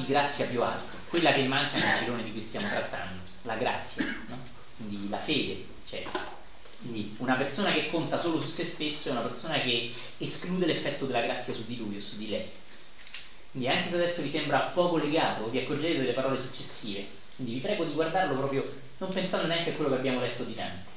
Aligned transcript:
di 0.00 0.06
grazia 0.06 0.46
più 0.46 0.62
alto, 0.62 0.96
quella 1.08 1.32
che 1.32 1.42
manca 1.44 1.78
nel 1.78 1.98
girone 1.98 2.22
di 2.24 2.32
cui 2.32 2.40
stiamo 2.40 2.68
trattando, 2.68 3.22
la 3.42 3.56
grazia, 3.56 4.04
no? 4.28 4.42
quindi 4.76 5.08
la 5.08 5.18
fede, 5.18 5.64
cioè 5.88 6.04
quindi 6.80 7.14
una 7.18 7.36
persona 7.36 7.72
che 7.72 7.90
conta 7.90 8.18
solo 8.18 8.40
su 8.40 8.48
se 8.48 8.64
stesso 8.64 9.08
è 9.08 9.12
una 9.12 9.20
persona 9.20 9.60
che 9.60 9.92
esclude 10.16 10.64
l'effetto 10.64 11.04
della 11.04 11.20
grazia 11.20 11.52
su 11.52 11.66
di 11.66 11.76
lui 11.76 11.96
o 11.96 12.00
su 12.00 12.16
di 12.16 12.28
lei. 12.28 12.48
Quindi 13.50 13.68
anche 13.68 13.88
se 13.88 13.96
adesso 13.96 14.22
vi 14.22 14.30
sembra 14.30 14.70
poco 14.72 14.96
legato, 14.96 15.50
vi 15.50 15.58
accorgete 15.58 15.98
delle 15.98 16.12
parole 16.12 16.40
successive. 16.40 17.04
Quindi 17.34 17.54
vi 17.54 17.60
prego 17.60 17.84
di 17.84 17.92
guardarlo 17.92 18.34
proprio 18.34 18.66
non 18.98 19.10
pensando 19.10 19.46
neanche 19.46 19.70
a 19.70 19.72
quello 19.74 19.90
che 19.90 19.96
abbiamo 19.96 20.20
letto 20.20 20.42
di 20.42 20.54
Dante. 20.54 20.90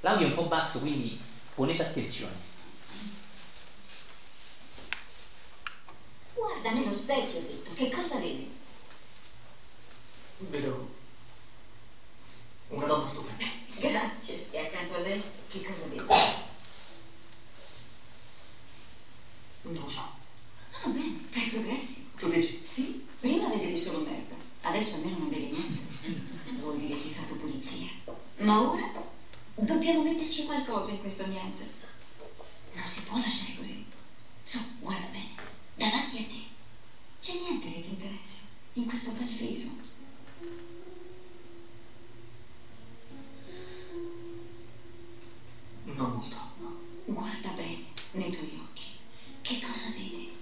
L'audio 0.00 0.26
è 0.26 0.28
un 0.28 0.34
po' 0.34 0.44
basso, 0.44 0.80
quindi 0.80 1.18
ponete 1.54 1.82
attenzione. 1.82 2.43
Guarda 6.44 6.72
nello 6.72 6.92
specchio, 6.92 7.38
ho 7.38 7.42
detto. 7.42 7.72
Che 7.72 7.88
cosa 7.88 8.18
vedi? 8.18 8.46
Vedo 10.36 10.86
una 12.68 12.84
donna 12.84 13.06
stupenda. 13.06 13.46
Grazie. 13.80 14.44
E 14.50 14.58
accanto 14.58 14.92
a 14.92 14.98
lei, 14.98 15.22
che 15.48 15.62
cosa 15.62 15.86
vedi? 15.86 16.04
Non 19.62 19.72
lo 19.72 19.88
so. 19.88 20.00
Ah, 20.82 20.88
bene, 20.88 21.24
fai 21.30 21.46
progressi. 21.46 22.04
Tu 22.18 22.28
dici? 22.28 22.60
Sì, 22.62 23.02
prima 23.20 23.48
vedevi 23.48 23.74
solo 23.74 24.00
merda. 24.00 24.36
Adesso 24.60 24.96
almeno 24.96 25.16
non 25.16 25.30
vedi 25.30 25.46
niente. 25.46 25.80
Vuol 26.60 26.76
dire 26.76 26.94
che 27.00 27.08
hai 27.08 27.14
fatto 27.14 27.36
pulizia. 27.36 27.88
Ma 28.36 28.60
ora 28.60 28.86
dobbiamo 29.54 30.02
metterci 30.02 30.44
qualcosa 30.44 30.90
in 30.90 31.00
questo 31.00 31.24
niente. 31.24 31.66
Non 32.72 32.84
si 32.86 33.00
può 33.00 33.16
lasciare 33.16 33.54
così. 33.56 33.82
Su, 34.42 34.62
guarda 34.78 35.06
bene. 35.06 35.53
Davanti 35.76 36.18
a 36.18 36.22
te. 36.22 36.42
C'è 37.20 37.34
niente 37.34 37.68
che 37.68 37.80
ti 37.80 37.88
interessa 37.90 38.38
in 38.74 38.86
questo 38.86 39.10
bel 39.10 39.34
viso. 39.34 39.74
Non 45.84 46.10
molto. 46.12 46.36
Guarda 47.06 47.50
bene 47.50 47.82
nei 48.12 48.30
tuoi 48.30 48.56
occhi. 48.60 48.86
Che 49.40 49.58
cosa 49.58 49.88
vedi? 49.88 50.33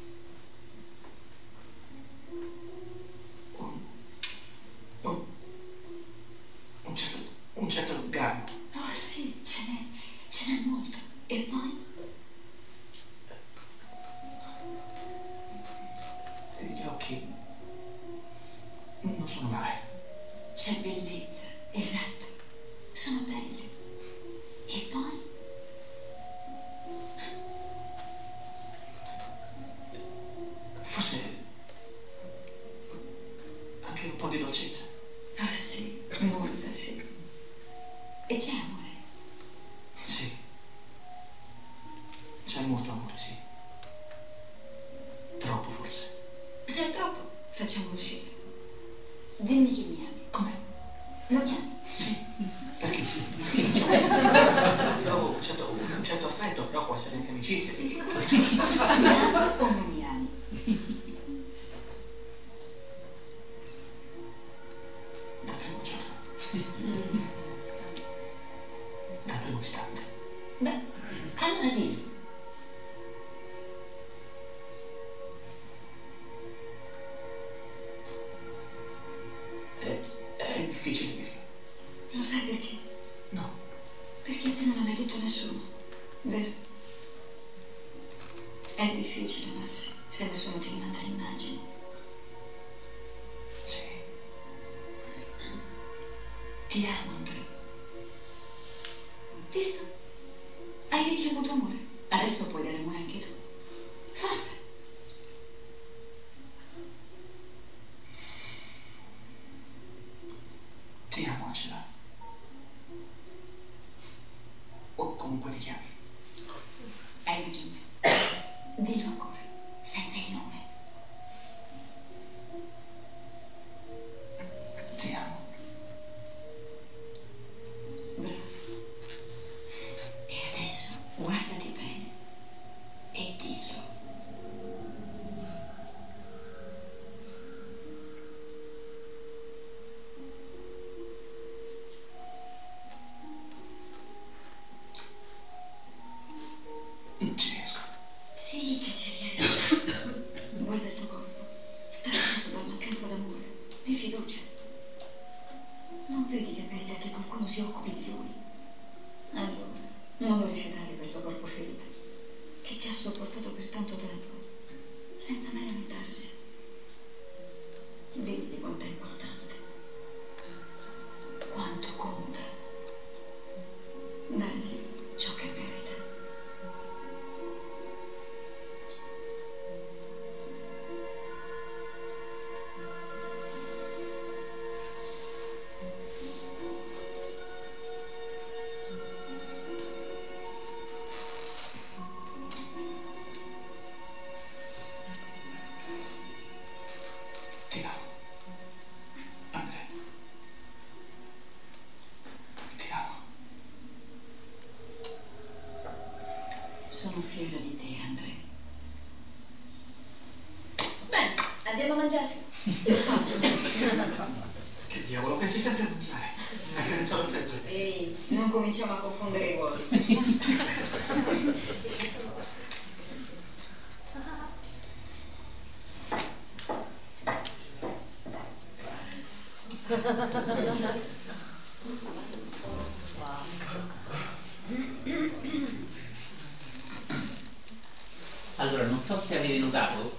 Allora, 238.63 238.85
non 238.85 239.03
so 239.03 239.17
se 239.17 239.37
avete 239.37 239.59
notato 239.59 240.19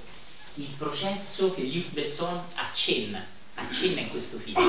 il 0.55 0.67
processo 0.77 1.53
che 1.53 1.61
Luc 1.61 1.91
Besson 1.91 2.43
accenna, 2.55 3.25
accenna 3.53 4.01
in 4.01 4.09
questo 4.09 4.37
film. 4.37 4.59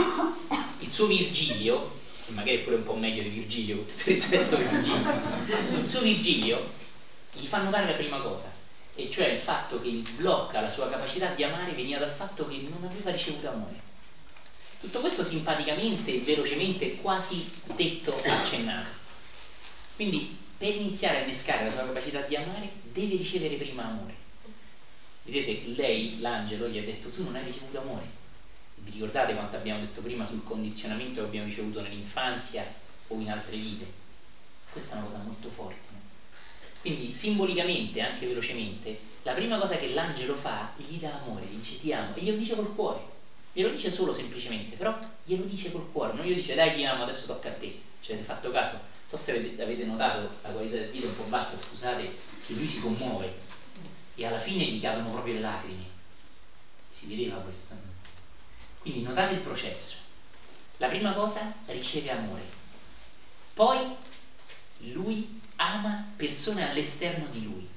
Il 0.78 0.88
suo 0.88 1.06
Virgilio, 1.06 1.90
che 2.24 2.30
magari 2.30 2.58
è 2.58 2.60
pure 2.60 2.76
un 2.76 2.84
po' 2.84 2.94
meglio 2.94 3.24
di 3.24 3.30
Virgilio, 3.30 3.78
con 3.78 3.86
tutto 3.86 4.04
rispetto 4.06 4.56
per 4.56 4.68
Virgilio, 4.68 5.76
il 5.76 5.84
suo 5.84 6.02
Virgilio 6.02 6.70
gli 7.32 7.46
fa 7.46 7.62
notare 7.62 7.86
la 7.86 7.94
prima 7.94 8.20
cosa, 8.20 8.54
e 8.94 9.10
cioè 9.10 9.26
il 9.26 9.40
fatto 9.40 9.80
che 9.80 9.88
il 9.88 10.08
blocca 10.08 10.60
la 10.60 10.70
sua 10.70 10.88
capacità 10.88 11.30
di 11.30 11.42
amare 11.42 11.72
veniva 11.72 11.98
dal 11.98 12.12
fatto 12.12 12.46
che 12.46 12.58
non 12.58 12.84
aveva 12.84 13.10
ricevuto 13.10 13.48
amore. 13.48 13.74
Tutto 14.78 15.00
questo 15.00 15.24
simpaticamente, 15.24 16.16
velocemente, 16.18 16.94
quasi 16.94 17.44
detto, 17.74 18.16
accennato. 18.24 18.90
Quindi 19.96 20.42
per 20.64 20.76
iniziare 20.76 21.18
a 21.18 21.20
innescare 21.20 21.66
la 21.66 21.70
sua 21.70 21.84
capacità 21.84 22.22
di 22.22 22.36
amare 22.36 22.70
deve 22.80 23.16
ricevere 23.16 23.56
prima 23.56 23.84
amore. 23.84 24.14
Vedete, 25.24 25.68
lei, 25.74 26.18
l'angelo, 26.20 26.68
gli 26.68 26.78
ha 26.78 26.82
detto 26.82 27.10
tu 27.10 27.22
non 27.22 27.36
hai 27.36 27.44
ricevuto 27.44 27.80
amore. 27.80 28.06
Vi 28.76 28.92
ricordate 28.92 29.34
quanto 29.34 29.56
abbiamo 29.56 29.80
detto 29.80 30.00
prima 30.00 30.24
sul 30.24 30.42
condizionamento 30.42 31.20
che 31.20 31.26
abbiamo 31.26 31.48
ricevuto 31.48 31.82
nell'infanzia 31.82 32.66
o 33.08 33.20
in 33.20 33.30
altre 33.30 33.58
vite? 33.58 33.86
Questa 34.70 34.94
è 34.94 34.96
una 34.96 35.04
cosa 35.04 35.18
molto 35.18 35.50
forte. 35.50 35.92
No? 35.92 35.98
Quindi 36.80 37.10
simbolicamente, 37.10 38.00
anche 38.00 38.24
velocemente, 38.24 38.96
la 39.20 39.34
prima 39.34 39.58
cosa 39.58 39.76
che 39.76 39.88
l'angelo 39.88 40.34
fa, 40.34 40.70
gli 40.76 40.96
dà 40.96 41.12
amore, 41.12 41.44
gli 41.44 41.56
dice 41.56 41.76
ti 41.76 41.92
amo, 41.92 42.14
e 42.14 42.22
glielo 42.22 42.38
dice 42.38 42.54
col 42.54 42.74
cuore. 42.74 43.04
Glielo 43.52 43.68
dice 43.68 43.90
solo 43.90 44.12
semplicemente, 44.12 44.76
però 44.76 44.98
glielo 45.24 45.42
dice 45.42 45.70
col 45.70 45.86
cuore, 45.92 46.14
non 46.14 46.24
gli 46.24 46.34
dice 46.34 46.54
dai 46.54 46.72
ti 46.72 46.82
amo, 46.84 47.02
adesso 47.02 47.26
tocca 47.26 47.50
a 47.50 47.52
te. 47.52 47.70
Ci 48.00 48.12
avete 48.12 48.24
fatto 48.24 48.50
caso? 48.50 48.93
Non 49.14 49.22
so 49.22 49.30
se 49.30 49.38
avete, 49.38 49.62
avete 49.62 49.84
notato, 49.84 50.28
la 50.42 50.48
qualità 50.48 50.74
del 50.74 50.90
video 50.90 51.06
è 51.06 51.10
un 51.12 51.16
po' 51.16 51.22
bassa, 51.28 51.56
scusate, 51.56 52.16
che 52.44 52.52
lui 52.54 52.66
si 52.66 52.80
commuove 52.80 53.32
e 54.16 54.26
alla 54.26 54.40
fine 54.40 54.64
gli 54.64 54.80
cadono 54.80 55.12
proprio 55.12 55.34
le 55.34 55.40
lacrime. 55.40 55.84
Si 56.88 57.06
vedeva 57.06 57.36
questo. 57.36 57.76
Quindi 58.80 59.02
notate 59.02 59.34
il 59.34 59.38
processo. 59.38 59.98
La 60.78 60.88
prima 60.88 61.12
cosa 61.12 61.54
riceve 61.66 62.10
amore. 62.10 62.42
Poi 63.52 63.94
lui 64.78 65.40
ama 65.56 66.08
persone 66.16 66.68
all'esterno 66.68 67.28
di 67.28 67.44
lui. 67.44 67.68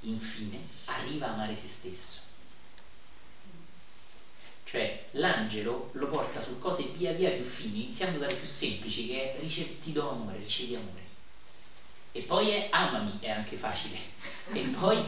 Infine 0.00 0.66
arriva 0.86 1.28
a 1.28 1.32
amare 1.34 1.54
se 1.54 1.68
stesso. 1.68 2.21
Cioè 4.72 5.04
l'angelo 5.10 5.90
lo 5.92 6.06
porta 6.06 6.40
su 6.40 6.58
cose 6.58 6.84
via 6.96 7.12
via 7.12 7.28
più 7.32 7.44
fini, 7.44 7.82
iniziando 7.82 8.16
dalle 8.16 8.36
più 8.36 8.46
semplici, 8.46 9.06
che 9.06 9.38
è 9.38 9.90
do 9.90 10.08
amore, 10.08 10.38
ricevi 10.38 10.76
amore. 10.76 11.02
E 12.12 12.22
poi 12.22 12.48
è 12.48 12.68
amami, 12.70 13.18
è 13.20 13.28
anche 13.28 13.56
facile. 13.56 13.98
E 14.50 14.60
poi, 14.60 15.04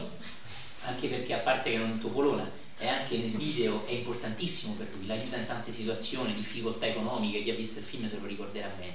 anche 0.83 1.07
perché 1.07 1.33
a 1.33 1.39
parte 1.39 1.71
che 1.71 1.77
non 1.77 1.89
è 1.89 1.91
un 1.93 1.99
topolona, 1.99 2.47
è 2.77 2.85
anche 2.85 3.17
nel 3.17 3.31
video, 3.31 3.83
è 3.87 3.89
importantissimo 3.93 4.73
per 4.73 4.87
lui, 4.93 5.07
l'aiuta 5.07 5.37
in 5.37 5.47
tante 5.47 5.71
situazioni, 5.71 6.35
difficoltà 6.35 6.85
economiche, 6.85 7.41
chi 7.41 7.49
ha 7.49 7.55
visto 7.55 7.79
il 7.79 7.85
film 7.85 8.07
se 8.07 8.19
lo 8.19 8.27
ricorderà 8.27 8.67
bene. 8.67 8.93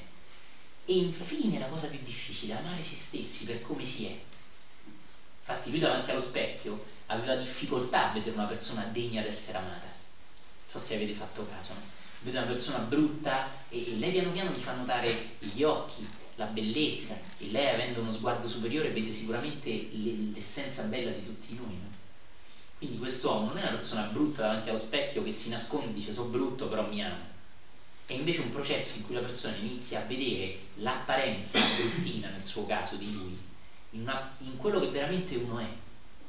E 0.85 0.95
infine 0.95 1.59
la 1.59 1.67
cosa 1.67 1.89
più 1.89 1.99
difficile, 2.05 2.53
amare 2.53 2.83
se 2.83 2.95
stessi 2.95 3.45
per 3.45 3.61
come 3.61 3.85
si 3.85 4.05
è. 4.05 4.17
Infatti 5.41 5.71
lui 5.71 5.81
davanti 5.81 6.12
allo 6.12 6.21
specchio 6.21 6.81
aveva 7.07 7.35
difficoltà 7.35 8.09
a 8.09 8.12
vedere 8.12 8.37
una 8.37 8.47
persona 8.47 8.85
degna 8.85 9.21
di 9.21 9.27
essere 9.27 9.59
amata 9.59 9.90
so 10.71 10.79
se 10.79 10.95
avete 10.95 11.15
fatto 11.15 11.45
caso, 11.50 11.73
no? 11.73 11.81
vede 12.21 12.39
una 12.39 12.47
persona 12.47 12.79
brutta 12.79 13.50
e, 13.69 13.93
e, 13.93 13.97
lei 13.97 14.12
piano 14.12 14.31
piano 14.31 14.50
gli 14.53 14.61
fa 14.61 14.75
notare 14.75 15.31
gli 15.41 15.65
occhi, 15.65 16.07
la 16.37 16.45
bellezza 16.45 17.19
e 17.39 17.50
lei 17.50 17.75
avendo 17.75 18.00
uno 18.00 18.12
sguardo 18.12 18.49
superiore 18.49 18.93
vede 18.93 19.12
sicuramente 19.12 19.89
l'essenza 20.33 20.85
bella 20.85 21.11
di 21.11 21.25
tutti 21.25 21.57
noi. 21.57 21.73
No? 21.73 21.89
Quindi 22.79 22.99
quest'uomo 22.99 23.49
non 23.49 23.59
è 23.59 23.62
una 23.62 23.71
persona 23.71 24.03
brutta 24.05 24.43
davanti 24.43 24.69
allo 24.69 24.79
specchio 24.79 25.25
che 25.25 25.33
si 25.33 25.49
nasconde 25.49 25.91
e 25.91 25.93
dice 25.95 26.12
sono 26.12 26.29
brutto 26.29 26.69
però 26.69 26.89
mi 26.89 27.03
ama. 27.03 27.29
È 28.07 28.12
invece 28.12 28.41
un 28.41 28.50
processo 28.50 28.99
in 28.99 29.07
cui 29.07 29.15
la 29.15 29.21
persona 29.21 29.57
inizia 29.57 30.00
a 30.00 30.07
vedere 30.07 30.59
l'apparenza 30.77 31.59
bruttina 31.77 32.29
nel 32.29 32.45
suo 32.45 32.65
caso 32.65 32.95
di 32.95 33.12
lui, 33.12 33.37
in, 33.91 34.03
una, 34.03 34.37
in 34.39 34.57
quello 34.57 34.79
che 34.79 34.89
veramente 34.89 35.35
uno 35.35 35.59
è, 35.59 35.67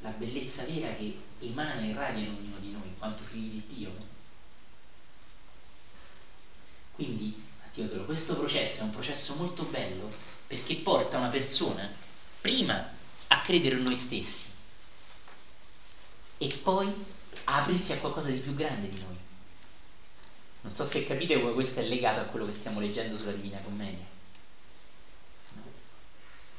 la 0.00 0.10
bellezza 0.10 0.64
vera 0.64 0.92
che 0.94 1.16
emana 1.38 1.80
e 1.80 1.86
irradia 1.86 2.24
in 2.24 2.34
ognuno 2.36 2.58
di 2.58 2.72
noi, 2.72 2.92
quanto 2.98 3.22
figli 3.22 3.62
di 3.62 3.76
Dio. 3.76 3.90
No? 3.90 4.11
Quindi, 7.02 7.36
Dio 7.74 7.84
solo, 7.84 8.04
questo 8.04 8.38
processo 8.38 8.82
è 8.82 8.84
un 8.84 8.92
processo 8.92 9.34
molto 9.34 9.64
bello 9.64 10.08
perché 10.46 10.76
porta 10.76 11.18
una 11.18 11.30
persona 11.30 11.90
prima 12.40 12.80
a 13.26 13.40
credere 13.40 13.74
in 13.74 13.82
noi 13.82 13.96
stessi 13.96 14.50
e 16.38 16.60
poi 16.62 16.94
a 17.44 17.56
aprirsi 17.56 17.90
a 17.90 17.98
qualcosa 17.98 18.30
di 18.30 18.38
più 18.38 18.54
grande 18.54 18.88
di 18.88 19.00
noi. 19.00 19.16
Non 20.60 20.72
so 20.72 20.84
se 20.84 21.04
capite 21.04 21.34
come 21.34 21.52
questo 21.54 21.80
è 21.80 21.82
legato 21.82 22.20
a 22.20 22.24
quello 22.24 22.46
che 22.46 22.52
stiamo 22.52 22.78
leggendo 22.78 23.16
sulla 23.16 23.32
Divina 23.32 23.58
Commedia. 23.58 24.11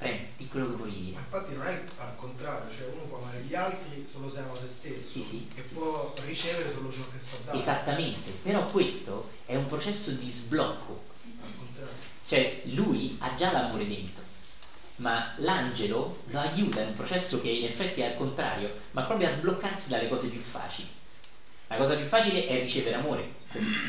Prego, 0.03 0.25
di 0.35 0.47
quello 0.49 0.69
che 0.69 0.75
vuoi 0.75 0.91
dire. 0.91 1.13
Ma 1.13 1.19
infatti 1.21 1.55
non 1.55 1.65
è 1.65 1.81
al 1.99 2.15
contrario, 2.17 2.69
cioè 2.69 2.87
uno 2.87 3.03
può 3.03 3.19
amare 3.19 3.39
gli 3.43 3.55
altri 3.55 4.05
solo 4.05 4.29
se 4.29 4.39
ama 4.39 4.53
se 4.53 4.67
stesso 4.67 5.11
sì, 5.11 5.21
sì. 5.21 5.47
e 5.55 5.61
può 5.61 6.13
ricevere 6.25 6.69
solo 6.69 6.91
ciò 6.91 7.03
che 7.09 7.19
sta 7.19 7.37
dando. 7.45 7.61
Esattamente, 7.61 8.31
però 8.41 8.65
questo 8.65 9.29
è 9.45 9.55
un 9.55 9.65
processo 9.65 10.11
di 10.11 10.29
sblocco. 10.29 11.03
Al 11.41 11.51
contrario. 11.57 11.93
Cioè 12.27 12.61
lui 12.73 13.15
ha 13.19 13.33
già 13.33 13.53
l'amore 13.53 13.87
dentro, 13.87 14.21
ma 14.97 15.31
l'angelo 15.37 16.17
lo 16.25 16.39
aiuta 16.39 16.81
in 16.81 16.89
un 16.89 16.95
processo 16.95 17.39
che 17.39 17.49
in 17.49 17.63
effetti 17.63 18.01
è 18.01 18.07
al 18.07 18.17
contrario, 18.17 18.75
ma 18.91 19.03
proprio 19.03 19.27
a 19.27 19.31
sbloccarsi 19.31 19.87
dalle 19.87 20.09
cose 20.09 20.27
più 20.27 20.41
facili. 20.41 20.89
La 21.67 21.77
cosa 21.77 21.95
più 21.95 22.05
facile 22.05 22.45
è 22.45 22.59
ricevere 22.59 22.97
amore. 22.97 23.31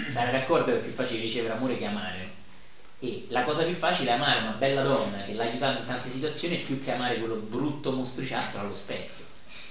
Sarai 0.08 0.30
d'accordo 0.30 0.66
che 0.66 0.78
è 0.78 0.82
più 0.82 0.92
facile 0.92 1.22
ricevere 1.22 1.54
amore 1.54 1.76
che 1.76 1.86
amare? 1.86 2.42
E 3.04 3.26
la 3.28 3.42
cosa 3.44 3.64
più 3.64 3.74
facile 3.74 4.08
è 4.08 4.14
amare 4.14 4.40
una 4.40 4.52
bella 4.52 4.82
donna 4.82 5.24
che 5.24 5.34
l'ha 5.34 5.42
aiutato 5.42 5.78
in 5.78 5.86
tante 5.86 6.08
situazioni 6.08 6.56
più 6.56 6.82
che 6.82 6.92
amare 6.92 7.18
quello 7.18 7.34
brutto 7.34 7.92
mostriciattolo 7.92 8.64
allo 8.64 8.74
specchio. 8.74 9.24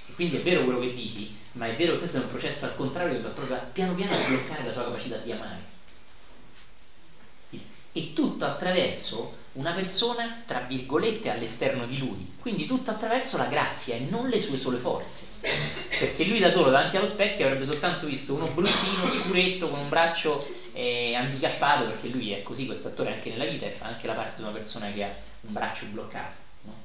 E 0.08 0.14
quindi 0.14 0.38
è 0.38 0.42
vero 0.42 0.64
quello 0.64 0.80
che 0.80 0.94
dici, 0.94 1.34
ma 1.54 1.66
è 1.66 1.76
vero 1.76 1.94
che 1.94 1.98
questo 2.00 2.18
è 2.18 2.20
un 2.20 2.30
processo 2.30 2.66
al 2.66 2.76
contrario 2.76 3.16
che 3.16 3.22
va 3.22 3.30
proprio 3.30 3.60
piano 3.72 3.96
piano 3.96 4.14
a 4.14 4.18
sbloccare 4.18 4.64
la 4.64 4.72
sua 4.72 4.84
capacità 4.84 5.18
di 5.18 5.32
amare. 5.32 5.72
E 7.96 8.14
tutto 8.14 8.46
attraverso 8.46 9.42
una 9.54 9.72
persona, 9.72 10.42
tra 10.46 10.60
virgolette, 10.60 11.30
all'esterno 11.30 11.86
di 11.86 11.98
lui. 11.98 12.28
Quindi 12.40 12.66
tutto 12.66 12.92
attraverso 12.92 13.38
la 13.38 13.46
grazia 13.46 13.96
e 13.96 14.00
non 14.00 14.30
le 14.30 14.40
sue 14.40 14.58
sole 14.58 14.78
forze. 14.78 15.28
Perché 15.90 16.24
lui 16.24 16.40
da 16.40 16.52
solo 16.52 16.70
davanti 16.70 16.98
allo 16.98 17.08
specchio 17.08 17.46
avrebbe 17.46 17.66
soltanto 17.66 18.06
visto 18.06 18.34
uno 18.34 18.46
bruttino, 18.46 19.08
scuretto, 19.08 19.70
con 19.70 19.80
un 19.80 19.90
braccio 19.90 20.44
eh, 20.74 21.14
handicappato, 21.16 21.86
perché 21.86 22.10
lui 22.10 22.32
è 22.32 22.42
così, 22.44 22.66
questo 22.66 22.90
attore 22.90 23.14
anche 23.14 23.30
nella 23.30 23.46
vita 23.46 23.66
e 23.66 23.72
fa 23.72 23.86
anche 23.86 24.08
la 24.08 24.14
parte 24.14 24.38
di 24.38 24.42
una 24.42 24.52
persona 24.52 24.92
che 24.92 25.04
ha 25.04 25.14
un 25.42 25.54
braccio 25.54 25.86
bloccato. 25.86 26.34
No? 26.62 26.76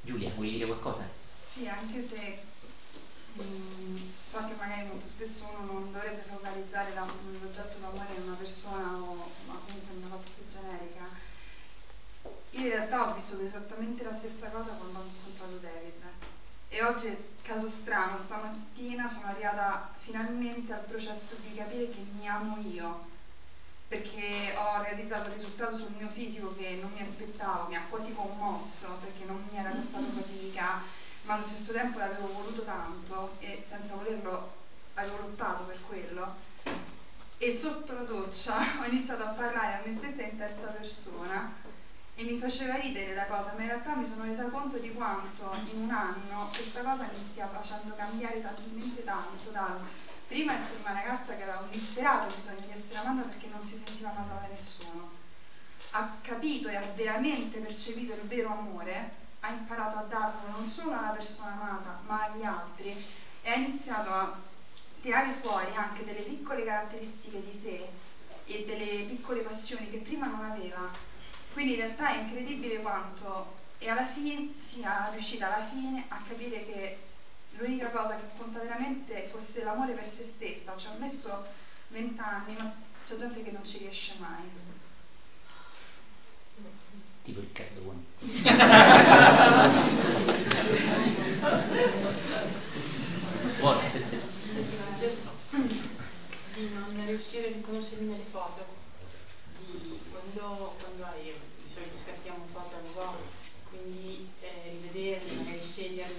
Giulia, 0.00 0.30
vuoi 0.34 0.50
dire 0.50 0.66
qualcosa? 0.66 1.08
Sì, 1.48 1.66
anche 1.68 2.00
se 2.00 2.38
mh, 3.32 3.42
mm, 3.42 3.96
so 4.24 4.44
che 4.46 4.54
magari 4.58 4.86
molto 4.86 5.06
spesso 5.06 5.46
uno 5.46 5.72
non 5.72 5.92
dovrebbe 5.92 6.22
focalizzare 6.28 6.92
l'oggetto 6.94 7.78
d'amore 7.78 8.14
in 8.14 8.22
una 8.22 8.36
persona 8.36 8.96
o 8.96 9.30
ma 9.46 9.58
comunque 9.64 9.94
in 9.94 10.04
una 10.04 10.08
cosa 10.08 10.24
più 10.34 10.46
generica, 10.48 11.08
io 12.50 12.60
in 12.60 12.68
realtà 12.68 13.08
ho 13.08 13.14
vissuto 13.14 13.44
esattamente 13.44 14.02
la 14.02 14.12
stessa 14.12 14.48
cosa 14.48 14.70
quando 14.72 14.98
ho 14.98 15.02
incontrato 15.02 15.56
David. 15.60 16.25
E 16.68 16.82
oggi, 16.82 17.16
caso 17.42 17.66
strano, 17.66 18.18
stamattina 18.18 19.08
sono 19.08 19.26
arrivata 19.26 19.90
finalmente 19.98 20.72
al 20.72 20.84
processo 20.84 21.36
di 21.36 21.54
capire 21.54 21.88
che 21.90 22.04
mi 22.18 22.28
amo 22.28 22.58
io, 22.58 23.04
perché 23.88 24.52
ho 24.56 24.82
realizzato 24.82 25.30
un 25.30 25.36
risultato 25.36 25.76
sul 25.76 25.92
mio 25.92 26.08
fisico 26.08 26.54
che 26.56 26.78
non 26.80 26.90
mi 26.92 27.00
aspettavo, 27.00 27.68
mi 27.68 27.76
ha 27.76 27.84
quasi 27.88 28.12
commosso 28.12 28.98
perché 29.00 29.24
non 29.24 29.42
mi 29.48 29.56
era 29.56 29.70
costato 29.70 30.06
fatica, 30.10 30.80
ma 31.22 31.34
allo 31.34 31.44
stesso 31.44 31.72
tempo 31.72 31.98
l'avevo 31.98 32.32
voluto 32.32 32.62
tanto 32.62 33.36
e 33.38 33.62
senza 33.66 33.94
volerlo 33.94 34.52
avevo 34.94 35.18
lottato 35.18 35.62
per 35.62 35.80
quello. 35.86 36.34
E 37.38 37.52
sotto 37.52 37.92
la 37.92 38.02
doccia 38.02 38.56
ho 38.80 38.84
iniziato 38.84 39.22
a 39.22 39.28
parlare 39.28 39.74
a 39.74 39.82
me 39.84 39.92
stessa 39.92 40.22
in 40.22 40.36
terza 40.36 40.66
persona 40.66 41.65
e 42.18 42.22
mi 42.24 42.38
faceva 42.38 42.76
ridere 42.76 43.12
la 43.12 43.26
cosa, 43.26 43.52
ma 43.52 43.60
in 43.60 43.68
realtà 43.68 43.94
mi 43.94 44.06
sono 44.06 44.24
resa 44.24 44.44
conto 44.46 44.78
di 44.78 44.90
quanto 44.92 45.54
in 45.66 45.82
un 45.82 45.90
anno 45.90 46.48
questa 46.54 46.80
cosa 46.80 47.04
mi 47.12 47.22
stia 47.22 47.46
facendo 47.46 47.94
cambiare 47.94 48.40
talmente 48.40 49.04
tanto 49.04 49.50
dal 49.50 49.78
prima 50.26 50.56
essere 50.56 50.78
una 50.80 50.94
ragazza 50.94 51.36
che 51.36 51.42
aveva 51.42 51.60
un 51.60 51.70
disperato 51.70 52.34
bisogno 52.34 52.64
di 52.64 52.72
essere 52.72 53.00
amata 53.00 53.20
perché 53.20 53.48
non 53.48 53.62
si 53.62 53.76
sentiva 53.76 54.08
amata 54.08 54.40
da 54.40 54.46
nessuno, 54.46 55.10
ha 55.90 56.10
capito 56.22 56.68
e 56.68 56.76
ha 56.76 56.90
veramente 56.94 57.58
percepito 57.58 58.14
il 58.14 58.22
vero 58.22 58.50
amore, 58.50 59.10
ha 59.40 59.50
imparato 59.50 59.96
a 59.96 60.02
darlo 60.08 60.48
non 60.48 60.64
solo 60.64 60.96
alla 60.96 61.10
persona 61.10 61.52
amata 61.52 62.00
ma 62.06 62.24
agli 62.24 62.42
altri 62.42 62.96
e 63.42 63.50
ha 63.50 63.54
iniziato 63.56 64.10
a 64.10 64.34
tirare 65.02 65.32
fuori 65.42 65.74
anche 65.74 66.02
delle 66.02 66.22
piccole 66.22 66.64
caratteristiche 66.64 67.42
di 67.42 67.52
sé 67.52 67.86
e 68.46 68.64
delle 68.64 69.04
piccole 69.04 69.42
passioni 69.42 69.90
che 69.90 69.98
prima 69.98 70.26
non 70.26 70.42
aveva 70.42 70.90
quindi 71.56 71.72
in 71.72 71.80
realtà 71.80 72.10
è 72.10 72.18
incredibile 72.20 72.82
quanto 72.82 73.54
e 73.78 73.88
alla 73.88 74.04
fine 74.04 74.52
sia 74.58 75.08
riuscita 75.10 75.46
alla 75.46 75.64
fine 75.64 76.04
a 76.08 76.20
capire 76.28 76.66
che 76.66 76.98
l'unica 77.52 77.88
cosa 77.88 78.14
che 78.16 78.26
conta 78.36 78.58
veramente 78.58 79.26
fosse 79.30 79.64
l'amore 79.64 79.94
per 79.94 80.04
se 80.04 80.24
stessa. 80.24 80.76
Ci 80.76 80.86
ho 80.88 80.98
messo 80.98 81.46
vent'anni, 81.88 82.56
ma 82.56 82.70
c'è 83.06 83.16
gente 83.16 83.42
che 83.42 83.52
non 83.52 83.64
ci 83.64 83.78
riesce 83.78 84.16
mai. 84.18 84.44
Tipo 87.24 87.40
il 87.40 87.50
cardone. 87.52 88.04
Buono, 93.60 93.80
Mi 93.80 94.62
è 94.62 94.66
successo 94.66 95.30
di 96.52 96.68
non 96.74 97.06
riuscire 97.06 97.48
a 97.48 97.52
riconoscermi 97.52 98.08
nelle 98.08 98.24
foto 98.30 98.75
quando, 100.10 100.76
quando 100.80 101.04
hai, 101.04 101.34
di 101.62 101.70
solito 101.70 101.96
scattiamo 101.96 102.46
foto 102.52 102.76
al 102.76 102.94
uomo, 102.94 103.18
quindi 103.68 104.28
eh, 104.40 104.78
rivederle, 104.80 105.34
magari 105.34 105.62
sceglierle 105.62 106.14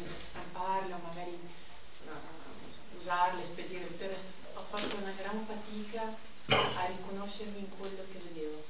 o 0.54 1.00
magari 1.04 1.32
uh, 1.32 2.70
so, 2.70 2.80
usarle, 2.98 3.44
spedirle, 3.44 3.88
tutto 3.88 4.04
il 4.04 4.10
resto. 4.10 4.32
Ho 4.56 4.64
fatto 4.70 4.96
una 4.98 5.14
gran 5.18 5.46
fatica 5.46 6.16
a 6.48 6.86
riconoscermi 6.86 7.60
in 7.60 7.70
quello 7.78 8.04
che 8.12 8.20
vedevo. 8.20 8.64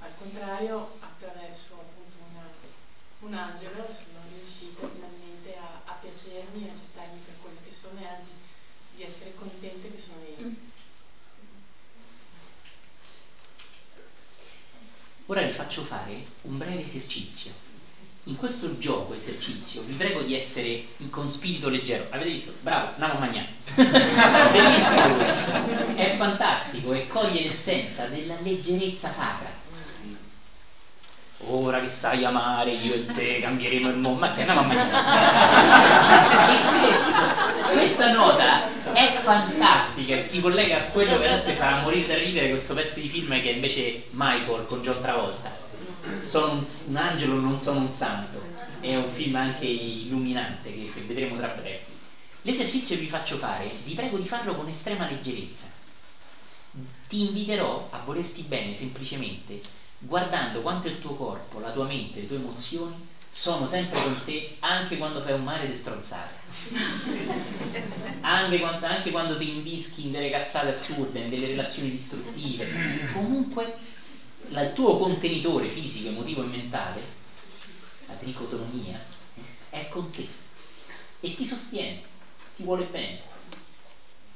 Al 0.00 0.12
contrario, 0.16 0.96
attraverso 1.00 1.74
appunto 1.74 2.16
una, 2.30 2.48
un 3.20 3.34
angelo 3.34 3.86
sono 3.92 4.20
riuscita 4.32 4.88
finalmente 4.88 5.56
a, 5.56 5.82
a 5.84 5.92
piacermi 6.00 6.66
e 6.66 6.70
accettarmi 6.70 7.20
per 7.24 7.34
quello 7.42 7.58
che 7.64 7.72
sono 7.72 8.00
e 8.00 8.06
anzi 8.06 8.32
di 8.94 9.02
essere 9.02 9.34
contenta 9.34 9.88
che 9.88 10.00
sono 10.00 10.22
io. 10.36 10.67
Ora 15.30 15.42
vi 15.42 15.52
faccio 15.52 15.84
fare 15.84 16.22
un 16.42 16.56
breve 16.56 16.82
esercizio. 16.82 17.50
In 18.24 18.36
questo 18.36 18.78
gioco 18.78 19.12
esercizio 19.12 19.82
vi 19.82 19.92
prego 19.92 20.22
di 20.22 20.34
essere 20.34 20.84
con 21.10 21.28
spirito 21.28 21.68
leggero. 21.68 22.06
Avete 22.08 22.30
visto? 22.30 22.54
Bravo, 22.62 22.92
andiamo 22.92 23.12
a 23.12 23.18
mangiare. 23.18 23.48
Bellissimo. 24.52 25.96
È 25.96 26.16
fantastico 26.16 26.94
e 26.94 27.06
coglie 27.08 27.42
l'essenza 27.42 28.06
della 28.06 28.36
leggerezza 28.40 29.10
sacra. 29.10 29.57
Ora 31.46 31.80
che 31.80 31.86
sai 31.86 32.24
amare, 32.24 32.72
io 32.72 32.94
e 32.94 33.06
te 33.06 33.40
cambieremo 33.40 33.88
il 33.90 33.96
mondo. 33.96 34.18
Ma 34.18 34.30
che 34.32 34.40
andiamo 34.40 34.60
a 34.60 34.64
mangiare. 34.64 34.90
Questa, 36.80 37.70
questa 37.72 38.12
nota 38.12 38.68
è 38.92 39.20
fantastica 39.22 40.16
e 40.16 40.22
si 40.22 40.40
collega 40.40 40.78
a 40.78 40.82
quello 40.84 41.18
che 41.18 41.26
adesso 41.26 41.52
farà 41.52 41.82
morire 41.82 42.06
da 42.06 42.14
ridere 42.18 42.48
questo 42.48 42.74
pezzo 42.74 43.00
di 43.00 43.08
film 43.08 43.28
che 43.40 43.50
è 43.50 43.54
invece 43.54 44.04
Michael 44.10 44.66
con 44.66 44.82
John 44.82 45.00
Travolta 45.00 45.54
sono 46.20 46.52
un, 46.52 46.66
un 46.86 46.96
angelo 46.96 47.34
non 47.34 47.58
sono 47.58 47.80
un 47.80 47.92
santo 47.92 48.42
è 48.80 48.96
un 48.96 49.08
film 49.10 49.36
anche 49.36 49.66
illuminante 49.66 50.72
che, 50.72 50.90
che 50.92 51.00
vedremo 51.02 51.36
tra 51.36 51.48
breve 51.48 51.80
l'esercizio 52.42 52.96
che 52.96 53.02
vi 53.02 53.08
faccio 53.08 53.36
fare 53.36 53.68
vi 53.84 53.94
prego 53.94 54.16
di 54.16 54.26
farlo 54.26 54.54
con 54.54 54.66
estrema 54.66 55.08
leggerezza 55.08 55.66
ti 57.08 57.26
inviterò 57.26 57.88
a 57.90 58.00
volerti 58.04 58.42
bene 58.42 58.74
semplicemente 58.74 59.60
guardando 59.98 60.60
quanto 60.60 60.88
il 60.88 60.98
tuo 60.98 61.14
corpo, 61.14 61.58
la 61.60 61.72
tua 61.72 61.84
mente, 61.86 62.20
le 62.20 62.26
tue 62.26 62.36
emozioni 62.36 63.06
sono 63.28 63.66
sempre 63.66 64.00
con 64.00 64.22
te 64.24 64.56
anche 64.60 64.96
quando 64.96 65.20
fai 65.20 65.32
un 65.32 65.42
mare 65.44 65.66
di 65.66 65.74
stronzate. 65.74 66.36
Anche, 68.20 68.58
quando, 68.58 68.86
anche 68.86 69.10
quando 69.10 69.36
ti 69.36 69.48
invischi 69.48 70.02
in 70.04 70.10
delle 70.10 70.28
cazzate 70.30 70.68
assurde 70.68 71.20
in 71.20 71.28
delle 71.28 71.46
relazioni 71.46 71.90
distruttive. 71.90 72.68
Comunque 73.12 73.74
la, 74.48 74.60
il 74.62 74.72
tuo 74.72 74.96
contenitore 74.96 75.68
fisico, 75.68 76.08
emotivo 76.08 76.42
e 76.42 76.46
mentale 76.46 77.16
la 78.06 78.14
tricotonomia 78.14 78.98
è 79.68 79.86
con 79.88 80.08
te 80.10 80.26
e 81.20 81.34
ti 81.34 81.44
sostiene 81.44 81.98
ti 82.54 82.62
vuole 82.62 82.84
bene. 82.84 83.18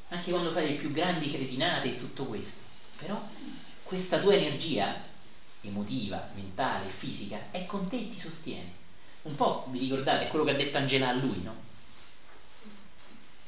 Anche 0.08 0.30
quando 0.30 0.50
fai 0.52 0.64
le 0.66 0.74
più 0.74 0.90
grandi 0.90 1.28
cretinate 1.28 1.88
e 1.88 1.96
tutto 1.96 2.24
questo. 2.24 2.62
Però 2.96 3.20
questa 3.82 4.18
tua 4.18 4.34
energia 4.34 4.94
emotiva, 5.62 6.28
mentale, 6.34 6.88
fisica 6.88 7.50
è 7.50 7.64
con 7.66 7.88
te 7.88 7.96
e 7.96 8.08
ti 8.08 8.18
sostiene 8.18 8.80
un 9.22 9.36
po' 9.36 9.66
vi 9.68 9.78
ricordate 9.78 10.26
quello 10.28 10.44
che 10.44 10.50
ha 10.50 10.54
detto 10.54 10.78
Angela 10.78 11.08
a 11.08 11.12
lui, 11.12 11.42
no? 11.42 11.54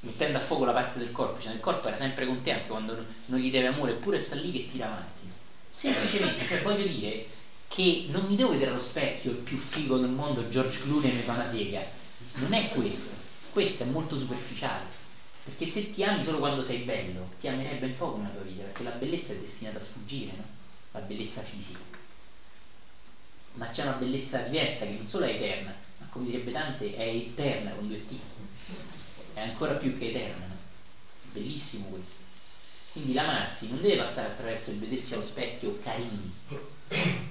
Mettendo 0.00 0.38
a 0.38 0.40
fuoco 0.40 0.64
la 0.64 0.72
parte 0.72 0.98
del 0.98 1.10
corpo, 1.10 1.40
cioè 1.40 1.52
il 1.52 1.60
corpo 1.60 1.88
era 1.88 1.96
sempre 1.96 2.26
con 2.26 2.40
te 2.42 2.52
anche 2.52 2.66
quando 2.66 3.04
non 3.26 3.40
gli 3.40 3.50
deve 3.50 3.68
amore, 3.68 3.92
eppure 3.92 4.18
sta 4.18 4.36
lì 4.36 4.52
che 4.52 4.66
tira 4.66 4.86
avanti. 4.86 5.28
Semplicemente, 5.68 6.44
cioè 6.44 6.62
voglio 6.62 6.86
dire 6.86 7.26
che 7.66 8.04
non 8.08 8.26
mi 8.26 8.36
devo 8.36 8.50
vedere 8.50 8.70
allo 8.70 8.80
specchio 8.80 9.30
il 9.30 9.38
più 9.38 9.56
figo 9.56 9.96
del 9.96 10.10
mondo, 10.10 10.48
George 10.48 10.78
Clooney 10.80 11.10
mi 11.10 11.22
fa 11.22 11.32
una 11.32 11.46
sega. 11.46 11.82
Non 12.34 12.52
è 12.52 12.68
questo, 12.68 13.16
questo 13.50 13.82
è 13.82 13.86
molto 13.86 14.16
superficiale. 14.16 14.84
Perché 15.42 15.66
se 15.66 15.90
ti 15.90 16.04
ami 16.04 16.22
solo 16.22 16.38
quando 16.38 16.62
sei 16.62 16.78
bello, 16.78 17.30
ti 17.40 17.48
amerai 17.48 17.78
ben 17.78 17.96
poco 17.96 18.18
nella 18.18 18.30
tua 18.30 18.42
vita, 18.42 18.62
perché 18.62 18.82
la 18.82 18.90
bellezza 18.90 19.32
è 19.32 19.36
destinata 19.36 19.78
a 19.78 19.80
sfuggire, 19.80 20.32
no? 20.36 20.46
La 20.92 21.00
bellezza 21.00 21.40
fisica 21.40 21.93
ma 23.54 23.70
c'è 23.70 23.82
una 23.82 23.92
bellezza 23.92 24.40
diversa 24.40 24.84
che 24.84 24.94
non 24.94 25.06
solo 25.06 25.24
è 25.24 25.30
eterna, 25.30 25.74
ma 25.98 26.06
come 26.08 26.26
direbbe 26.26 26.50
Dante 26.50 26.94
è 26.94 27.02
eterna 27.02 27.70
con 27.70 27.86
due 27.86 28.04
T, 28.04 28.18
è 29.34 29.40
ancora 29.40 29.74
più 29.74 29.96
che 29.96 30.06
eterna, 30.06 30.46
bellissimo 31.30 31.88
questo. 31.88 32.22
Quindi 32.92 33.12
l'amarsi 33.12 33.66
non 33.68 33.80
deve 33.80 33.96
passare 33.96 34.28
attraverso 34.28 34.70
il 34.70 34.78
vedersi 34.78 35.12
allo 35.12 35.22
specchio 35.22 35.76
carini, 35.80 36.32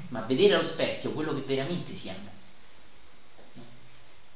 ma 0.09 0.21
vedere 0.21 0.53
allo 0.53 0.63
specchio 0.63 1.11
quello 1.11 1.33
che 1.33 1.41
veramente 1.41 1.93
si 1.93 2.09
ama. 2.09 2.31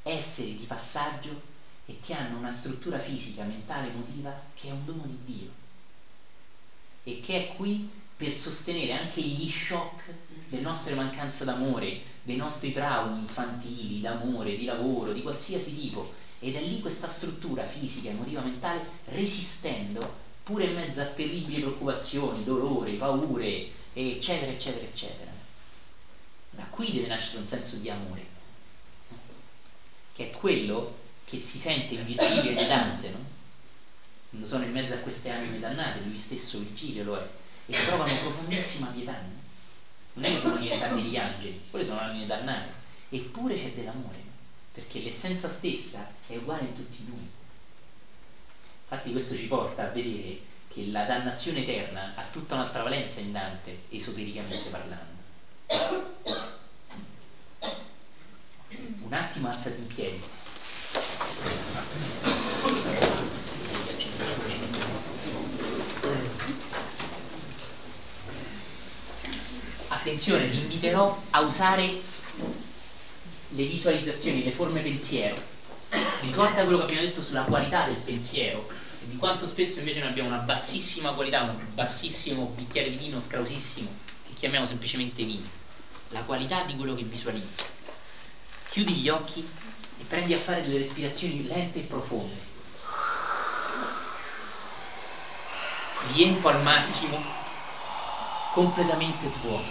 Esseri 0.03 0.55
di 0.55 0.65
passaggio 0.65 1.37
e 1.85 1.97
che 1.99 2.13
hanno 2.13 2.37
una 2.37 2.49
struttura 2.49 2.99
fisica, 2.99 3.43
mentale, 3.43 3.87
emotiva 3.87 4.33
che 4.53 4.67
è 4.67 4.71
un 4.71 4.85
dono 4.85 5.05
di 5.05 5.17
Dio 5.23 5.47
e 7.03 7.19
che 7.19 7.35
è 7.35 7.47
qui 7.47 7.81
per 8.17 8.33
sostenere 8.33 8.93
anche 8.93 9.21
gli 9.21 9.47
shock 9.47 10.13
le 10.49 10.59
nostre 10.59 10.95
mancanze 10.95 11.45
d'amore, 11.45 11.99
dei 12.23 12.35
nostri 12.35 12.73
traumi 12.73 13.19
infantili, 13.19 14.01
d'amore, 14.01 14.55
di 14.55 14.65
lavoro, 14.65 15.11
di 15.13 15.21
qualsiasi 15.21 15.73
tipo. 15.73 16.09
Ed 16.39 16.55
è 16.55 16.61
lì 16.61 16.79
questa 16.79 17.07
struttura 17.07 17.63
fisica, 17.63 18.09
emotiva, 18.09 18.41
mentale, 18.41 18.83
resistendo 19.05 20.25
pure 20.43 20.65
in 20.65 20.73
mezzo 20.73 20.99
a 20.99 21.05
terribili 21.05 21.59
preoccupazioni, 21.59 22.43
dolori, 22.43 22.95
paure, 22.95 23.65
eccetera, 23.93 24.51
eccetera, 24.51 24.85
eccetera. 24.85 25.31
Da 26.49 26.65
qui 26.69 26.91
deve 26.91 27.07
nascere 27.07 27.37
un 27.37 27.45
senso 27.45 27.75
di 27.75 27.89
amore, 27.89 28.25
che 30.13 30.23
è 30.23 30.29
quello 30.31 30.89
che 31.25 31.37
si 31.37 31.57
sente 31.57 31.93
in 31.93 32.05
Virgilio 32.05 32.51
e 32.51 32.61
in 32.61 32.67
Dante, 32.67 33.09
no? 33.09 33.21
Quando 34.29 34.47
sono 34.47 34.63
in 34.63 34.71
mezzo 34.71 34.93
a 34.93 34.97
queste 34.97 35.29
anime 35.29 35.59
dannate, 35.59 35.99
lui 35.99 36.15
stesso 36.15 36.57
Virgilio 36.57 37.03
lo 37.03 37.15
è, 37.17 37.23
e 37.67 37.83
trovano 37.85 38.17
profondissima 38.19 38.87
pietà. 38.87 39.13
No? 39.13 39.45
non 40.17 40.25
è 40.25 40.33
che 40.33 40.39
sono 40.39 40.57
diventati 40.57 40.95
degli 40.95 41.17
angeli, 41.17 41.61
quelle 41.69 41.85
sono 41.85 41.99
anime 41.99 42.25
dannate, 42.25 42.69
eppure 43.09 43.55
c'è 43.55 43.71
dell'amore, 43.71 44.19
perché 44.71 44.99
l'essenza 44.99 45.47
stessa 45.47 46.07
è 46.25 46.35
uguale 46.35 46.63
in 46.65 46.73
tutti 46.73 47.05
noi. 47.07 47.29
Infatti 48.89 49.11
questo 49.11 49.35
ci 49.35 49.47
porta 49.47 49.83
a 49.83 49.91
vedere 49.91 50.39
che 50.69 50.85
la 50.87 51.03
dannazione 51.03 51.59
eterna 51.61 52.13
ha 52.15 52.23
tutta 52.31 52.55
un'altra 52.55 52.83
valenza 52.83 53.19
in 53.19 53.31
Dante, 53.31 53.77
esotericamente 53.89 54.69
parlando. 54.69 55.25
Un 59.01 59.13
attimo 59.13 59.49
alzati 59.49 59.79
in 59.79 59.87
piedi. 59.87 60.19
Attenzione, 70.07 70.45
vi 70.45 70.59
inviterò 70.59 71.21
a 71.31 71.41
usare 71.41 71.83
le 73.49 73.63
visualizzazioni, 73.65 74.41
le 74.41 74.51
forme 74.51 74.79
pensiero. 74.79 75.35
Ricorda 76.21 76.63
quello 76.63 76.77
che 76.77 76.83
abbiamo 76.83 77.01
detto 77.01 77.21
sulla 77.21 77.41
qualità 77.41 77.83
del 77.87 77.97
pensiero 77.97 78.69
e 79.01 79.09
di 79.09 79.17
quanto 79.17 79.45
spesso 79.45 79.79
invece 79.79 79.99
noi 79.99 80.07
abbiamo 80.07 80.29
una 80.29 80.37
bassissima 80.37 81.11
qualità, 81.11 81.41
un 81.41 81.57
bassissimo 81.73 82.53
bicchiere 82.55 82.89
di 82.89 82.95
vino 82.95 83.19
scrausissimo 83.19 83.93
che 84.27 84.33
chiamiamo 84.33 84.65
semplicemente 84.65 85.25
vino. 85.25 85.45
La 86.11 86.21
qualità 86.21 86.63
di 86.63 86.77
quello 86.77 86.95
che 86.95 87.03
visualizzo. 87.03 87.65
Chiudi 88.69 88.93
gli 88.93 89.09
occhi 89.09 89.45
e 89.99 90.03
prendi 90.05 90.33
a 90.33 90.37
fare 90.37 90.61
delle 90.61 90.77
respirazioni 90.77 91.45
lente 91.45 91.79
e 91.79 91.81
profonde. 91.81 92.55
Riempo 96.13 96.47
al 96.47 96.61
massimo, 96.61 97.21
completamente 98.57 99.29
svuoto. 99.29 99.69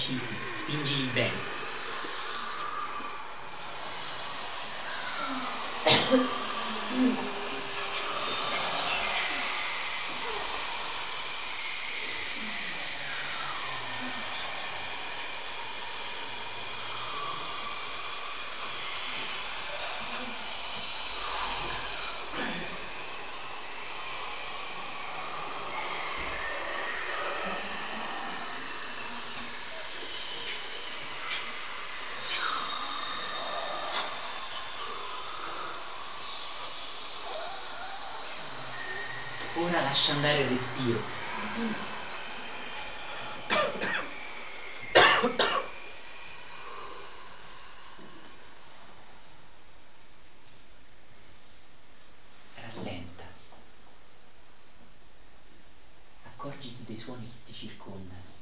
Ancora 0.00 0.08
pochi 0.08 0.18
cicli, 0.18 0.36
spingili 0.52 1.10
bene. 1.12 1.58
Ora 39.62 39.89
lascia 40.00 40.12
andare 40.14 40.40
il 40.40 40.48
respiro. 40.48 40.98
Rallenta. 52.54 53.24
Accorgiti 56.24 56.84
dei 56.86 56.96
suoni 56.96 57.28
che 57.28 57.44
ti 57.44 57.52
circondano. 57.52 58.38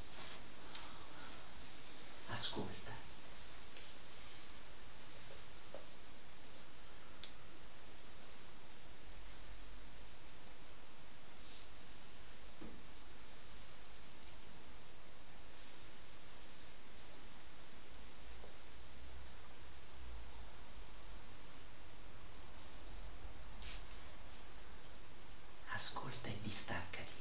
Ascolta 25.78 26.28
e 26.28 26.38
distaccati. 26.42 27.12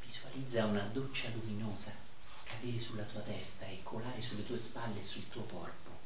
Visualizza 0.00 0.64
una 0.64 0.82
doccia 0.82 1.28
luminosa 1.28 1.94
cadere 2.44 2.80
sulla 2.80 3.04
tua 3.04 3.20
testa 3.20 3.66
e 3.66 3.80
colare 3.84 4.20
sulle 4.20 4.42
tue 5.00 5.02
spalle 5.02 5.02
e 5.02 5.02
sul 5.02 5.28
tuo 5.28 5.42
corpo. 5.42 5.98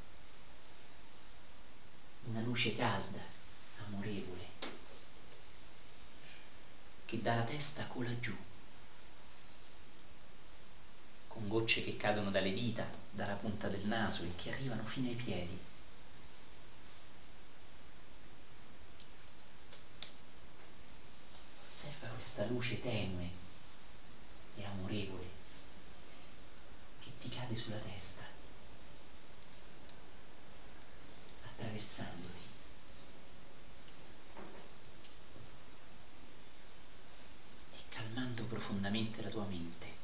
Una 2.26 2.40
luce 2.40 2.74
calda, 2.76 3.20
amorevole, 3.86 4.48
che 7.04 7.20
dalla 7.20 7.44
testa 7.44 7.86
cola 7.86 8.18
giù 8.20 8.34
con 11.34 11.48
gocce 11.48 11.82
che 11.82 11.96
cadono 11.96 12.30
dalle 12.30 12.52
dita, 12.52 12.88
dalla 13.10 13.34
punta 13.34 13.68
del 13.68 13.84
naso 13.86 14.22
e 14.22 14.36
che 14.36 14.52
arrivano 14.52 14.84
fino 14.84 15.08
ai 15.08 15.16
piedi. 15.16 15.58
Osserva 21.62 22.06
questa 22.08 22.44
luce 22.46 22.80
tenue 22.80 23.28
e 24.56 24.64
amorevole 24.64 25.28
che 27.00 27.10
ti 27.20 27.28
cade 27.28 27.56
sulla 27.56 27.78
testa, 27.78 28.22
attraversandoti. 31.46 32.52
e 37.76 37.82
calmando 37.88 38.44
profondamente 38.44 39.20
la 39.22 39.30
tua 39.30 39.44
mente. 39.46 39.94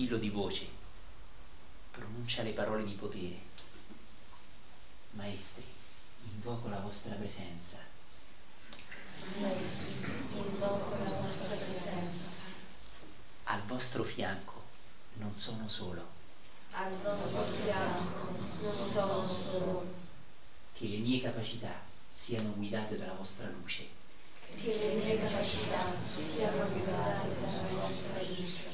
filo 0.00 0.18
di 0.18 0.30
voce, 0.30 0.66
pronuncia 2.30 2.42
le 2.42 2.52
parole 2.52 2.84
di 2.84 2.94
potere. 2.94 3.40
Maestri, 5.12 5.64
invoco 6.32 6.68
la 6.68 6.78
vostra 6.78 7.14
presenza. 7.16 7.78
Maestri, 9.40 10.12
invoco 10.36 10.90
la 10.96 11.10
vostra 11.10 11.56
presenza. 11.56 12.42
Al 13.44 13.62
vostro 13.62 14.04
fianco. 14.04 14.58
non 15.14 15.36
sono 15.36 15.68
solo. 15.68 16.06
Al 16.70 16.96
vostro 17.02 17.42
fianco 17.42 18.32
non 18.60 18.88
sono 18.88 19.26
solo. 19.26 19.92
Che 20.72 20.86
le 20.86 20.98
mie 20.98 21.20
capacità 21.20 21.82
siano 22.10 22.52
guidate 22.52 22.96
dalla 22.96 23.14
vostra 23.14 23.48
luce. 23.48 23.88
Che 24.56 24.76
le 24.76 24.94
mie 25.02 25.18
capacità 25.18 25.90
siano 25.90 26.68
guidate 26.68 27.40
dalla 27.40 27.68
vostra 27.72 28.22
luce. 28.22 28.66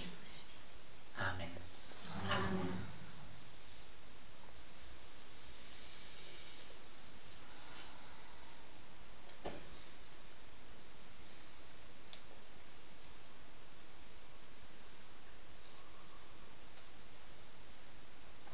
Amen. 1.14 1.50
Amen. 2.28 2.84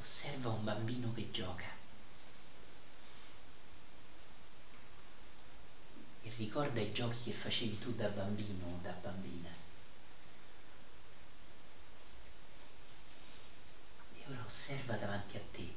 Osserva 0.03 0.49
un 0.51 0.65
bambino 0.65 1.12
che 1.15 1.31
gioca 1.31 1.65
e 6.23 6.33
ricorda 6.37 6.81
i 6.81 6.93
giochi 6.93 7.23
che 7.23 7.33
facevi 7.53 7.79
tu 7.79 7.93
da 7.93 8.09
bambino 8.09 8.65
o 8.67 8.79
da 8.81 8.93
bambina. 8.93 9.51
E 14.17 14.25
ora 14.27 14.43
osserva 14.47 14.97
davanti 14.97 15.37
a 15.37 15.41
te 15.53 15.75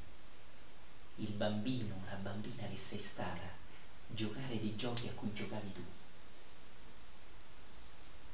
il 1.15 1.31
bambino 1.33 1.95
o 1.95 2.05
la 2.05 2.15
bambina 2.15 2.65
che 2.67 2.77
sei 2.77 2.99
stata 2.99 3.51
giocare 4.07 4.61
dei 4.61 4.77
giochi 4.77 5.07
a 5.09 5.11
cui 5.11 5.33
giocavi 5.33 5.73
tu. 5.73 5.83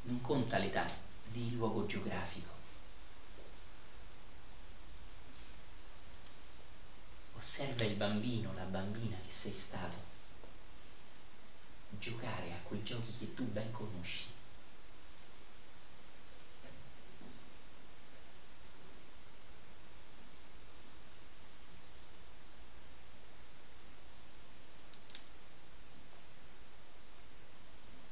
Non 0.04 0.22
conta 0.22 0.60
l'età 0.60 0.86
né 0.86 1.40
il 1.40 1.56
luogo 1.56 1.88
geografico. 1.88 2.50
Osserva 7.38 7.86
il 7.86 7.96
bambino, 7.96 8.54
la 8.54 8.66
bambina 8.66 9.18
che 9.26 9.32
sei 9.32 9.54
stato, 9.54 9.98
giocare 11.98 12.51
quei 12.72 12.84
giochi 12.84 13.12
che 13.20 13.34
tu 13.34 13.44
ben 13.52 13.70
conosci. 13.72 14.28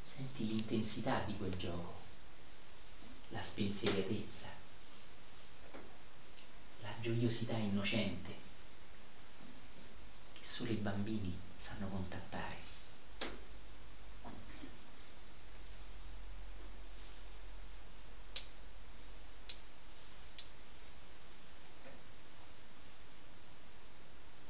Senti 0.04 0.45
l'intensità 0.45 1.22
di 1.22 1.38
quel 1.38 1.56
gioco, 1.56 2.02
la 3.30 3.41
spensieratezza, 3.41 4.50
la 6.82 6.93
gioiosità 7.00 7.56
innocente 7.56 8.48
solo 10.50 10.72
i 10.72 10.76
bambini 10.76 11.38
sanno 11.58 11.88
contattare. 11.88 12.58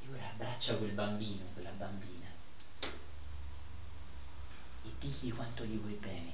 E 0.02 0.08
ora 0.08 0.32
abbraccia 0.60 0.76
quel 0.76 0.92
bambino, 0.92 1.46
quella 1.54 1.70
bambina 1.70 2.26
e 4.82 4.90
digli 4.98 5.32
quanto 5.32 5.64
gli 5.64 5.78
vuoi 5.78 5.94
bene, 5.94 6.32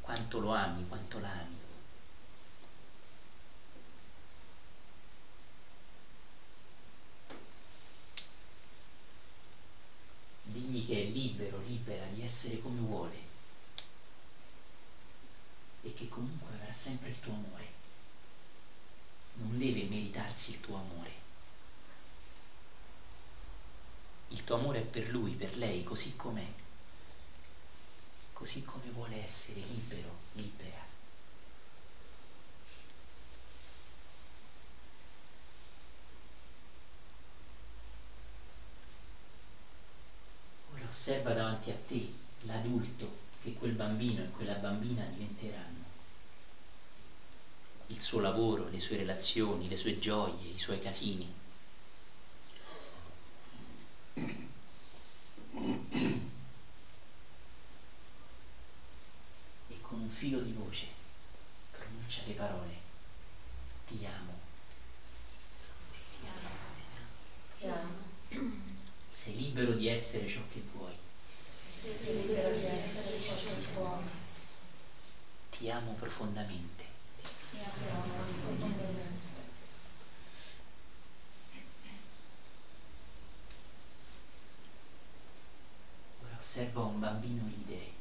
quanto 0.00 0.38
lo 0.38 0.54
ami, 0.54 0.86
quanto 0.86 1.18
l'ami. 1.18 1.58
digli 10.42 10.84
che 10.84 11.02
è 11.02 11.04
libero, 11.04 11.60
libera 11.60 12.04
di 12.06 12.22
essere 12.22 12.60
come 12.60 12.80
vuole 12.80 13.16
e 15.82 15.94
che 15.94 16.08
comunque 16.08 16.54
avrà 16.54 16.72
sempre 16.72 17.10
il 17.10 17.20
tuo 17.20 17.32
amore. 17.32 17.68
Non 19.34 19.58
deve 19.58 19.84
meritarsi 19.84 20.50
il 20.50 20.60
tuo 20.60 20.76
amore. 20.76 21.29
Il 24.30 24.42
tuo 24.42 24.56
amore 24.56 24.80
è 24.80 24.84
per 24.84 25.08
lui, 25.10 25.32
per 25.32 25.56
lei, 25.56 25.84
così 25.84 26.16
com'è, 26.16 26.46
così 28.32 28.64
come 28.64 28.90
vuole 28.90 29.22
essere 29.22 29.60
libero, 29.60 30.16
libera. 30.32 30.90
osserva 40.90 41.32
davanti 41.32 41.70
a 41.70 41.76
te 41.86 42.12
l'adulto 42.40 43.18
che 43.40 43.54
quel 43.54 43.72
bambino 43.72 44.22
e 44.22 44.30
quella 44.30 44.54
bambina 44.54 45.04
diventeranno. 45.04 45.84
Il 47.86 48.00
suo 48.00 48.20
lavoro, 48.20 48.68
le 48.68 48.78
sue 48.78 48.96
relazioni, 48.96 49.68
le 49.68 49.76
sue 49.76 49.98
gioie, 49.98 50.48
i 50.48 50.58
suoi 50.58 50.80
casini. 50.80 51.32
E 59.68 59.80
con 59.80 60.00
un 60.00 60.09
filo 60.20 60.40
di 60.40 60.52
voce 60.52 60.86
pronuncia 61.70 62.20
le 62.26 62.34
parole. 62.34 62.76
Ti 63.86 64.04
amo. 64.04 64.38
Ti 66.18 66.26
amo. 66.26 66.50
Ti 67.56 67.66
amo. 67.66 68.58
Sei 69.08 69.34
libero 69.34 69.72
di 69.72 69.88
essere 69.88 70.28
ciò 70.28 70.40
che 70.52 70.62
vuoi. 70.72 70.92
Sei 71.66 72.26
libero 72.26 72.50
di 72.50 72.66
essere 72.66 73.18
ciò 73.18 73.34
che 73.34 73.72
vuoi. 73.72 74.04
Ti 75.48 75.70
amo 75.70 75.92
profondamente. 75.92 76.84
Ti 77.22 77.58
amo 77.62 78.12
profondamente. 78.12 79.40
Ora 86.22 86.36
osserva 86.38 86.82
un 86.82 87.00
bambino 87.00 87.46
ridere. 87.46 87.99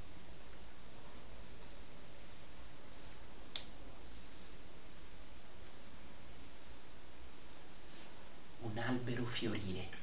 Un 8.69 8.77
albero 8.77 9.25
fiorire. 9.25 9.97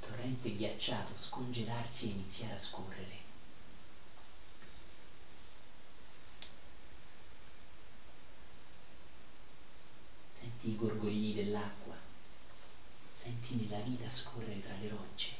torrente 0.00 0.52
ghiacciato 0.52 1.16
scongelarsi 1.16 2.06
e 2.06 2.10
iniziare 2.10 2.54
a 2.54 2.58
scorrere. 2.58 3.24
Senti 10.32 10.70
i 10.70 10.76
gorgogli 10.76 11.34
dell'acqua, 11.34 11.96
senti 13.10 13.68
la 13.68 13.78
vita 13.78 14.10
scorrere 14.10 14.62
tra 14.62 14.74
le 14.80 14.88
rocce, 14.88 15.32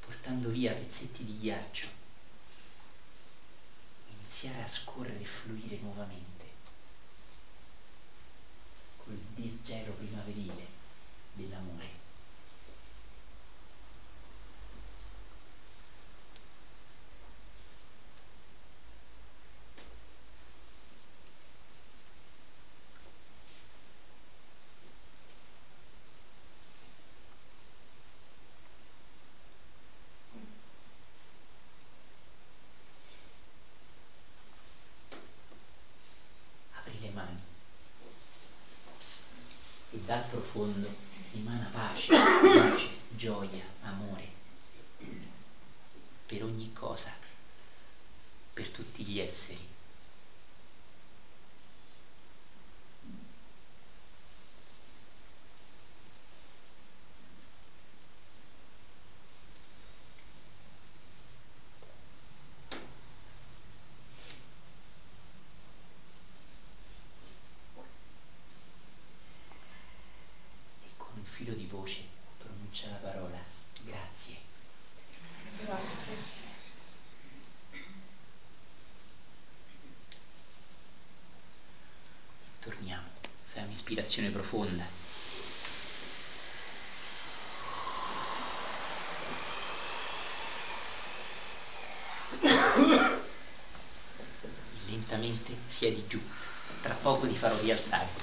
portando 0.00 0.48
via 0.48 0.72
pezzetti 0.72 1.24
di 1.24 1.38
ghiaccio, 1.38 2.01
iniziare 4.32 4.62
a 4.62 4.68
scorrere 4.68 5.20
e 5.20 5.24
fluire 5.26 5.76
nuovamente 5.82 6.46
col 8.96 9.18
disgelo 9.34 9.92
primaverile 9.92 10.66
dell'amore. 11.34 12.02
dal 40.12 40.24
profondo 40.28 40.88
emana 41.32 41.70
pace, 41.72 42.12
luce, 42.12 42.88
gioia, 43.10 43.64
amore 43.82 44.28
per 46.26 46.44
ogni 46.44 46.70
cosa, 46.72 47.14
per 48.52 48.68
tutti 48.68 49.04
gli 49.04 49.18
esseri. 49.18 49.70
un 71.22 71.28
filo 71.28 71.54
di 71.54 71.66
voce 71.66 72.02
pronuncia 72.38 72.90
la 72.90 72.96
parola 72.96 73.38
grazie. 73.84 74.36
Grazie. 75.64 76.40
Torniamo, 82.60 83.08
fai 83.92 84.02
un'ispirazione 84.02 84.30
profonda. 84.30 84.84
Lentamente 94.86 95.56
siedi 95.66 96.04
giù, 96.06 96.20
tra 96.80 96.94
poco 96.94 97.26
ti 97.26 97.36
farò 97.36 97.58
rialzare. 97.60 98.22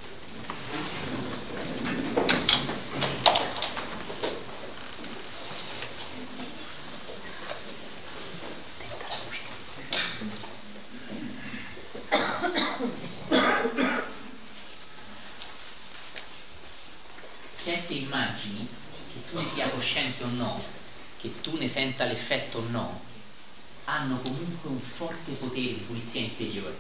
immagini, 18.10 18.68
che 19.14 19.26
tu 19.30 19.40
ne 19.40 19.48
sia 19.48 19.68
cosciente 19.90 20.24
o 20.24 20.28
no, 20.28 20.64
che 21.20 21.42
tu 21.42 21.58
ne 21.58 21.68
senta 21.68 22.06
l'effetto 22.06 22.60
o 22.60 22.70
no, 22.70 23.02
hanno 23.86 24.18
comunque 24.18 24.70
un 24.70 24.80
forte 24.80 25.32
potere 25.32 25.74
di 25.74 25.84
pulizia 25.88 26.22
interiore. 26.22 26.78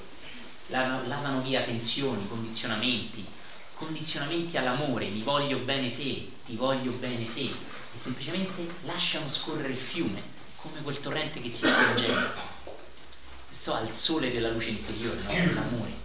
Lavano 0.68 1.42
via 1.42 1.62
tensioni, 1.62 2.28
condizionamenti, 2.28 3.26
condizionamenti 3.74 4.58
all'amore, 4.58 5.08
mi 5.08 5.22
voglio 5.22 5.58
bene 5.58 5.90
se, 5.90 6.30
ti 6.46 6.56
voglio 6.56 6.92
bene 6.92 7.28
se, 7.28 7.46
e 7.46 7.98
semplicemente 7.98 8.70
lasciano 8.84 9.28
scorrere 9.28 9.70
il 9.70 9.78
fiume, 9.78 10.22
come 10.58 10.80
quel 10.84 11.00
torrente 11.00 11.42
che 11.42 11.50
si 11.50 11.66
spingeva. 11.66 12.32
Questo 13.48 13.74
ha 13.74 13.82
il 13.82 13.92
sole 13.92 14.32
della 14.32 14.52
luce 14.52 14.70
interiore, 14.70 15.20
no? 15.22 15.54
l'amore. 15.56 15.98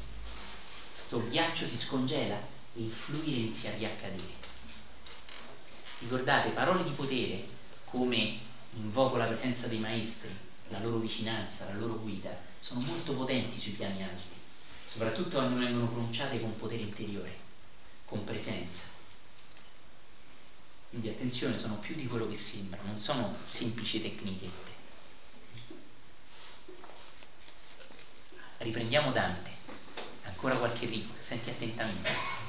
Questo 0.90 1.28
ghiaccio 1.28 1.66
si 1.66 1.76
scongela 1.76 2.36
e 2.36 2.80
il 2.80 2.92
fluire 2.92 3.36
inizia 3.36 3.72
a 3.72 3.76
riaccadere. 3.76 4.43
Ricordate, 6.04 6.50
parole 6.50 6.84
di 6.84 6.90
potere 6.90 7.46
come 7.86 8.38
invoco 8.74 9.16
la 9.16 9.24
presenza 9.24 9.68
dei 9.68 9.78
maestri, 9.78 10.36
la 10.68 10.78
loro 10.80 10.98
vicinanza, 10.98 11.64
la 11.72 11.78
loro 11.78 11.98
guida, 11.98 12.30
sono 12.60 12.80
molto 12.80 13.14
potenti 13.14 13.58
sui 13.58 13.72
piani 13.72 14.02
alti, 14.04 14.34
soprattutto 14.86 15.38
quando 15.38 15.58
vengono 15.58 15.88
pronunciate 15.88 16.40
con 16.40 16.58
potere 16.58 16.82
interiore, 16.82 17.34
con 18.04 18.22
presenza. 18.22 18.88
Quindi 20.90 21.08
attenzione, 21.08 21.56
sono 21.56 21.76
più 21.76 21.94
di 21.94 22.06
quello 22.06 22.28
che 22.28 22.36
sembra, 22.36 22.82
non 22.82 23.00
sono 23.00 23.34
semplici 23.42 24.02
tecnichette. 24.02 24.72
Riprendiamo 28.58 29.10
Dante, 29.10 29.50
ancora 30.24 30.58
qualche 30.58 30.84
rigo, 30.84 31.14
senti 31.18 31.48
attentamente. 31.48 32.43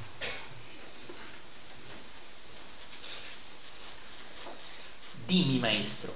Dimmi 5.25 5.57
maestro, 5.57 6.13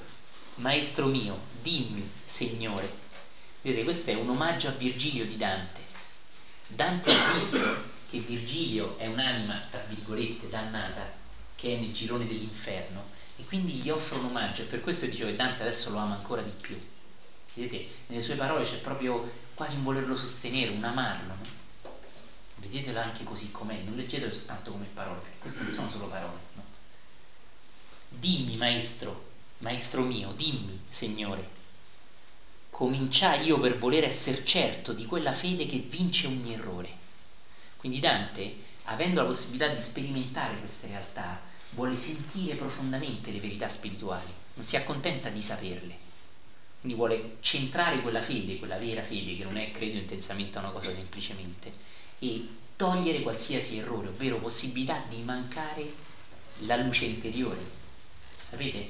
maestro 0.57 1.07
mio, 1.07 1.39
dimmi 1.63 2.07
Signore. 2.23 2.87
Vedete, 3.63 3.83
questo 3.83 4.11
è 4.11 4.13
un 4.13 4.29
omaggio 4.29 4.67
a 4.67 4.71
Virgilio 4.73 5.25
di 5.25 5.35
Dante. 5.35 5.81
Dante 6.67 7.11
ha 7.11 7.33
visto 7.33 7.57
che 8.07 8.19
Virgilio 8.19 8.99
è 8.99 9.07
un'anima, 9.07 9.65
tra 9.71 9.79
virgolette, 9.87 10.47
dannata, 10.47 11.11
che 11.55 11.75
è 11.75 11.79
nel 11.79 11.91
girone 11.91 12.27
dell'inferno, 12.27 13.09
e 13.37 13.45
quindi 13.45 13.73
gli 13.73 13.89
offre 13.89 14.19
un 14.19 14.25
omaggio, 14.25 14.61
e 14.61 14.65
per 14.65 14.81
questo 14.81 15.07
dicevo 15.07 15.31
che 15.31 15.35
Dante 15.35 15.63
adesso 15.63 15.89
lo 15.89 15.97
ama 15.97 16.13
ancora 16.13 16.43
di 16.43 16.53
più. 16.61 16.79
Vedete, 17.55 17.87
nelle 18.07 18.21
sue 18.21 18.35
parole 18.35 18.63
c'è 18.63 18.77
proprio 18.77 19.27
quasi 19.55 19.77
un 19.77 19.85
volerlo 19.85 20.15
sostenere, 20.15 20.69
un 20.69 20.83
amarlo. 20.83 21.33
No? 21.33 21.91
Vedetelo 22.57 22.99
anche 22.99 23.23
così 23.23 23.49
com'è, 23.49 23.79
non 23.79 23.95
leggetelo 23.95 24.31
soltanto 24.31 24.69
come 24.69 24.85
parole, 24.93 25.19
perché 25.21 25.37
queste 25.39 25.63
non 25.63 25.73
sono 25.73 25.89
solo 25.89 26.07
parole. 26.07 26.39
No? 26.53 26.68
Dimmi, 28.09 28.57
maestro, 28.57 29.23
maestro 29.59 30.03
mio, 30.03 30.31
dimmi, 30.35 30.77
Signore. 30.89 31.57
Cominciai 32.69 33.45
io 33.45 33.59
per 33.59 33.77
voler 33.77 34.03
essere 34.03 34.43
certo 34.43 34.93
di 34.93 35.05
quella 35.05 35.33
fede 35.33 35.65
che 35.65 35.77
vince 35.79 36.27
ogni 36.27 36.53
errore. 36.53 36.89
Quindi 37.77 37.99
Dante, 37.99 38.53
avendo 38.83 39.19
la 39.21 39.25
possibilità 39.27 39.67
di 39.67 39.79
sperimentare 39.79 40.57
queste 40.57 40.87
realtà, 40.87 41.39
vuole 41.71 41.95
sentire 41.95 42.55
profondamente 42.55 43.31
le 43.31 43.39
verità 43.39 43.67
spirituali, 43.67 44.33
non 44.53 44.65
si 44.65 44.75
accontenta 44.75 45.29
di 45.29 45.41
saperle. 45.41 45.97
Quindi 46.79 46.97
vuole 46.97 47.33
centrare 47.41 48.01
quella 48.01 48.21
fede, 48.21 48.57
quella 48.57 48.77
vera 48.77 49.03
fede, 49.03 49.35
che 49.35 49.43
non 49.43 49.57
è 49.57 49.71
credo 49.71 49.97
intensamente 49.97 50.57
a 50.57 50.61
una 50.61 50.71
cosa 50.71 50.91
semplicemente, 50.93 51.73
e 52.19 52.43
togliere 52.75 53.21
qualsiasi 53.21 53.77
errore, 53.77 54.07
ovvero 54.07 54.37
possibilità 54.37 55.01
di 55.05 55.21
mancare 55.21 55.87
la 56.59 56.75
luce 56.77 57.05
interiore, 57.05 57.77
Sapete? 58.49 58.89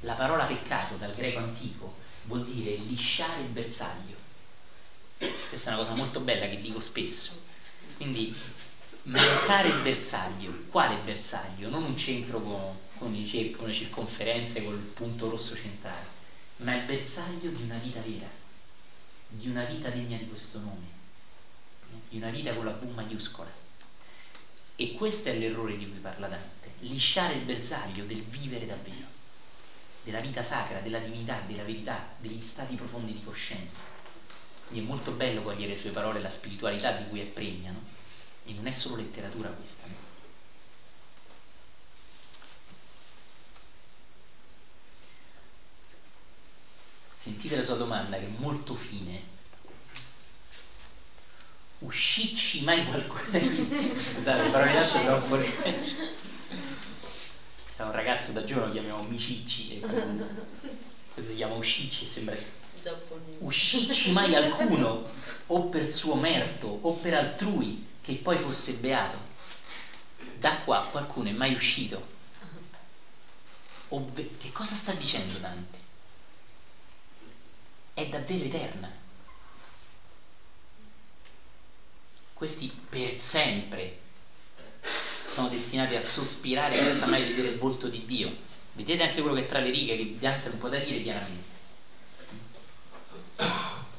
La 0.00 0.12
parola 0.12 0.44
peccato 0.44 0.96
dal 0.96 1.14
greco 1.14 1.38
antico 1.38 1.96
vuol 2.24 2.44
dire 2.44 2.74
lisciare 2.76 3.40
il 3.40 3.48
bersaglio. 3.48 4.16
Questa 5.48 5.70
è 5.70 5.74
una 5.74 5.82
cosa 5.82 5.94
molto 5.94 6.20
bella 6.20 6.46
che 6.46 6.60
dico 6.60 6.80
spesso. 6.80 7.40
Quindi 7.96 8.36
mancare 9.02 9.68
il 9.68 9.80
bersaglio. 9.80 10.64
Quale 10.68 10.96
bersaglio? 10.96 11.70
Non 11.70 11.84
un 11.84 11.96
centro 11.96 12.40
con, 12.40 12.76
con, 12.98 13.14
i 13.14 13.50
con 13.52 13.66
le 13.66 13.72
circonferenze 13.72 14.62
col 14.62 14.76
punto 14.76 15.30
rosso 15.30 15.56
centrale, 15.56 16.06
ma 16.56 16.74
il 16.74 16.84
bersaglio 16.84 17.50
di 17.50 17.62
una 17.62 17.78
vita 17.78 18.00
vera, 18.00 18.28
di 19.28 19.48
una 19.48 19.64
vita 19.64 19.88
degna 19.88 20.18
di 20.18 20.28
questo 20.28 20.58
nome, 20.58 20.86
di 22.10 22.18
una 22.18 22.30
vita 22.30 22.52
con 22.52 22.66
la 22.66 22.72
V 22.72 22.82
maiuscola. 22.94 23.64
E 24.78 24.92
questo 24.92 25.30
è 25.30 25.38
l'errore 25.38 25.78
di 25.78 25.88
cui 25.88 25.98
parla 25.98 26.28
Dante 26.28 26.55
lisciare 26.80 27.34
il 27.34 27.44
bersaglio 27.44 28.04
del 28.04 28.22
vivere 28.22 28.66
davvero, 28.66 29.06
della 30.02 30.20
vita 30.20 30.42
sacra, 30.42 30.80
della 30.80 30.98
divinità, 30.98 31.40
della 31.46 31.64
verità, 31.64 32.08
degli 32.18 32.40
stati 32.40 32.74
profondi 32.74 33.12
di 33.12 33.22
coscienza. 33.22 33.88
Quindi 34.66 34.84
è 34.84 34.88
molto 34.88 35.12
bello 35.12 35.42
cogliere 35.42 35.74
le 35.74 35.78
sue 35.78 35.90
parole, 35.90 36.20
la 36.20 36.28
spiritualità 36.28 36.92
di 36.92 37.06
cui 37.08 37.20
è 37.20 37.24
pregna, 37.24 37.70
no? 37.70 37.82
E 38.44 38.52
non 38.52 38.66
è 38.66 38.70
solo 38.70 38.96
letteratura 38.96 39.48
questa, 39.48 39.86
no? 39.86 40.14
Sentite 47.14 47.56
la 47.56 47.62
sua 47.62 47.74
domanda 47.74 48.18
che 48.18 48.26
è 48.26 48.28
molto 48.28 48.74
fine. 48.74 49.34
Uscicci 51.78 52.62
mai 52.62 52.84
qualcuno? 52.84 53.22
Scusate, 53.98 54.42
le 54.42 54.50
parole 54.50 54.72
d'arte 54.72 55.02
sono 55.02 55.20
fuori 55.20 55.44
c'è 57.76 57.82
un 57.82 57.92
ragazzo 57.92 58.32
da 58.32 58.44
giorno 58.44 58.66
lo 58.66 58.72
chiamiamo 58.72 59.02
Micicci 59.04 59.76
e 59.76 59.80
questo 61.12 61.30
si 61.30 61.36
chiama 61.36 61.54
Uscicci 61.54 62.06
sembra 62.06 62.36
Uscicci 63.38 64.12
mai 64.12 64.34
alcuno 64.34 65.02
o 65.48 65.62
per 65.68 65.90
suo 65.90 66.16
merto 66.16 66.78
o 66.82 66.92
per 66.92 67.14
altrui 67.14 67.84
che 68.00 68.14
poi 68.14 68.38
fosse 68.38 68.74
beato. 68.74 69.18
Da 70.38 70.58
qua 70.58 70.86
qualcuno 70.90 71.28
è 71.28 71.32
mai 71.32 71.52
uscito. 71.52 72.06
Ovve- 73.88 74.36
che 74.36 74.52
cosa 74.52 74.74
sta 74.74 74.92
dicendo 74.92 75.38
Dante? 75.38 75.84
è 77.96 78.06
davvero 78.08 78.44
eterna. 78.44 78.92
Questi 82.34 82.70
per 82.90 83.18
sempre 83.18 83.96
sono 85.36 85.48
destinati 85.48 85.94
a 85.94 86.00
sospirare 86.00 86.74
senza 86.74 87.04
mai 87.08 87.22
vedere 87.22 87.48
il 87.48 87.58
volto 87.58 87.88
di 87.88 88.06
Dio. 88.06 88.34
Vedete 88.72 89.02
anche 89.02 89.20
quello 89.20 89.36
che 89.36 89.44
tra 89.44 89.58
le 89.58 89.68
righe, 89.68 89.94
che 89.94 90.16
Dante 90.18 90.48
non 90.48 90.56
può 90.56 90.70
da 90.70 90.78
dire 90.78 91.02
chiaramente. 91.02 91.44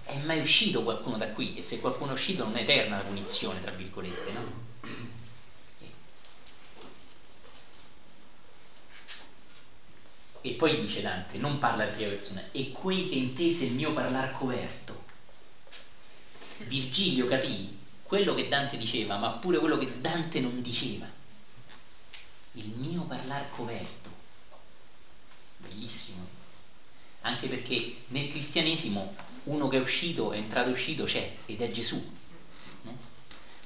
È 0.06 0.17
mai 0.23 0.39
uscito 0.39 0.82
qualcuno 0.82 1.15
da 1.17 1.28
qui? 1.30 1.56
E 1.56 1.62
se 1.62 1.80
qualcuno 1.80 2.10
è 2.10 2.13
uscito 2.13 2.43
non 2.43 2.58
è 2.58 2.62
eterna 2.62 2.97
la 2.97 3.04
punizione, 3.04 3.62
tra 3.62 3.69
virgolette, 3.69 4.32
no? 4.32 4.65
E 10.41 10.52
poi 10.54 10.80
dice 10.80 11.04
Dante, 11.04 11.38
non 11.38 11.60
parla 11.60 11.86
di 11.86 11.93
prima 11.93 12.10
persona, 12.10 12.43
e 12.52 12.71
quei 12.71 13.10
che 13.10 13.15
intese 13.15 13.65
il 13.65 13.73
mio 13.73 13.93
parlar 13.93 14.32
coverto. 14.32 15.06
Virgilio 16.65 17.28
capì 17.28 17.78
quello 18.02 18.34
che 18.34 18.47
Dante 18.47 18.76
diceva, 18.78 19.17
ma 19.17 19.30
pure 19.34 19.60
quello 19.60 19.78
che 19.78 20.02
Dante 20.02 20.39
non 20.39 20.63
diceva 20.63 21.16
il 22.57 22.69
mio 22.69 23.03
parlar 23.03 23.49
coperto. 23.51 24.09
Bellissimo. 25.57 26.25
Anche 27.21 27.47
perché 27.47 27.95
nel 28.07 28.27
cristianesimo 28.27 29.13
uno 29.43 29.67
che 29.67 29.77
è 29.77 29.81
uscito, 29.81 30.31
è 30.31 30.37
entrato 30.37 30.69
e 30.69 30.73
uscito 30.73 31.03
c'è 31.05 31.33
ed 31.45 31.61
è 31.61 31.71
Gesù. 31.71 32.15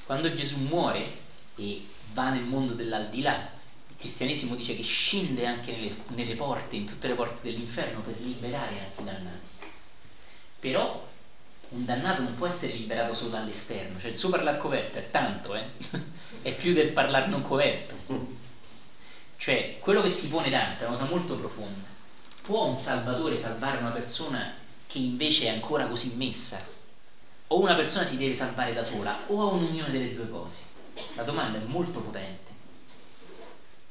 Quando 0.06 0.34
Gesù 0.34 0.58
muore 0.58 1.10
e 1.56 1.86
va 2.14 2.32
nel 2.32 2.44
mondo 2.44 2.74
dell'aldilà, 2.74 3.50
cristianesimo 3.98 4.56
dice 4.56 4.76
che 4.76 4.84
scende 4.84 5.46
anche 5.46 5.72
nelle, 5.72 5.96
nelle 6.10 6.36
porte, 6.36 6.76
in 6.76 6.86
tutte 6.86 7.08
le 7.08 7.14
porte 7.14 7.42
dell'inferno 7.44 8.02
per 8.02 8.20
liberare 8.20 8.80
anche 8.80 9.02
i 9.02 9.06
dannati. 9.06 9.50
Però 10.60 11.08
un 11.70 11.86
dannato 11.86 12.22
non 12.22 12.36
può 12.36 12.48
essere 12.48 12.74
liberato 12.74 13.14
solo 13.14 13.30
dall'esterno, 13.30 14.00
cioè 14.00 14.10
il 14.10 14.18
suo 14.18 14.30
parlare 14.30 14.58
coperto 14.58 14.98
è 14.98 15.10
tanto, 15.10 15.56
eh? 15.56 15.66
è 16.42 16.54
più 16.54 16.74
del 16.74 16.90
parlare 16.90 17.28
non 17.28 17.42
coperto. 17.42 17.96
Cioè, 19.42 19.78
quello 19.80 20.04
che 20.04 20.10
si 20.10 20.30
pone 20.30 20.52
Dante 20.52 20.84
è 20.84 20.88
una 20.88 20.96
cosa 20.96 21.10
molto 21.10 21.36
profonda. 21.36 21.88
Può 22.44 22.68
un 22.68 22.78
salvatore 22.78 23.40
salvare 23.40 23.80
una 23.80 23.90
persona 23.90 24.54
che 24.86 25.00
invece 25.00 25.46
è 25.46 25.50
ancora 25.50 25.88
così 25.88 26.14
messa? 26.14 26.64
O 27.48 27.60
una 27.60 27.74
persona 27.74 28.06
si 28.06 28.18
deve 28.18 28.36
salvare 28.36 28.72
da 28.72 28.84
sola, 28.84 29.18
o 29.30 29.42
ha 29.42 29.46
un'unione 29.48 29.90
delle 29.90 30.14
due 30.14 30.30
cose? 30.30 30.66
La 31.16 31.24
domanda 31.24 31.58
è 31.58 31.62
molto 31.62 32.02
potente. 32.02 32.52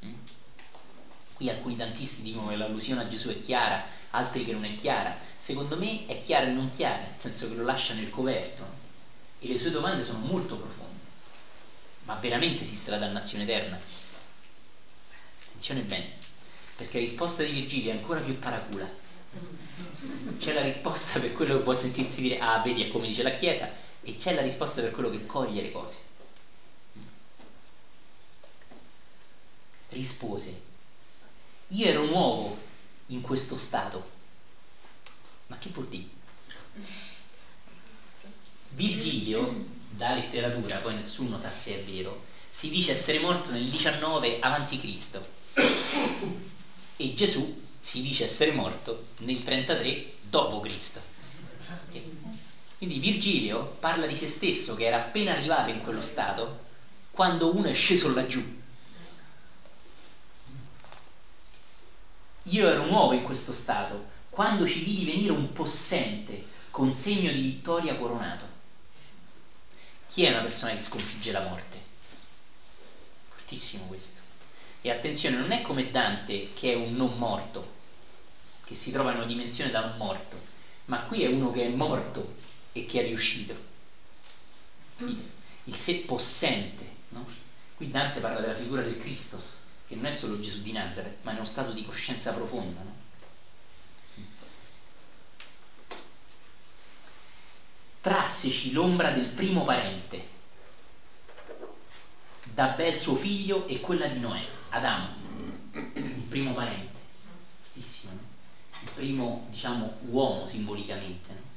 Mm? 0.05 0.15
Qui 1.33 1.49
alcuni 1.49 1.75
tantisti 1.75 2.23
dicono 2.23 2.51
che 2.51 2.55
l'allusione 2.55 3.01
a 3.01 3.09
Gesù 3.09 3.31
è 3.31 3.41
chiara, 3.41 3.85
altri 4.11 4.45
che 4.45 4.53
non 4.53 4.65
è 4.65 4.75
chiara. 4.75 5.17
Secondo 5.37 5.77
me 5.77 6.07
è 6.07 6.21
chiara 6.21 6.47
e 6.47 6.51
non 6.51 6.71
chiara, 6.71 7.03
nel 7.03 7.19
senso 7.19 7.49
che 7.49 7.57
lo 7.57 7.65
lascia 7.65 7.95
nel 7.95 8.09
coperto. 8.09 8.65
E 9.41 9.49
le 9.49 9.59
sue 9.59 9.73
domande 9.73 10.05
sono 10.05 10.19
molto 10.19 10.55
profonde. 10.55 11.09
Ma 12.05 12.15
veramente 12.15 12.63
esiste 12.63 12.93
la 12.93 12.99
dannazione 12.99 13.43
eterna? 13.43 13.77
Attenzione 15.61 15.83
bene, 15.83 16.15
perché 16.75 16.99
la 16.99 17.05
risposta 17.05 17.43
di 17.43 17.51
Virgilio 17.53 17.91
è 17.91 17.93
ancora 17.93 18.19
più 18.23 18.39
paracula. 18.39 18.89
C'è 20.39 20.55
la 20.55 20.63
risposta 20.63 21.21
per 21.21 21.35
quello 21.35 21.59
che 21.59 21.63
può 21.63 21.75
sentirsi 21.75 22.23
dire, 22.23 22.39
ah, 22.39 22.59
vedi, 22.61 22.81
è 22.81 22.89
come 22.89 23.07
dice 23.07 23.23
la 23.23 23.29
Chiesa, 23.31 23.71
e 24.01 24.17
c'è 24.17 24.33
la 24.33 24.41
risposta 24.41 24.81
per 24.81 24.91
quello 24.91 25.11
che 25.11 25.27
coglie 25.27 25.61
le 25.61 25.71
cose. 25.71 25.99
Rispose, 29.91 30.61
io 31.69 31.87
ero 31.87 32.05
nuovo 32.05 32.57
in 33.09 33.21
questo 33.21 33.57
stato. 33.57 34.03
Ma 35.49 35.59
che 35.59 35.69
vuol 35.69 35.89
dire? 35.89 36.07
Virgilio, 38.71 39.65
da 39.89 40.15
letteratura, 40.15 40.79
poi 40.79 40.95
nessuno 40.95 41.37
sa 41.39 41.51
se 41.51 41.75
è 41.75 41.81
vero, 41.81 42.23
si 42.49 42.71
dice 42.71 42.93
essere 42.93 43.19
morto 43.19 43.51
nel 43.51 43.69
19 43.69 44.39
a.C. 44.41 45.21
e 46.97 47.15
Gesù 47.15 47.63
si 47.81 48.03
dice 48.03 48.25
essere 48.25 48.53
morto 48.53 49.07
nel 49.19 49.43
33 49.43 50.13
d.C. 50.21 51.01
Quindi 52.79 52.99
Virgilio 52.99 53.77
parla 53.79 54.07
di 54.07 54.15
se 54.15 54.27
stesso 54.27 54.75
che 54.75 54.85
era 54.87 54.97
appena 55.05 55.33
arrivato 55.33 55.71
in 55.71 55.81
quello 55.81 56.01
stato 56.01 56.69
quando 57.11 57.49
uno 57.53 57.69
è 57.69 57.73
sceso 57.75 58.13
laggiù 58.13 58.59
Io 62.45 62.67
ero 62.67 62.85
nuovo 62.85 63.13
in 63.13 63.23
questo 63.23 63.53
stato, 63.53 64.07
quando 64.31 64.67
ci 64.67 64.83
vidi 64.83 65.05
venire 65.05 65.31
un 65.33 65.53
possente 65.53 66.43
con 66.71 66.93
segno 66.93 67.31
di 67.31 67.41
vittoria 67.41 67.95
coronato. 67.97 68.49
Chi 70.09 70.25
è 70.25 70.31
una 70.31 70.41
persona 70.41 70.73
che 70.73 70.79
sconfigge 70.81 71.33
la 71.33 71.41
morte? 71.41 71.81
Fortissimo 73.29 73.85
questo. 73.85 74.20
E 74.83 74.91
attenzione, 74.91 75.37
non 75.37 75.53
è 75.53 75.63
come 75.63 75.91
Dante 75.91 76.53
che 76.55 76.73
è 76.73 76.75
un 76.75 76.95
non 76.97 77.17
morto, 77.19 77.79
che 78.65 78.75
si 78.75 78.91
trova 78.91 79.11
in 79.11 79.19
una 79.19 79.27
dimensione 79.27 79.71
da 79.71 79.81
non 79.81 79.97
morto, 79.99 80.41
ma 80.87 81.01
qui 81.01 81.23
è 81.23 81.29
uno 81.29 81.53
che 81.53 81.65
è 81.65 81.69
morto 81.69 82.37
e 82.73 82.87
che 82.87 83.01
è 83.01 83.05
riuscito. 83.05 83.69
Il 85.65 85.77
sé 85.77 85.97
possente, 86.07 86.89
no? 87.09 87.29
Qui 87.77 87.91
Dante 87.91 88.21
parla 88.21 88.41
della 88.41 88.55
figura 88.55 88.83
del 88.83 88.97
Christos, 88.97 89.67
che 89.87 89.95
non 89.97 90.07
è 90.07 90.11
solo 90.11 90.41
Gesù 90.41 90.63
di 90.63 90.73
Nazareth, 90.73 91.17
ma 91.23 91.33
è 91.33 91.35
uno 91.35 91.45
stato 91.45 91.73
di 91.73 91.85
coscienza 91.85 92.33
profonda. 92.33 92.81
No? 92.81 92.97
Trasseci 98.01 98.73
l'ombra 98.73 99.11
del 99.11 99.29
primo 99.29 99.65
parente, 99.65 100.23
d'Abel 102.45 102.97
suo 102.97 103.15
figlio 103.15 103.67
e 103.67 103.81
quella 103.81 104.07
di 104.07 104.19
Noè, 104.19 104.43
Adamo, 104.71 105.09
il 105.95 106.25
primo 106.29 106.53
parente, 106.55 106.99
Fortissimo, 107.63 108.13
no? 108.13 108.21
il 108.83 108.91
primo, 108.95 109.47
diciamo, 109.51 109.99
uomo 110.03 110.47
simbolicamente. 110.47 111.33
No? 111.33 111.49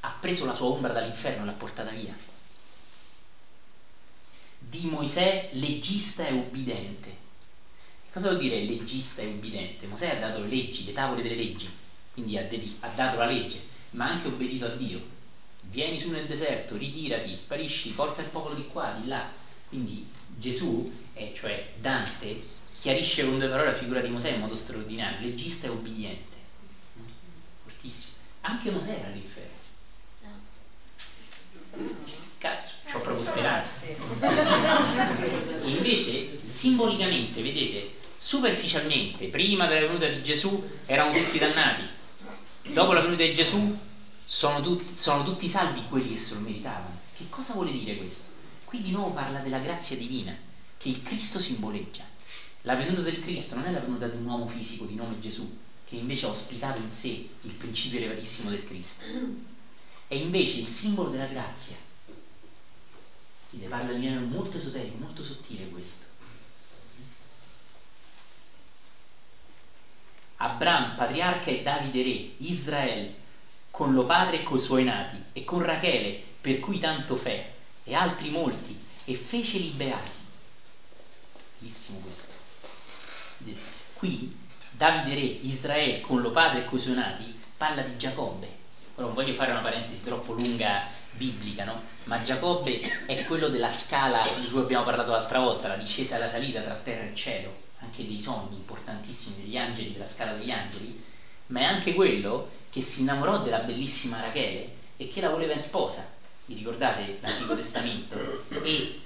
Ha 0.00 0.16
preso 0.20 0.44
la 0.44 0.54
sua 0.54 0.66
ombra 0.66 0.92
dall'inferno 0.92 1.42
e 1.42 1.46
l'ha 1.46 1.52
portata 1.52 1.90
via 1.90 2.14
di 4.68 4.86
Mosè 4.86 5.50
leggista 5.52 6.26
e 6.26 6.32
ubbidente. 6.32 7.22
Cosa 8.10 8.28
vuol 8.28 8.40
dire 8.40 8.60
leggista 8.60 9.22
e 9.22 9.26
ubbidente? 9.26 9.86
Mosè 9.86 10.10
ha 10.10 10.18
dato 10.18 10.40
le 10.40 10.48
leggi, 10.48 10.84
le 10.84 10.92
tavole 10.92 11.22
delle 11.22 11.34
leggi, 11.34 11.68
quindi 12.12 12.38
ha, 12.38 12.46
ha 12.80 12.88
dato 12.88 13.18
la 13.18 13.26
legge, 13.26 13.62
ma 13.90 14.06
ha 14.06 14.10
anche 14.10 14.28
obbedito 14.28 14.66
a 14.66 14.70
Dio. 14.70 15.12
Vieni 15.64 15.98
su 15.98 16.10
nel 16.10 16.26
deserto, 16.26 16.76
ritirati, 16.76 17.34
sparisci, 17.36 17.90
porta 17.90 18.22
il 18.22 18.28
popolo 18.28 18.54
di 18.54 18.66
qua, 18.66 18.96
di 19.00 19.08
là. 19.08 19.30
Quindi 19.68 20.06
Gesù, 20.36 20.92
eh, 21.14 21.32
cioè 21.34 21.70
Dante, 21.80 22.42
chiarisce 22.76 23.24
con 23.24 23.38
due 23.38 23.48
parole 23.48 23.70
la 23.70 23.76
figura 23.76 24.00
di 24.00 24.08
Mosè 24.08 24.30
in 24.30 24.40
modo 24.40 24.56
straordinario, 24.56 25.20
leggista 25.20 25.66
e 25.66 25.70
ubbidiente. 25.70 26.36
Fortissimo. 27.62 28.12
Anche 28.42 28.70
Mosè 28.70 28.94
era 28.94 29.06
all'inferno. 29.06 29.52
Cazzo, 32.38 32.74
ho 32.92 33.00
proprio 33.00 33.24
speranza. 33.24 33.80
E 33.82 33.96
invece, 35.64 36.38
simbolicamente, 36.42 37.40
vedete, 37.40 37.94
superficialmente, 38.16 39.28
prima 39.28 39.66
della 39.66 39.86
venuta 39.86 40.06
di 40.06 40.22
Gesù 40.22 40.62
erano 40.84 41.12
tutti 41.12 41.38
dannati, 41.38 41.82
dopo 42.72 42.92
la 42.92 43.00
venuta 43.00 43.22
di 43.22 43.32
Gesù 43.32 43.74
sono 44.26 44.60
tutti, 44.60 44.94
sono 44.94 45.22
tutti 45.22 45.48
salvi 45.48 45.84
quelli 45.88 46.10
che 46.10 46.18
se 46.18 46.34
lo 46.34 46.40
meritavano. 46.40 46.98
Che 47.16 47.26
cosa 47.30 47.54
vuole 47.54 47.72
dire 47.72 47.96
questo? 47.96 48.33
Qui 48.74 48.82
di 48.82 48.90
nuovo 48.90 49.12
parla 49.12 49.38
della 49.38 49.60
grazia 49.60 49.96
divina 49.96 50.36
che 50.76 50.88
il 50.88 51.00
Cristo 51.02 51.38
simboleggia. 51.38 52.02
La 52.62 52.74
venuta 52.74 53.02
del 53.02 53.20
Cristo 53.20 53.54
non 53.54 53.66
è 53.66 53.70
la 53.70 53.78
venuta 53.78 54.08
di 54.08 54.16
un 54.16 54.26
uomo 54.26 54.48
fisico 54.48 54.84
di 54.84 54.96
nome 54.96 55.20
Gesù, 55.20 55.48
che 55.84 55.94
invece 55.94 56.26
ha 56.26 56.30
ospitato 56.30 56.80
in 56.80 56.90
sé 56.90 57.24
il 57.42 57.52
principio 57.52 57.98
elevatissimo 57.98 58.50
del 58.50 58.64
Cristo. 58.64 59.04
È 60.08 60.14
invece 60.14 60.58
il 60.58 60.66
simbolo 60.66 61.08
della 61.08 61.28
grazia 61.28 61.76
quindi 63.48 63.68
parla 63.68 63.92
in 63.92 64.00
maniera 64.00 64.18
molto 64.18 64.56
esoterica, 64.56 64.96
molto 64.96 65.22
sottile 65.22 65.68
questo. 65.68 66.06
Abram, 70.38 70.96
patriarca 70.96 71.48
e 71.52 71.62
Davide 71.62 72.02
re, 72.02 72.30
Israele, 72.38 73.14
con 73.70 73.92
lo 73.92 74.04
padre 74.04 74.40
e 74.40 74.42
coi 74.42 74.58
suoi 74.58 74.82
nati, 74.82 75.22
e 75.32 75.44
con 75.44 75.62
Rachele, 75.62 76.20
per 76.40 76.58
cui 76.58 76.80
tanto 76.80 77.14
fe, 77.14 77.53
e 77.84 77.94
altri 77.94 78.30
molti, 78.30 78.82
e 79.04 79.14
feceli 79.14 79.68
beati. 79.70 80.22
Bellissimo 81.58 81.98
questo. 81.98 82.32
Qui 83.94 84.42
Davide 84.76 85.14
re, 85.14 85.20
Israele, 85.20 86.00
con 86.00 86.20
lo 86.20 86.32
padre 86.32 86.60
e 86.60 86.64
coi 86.64 86.80
suoi 86.80 86.94
nati, 86.94 87.38
parla 87.56 87.82
di 87.82 87.96
Giacobbe. 87.96 88.62
Ora 88.96 89.06
non 89.06 89.14
voglio 89.14 89.32
fare 89.32 89.52
una 89.52 89.60
parentesi 89.60 90.02
troppo 90.04 90.32
lunga 90.32 90.82
biblica, 91.12 91.62
no? 91.62 91.80
Ma 92.04 92.22
Giacobbe 92.22 93.06
è 93.06 93.24
quello 93.24 93.48
della 93.48 93.70
scala 93.70 94.24
di 94.40 94.50
cui 94.50 94.60
abbiamo 94.60 94.84
parlato 94.84 95.12
l'altra 95.12 95.38
volta, 95.38 95.68
la 95.68 95.76
discesa 95.76 96.16
e 96.16 96.18
la 96.18 96.28
salita 96.28 96.60
tra 96.60 96.74
terra 96.74 97.04
e 97.04 97.14
cielo, 97.14 97.54
anche 97.78 98.04
dei 98.04 98.20
sogni 98.20 98.56
importantissimi 98.56 99.42
degli 99.42 99.56
angeli, 99.56 99.92
della 99.92 100.06
scala 100.06 100.32
degli 100.32 100.50
angeli, 100.50 101.00
ma 101.46 101.60
è 101.60 101.64
anche 101.64 101.94
quello 101.94 102.48
che 102.70 102.82
si 102.82 103.02
innamorò 103.02 103.42
della 103.42 103.58
bellissima 103.58 104.20
Rachele 104.20 104.74
e 104.96 105.06
che 105.06 105.20
la 105.20 105.30
voleva 105.30 105.52
in 105.52 105.60
sposa. 105.60 106.13
Vi 106.46 106.54
ricordate 106.54 107.16
l'Antico 107.20 107.56
Testamento? 107.56 108.16
E 108.62 109.00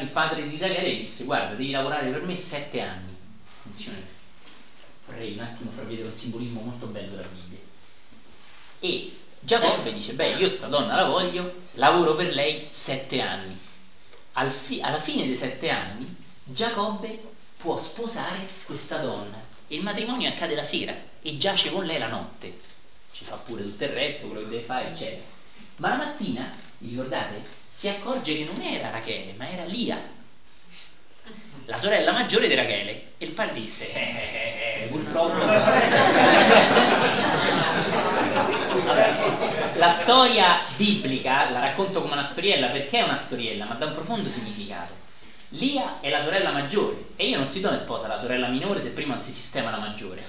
il 0.00 0.08
padre 0.12 0.48
di 0.48 0.58
Rachele 0.58 0.96
disse: 0.96 1.24
Guarda, 1.24 1.54
devi 1.54 1.72
lavorare 1.72 2.10
per 2.10 2.22
me 2.22 2.36
sette 2.36 2.80
anni. 2.80 3.14
Attenzione, 3.58 4.02
vorrei 5.06 5.32
un 5.32 5.40
attimo 5.40 5.70
far 5.72 5.86
vedere 5.86 6.08
un 6.08 6.14
simbolismo 6.14 6.60
molto 6.60 6.86
bello 6.86 7.10
della 7.10 7.26
Bibbia. 7.26 7.58
E 8.78 9.10
Giacobbe 9.40 9.92
dice, 9.92 10.12
beh, 10.12 10.36
io 10.36 10.48
sta 10.48 10.66
donna 10.68 10.94
la 10.94 11.04
voglio, 11.04 11.62
lavoro 11.72 12.14
per 12.14 12.32
lei 12.32 12.66
sette 12.70 13.20
anni. 13.20 13.56
Al 14.34 14.50
fi- 14.50 14.80
alla 14.80 14.98
fine 14.98 15.24
dei 15.26 15.34
sette 15.34 15.70
anni, 15.70 16.14
Giacobbe 16.44 17.18
può 17.56 17.76
sposare 17.76 18.46
questa 18.64 18.98
donna 18.98 19.40
e 19.66 19.74
il 19.74 19.82
matrimonio 19.82 20.28
accade 20.28 20.54
la 20.54 20.62
sera 20.62 20.96
e 21.20 21.36
giace 21.36 21.70
con 21.70 21.84
lei 21.84 21.98
la 21.98 22.06
notte. 22.06 22.54
Ci 23.12 23.24
fa 23.24 23.36
pure 23.36 23.64
tutto 23.64 23.84
il 23.84 23.90
resto, 23.90 24.26
quello 24.26 24.42
che 24.42 24.48
deve 24.48 24.62
fare, 24.62 24.88
eccetera. 24.88 25.24
Ma 25.76 25.88
la 25.88 25.96
mattina, 25.96 26.48
vi 26.78 26.90
ricordate, 26.90 27.42
si 27.68 27.88
accorge 27.88 28.36
che 28.36 28.44
non 28.44 28.60
era 28.60 28.90
Rachele, 28.90 29.34
ma 29.36 29.48
era 29.48 29.64
Lia, 29.64 30.00
la 31.66 31.78
sorella 31.78 32.12
maggiore 32.12 32.48
di 32.48 32.54
Rachele. 32.54 33.12
E 33.18 33.24
il 33.24 33.32
padre 33.32 33.54
disse, 33.60 33.92
eh, 33.92 34.00
eh, 34.00 34.82
eh, 34.84 34.86
purtroppo... 34.88 35.44
la 39.76 39.88
storia 39.88 40.60
biblica 40.76 41.50
la 41.50 41.60
racconto 41.60 42.00
come 42.00 42.12
una 42.12 42.22
storiella 42.22 42.68
perché 42.68 42.98
è 42.98 43.02
una 43.02 43.16
storiella, 43.16 43.64
ma 43.64 43.74
da 43.74 43.86
un 43.86 43.94
profondo 43.94 44.28
significato. 44.28 44.92
Lia 45.50 46.00
è 46.00 46.10
la 46.10 46.20
sorella 46.20 46.50
maggiore 46.50 47.06
e 47.16 47.28
io 47.28 47.38
non 47.38 47.48
ti 47.48 47.60
do 47.60 47.70
in 47.70 47.76
sposa 47.76 48.08
la 48.08 48.18
sorella 48.18 48.48
minore 48.48 48.80
se 48.80 48.90
prima 48.90 49.14
non 49.14 49.22
si 49.22 49.30
sistema 49.30 49.70
la 49.70 49.78
maggiore. 49.78 50.22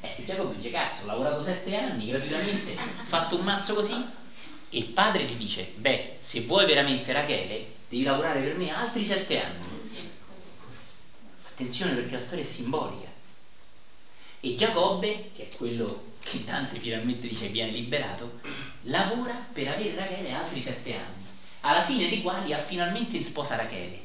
Eh, 0.00 0.24
Giacobbe 0.24 0.56
dice, 0.56 0.70
cazzo, 0.70 1.04
ho 1.04 1.08
lavorato 1.08 1.42
sette 1.42 1.76
anni 1.76 2.06
gratuitamente, 2.08 2.72
ho 2.72 3.04
fatto 3.04 3.36
un 3.36 3.44
mazzo 3.44 3.74
così. 3.74 4.18
E 4.70 4.78
il 4.78 4.86
padre 4.86 5.24
gli 5.24 5.34
dice, 5.34 5.72
beh, 5.74 6.16
se 6.20 6.42
vuoi 6.42 6.64
veramente 6.64 7.12
Rachele, 7.12 7.66
devi 7.88 8.04
lavorare 8.04 8.40
per 8.40 8.56
me 8.56 8.70
altri 8.70 9.04
sette 9.04 9.40
anni. 9.40 9.66
Attenzione 11.48 11.94
perché 11.94 12.14
la 12.14 12.20
storia 12.20 12.44
è 12.44 12.46
simbolica. 12.46 13.08
E 14.40 14.54
Giacobbe, 14.54 15.30
che 15.34 15.48
è 15.48 15.56
quello 15.56 16.08
che 16.20 16.44
Dante 16.44 16.78
finalmente 16.78 17.26
dice 17.26 17.48
viene 17.48 17.72
liberato, 17.72 18.38
lavora 18.82 19.34
per 19.52 19.68
avere 19.68 19.94
Rachele 19.94 20.32
altri 20.32 20.62
sette 20.62 20.94
anni, 20.94 21.24
alla 21.60 21.84
fine 21.84 22.08
dei 22.08 22.22
quali 22.22 22.52
ha 22.52 22.58
finalmente 22.58 23.16
in 23.16 23.24
sposa 23.24 23.56
Rachele. 23.56 24.00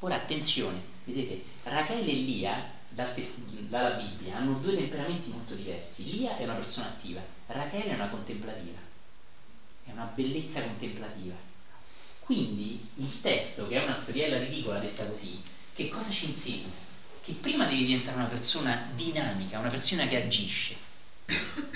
Ora 0.00 0.14
attenzione, 0.14 0.80
vedete, 1.04 1.42
Rachele 1.64 2.10
e 2.10 2.14
Lia 2.14 2.70
dalla 2.88 3.90
Bibbia 3.90 4.36
hanno 4.36 4.52
due 4.54 4.76
temperamenti 4.76 5.30
molto 5.30 5.54
diversi. 5.54 6.16
Lia 6.16 6.36
è 6.36 6.44
una 6.44 6.54
persona 6.54 6.86
attiva, 6.86 7.20
Rachele 7.46 7.90
è 7.90 7.94
una 7.94 8.08
contemplativa, 8.08 8.78
è 9.86 9.92
una 9.92 10.10
bellezza 10.14 10.62
contemplativa. 10.62 11.34
Quindi 12.20 12.84
il 12.94 13.20
testo, 13.20 13.68
che 13.68 13.76
è 13.80 13.82
una 13.82 13.94
storiella 13.94 14.38
ridicola 14.38 14.78
detta 14.78 15.06
così, 15.06 15.40
che 15.72 15.88
cosa 15.88 16.10
ci 16.10 16.26
insegna? 16.26 16.68
Che 17.22 17.32
prima 17.32 17.66
devi 17.66 17.84
diventare 17.84 18.16
una 18.16 18.26
persona 18.26 18.84
dinamica, 18.94 19.58
una 19.58 19.68
persona 19.68 20.06
che 20.06 20.16
agisce, 20.16 20.76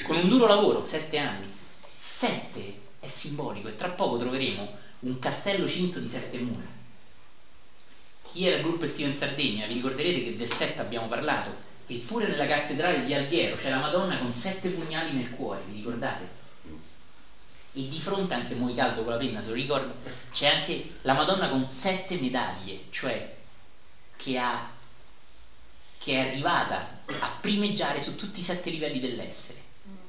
con 0.03 0.17
un 0.17 0.29
duro 0.29 0.47
lavoro, 0.47 0.85
sette 0.85 1.19
anni. 1.19 1.49
Sette 1.97 2.79
è 2.99 3.07
simbolico 3.07 3.69
e 3.69 3.77
tra 3.77 3.89
poco 3.89 4.19
troveremo 4.19 4.73
un 5.01 5.19
castello 5.19 5.67
cinto 5.67 5.99
di 5.99 6.09
sette 6.09 6.39
mura. 6.39 6.67
Chi 8.31 8.45
era 8.45 8.57
il 8.57 8.63
gruppo 8.63 8.85
estivo 8.85 9.09
in 9.09 9.15
Sardegna, 9.15 9.67
vi 9.67 9.75
ricorderete 9.75 10.21
che 10.23 10.37
del 10.37 10.53
sette 10.53 10.81
abbiamo 10.81 11.07
parlato, 11.09 11.55
eppure 11.87 12.27
nella 12.27 12.47
cattedrale 12.47 13.03
di 13.03 13.13
Alghero 13.13 13.57
c'è 13.57 13.71
la 13.71 13.79
Madonna 13.79 14.19
con 14.19 14.35
sette 14.35 14.71
pugnali 14.71 15.13
nel 15.13 15.31
cuore, 15.31 15.63
vi 15.63 15.73
ricordate? 15.75 16.39
E 17.81 17.89
di 17.89 17.99
fronte 17.99 18.35
anche 18.35 18.55
Moicaldo 18.55 19.03
con 19.03 19.12
la 19.12 19.18
penna, 19.18 19.41
se 19.41 19.49
lo 19.49 19.55
ricordo, 19.55 19.95
c'è 20.31 20.49
anche 20.49 20.99
la 21.01 21.14
Madonna 21.14 21.49
con 21.49 21.66
sette 21.66 22.16
medaglie, 22.16 22.89
cioè 22.91 23.39
che, 24.16 24.37
ha, 24.37 24.68
che 25.97 26.12
è 26.14 26.28
arrivata 26.28 26.91
a 27.07 27.39
primeggiare 27.41 27.99
su 27.99 28.16
tutti 28.16 28.41
i 28.41 28.43
sette 28.43 28.68
livelli 28.68 28.99
dell'essere. 28.99 29.62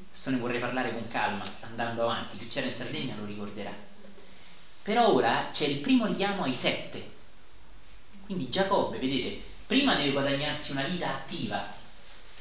Questo 0.10 0.32
ne 0.32 0.38
vorrei 0.40 0.60
parlare 0.60 0.92
con 0.92 1.08
calma, 1.08 1.46
andando 1.62 2.02
avanti, 2.02 2.38
chi 2.38 2.50
c'era 2.50 2.68
in 2.68 2.76
Sardegna 2.76 3.16
lo 3.16 3.24
ricorderà. 3.24 3.74
Però 4.84 5.08
ora 5.08 5.48
c'è 5.54 5.64
il 5.64 5.78
primo 5.78 6.06
richiamo 6.06 6.44
ai 6.44 6.54
sette. 6.54 7.10
Quindi 8.26 8.50
Giacobbe, 8.50 8.98
vedete, 8.98 9.40
prima 9.66 9.96
deve 9.96 10.12
guadagnarsi 10.12 10.72
una 10.72 10.84
vita 10.84 11.08
attiva, 11.08 11.66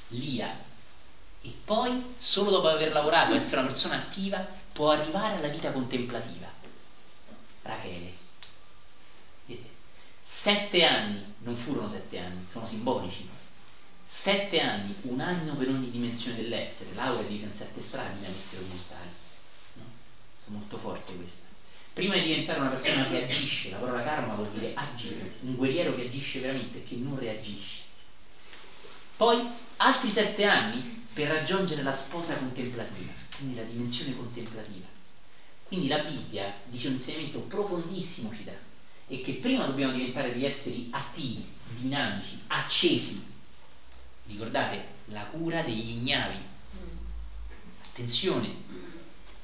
Lia, 0.08 0.52
e 1.42 1.54
poi, 1.64 2.02
solo 2.16 2.50
dopo 2.50 2.66
aver 2.66 2.90
lavorato, 2.90 3.32
essere 3.32 3.60
una 3.60 3.68
persona 3.68 3.94
attiva, 3.94 4.44
può 4.80 4.92
arrivare 4.92 5.36
alla 5.36 5.48
vita 5.48 5.72
contemplativa. 5.72 6.46
Rachele. 7.60 8.12
Sette 10.22 10.84
anni, 10.84 11.22
non 11.40 11.54
furono 11.54 11.86
sette 11.86 12.18
anni, 12.18 12.44
sono 12.46 12.64
simbolici, 12.64 13.28
Sette 14.02 14.58
anni, 14.58 14.96
un 15.02 15.20
anno 15.20 15.54
per 15.54 15.68
ogni 15.68 15.90
dimensione 15.90 16.36
dell'essere, 16.36 16.94
l'aura 16.94 17.20
è 17.20 17.26
divisa 17.26 17.44
in 17.46 17.52
sette 17.52 17.80
strati 17.82 18.18
nelle 18.20 18.32
nostre 18.32 18.58
orientali. 18.58 19.08
No? 19.74 19.82
Sono 20.44 20.56
molto 20.56 20.78
forte 20.78 21.14
queste. 21.14 21.44
Prima 21.92 22.14
di 22.14 22.22
diventare 22.22 22.60
una 22.60 22.70
persona 22.70 23.06
che 23.06 23.22
agisce, 23.22 23.68
la 23.68 23.76
parola 23.76 24.02
karma 24.02 24.34
vuol 24.34 24.48
dire 24.48 24.72
agire, 24.74 25.36
un 25.40 25.56
guerriero 25.56 25.94
che 25.94 26.06
agisce 26.06 26.40
veramente 26.40 26.82
che 26.82 26.96
non 26.96 27.18
reagisce. 27.18 27.82
Poi 29.16 29.46
altri 29.76 30.08
sette 30.08 30.44
anni 30.44 31.04
per 31.12 31.28
raggiungere 31.28 31.82
la 31.82 31.92
sposa 31.92 32.38
contemplativa, 32.38 33.19
quindi 33.40 33.56
la 33.56 33.64
dimensione 33.64 34.14
contemplativa. 34.14 34.86
Quindi 35.64 35.88
la 35.88 35.98
Bibbia 35.98 36.54
dice 36.66 36.88
un 36.88 36.94
insegnamento 36.94 37.40
profondissimo 37.40 38.32
ci 38.32 38.44
dà, 38.44 38.54
e 39.08 39.20
che 39.22 39.34
prima 39.34 39.66
dobbiamo 39.66 39.92
diventare 39.92 40.32
degli 40.32 40.44
esseri 40.44 40.88
attivi, 40.90 41.44
dinamici, 41.76 42.38
accesi, 42.46 43.28
Ricordate 44.30 44.84
la 45.06 45.24
cura 45.24 45.62
degli 45.62 45.90
ignavi. 45.90 46.38
Attenzione, 47.82 48.54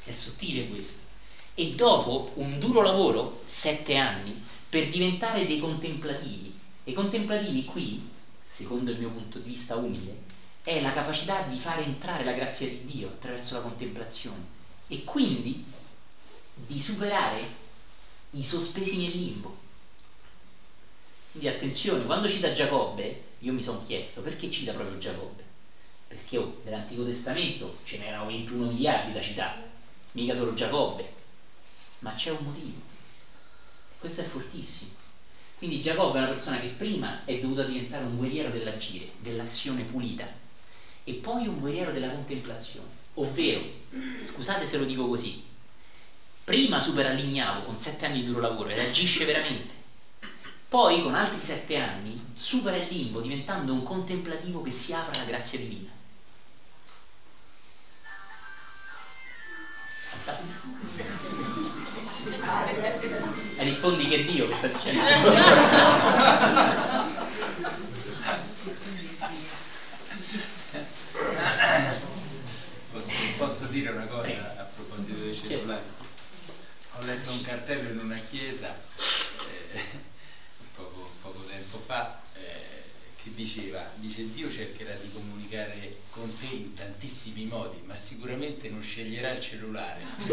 è 0.05 0.13
sottile 0.13 0.69
questo. 0.69 1.07
E 1.55 1.71
dopo 1.71 2.31
un 2.35 2.61
duro 2.61 2.83
lavoro, 2.83 3.41
sette 3.45 3.97
anni, 3.97 4.41
per 4.69 4.89
diventare 4.89 5.45
dei 5.45 5.59
contemplativi. 5.59 6.55
E 6.85 6.93
i 6.93 6.95
contemplativi 6.95 7.65
qui, 7.65 8.09
secondo 8.43 8.93
il 8.93 8.99
mio 8.99 9.11
punto 9.11 9.41
di 9.41 9.49
vista 9.49 9.75
umile, 9.75 10.26
è 10.67 10.81
la 10.81 10.93
capacità 10.93 11.43
di 11.43 11.61
fare 11.61 11.83
entrare 11.85 12.25
la 12.25 12.33
grazia 12.33 12.67
di 12.67 12.85
Dio 12.85 13.07
attraverso 13.07 13.55
la 13.55 13.61
contemplazione 13.61 14.43
e 14.89 15.05
quindi 15.05 15.65
di 16.55 16.81
superare 16.81 17.49
i 18.31 18.43
sospesi 18.43 18.97
nel 18.97 19.15
limbo. 19.15 19.55
Quindi 21.31 21.49
attenzione, 21.49 22.05
quando 22.05 22.29
cita 22.29 22.51
Giacobbe, 22.51 23.21
io 23.39 23.53
mi 23.53 23.63
sono 23.63 23.79
chiesto 23.79 24.23
perché 24.23 24.51
cita 24.51 24.73
proprio 24.73 24.99
Giacobbe? 24.99 25.45
Perché 26.09 26.37
oh, 26.37 26.59
nell'Antico 26.65 27.05
Testamento 27.05 27.77
ce 27.85 27.99
n'erano 27.99 28.27
21 28.27 28.67
miliardi 28.67 29.13
da 29.13 29.21
citare, 29.21 29.69
mica 30.15 30.35
solo 30.35 30.53
Giacobbe, 30.53 31.09
ma 32.01 32.13
c'è 32.13 32.31
un 32.31 32.43
motivo. 32.43 32.81
Questo 33.99 34.21
è 34.21 34.25
fortissimo. 34.25 34.91
Quindi 35.59 35.81
Giacobbe 35.81 36.17
è 36.17 36.23
una 36.23 36.27
persona 36.27 36.59
che 36.59 36.71
prima 36.77 37.25
è 37.25 37.39
dovuta 37.39 37.63
diventare 37.63 38.03
un 38.03 38.17
guerriero 38.17 38.51
dell'agire, 38.51 39.11
dell'azione 39.19 39.85
pulita, 39.85 40.29
e 41.09 41.15
poi 41.15 41.47
un 41.47 41.61
guerriero 41.61 41.93
della 41.93 42.11
contemplazione. 42.11 42.89
Ovvero, 43.15 43.65
scusate 44.25 44.67
se 44.67 44.77
lo 44.77 44.85
dico 44.85 45.07
così, 45.07 45.41
prima 46.43 46.81
supera 46.81 47.11
l'ignavo 47.11 47.63
con 47.63 47.77
sette 47.77 48.07
anni 48.07 48.19
di 48.19 48.25
duro 48.25 48.41
lavoro 48.41 48.71
ed 48.71 48.79
agisce 48.81 49.25
veramente, 49.25 49.73
poi, 50.69 51.01
con 51.01 51.15
altri 51.15 51.43
sette 51.43 51.77
anni, 51.77 52.21
supera 52.35 52.77
il 52.77 52.89
limbo 52.89 53.21
diventando 53.21 53.73
un 53.73 53.83
contemplativo 53.83 54.61
che 54.61 54.71
si 54.71 54.93
apre 54.93 55.15
alla 55.15 55.25
grazia 55.25 55.59
divina. 55.59 55.91
Fantastico. 60.11 60.67
E 63.59 63.63
rispondi 63.63 64.09
che 64.09 64.25
Dio 64.25 64.47
che 64.47 64.55
sta 64.55 64.67
dicendo. 64.67 65.01
Posso, 72.91 73.11
posso, 73.37 73.66
dire 73.77 73.91
una 73.91 74.07
cosa 74.07 74.55
a 74.59 74.63
proposito 74.75 75.21
dei 75.21 75.37
cellulari? 75.37 75.83
Ho 76.99 77.05
letto 77.05 77.31
un 77.31 77.43
cartello 77.43 77.91
in 77.91 77.99
una 77.99 78.19
chiesa 78.31 78.75
eh, 79.75 79.81
poco, 80.75 81.11
poco 81.21 81.43
tempo 81.43 81.83
fa 81.85 82.19
eh, 82.37 82.85
che 83.23 83.35
diceva, 83.35 83.87
dice 83.97 84.33
Dio 84.33 84.51
cercherà 84.51 84.95
di 84.95 85.13
comunicare 85.13 85.97
con 86.09 86.35
te 86.39 86.47
in 86.47 86.73
tantissimi 86.73 87.45
modi, 87.45 87.83
ma 87.85 87.95
sicuramente 87.95 88.71
non 88.71 88.83
sceglierà 88.83 89.33
il 89.33 89.41
cellulare. 89.41 90.01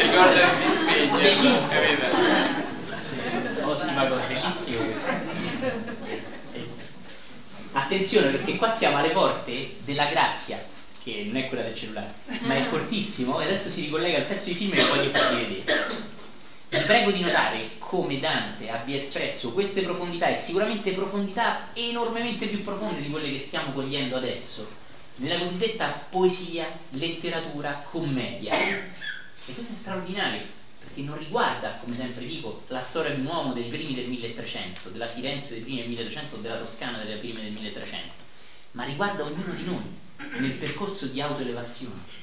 Ricorda 0.00 0.48
che 0.48 0.56
mi 0.56 0.72
spegne, 0.72 1.60
Ottima 3.64 4.06
cosa, 4.06 4.26
bellissimo. 4.28 4.80
Attenzione 7.72 8.30
perché 8.30 8.56
qua 8.56 8.70
siamo 8.70 8.96
alle 8.96 9.10
porte 9.10 9.76
della 9.80 10.06
grazia, 10.06 10.71
che 11.02 11.24
non 11.26 11.36
è 11.36 11.48
quella 11.48 11.64
del 11.64 11.74
cellulare, 11.74 12.14
ma 12.42 12.56
è 12.56 12.62
fortissimo 12.62 13.40
e 13.40 13.44
adesso 13.44 13.68
si 13.68 13.82
ricollega 13.82 14.18
al 14.18 14.26
pezzo 14.26 14.48
di 14.48 14.54
film 14.54 14.72
che 14.72 14.84
voglio 14.84 15.10
farvi 15.10 15.44
vedere. 15.44 16.10
Vi 16.68 16.84
prego 16.84 17.10
di 17.10 17.20
notare 17.20 17.70
come 17.78 18.18
Dante 18.18 18.70
abbia 18.70 18.96
espresso 18.96 19.52
queste 19.52 19.82
profondità 19.82 20.28
e 20.28 20.34
sicuramente 20.34 20.92
profondità 20.92 21.68
enormemente 21.74 22.46
più 22.46 22.62
profonde 22.62 23.02
di 23.02 23.10
quelle 23.10 23.30
che 23.30 23.38
stiamo 23.38 23.72
cogliendo 23.72 24.16
adesso 24.16 24.66
nella 25.16 25.38
cosiddetta 25.38 25.88
poesia, 26.08 26.66
letteratura, 26.90 27.84
commedia. 27.90 28.54
E 28.54 29.54
questo 29.54 29.74
è 29.74 29.76
straordinario 29.76 30.60
perché 30.78 31.02
non 31.02 31.18
riguarda, 31.18 31.78
come 31.82 31.94
sempre 31.94 32.24
dico, 32.24 32.62
la 32.68 32.80
storia 32.80 33.14
di 33.14 33.20
un 33.20 33.26
uomo 33.26 33.52
dei 33.52 33.64
primi 33.64 33.94
del 33.94 34.06
1300, 34.06 34.88
della 34.88 35.08
Firenze 35.08 35.52
dei 35.52 35.62
primi 35.62 35.80
del 35.80 35.88
1300 35.88 36.36
o 36.36 36.38
della 36.38 36.56
Toscana 36.56 36.98
delle 36.98 37.16
prime 37.16 37.42
del 37.42 37.52
1300, 37.52 38.08
ma 38.72 38.84
riguarda 38.84 39.24
ognuno 39.24 39.52
di 39.52 39.64
noi 39.64 40.00
nel 40.38 40.52
percorso 40.52 41.06
di 41.06 41.20
autoelevazione. 41.20 42.20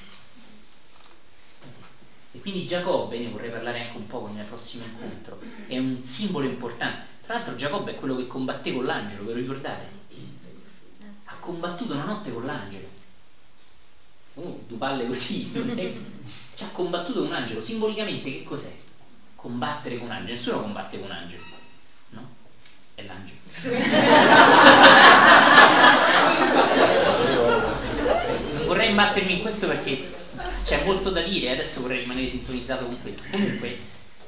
E 2.32 2.40
quindi 2.40 2.66
Giacobbe, 2.66 3.18
ne 3.18 3.28
vorrei 3.28 3.50
parlare 3.50 3.80
anche 3.80 3.96
un 3.96 4.06
po' 4.06 4.28
nel 4.32 4.44
prossimo 4.44 4.84
incontro, 4.84 5.38
è 5.66 5.78
un 5.78 6.02
simbolo 6.02 6.46
importante. 6.46 7.08
Tra 7.22 7.34
l'altro 7.34 7.54
Giacobbe 7.54 7.92
è 7.92 7.94
quello 7.94 8.16
che 8.16 8.26
combatté 8.26 8.72
con 8.72 8.84
l'angelo, 8.84 9.24
ve 9.24 9.32
lo 9.32 9.38
ricordate? 9.38 9.98
Ha 11.24 11.34
combattuto 11.40 11.94
una 11.94 12.04
notte 12.04 12.30
con 12.30 12.44
l'angelo. 12.44 12.88
Oh, 14.34 14.60
due 14.66 14.78
palle 14.78 15.06
così, 15.06 15.50
ci 16.54 16.62
ha 16.62 16.68
combattuto 16.68 17.22
un 17.22 17.32
angelo. 17.32 17.60
Simbolicamente 17.60 18.30
che 18.30 18.44
cos'è? 18.44 18.72
combattere 19.40 19.96
con 19.96 20.06
un 20.06 20.12
angelo. 20.12 20.32
Nessuno 20.32 20.60
combatte 20.60 20.98
con 20.98 21.06
un 21.06 21.12
angelo, 21.12 21.42
no? 22.10 22.28
È 22.94 23.02
l'angelo. 23.02 23.38
vorrei 28.90 29.06
imbattermi 29.06 29.32
in 29.32 29.40
questo 29.40 29.68
perché 29.68 30.02
c'è 30.64 30.84
molto 30.84 31.10
da 31.10 31.22
dire 31.22 31.46
e 31.46 31.52
adesso 31.52 31.80
vorrei 31.80 32.00
rimanere 32.00 32.26
sintonizzato 32.28 32.86
con 32.86 33.00
questo. 33.00 33.24
Comunque, 33.30 33.78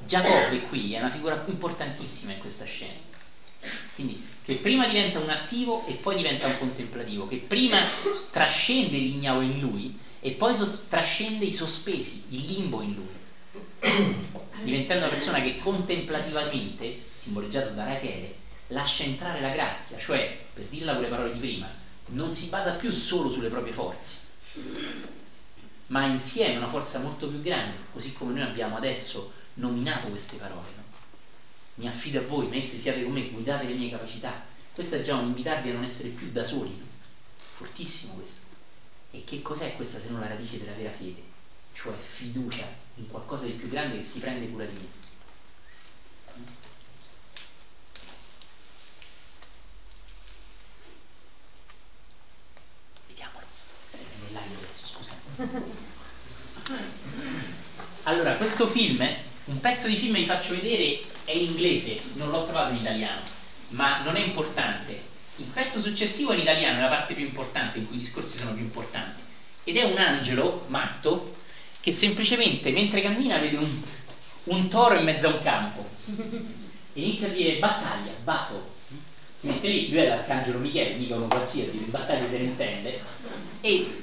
Giacobbe 0.07 0.61
qui 0.69 0.95
è 0.95 0.99
una 0.99 1.11
figura 1.11 1.43
importantissima 1.47 2.33
in 2.33 2.39
questa 2.39 2.65
scena. 2.65 3.11
Quindi 3.95 4.25
che 4.45 4.55
prima 4.55 4.87
diventa 4.87 5.21
un 5.21 5.31
attivo 5.31 5.85
e 5.87 5.93
poi 5.93 6.17
diventa 6.17 6.47
un 6.47 6.59
contemplativo, 6.59 7.29
che 7.29 7.37
prima 7.37 7.79
trascende 8.31 8.97
l'ignavo 8.99 9.41
in 9.41 9.61
lui 9.61 9.97
e 10.21 10.33
poi 10.33 10.55
sos- 10.55 10.87
trascende 10.89 11.45
i 11.45 11.53
sospesi, 11.53 12.23
il 12.31 12.45
limbo 12.45 12.81
in 12.81 12.95
lui, 12.95 13.91
diventando 14.63 15.05
una 15.05 15.13
persona 15.13 15.41
che 15.41 15.59
contemplativamente, 15.59 16.99
simboleggiato 17.17 17.69
da 17.71 17.85
Rachele, 17.85 18.35
lascia 18.69 19.05
entrare 19.05 19.41
la 19.41 19.51
grazia, 19.51 19.99
cioè, 19.99 20.37
per 20.53 20.65
dirla 20.65 20.95
con 20.95 21.03
le 21.03 21.09
parole 21.09 21.33
di 21.33 21.39
prima, 21.39 21.71
non 22.07 22.33
si 22.33 22.47
basa 22.47 22.73
più 22.73 22.91
solo 22.91 23.31
sulle 23.31 23.49
proprie 23.49 23.73
forze, 23.73 24.22
ma 25.87 26.07
insieme 26.07 26.57
una 26.57 26.69
forza 26.69 27.01
molto 27.01 27.29
più 27.29 27.41
grande, 27.41 27.77
così 27.93 28.13
come 28.13 28.33
noi 28.33 28.43
abbiamo 28.43 28.77
adesso 28.77 29.33
nominato 29.55 30.09
queste 30.09 30.37
parole. 30.37 30.69
No? 30.77 30.83
Mi 31.75 31.89
affido 31.89 32.21
a 32.21 32.23
voi, 32.23 32.49
maestri, 32.49 32.79
siate 32.79 33.03
con 33.03 33.13
me, 33.13 33.29
guidate 33.29 33.67
le 33.67 33.75
mie 33.75 33.91
capacità. 33.91 34.45
Questo 34.73 34.97
è 34.97 35.03
già 35.03 35.17
un 35.17 35.27
invitarvi 35.27 35.71
a 35.71 35.75
non 35.75 35.85
essere 35.85 36.09
più 36.09 36.31
da 36.31 36.45
soli, 36.45 36.77
no? 36.79 36.87
fortissimo 37.37 38.15
questo. 38.15 38.47
E 39.11 39.25
che 39.25 39.43
cos'è 39.43 39.77
questa 39.77 39.99
se 39.99 40.11
non 40.11 40.21
la 40.21 40.29
radice 40.29 40.59
della 40.59 40.73
vera 40.73 40.91
fede? 40.91 41.23
Cioè 41.75 41.95
fiducia 41.99 42.67
in 42.97 43.07
qualcosa 43.09 43.45
di 43.47 43.53
più 43.53 43.69
grande 43.69 43.97
che 43.97 44.03
si 44.03 44.21
prende 44.21 44.49
cura 44.49 44.65
di 44.65 44.73
me. 44.73 45.02
Nell'aria 54.33 54.57
adesso, 54.57 54.87
scusate. 54.87 55.21
Allora, 58.05 58.37
questo 58.37 58.67
film, 58.67 59.07
un 59.45 59.61
pezzo 59.61 59.89
di 59.89 59.97
film 59.97 60.15
vi 60.15 60.25
faccio 60.25 60.55
vedere, 60.55 61.01
è 61.25 61.33
in 61.33 61.51
inglese, 61.51 62.01
non 62.15 62.31
l'ho 62.31 62.45
trovato 62.45 62.73
in 62.73 62.81
italiano, 62.81 63.21
ma 63.69 64.03
non 64.03 64.17
è 64.17 64.21
importante. 64.21 65.11
Il 65.37 65.45
pezzo 65.47 65.81
successivo 65.81 66.33
in 66.33 66.41
italiano 66.41 66.79
è 66.79 66.81
la 66.81 66.89
parte 66.89 67.15
più 67.15 67.25
importante, 67.25 67.79
in 67.79 67.87
cui 67.87 67.97
i 67.97 68.01
discorsi 68.01 68.39
sono 68.39 68.55
più 68.55 68.63
importanti. 68.63 69.21
Ed 69.65 69.77
è 69.77 69.85
un 69.85 69.99
angelo 69.99 70.65
matto 70.69 71.37
che 71.81 71.93
semplicemente 71.93 72.71
mentre 72.71 73.01
cammina 73.01 73.39
vede 73.39 73.57
un, 73.57 73.83
un 74.45 74.69
toro 74.69 74.95
in 74.95 75.05
mezzo 75.05 75.29
a 75.29 75.35
un 75.35 75.43
campo. 75.43 75.89
E 76.95 77.01
inizia 77.01 77.29
a 77.29 77.31
dire 77.31 77.59
battaglia, 77.59 78.13
battle. 78.25 78.71
Si 79.37 79.49
mette 79.49 79.69
lì, 79.69 79.91
lui 79.91 79.99
è 79.99 80.09
l'arcangelo 80.09 80.59
Michele, 80.59 80.95
mica 80.95 81.17
uno 81.17 81.27
qualsiasi, 81.27 81.79
di 81.79 81.91
battaglia 81.91 82.29
se 82.29 82.39
ne 82.39 82.45
intende, 82.45 83.01
e 83.61 84.03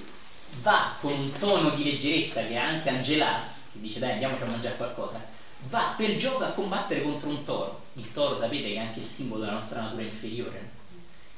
va 0.62 0.96
con 1.00 1.14
un 1.14 1.32
tono 1.38 1.70
di 1.72 1.84
leggerezza 1.84 2.42
che 2.46 2.54
è 2.54 2.56
anche 2.56 2.90
Angela, 2.90 3.42
che 3.72 3.80
dice 3.80 4.00
dai 4.00 4.12
andiamoci 4.14 4.44
a 4.44 4.48
mangiare 4.48 4.76
qualcosa, 4.76 5.26
va 5.70 5.94
per 5.96 6.16
gioco 6.16 6.44
a 6.44 6.52
combattere 6.52 7.02
contro 7.02 7.30
un 7.30 7.44
toro. 7.44 7.82
Il 7.94 8.12
toro 8.12 8.36
sapete 8.36 8.70
che 8.70 8.76
è 8.76 8.80
anche 8.80 9.00
il 9.00 9.08
simbolo 9.08 9.42
della 9.42 9.54
nostra 9.54 9.82
natura 9.82 10.02
inferiore, 10.02 10.70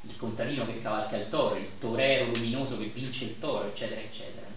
il 0.02 0.16
contadino 0.16 0.66
che 0.66 0.78
cavalca 0.80 1.16
il 1.18 1.30
toro, 1.30 1.56
il 1.56 1.78
torero 1.78 2.26
luminoso 2.26 2.78
che 2.78 2.86
vince 2.86 3.26
il 3.26 3.38
toro, 3.40 3.66
eccetera, 3.66 4.02
eccetera. 4.02 4.48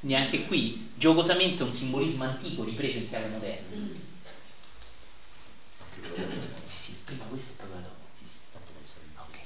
Neanche 0.00 0.42
qui, 0.44 0.86
giocosamente, 0.92 1.62
un 1.62 1.72
simbolismo 1.72 2.24
antico 2.24 2.64
ripreso 2.64 2.98
in 2.98 3.08
chiave 3.08 3.26
moderna. 3.26 3.76
Sì, 6.64 6.76
sì, 6.76 6.98
prima 7.04 7.24
questo 7.24 7.54
proprio 7.56 7.76
la 7.78 7.82
dopo. 7.86 8.06
Sì, 8.12 8.24
sì. 8.26 8.36
Ok. 9.16 9.38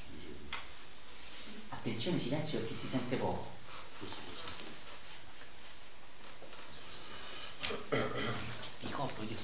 Attenzione, 1.69 2.19
silenzio 2.19 2.59
perché 2.59 2.75
si 2.75 2.87
sente 2.89 3.17
poco. 3.17 3.56
Mi 8.83 8.91
copro 8.91 9.25
io 9.25 9.41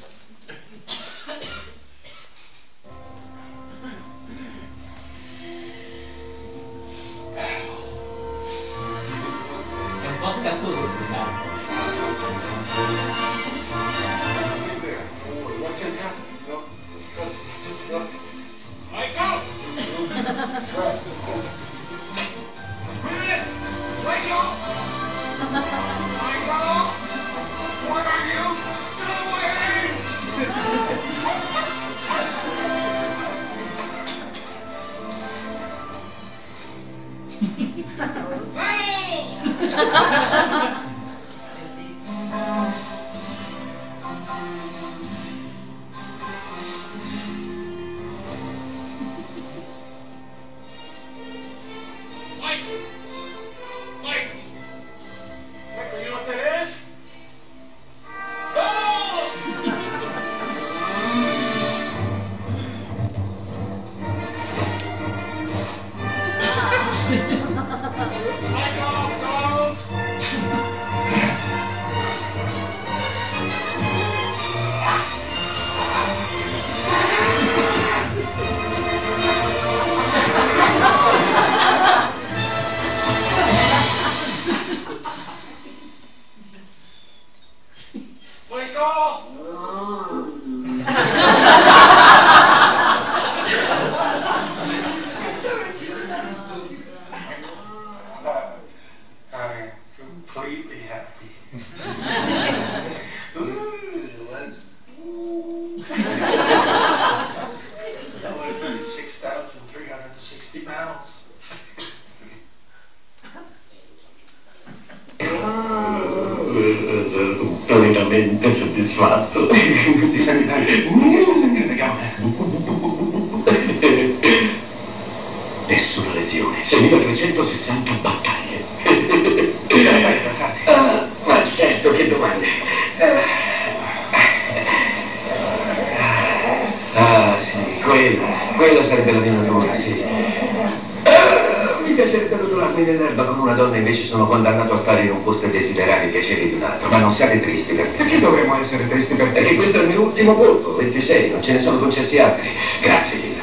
colpo, 151.02 151.12
26, 151.12 151.30
non 151.30 151.42
ce 151.42 151.52
ne 151.52 151.60
sono 151.60 151.78
concessi 151.78 152.18
altri. 152.18 152.48
Grazie, 152.80 153.20
Gina. 153.20 153.42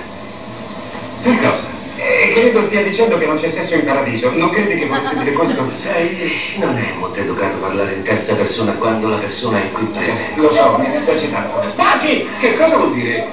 Per 1.21 1.37
cosa? 1.39 1.67
E 1.97 2.31
credo 2.33 2.63
stia 2.63 2.81
dicendo 2.81 3.17
che 3.17 3.25
non 3.25 3.35
c'è 3.35 3.49
sesso 3.49 3.75
in 3.75 3.83
paradiso. 3.83 4.31
Non 4.33 4.49
credi 4.49 4.77
che 4.77 4.87
volesse 4.87 5.17
dire 5.17 5.33
questo? 5.33 5.69
Sai, 5.75 6.55
non 6.57 6.77
è 6.77 6.93
molto 6.97 7.19
educato 7.19 7.57
parlare 7.57 7.93
in 7.93 8.03
terza 8.03 8.35
persona 8.35 8.71
quando 8.73 9.09
la 9.09 9.17
persona 9.17 9.61
è 9.61 9.71
qui 9.71 9.85
presente. 9.85 10.39
Lo 10.39 10.53
so, 10.53 10.77
mi 10.77 10.89
dispiace 10.91 11.29
tanto. 11.29 11.67
Stacchi! 11.67 12.27
Che 12.39 12.57
cosa 12.57 12.77
vuol 12.77 12.93
dire? 12.93 13.27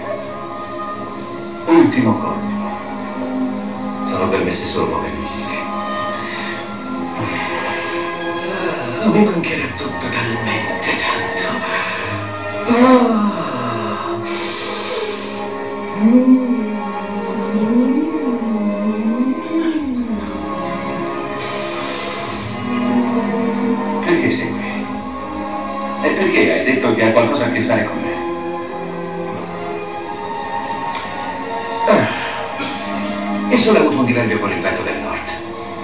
Ultimo 1.66 2.16
colpo. 2.18 2.54
Sono 4.08 4.28
permesse 4.28 4.66
solo 4.66 4.86
poche 4.86 5.10
visite. 5.20 5.54
Mi 9.04 9.24
mancherà 9.24 9.66
tutto 9.76 10.06
talmente 10.10 10.90
tanto. 10.96 11.84
Ah. 12.68 13.46
Perché 24.04 24.30
sei 24.30 24.48
qui? 24.48 24.84
E 26.02 26.10
perché 26.10 26.52
hai 26.52 26.62
detto 26.62 26.92
che 26.94 27.04
ha 27.04 27.10
qualcosa 27.10 27.44
a 27.44 27.48
che 27.48 27.60
fare 27.62 27.84
con 27.84 27.96
me? 28.00 28.14
Ah. 31.86 32.06
E 33.48 33.58
solo 33.58 33.78
ha 33.78 33.80
avuto 33.80 33.98
un 33.98 34.04
diverbio 34.04 34.38
con 34.38 34.50
il 34.50 34.60
vento 34.60 34.82
del 34.82 34.96
nord. 34.98 35.18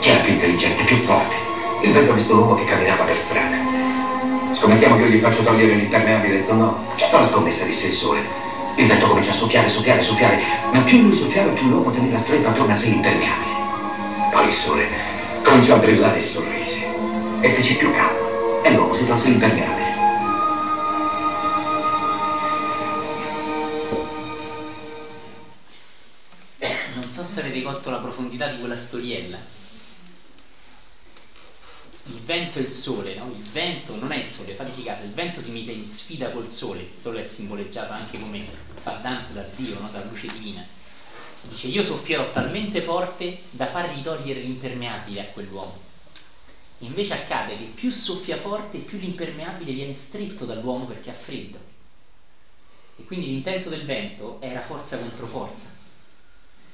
Chi 0.01 0.09
era 0.11 0.21
più 0.21 0.33
intelligente, 0.33 0.83
più 0.85 0.97
forte? 0.97 1.35
Il 1.83 1.93
vento 1.93 2.11
ha 2.11 2.15
visto 2.15 2.35
l'uomo 2.35 2.55
che 2.55 2.65
camminava 2.65 3.05
per 3.05 3.17
strada. 3.17 3.62
Scommettiamo 4.63 4.97
che 4.97 5.03
io 5.03 5.09
gli 5.09 5.19
faccio 5.19 5.43
togliere 5.43 5.75
l'impermeabile. 5.75 6.37
Detto 6.39 6.55
no. 6.55 6.81
Certo 6.95 7.19
la 7.19 7.27
scommessa, 7.27 7.65
disse 7.65 7.89
il 7.89 7.93
sole. 7.93 8.23
Il 8.77 8.87
vento 8.87 9.09
comincia 9.09 9.33
a 9.33 9.35
soffiare, 9.35 9.69
soffiare, 9.69 10.01
soffiare. 10.01 10.41
Ma 10.71 10.81
più 10.83 10.99
lui 11.01 11.13
soffiava, 11.13 11.51
più 11.51 11.67
l'uomo 11.67 11.91
teneva 11.91 12.17
stretto 12.17 12.47
attorno 12.47 12.71
a 12.71 12.77
sé 12.77 12.87
l'impermeabile. 12.87 13.51
Poi 14.31 14.47
il 14.47 14.53
sole 14.53 14.87
cominciò 15.43 15.75
a 15.75 15.79
brillare 15.79 16.19
e 16.19 16.23
sorrise. 16.23 16.81
E 17.41 17.49
fece 17.49 17.75
più 17.75 17.91
calmo. 17.91 18.63
E 18.63 18.71
l'uomo 18.71 18.95
si 18.95 19.05
tolse 19.05 19.27
l'impermeabile. 19.31 19.91
Non 26.95 27.09
so 27.09 27.25
se 27.25 27.41
avete 27.41 27.61
colto 27.63 27.91
la 27.91 27.99
profondità 27.99 28.47
di 28.47 28.59
quella 28.59 28.77
storiella. 28.77 29.41
Vento 32.33 32.61
e 32.61 32.63
il 32.63 32.73
sole, 32.73 33.15
no? 33.15 33.31
Il 33.31 33.47
vento 33.51 33.95
non 33.95 34.11
è 34.11 34.17
il 34.17 34.27
sole, 34.27 34.55
fateci 34.55 34.83
caso, 34.83 35.03
il 35.03 35.11
vento 35.11 35.43
si 35.43 35.51
mette 35.51 35.73
in 35.73 35.85
sfida 35.85 36.31
col 36.31 36.49
sole, 36.51 36.81
il 36.81 36.95
sole 36.95 37.21
è 37.21 37.25
simboleggiato 37.25 37.93
anche 37.93 38.19
come 38.19 38.43
fa 38.81 38.93
Dante 39.03 39.35
da 39.35 39.43
Dio, 39.55 39.79
no? 39.79 39.91
dalla 39.91 40.07
luce 40.07 40.29
divina. 40.29 40.65
Dice 41.43 41.67
io 41.67 41.83
soffierò 41.83 42.33
talmente 42.33 42.81
forte 42.81 43.39
da 43.51 43.67
fargli 43.67 44.01
togliere 44.01 44.41
l'impermeabile 44.41 45.21
a 45.21 45.25
quell'uomo. 45.27 45.79
Invece 46.79 47.13
accade 47.13 47.59
che 47.59 47.65
più 47.65 47.91
soffia 47.91 48.39
forte, 48.39 48.79
più 48.79 48.97
l'impermeabile 48.97 49.73
viene 49.73 49.93
stretto 49.93 50.47
dall'uomo 50.47 50.87
perché 50.87 51.11
ha 51.11 51.15
freddo. 51.15 51.59
E 52.97 53.05
quindi 53.05 53.27
l'intento 53.27 53.69
del 53.69 53.85
vento 53.85 54.39
era 54.41 54.63
forza 54.63 54.97
contro 54.97 55.27
forza 55.27 55.81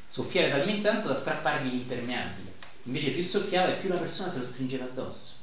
soffiare 0.06 0.50
talmente 0.50 0.82
tanto 0.82 1.08
da 1.08 1.14
strappargli 1.16 1.68
l'impermeabile. 1.68 2.54
Invece 2.84 3.10
più 3.10 3.22
soffiava 3.22 3.72
e 3.72 3.80
più 3.80 3.88
la 3.88 3.98
persona 3.98 4.30
se 4.30 4.38
lo 4.38 4.44
stringeva 4.44 4.84
addosso. 4.84 5.37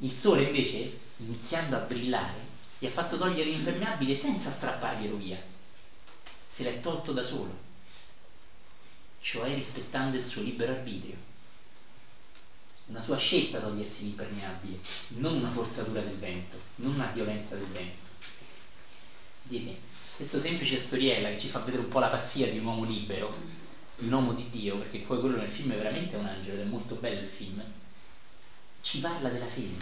Il 0.00 0.14
sole 0.14 0.44
invece, 0.44 0.96
iniziando 1.16 1.74
a 1.74 1.80
brillare, 1.80 2.40
gli 2.78 2.86
ha 2.86 2.90
fatto 2.90 3.18
togliere 3.18 3.50
l'impermeabile 3.50 4.14
senza 4.14 4.52
strapparglielo 4.52 5.16
via. 5.16 5.42
Se 6.46 6.62
l'è 6.62 6.80
tolto 6.80 7.12
da 7.12 7.24
solo, 7.24 7.52
cioè 9.20 9.52
rispettando 9.54 10.16
il 10.16 10.24
suo 10.24 10.42
libero 10.42 10.72
arbitrio. 10.72 11.16
Una 12.86 13.00
sua 13.00 13.16
scelta 13.16 13.58
togliersi 13.58 14.04
l'impermeabile, 14.04 14.78
non 15.08 15.34
una 15.34 15.50
forzatura 15.50 16.00
del 16.00 16.16
vento, 16.16 16.58
non 16.76 16.94
una 16.94 17.08
violenza 17.08 17.56
del 17.56 17.66
vento. 17.66 18.08
Vedete, 19.42 19.78
questa 20.14 20.38
semplice 20.38 20.78
storiella 20.78 21.28
che 21.28 21.38
ci 21.38 21.48
fa 21.48 21.58
vedere 21.58 21.82
un 21.82 21.88
po' 21.88 21.98
la 21.98 22.08
pazzia 22.08 22.48
di 22.48 22.58
un 22.58 22.66
uomo 22.66 22.84
libero, 22.84 23.34
un 23.96 24.12
uomo 24.12 24.32
di 24.32 24.48
Dio, 24.48 24.76
perché 24.76 25.00
poi 25.00 25.18
quello 25.18 25.36
nel 25.36 25.48
film 25.48 25.72
è 25.72 25.76
veramente 25.76 26.14
un 26.14 26.24
angelo 26.24 26.54
ed 26.54 26.60
è 26.60 26.64
molto 26.64 26.94
bello 26.94 27.20
il 27.20 27.28
film, 27.28 27.64
ci 28.80 29.00
parla 29.00 29.28
della 29.28 29.46
fede, 29.46 29.76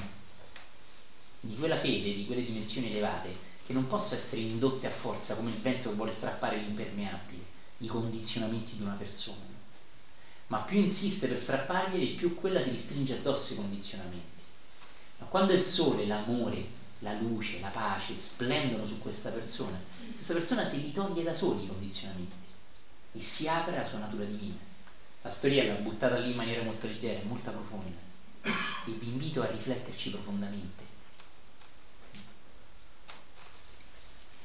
di 1.41 1.57
quella 1.57 1.79
fede, 1.79 2.15
di 2.15 2.27
quelle 2.27 2.45
dimensioni 2.45 2.91
elevate, 2.91 3.55
che 3.67 3.73
non 3.73 3.87
possono 3.87 4.21
essere 4.21 4.41
indotte 4.41 4.87
a 4.87 4.91
forza 4.91 5.35
come 5.37 5.51
il 5.51 5.59
vento 5.59 5.91
che 5.91 5.97
vuole 5.97 6.11
strappare 6.13 6.57
l'impermeabile, 6.57 7.43
i 7.79 7.87
condizionamenti 7.89 8.77
di 8.77 8.83
una 8.83 8.95
persona, 8.95 9.45
ma 10.49 10.59
più 10.61 10.79
insiste 10.79 11.27
per 11.29 11.39
strapparglieli, 11.39 12.15
più 12.15 12.35
quella 12.35 12.61
si 12.61 12.71
ristringe 12.71 13.15
addosso 13.15 13.53
i 13.53 13.57
condizionamenti. 13.57 14.43
Ma 15.19 15.27
quando 15.27 15.53
il 15.53 15.65
sole, 15.65 16.07
l'amore, 16.07 16.65
la 17.01 17.13
luce, 17.13 17.59
la 17.61 17.69
pace 17.69 18.15
splendono 18.15 18.87
su 18.87 18.99
questa 18.99 19.31
persona, 19.31 19.79
questa 20.15 20.33
persona 20.33 20.65
si 20.65 20.79
ritoglie 20.79 21.23
da 21.23 21.35
soli 21.35 21.65
i 21.65 21.67
condizionamenti 21.67 22.35
e 23.13 23.21
si 23.21 23.49
apre 23.49 23.77
alla 23.77 23.85
sua 23.85 23.99
natura 23.99 24.25
divina. 24.25 24.55
La 25.23 25.31
storiella 25.31 25.75
buttata 25.75 26.17
lì 26.17 26.31
in 26.31 26.37
maniera 26.37 26.63
molto 26.63 26.87
leggera, 26.87 27.21
molto 27.23 27.51
profonda 27.51 28.06
e 28.47 28.91
vi 28.93 29.09
invito 29.09 29.43
a 29.43 29.47
rifletterci 29.51 30.11
profondamente. 30.11 30.85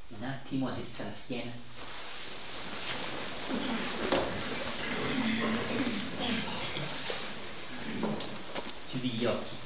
Un 0.08 0.24
attimo 0.24 0.68
a 0.68 0.74
la 1.04 1.12
schiena. 1.12 1.52
Chiudi 8.89 9.10
gli 9.10 9.26
occhi. 9.26 9.62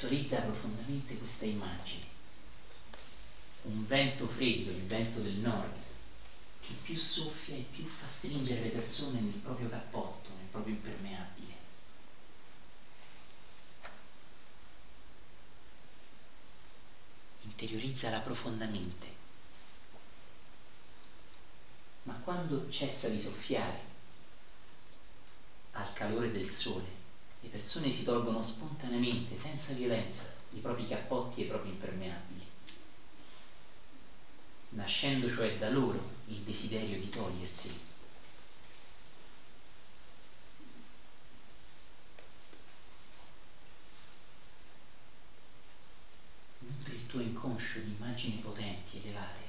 visualizza 0.00 0.40
profondamente 0.40 0.69
questa 1.40 1.46
immagine. 1.46 2.06
Un 3.62 3.86
vento 3.86 4.26
freddo, 4.26 4.70
il 4.70 4.84
vento 4.84 5.20
del 5.20 5.36
nord, 5.36 5.74
che 6.60 6.74
più 6.82 6.96
soffia 6.96 7.56
e 7.56 7.66
più 7.70 7.86
fa 7.86 8.06
stringere 8.06 8.62
le 8.62 8.68
persone 8.68 9.20
nel 9.20 9.32
proprio 9.32 9.68
cappotto, 9.68 10.30
nel 10.36 10.46
proprio 10.50 10.74
impermeabile. 10.74 11.54
Interiorizzala 17.42 18.20
profondamente. 18.20 19.18
Ma 22.02 22.14
quando 22.14 22.68
cessa 22.70 23.08
di 23.08 23.20
soffiare 23.20 23.88
al 25.72 25.92
calore 25.92 26.32
del 26.32 26.50
sole, 26.50 26.98
le 27.40 27.48
persone 27.48 27.90
si 27.90 28.04
tolgono 28.04 28.42
spontaneamente, 28.42 29.38
senza 29.38 29.72
violenza, 29.74 30.38
i 30.52 30.58
propri 30.58 30.86
cappotti 30.86 31.40
e 31.40 31.44
i 31.44 31.46
propri 31.46 31.70
impermeabili, 31.70 32.46
nascendo 34.70 35.30
cioè 35.30 35.56
da 35.58 35.68
loro 35.70 36.02
il 36.26 36.40
desiderio 36.40 36.98
di 36.98 37.08
toglierseli. 37.08 37.88
Nutri 46.58 46.94
il 46.94 47.06
tuo 47.06 47.20
inconscio 47.20 47.78
di 47.80 47.90
immagini 47.90 48.36
potenti, 48.36 48.98
elevate. 48.98 49.48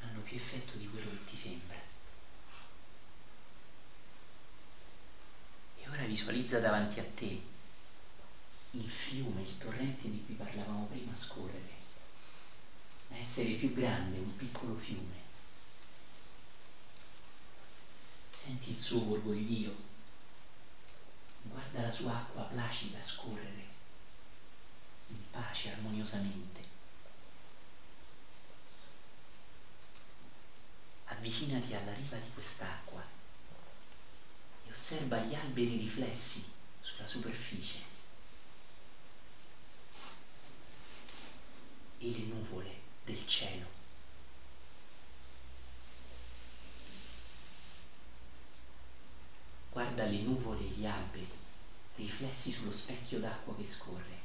Hanno 0.00 0.20
più 0.20 0.36
effetto 0.36 0.76
di 0.76 0.88
quello 0.88 1.10
che 1.10 1.24
ti 1.24 1.36
sembra. 1.36 1.76
E 5.78 5.88
ora 5.88 6.04
visualizza 6.16 6.60
davanti 6.60 6.98
a 6.98 7.04
te 7.14 7.42
il 8.70 8.88
fiume, 8.88 9.42
il 9.42 9.58
torrente 9.58 10.10
di 10.10 10.24
cui 10.24 10.34
parlavamo 10.34 10.86
prima 10.86 11.14
scorrere, 11.14 11.74
essere 13.10 13.52
più 13.52 13.74
grande, 13.74 14.18
un 14.18 14.34
piccolo 14.34 14.74
fiume. 14.76 15.24
Senti 18.30 18.70
il 18.70 18.80
suo 18.80 19.04
gorgoglio, 19.04 19.74
guarda 21.42 21.82
la 21.82 21.90
sua 21.90 22.16
acqua 22.16 22.44
placida 22.44 23.00
scorrere 23.02 23.66
in 25.08 25.30
pace, 25.30 25.70
armoniosamente. 25.70 26.64
Avvicinati 31.04 31.74
alla 31.74 31.92
riva 31.92 32.16
di 32.16 32.30
quest'acqua 32.32 33.15
e 34.66 34.70
osserva 34.72 35.18
gli 35.18 35.34
alberi 35.34 35.76
riflessi 35.76 36.44
sulla 36.80 37.06
superficie 37.06 37.80
e 41.98 42.10
le 42.10 42.24
nuvole 42.26 42.80
del 43.04 43.26
cielo. 43.26 43.74
Guarda 49.70 50.04
le 50.04 50.20
nuvole 50.20 50.60
e 50.60 50.68
gli 50.68 50.86
alberi 50.86 51.30
riflessi 51.96 52.50
sullo 52.50 52.72
specchio 52.72 53.18
d'acqua 53.20 53.54
che 53.56 53.66
scorre. 53.66 54.24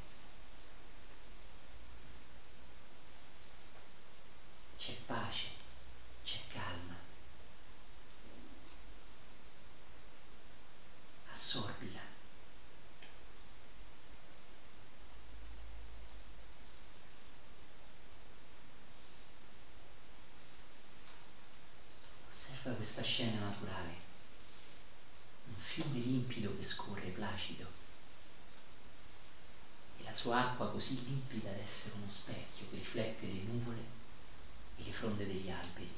C'è 4.78 4.94
pace. 5.06 5.51
così 30.82 31.00
limpida 31.04 31.48
essere 31.64 31.94
uno 31.98 32.10
specchio 32.10 32.66
che 32.68 32.76
riflette 32.76 33.26
le 33.26 33.40
nuvole 33.46 33.80
e 34.78 34.82
le 34.82 34.90
fronde 34.90 35.24
degli 35.28 35.48
alberi. 35.48 35.88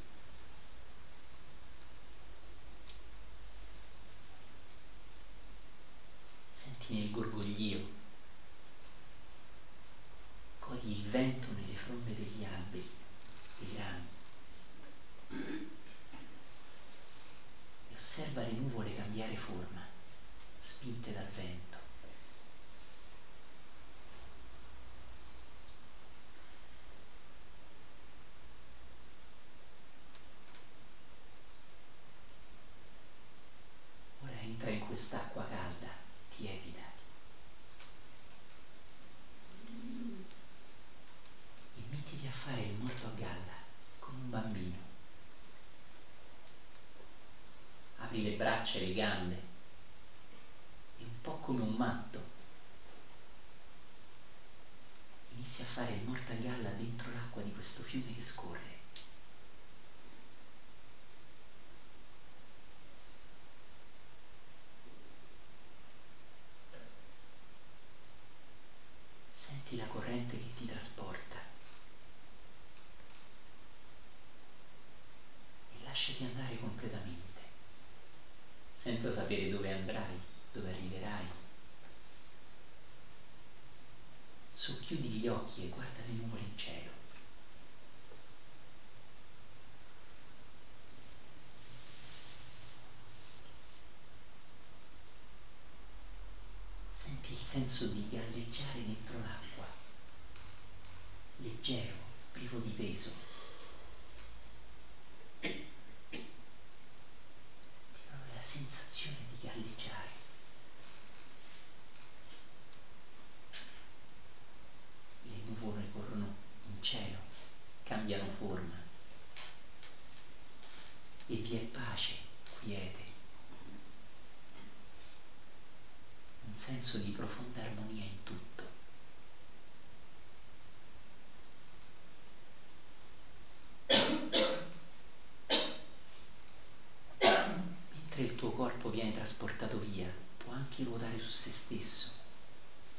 trasportato 139.25 139.79
via 139.79 140.07
può 140.37 140.53
anche 140.53 140.85
ruotare 140.85 141.19
su 141.19 141.31
se 141.31 141.51
stesso. 141.51 142.11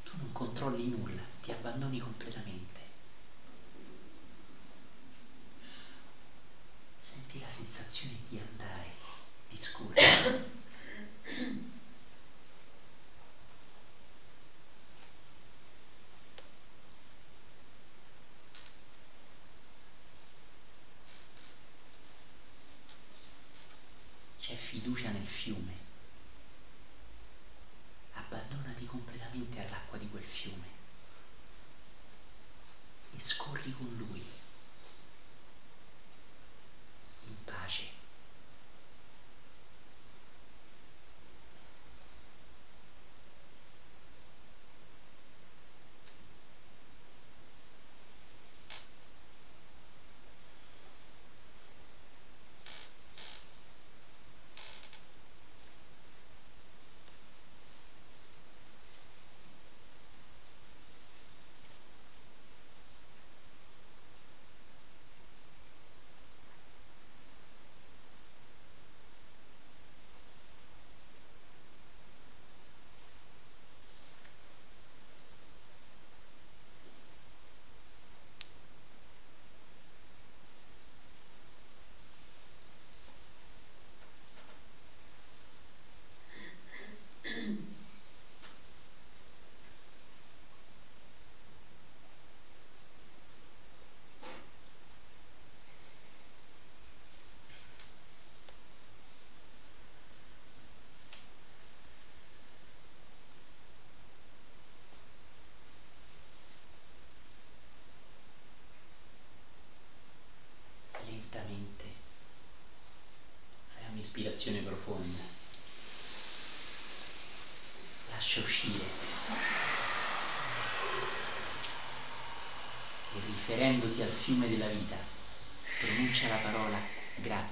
Tu 0.02 0.18
non 0.18 0.32
controlli 0.32 0.88
nulla, 0.88 1.22
ti 1.44 1.52
abbandoni 1.52 2.00
completamente. 2.00 2.82
Senti 6.98 7.40
la 7.40 7.50
sensazione 7.50 8.18
di 8.28 8.40
andare, 8.40 8.90
di 9.50 9.56
scorrere. 9.56 10.55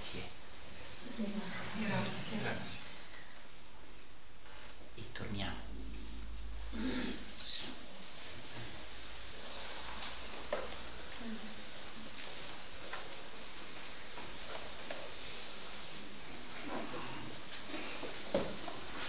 Grazie. 0.04 0.24
Grazie. 1.78 2.38
Grazie. 2.41 2.78
E 4.95 5.04
torniamo. 5.14 5.62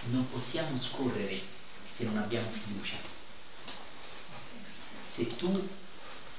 Non 0.07 0.29
possiamo 0.29 0.77
scorrere 0.77 1.41
se 1.85 2.05
non 2.05 2.17
abbiamo 2.17 2.49
fiducia. 2.49 2.95
Se 5.03 5.27
tu 5.35 5.69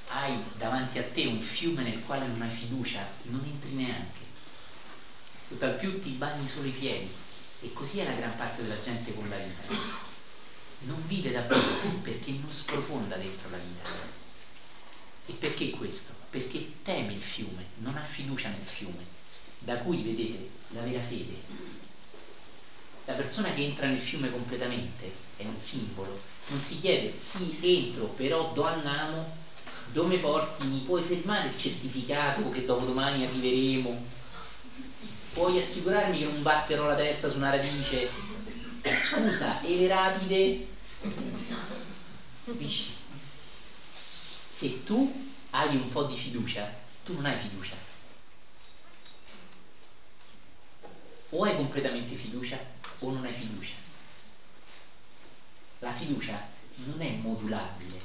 hai 0.09 0.41
davanti 0.55 0.97
a 0.97 1.03
te 1.03 1.25
un 1.25 1.41
fiume 1.41 1.83
nel 1.83 2.03
quale 2.05 2.25
non 2.25 2.41
hai 2.41 2.55
fiducia, 2.55 3.05
non 3.23 3.43
entri 3.43 3.71
neanche. 3.73 4.26
Tutt'al 5.47 5.77
più 5.77 6.01
ti 6.01 6.11
bagni 6.11 6.47
solo 6.47 6.67
i 6.67 6.71
piedi. 6.71 7.09
E 7.61 7.73
così 7.73 7.99
è 7.99 8.05
la 8.05 8.13
gran 8.13 8.35
parte 8.35 8.61
della 8.61 8.81
gente 8.81 9.13
con 9.15 9.27
la 9.29 9.37
vita. 9.37 9.61
Non 10.79 11.07
vive 11.07 11.31
davvero 11.31 11.99
perché 12.01 12.31
non 12.31 12.51
sprofonda 12.51 13.15
dentro 13.15 13.49
la 13.49 13.57
vita. 13.57 13.89
E 15.25 15.33
perché 15.33 15.71
questo? 15.71 16.13
Perché 16.29 16.81
teme 16.83 17.13
il 17.13 17.21
fiume, 17.21 17.65
non 17.75 17.97
ha 17.97 18.03
fiducia 18.03 18.49
nel 18.49 18.65
fiume, 18.65 19.03
da 19.59 19.75
cui 19.77 20.01
vedete 20.01 20.49
la 20.69 20.81
vera 20.81 21.01
fede. 21.01 21.35
La 23.05 23.13
persona 23.13 23.53
che 23.53 23.63
entra 23.63 23.87
nel 23.87 23.99
fiume 23.99 24.29
completamente 24.29 25.11
è 25.37 25.45
un 25.45 25.57
simbolo, 25.57 26.17
non 26.47 26.61
si 26.61 26.79
chiede 26.79 27.17
sì 27.17 27.57
entro, 27.61 28.05
però 28.05 28.51
do 28.53 28.63
a 28.63 28.75
Namo, 28.75 29.25
dove 29.91 30.17
porti, 30.17 30.67
mi 30.67 30.79
puoi 30.79 31.01
fermare 31.01 31.47
il 31.47 31.57
certificato 31.57 32.49
che 32.49 32.65
dopodomani 32.65 33.25
arriveremo? 33.25 34.16
Puoi 35.37 35.59
assicurarmi 35.59 36.17
che 36.17 36.25
non 36.25 36.41
batterò 36.41 36.87
la 36.87 36.95
testa 36.95 37.29
su 37.29 37.37
una 37.37 37.51
radice? 37.51 38.09
Scusa, 38.81 39.61
e 39.61 39.77
le 39.77 39.87
rapide? 39.87 40.65
Capisci? 42.43 42.91
Se 44.47 44.83
tu 44.83 45.29
hai 45.51 45.75
un 45.75 45.89
po' 45.89 46.05
di 46.05 46.17
fiducia, 46.17 46.67
tu 47.03 47.13
non 47.13 47.27
hai 47.27 47.37
fiducia. 47.37 47.75
O 51.29 51.43
hai 51.43 51.55
completamente 51.55 52.15
fiducia 52.15 52.59
o 52.97 53.11
non 53.11 53.23
hai 53.23 53.33
fiducia. 53.35 53.75
La 55.77 55.91
fiducia 55.91 56.43
non 56.85 56.99
è 56.99 57.11
modulabile. 57.11 57.99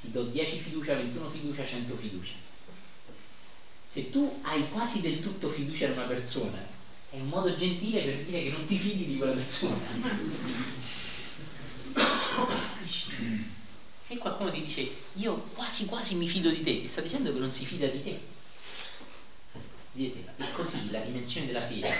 Ti 0.00 0.10
do 0.10 0.24
10 0.24 0.58
fiducia, 0.58 0.96
21 0.96 1.28
fiducia, 1.28 1.64
100 1.64 1.94
fiducia. 1.94 2.43
Se 3.94 4.10
tu 4.10 4.40
hai 4.42 4.68
quasi 4.70 5.00
del 5.00 5.20
tutto 5.20 5.48
fiducia 5.48 5.86
in 5.86 5.92
una 5.92 6.06
persona, 6.06 6.58
è 7.10 7.16
un 7.16 7.28
modo 7.28 7.54
gentile 7.54 8.02
per 8.02 8.24
dire 8.24 8.42
che 8.42 8.50
non 8.50 8.64
ti 8.64 8.76
fidi 8.76 9.06
di 9.06 9.16
quella 9.16 9.34
persona. 9.34 9.76
Se 14.00 14.18
qualcuno 14.18 14.50
ti 14.50 14.62
dice 14.62 14.90
io 15.12 15.34
quasi 15.54 15.84
quasi 15.84 16.16
mi 16.16 16.26
fido 16.26 16.50
di 16.50 16.60
te, 16.60 16.80
ti 16.80 16.88
sta 16.88 17.02
dicendo 17.02 17.32
che 17.32 17.38
non 17.38 17.52
si 17.52 17.64
fida 17.64 17.86
di 17.86 18.02
te. 18.02 18.20
Vedete? 19.92 20.34
E 20.38 20.50
così 20.50 20.90
la 20.90 20.98
dimensione 20.98 21.46
della 21.46 21.64
fede 21.64 21.94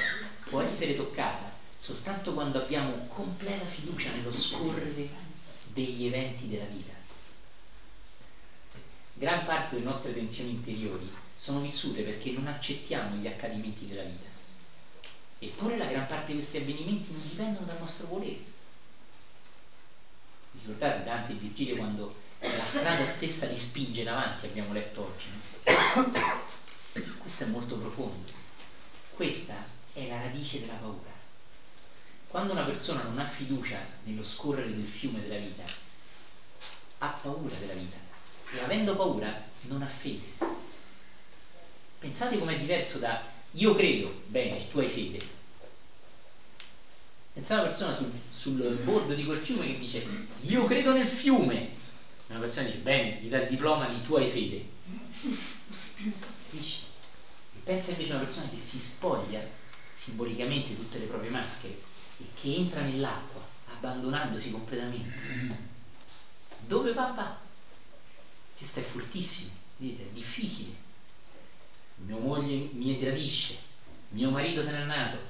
può 0.48 0.60
essere 0.60 0.96
toccata 0.96 1.54
soltanto 1.76 2.32
quando 2.32 2.58
abbiamo 2.58 3.06
completa 3.06 3.66
fiducia 3.66 4.10
nello 4.10 4.32
scorrere 4.32 5.10
degli 5.72 6.06
eventi 6.06 6.48
della 6.48 6.64
vita. 6.64 6.93
Gran 9.16 9.44
parte 9.44 9.76
delle 9.76 9.86
nostre 9.86 10.12
tensioni 10.12 10.50
interiori 10.50 11.08
sono 11.36 11.60
vissute 11.60 12.02
perché 12.02 12.32
non 12.32 12.48
accettiamo 12.48 13.14
gli 13.16 13.28
accadimenti 13.28 13.86
della 13.86 14.02
vita. 14.02 14.26
Eppure 15.38 15.78
la 15.78 15.86
gran 15.86 16.08
parte 16.08 16.32
di 16.32 16.38
questi 16.38 16.56
avvenimenti 16.56 17.12
non 17.12 17.22
dipendono 17.22 17.66
dal 17.66 17.78
nostro 17.78 18.08
volere. 18.08 18.42
Ricordate 20.50 21.04
Dante 21.04 21.32
e 21.32 21.36
Virgilio 21.36 21.76
quando 21.76 22.16
la 22.40 22.64
strada 22.64 23.06
stessa 23.06 23.46
li 23.46 23.56
spinge 23.56 24.00
in 24.00 24.08
avanti, 24.08 24.46
abbiamo 24.46 24.72
letto 24.72 25.02
oggi. 25.04 25.26
No? 25.30 26.12
Questo 27.18 27.44
è 27.44 27.46
molto 27.46 27.76
profondo. 27.76 28.32
Questa 29.10 29.54
è 29.92 30.08
la 30.08 30.22
radice 30.22 30.58
della 30.58 30.74
paura. 30.74 31.12
Quando 32.26 32.52
una 32.52 32.64
persona 32.64 33.02
non 33.02 33.18
ha 33.20 33.26
fiducia 33.26 33.78
nello 34.02 34.24
scorrere 34.24 34.74
del 34.74 34.88
fiume 34.88 35.20
della 35.20 35.36
vita, 35.36 35.62
ha 36.98 37.08
paura 37.22 37.54
della 37.54 37.74
vita 37.74 38.03
e 38.54 38.62
avendo 38.62 38.96
paura 38.96 39.42
non 39.62 39.82
ha 39.82 39.88
fede. 39.88 40.32
Pensate 41.98 42.38
com'è 42.38 42.58
diverso 42.58 42.98
da 42.98 43.22
io 43.52 43.74
credo, 43.74 44.12
bene, 44.26 44.68
tu 44.68 44.78
hai 44.78 44.88
fede. 44.88 45.42
Pensate 47.32 47.54
a 47.54 47.62
una 47.62 47.68
persona 47.68 47.92
sul, 47.92 48.10
sul 48.28 48.80
bordo 48.84 49.14
di 49.14 49.24
quel 49.24 49.38
fiume 49.38 49.66
che 49.66 49.78
dice 49.78 50.06
io 50.42 50.64
credo 50.64 50.92
nel 50.92 51.08
fiume. 51.08 51.82
Una 52.28 52.38
persona 52.38 52.66
dice 52.66 52.78
bene, 52.78 53.18
gli 53.20 53.28
dà 53.28 53.38
il 53.38 53.48
diploma 53.48 53.86
di 53.86 54.02
tu 54.02 54.14
hai 54.14 54.28
fede. 54.28 54.66
E 57.56 57.60
pensa 57.62 57.90
invece 57.90 58.10
a 58.10 58.14
una 58.14 58.24
persona 58.24 58.48
che 58.48 58.56
si 58.56 58.78
spoglia 58.78 59.40
simbolicamente 59.92 60.74
tutte 60.74 60.98
le 60.98 61.06
proprie 61.06 61.30
maschere 61.30 61.76
e 62.18 62.24
che 62.40 62.52
entra 62.52 62.82
nell'acqua 62.82 63.42
abbandonandosi 63.66 64.50
completamente. 64.50 65.20
Dove 66.58 66.92
va? 66.92 67.12
Va. 67.14 67.43
Questo 68.64 68.80
è 68.80 68.82
fortissimo, 68.82 69.50
vedete, 69.76 70.04
è 70.04 70.12
difficile. 70.12 70.72
Mia 71.96 72.16
moglie 72.16 72.70
mi 72.72 72.98
tradisce, 72.98 73.58
mio 74.08 74.30
marito 74.30 74.62
se 74.62 74.70
n'è 74.70 74.84
nato, 74.86 75.20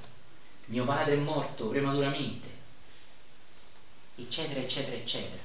mio 0.67 0.85
padre 0.85 1.15
è 1.15 1.19
morto 1.19 1.67
prematuramente, 1.67 2.49
eccetera, 4.15 4.61
eccetera, 4.61 4.95
eccetera. 4.95 5.43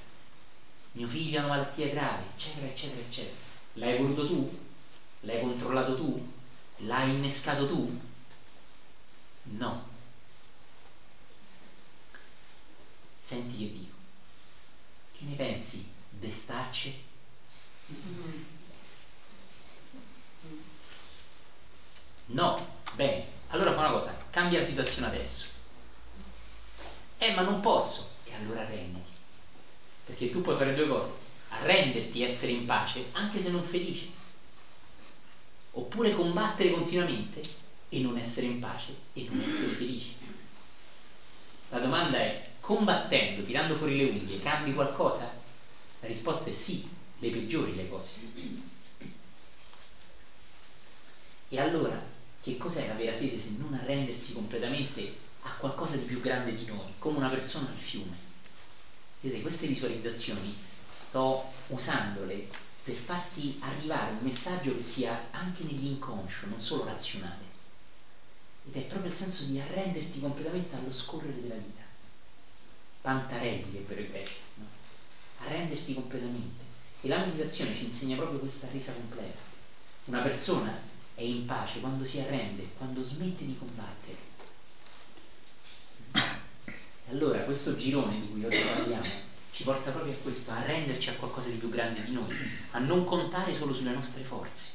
Mio 0.92 1.08
figlio 1.08 1.40
ha 1.40 1.46
una 1.46 1.56
malattia 1.56 1.88
grave, 1.88 2.26
eccetera, 2.36 2.68
eccetera, 2.68 3.02
eccetera. 3.02 3.36
L'hai 3.74 3.98
voluto 3.98 4.28
tu? 4.28 4.60
L'hai 5.22 5.40
controllato 5.40 5.96
tu? 5.96 6.32
L'hai 6.82 7.10
innescato 7.10 7.66
tu? 7.66 8.00
No. 9.42 9.84
Senti 13.20 13.58
che 13.58 13.72
dico. 13.72 13.96
Che 15.14 15.26
ne 15.26 15.34
pensi? 15.34 15.84
Destacce? 16.08 17.09
No, 22.28 22.56
bene, 22.94 23.26
allora 23.48 23.74
fa 23.74 23.82
una 23.82 23.92
cosa, 23.92 24.16
cambia 24.30 24.60
la 24.60 24.66
situazione 24.66 25.08
adesso. 25.08 25.48
Eh, 27.18 27.32
ma 27.32 27.42
non 27.44 27.60
posso. 27.60 28.08
E 28.24 28.34
allora 28.34 28.62
arrenditi. 28.62 29.10
Perché 30.06 30.30
tu 30.30 30.42
puoi 30.42 30.56
fare 30.56 30.74
due 30.74 30.88
cose. 30.88 31.14
Arrenderti 31.50 32.22
e 32.22 32.26
essere 32.26 32.52
in 32.52 32.66
pace, 32.66 33.10
anche 33.14 33.40
se 33.40 33.50
non 33.50 33.64
felice. 33.64 34.08
Oppure 35.72 36.12
combattere 36.12 36.70
continuamente 36.70 37.42
e 37.90 38.00
non 38.00 38.18
essere 38.18 38.46
in 38.46 38.60
pace 38.60 38.96
e 39.14 39.24
non 39.24 39.42
essere 39.42 39.72
felice. 39.72 40.14
La 41.70 41.80
domanda 41.80 42.18
è, 42.18 42.42
combattendo, 42.60 43.42
tirando 43.44 43.74
fuori 43.76 43.96
le 43.96 44.04
unghie, 44.04 44.40
cambi 44.40 44.74
qualcosa? 44.74 45.34
La 46.00 46.08
risposta 46.08 46.50
è 46.50 46.52
sì, 46.52 46.86
le 47.20 47.30
peggiori 47.30 47.76
le 47.76 47.90
cose. 47.90 48.16
E 51.50 51.60
allora, 51.60 52.00
che 52.42 52.58
cos'è 52.58 52.88
la 52.88 52.94
vera 52.94 53.16
fede 53.16 53.38
se 53.38 53.52
non 53.58 53.74
arrendersi 53.74 54.34
completamente 54.34 55.12
a 55.42 55.52
qualcosa 55.54 55.98
di 55.98 56.06
più 56.06 56.22
grande 56.22 56.54
di 56.54 56.66
noi, 56.66 56.94
come 56.98 57.18
una 57.18 57.30
persona 57.30 57.70
al 57.70 57.76
fiume? 57.76 58.16
Vedete, 59.22 59.42
queste 59.42 59.68
visualizzazioni 59.68 60.56
sto 60.94 61.52
usandole 61.68 62.48
per 62.84 62.96
farti 62.96 63.58
arrivare 63.62 64.12
un 64.12 64.24
messaggio 64.24 64.74
che 64.74 64.82
sia 64.82 65.28
anche 65.32 65.64
nell'inconscio, 65.64 66.48
non 66.48 66.62
solo 66.62 66.86
razionale. 66.86 67.58
Ed 68.66 68.76
è 68.76 68.84
proprio 68.84 69.10
il 69.10 69.18
senso 69.18 69.44
di 69.44 69.60
arrenderti 69.60 70.20
completamente 70.20 70.76
allo 70.76 70.92
scorrere 70.92 71.42
della 71.42 71.56
vita. 71.56 71.82
Pantarelli, 73.02 73.72
che 73.72 73.80
per 73.80 74.00
i 74.00 74.08
greci, 74.08 74.38
no? 74.56 74.66
Arrenderti 75.40 75.94
completamente. 75.94 76.69
E 77.02 77.08
la 77.08 77.20
meditazione 77.20 77.76
ci 77.76 77.86
insegna 77.86 78.18
proprio 78.18 78.40
questa 78.40 78.68
resa 78.72 78.94
completa. 78.94 79.40
Una 80.06 80.20
persona 80.20 80.78
è 81.16 81.22
in 81.22 81.46
pace 81.46 81.80
quando 81.80 82.06
si 82.06 82.20
arrende, 82.20 82.68
quando 82.78 83.04
smette 83.04 83.46
di 83.46 83.58
combattere. 83.58 84.18
E 87.08 87.12
allora 87.12 87.40
questo 87.40 87.76
girone 87.76 88.20
di 88.20 88.30
cui 88.30 88.44
oggi 88.46 88.60
parliamo 88.60 89.28
ci 89.52 89.64
porta 89.64 89.92
proprio 89.92 90.14
a 90.14 90.18
questo, 90.18 90.52
a 90.52 90.62
renderci 90.62 91.10
a 91.10 91.16
qualcosa 91.16 91.50
di 91.50 91.58
più 91.58 91.70
grande 91.70 92.04
di 92.04 92.12
noi, 92.12 92.34
a 92.72 92.80
non 92.80 93.04
contare 93.04 93.54
solo 93.56 93.74
sulle 93.74 93.92
nostre 93.92 94.24
forze. 94.24 94.70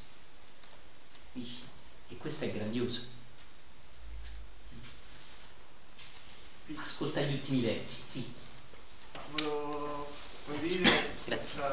E 1.33 2.16
questo 2.18 2.45
è 2.45 2.53
grandioso. 2.53 3.01
Ascolta 6.77 7.20
gli 7.20 7.33
ultimi 7.33 7.61
versi, 7.61 8.03
sì. 8.07 8.33
volevo 9.31 10.04
condividere 10.47 11.15
questa, 11.25 11.73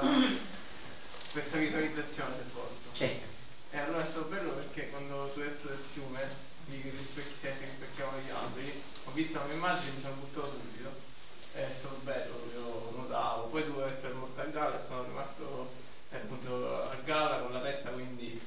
questa 1.32 1.58
visualizzazione 1.58 2.36
se 2.36 2.54
posso. 2.54 2.90
Certo. 2.94 3.28
E 3.72 3.78
allora 3.78 4.02
è 4.02 4.10
stato 4.10 4.26
bello 4.26 4.52
perché 4.52 4.90
quando 4.90 5.32
tu 5.34 5.40
hai 5.40 5.48
detto 5.48 5.68
del 5.68 5.84
fiume, 5.94 6.50
di 6.66 6.82
rispecchi, 6.90 7.36
se 7.40 7.54
si 7.58 7.66
rispecchiavano 7.66 8.20
gli 8.20 8.30
alberi, 8.30 8.84
ho 9.06 9.12
visto 9.12 9.40
la 9.40 9.46
mia 9.46 9.56
immagine 9.56 9.90
e 9.90 9.94
mi 9.94 10.02
sono 10.02 10.14
buttato 10.16 10.52
subito. 10.52 11.10
È 11.54 11.68
stato 11.78 12.00
bello, 12.04 12.50
io 12.54 12.92
nuotavo. 12.96 13.48
Poi 13.48 13.64
tu 13.66 13.78
hai 13.80 13.90
detto 13.90 14.08
il 14.08 14.16
morto 14.16 14.42
a 14.42 14.46
galla 14.46 14.78
e 14.78 14.82
sono 14.82 15.04
rimasto 15.04 15.70
eh, 16.12 16.18
appunto 16.18 16.90
a 16.90 16.96
galla 17.04 17.40
con 17.40 17.54
la 17.54 17.62
testa 17.62 17.90
quindi 17.90 18.40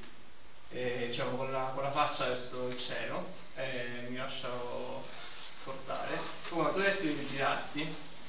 eh, 0.69 1.05
diciamo 1.07 1.37
con 1.37 1.51
la, 1.51 1.71
con 1.73 1.83
la 1.83 1.91
faccia 1.91 2.27
verso 2.27 2.67
il 2.67 2.77
cielo 2.77 3.25
e 3.55 4.07
mi 4.09 4.17
lasciavo 4.17 5.03
portare. 5.63 6.17
Poi 6.49 6.71
tu 6.73 6.79
hai 6.79 6.85
detto 6.85 7.01
di 7.01 7.13
rigirarsi, 7.13 7.83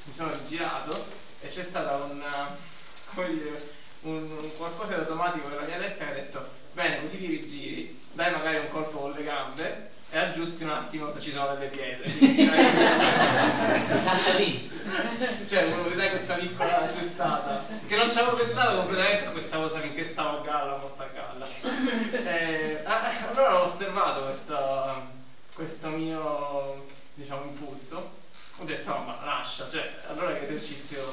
mi 0.04 0.14
sono 0.14 0.32
rigirato 0.32 1.06
e 1.40 1.48
c'è 1.48 1.62
stata 1.62 1.96
una, 1.96 2.56
come 3.14 3.28
dire, 3.32 3.74
un, 4.02 4.30
un 4.40 4.56
qualcosa 4.56 4.94
di 4.94 5.00
automatico 5.00 5.48
nella 5.48 5.62
mia 5.62 5.78
testa 5.78 6.04
che 6.04 6.10
ha 6.10 6.14
detto 6.14 6.64
bene 6.72 7.00
così 7.00 7.18
ti 7.18 7.26
rigiri, 7.26 8.02
dai 8.12 8.30
magari 8.32 8.58
un 8.58 8.68
colpo 8.70 8.98
con 8.98 9.12
le 9.12 9.24
gambe 9.24 9.90
e 10.10 10.18
aggiusti 10.18 10.62
un 10.62 10.70
attimo 10.70 11.10
se 11.10 11.20
ci 11.20 11.32
sono 11.32 11.54
delle 11.54 11.68
pietre. 11.68 12.04
Esattamente. 13.88 14.74
cioè, 15.48 15.68
volevo 15.70 15.88
dare 15.96 16.10
questa 16.10 16.34
piccola 16.34 16.82
aggiustata. 16.82 17.64
Che 17.86 17.96
non 17.96 18.10
ci 18.10 18.18
avevo 18.18 18.36
pensato 18.36 18.76
completamente 18.76 19.26
a 19.26 19.30
questa 19.30 19.56
cosa 19.56 19.80
finché 19.80 20.04
stavo 20.04 20.38
a 20.38 20.42
galla, 20.42 20.76
molto 20.76 21.02
a 21.02 21.08
galla. 21.12 21.46
Eh, 22.26 22.82
allora 22.84 23.62
ho 23.62 23.64
osservato 23.64 24.22
questo, 24.24 25.06
questo 25.54 25.88
mio, 25.88 26.86
diciamo, 27.14 27.42
impulso. 27.44 28.24
Ho 28.58 28.64
detto, 28.64 28.90
no, 28.90 29.02
ma 29.02 29.18
lascia, 29.22 29.68
cioè, 29.68 30.00
allora 30.06 30.32
che 30.32 30.44
esercizio. 30.44 31.12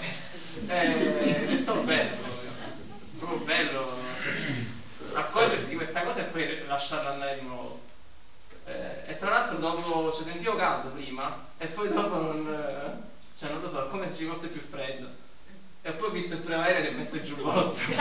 Eh, 0.68 1.48
è 1.48 1.56
stato 1.58 1.82
bello 1.82 2.16
proprio. 2.16 2.52
Proprio 3.18 3.39
bello. 3.39 3.98
Cioè, 4.22 4.34
accorgersi 5.18 5.68
di 5.68 5.76
questa 5.76 6.02
cosa 6.04 6.22
e 6.22 6.24
poi 6.24 6.66
lasciarla 6.66 7.12
andare 7.12 7.39
di 7.39 7.46
nuovo. 7.46 7.80
Eh, 8.66 9.04
e 9.08 9.18
tra 9.18 9.30
l'altro 9.30 9.58
dopo, 9.58 10.12
cioè 10.14 10.24
sentivo 10.24 10.56
caldo 10.56 10.89
prima 10.89 11.38
e 11.58 11.68
poi 11.68 11.89
dopo 11.89 12.18
non, 12.18 13.04
cioè 13.38 13.50
non 13.50 13.60
lo 13.60 13.68
so, 13.68 13.88
come 13.88 14.08
se 14.08 14.16
ci 14.16 14.24
fosse 14.24 14.48
più 14.48 14.62
freddo. 14.62 15.06
E 15.82 15.91
poi 15.91 16.08
ho 16.08 16.12
visto 16.12 16.36
il 16.36 16.39
primavera 16.39 16.80
si 16.80 16.86
è 16.86 16.91
messo 16.91 17.16
il 17.16 17.24
giubbotto. 17.24 17.78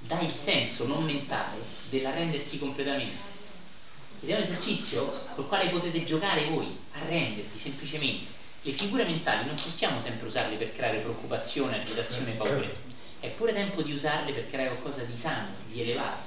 Dà 0.00 0.20
il 0.20 0.34
senso 0.34 0.84
non 0.86 1.02
mentale 1.02 1.64
dell'arrendersi 1.88 2.58
completamente. 2.58 3.35
Ed 4.20 4.30
è 4.30 4.34
un 4.34 4.42
esercizio 4.42 5.26
col 5.34 5.46
quale 5.46 5.68
potete 5.68 6.04
giocare 6.04 6.46
voi, 6.46 6.76
arrendervi 6.92 7.58
semplicemente. 7.58 8.34
Le 8.62 8.72
figure 8.72 9.04
mentali 9.04 9.46
non 9.46 9.54
possiamo 9.54 10.00
sempre 10.00 10.26
usarle 10.26 10.56
per 10.56 10.72
creare 10.72 10.98
preoccupazione, 10.98 11.80
agitazione 11.80 12.32
e 12.32 12.36
paura 12.36 12.94
è 13.20 13.28
pure 13.30 13.52
tempo 13.52 13.82
di 13.82 13.92
usarle 13.92 14.32
per 14.32 14.48
creare 14.48 14.70
qualcosa 14.70 15.02
di 15.02 15.16
sano, 15.16 15.48
di 15.68 15.80
elevato, 15.80 16.22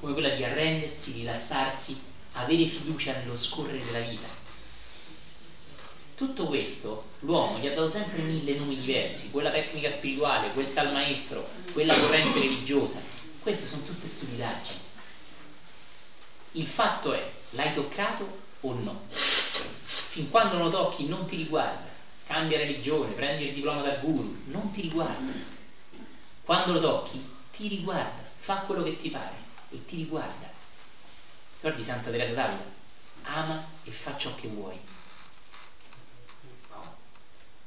come 0.00 0.12
quella 0.12 0.30
di 0.30 0.44
arrendersi, 0.44 1.12
rilassarsi, 1.12 2.00
avere 2.32 2.66
fiducia 2.66 3.12
nello 3.12 3.36
scorrere 3.36 3.84
della 3.84 4.00
vita. 4.00 4.28
Tutto 6.14 6.46
questo 6.46 7.04
l'uomo 7.20 7.58
gli 7.58 7.66
ha 7.66 7.74
dato 7.74 7.88
sempre 7.88 8.22
mille 8.22 8.56
nomi 8.56 8.78
diversi, 8.78 9.30
quella 9.30 9.50
tecnica 9.50 9.90
spirituale, 9.90 10.50
quel 10.52 10.72
tal 10.72 10.92
maestro, 10.92 11.46
quella 11.72 11.94
corrente 11.94 12.40
religiosa. 12.40 13.00
Queste 13.40 13.66
sono 13.66 13.84
tutte 13.84 14.08
stupidaggini. 14.08 14.87
Il 16.52 16.66
fatto 16.66 17.12
è, 17.14 17.32
l'hai 17.50 17.74
toccato 17.74 18.38
o 18.60 18.74
no? 18.74 19.02
Fin 19.10 20.30
quando 20.30 20.56
non 20.56 20.64
lo 20.64 20.70
tocchi 20.70 21.06
non 21.06 21.26
ti 21.26 21.36
riguarda. 21.36 21.86
Cambia 22.26 22.58
religione, 22.58 23.12
prendi 23.12 23.48
il 23.48 23.54
diploma 23.54 23.82
dal 23.82 24.00
guru, 24.00 24.42
non 24.46 24.70
ti 24.72 24.82
riguarda 24.82 25.56
quando 26.48 26.72
lo 26.72 26.80
tocchi, 26.80 27.22
ti 27.52 27.68
riguarda, 27.68 28.22
fa 28.38 28.60
quello 28.60 28.82
che 28.82 28.96
ti 28.96 29.10
pare 29.10 29.36
e 29.68 29.84
ti 29.84 29.96
riguarda. 29.96 30.48
Ricordi 31.56 31.84
Santa 31.84 32.10
Teresa 32.10 32.32
d'Avila? 32.32 32.64
Ama 33.24 33.62
e 33.84 33.90
fa 33.90 34.16
ciò 34.16 34.34
che 34.34 34.48
vuoi. 34.48 34.80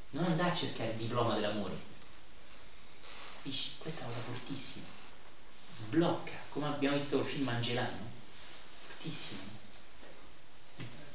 Non 0.09 0.25
andare 0.25 0.49
a 0.49 0.55
cercare 0.55 0.89
il 0.89 0.95
diploma 0.95 1.35
dell'amore. 1.35 1.77
Capisci? 3.35 3.69
Questa 3.77 4.01
è 4.01 4.03
una 4.05 4.13
cosa 4.13 4.25
fortissima. 4.25 4.85
Sblocca, 5.67 6.33
come 6.49 6.65
abbiamo 6.65 6.95
visto 6.95 7.17
col 7.17 7.27
film 7.27 7.47
Angelano. 7.49 8.10
Fortissimo. 9.01 9.41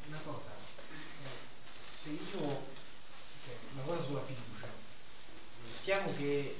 Una 0.08 0.18
cosa, 0.24 0.50
se 1.78 2.10
io, 2.10 2.40
una 3.74 3.82
cosa 3.84 4.02
sulla 4.02 4.24
fiducia, 4.24 4.66
mettiamo 5.62 6.12
che 6.16 6.56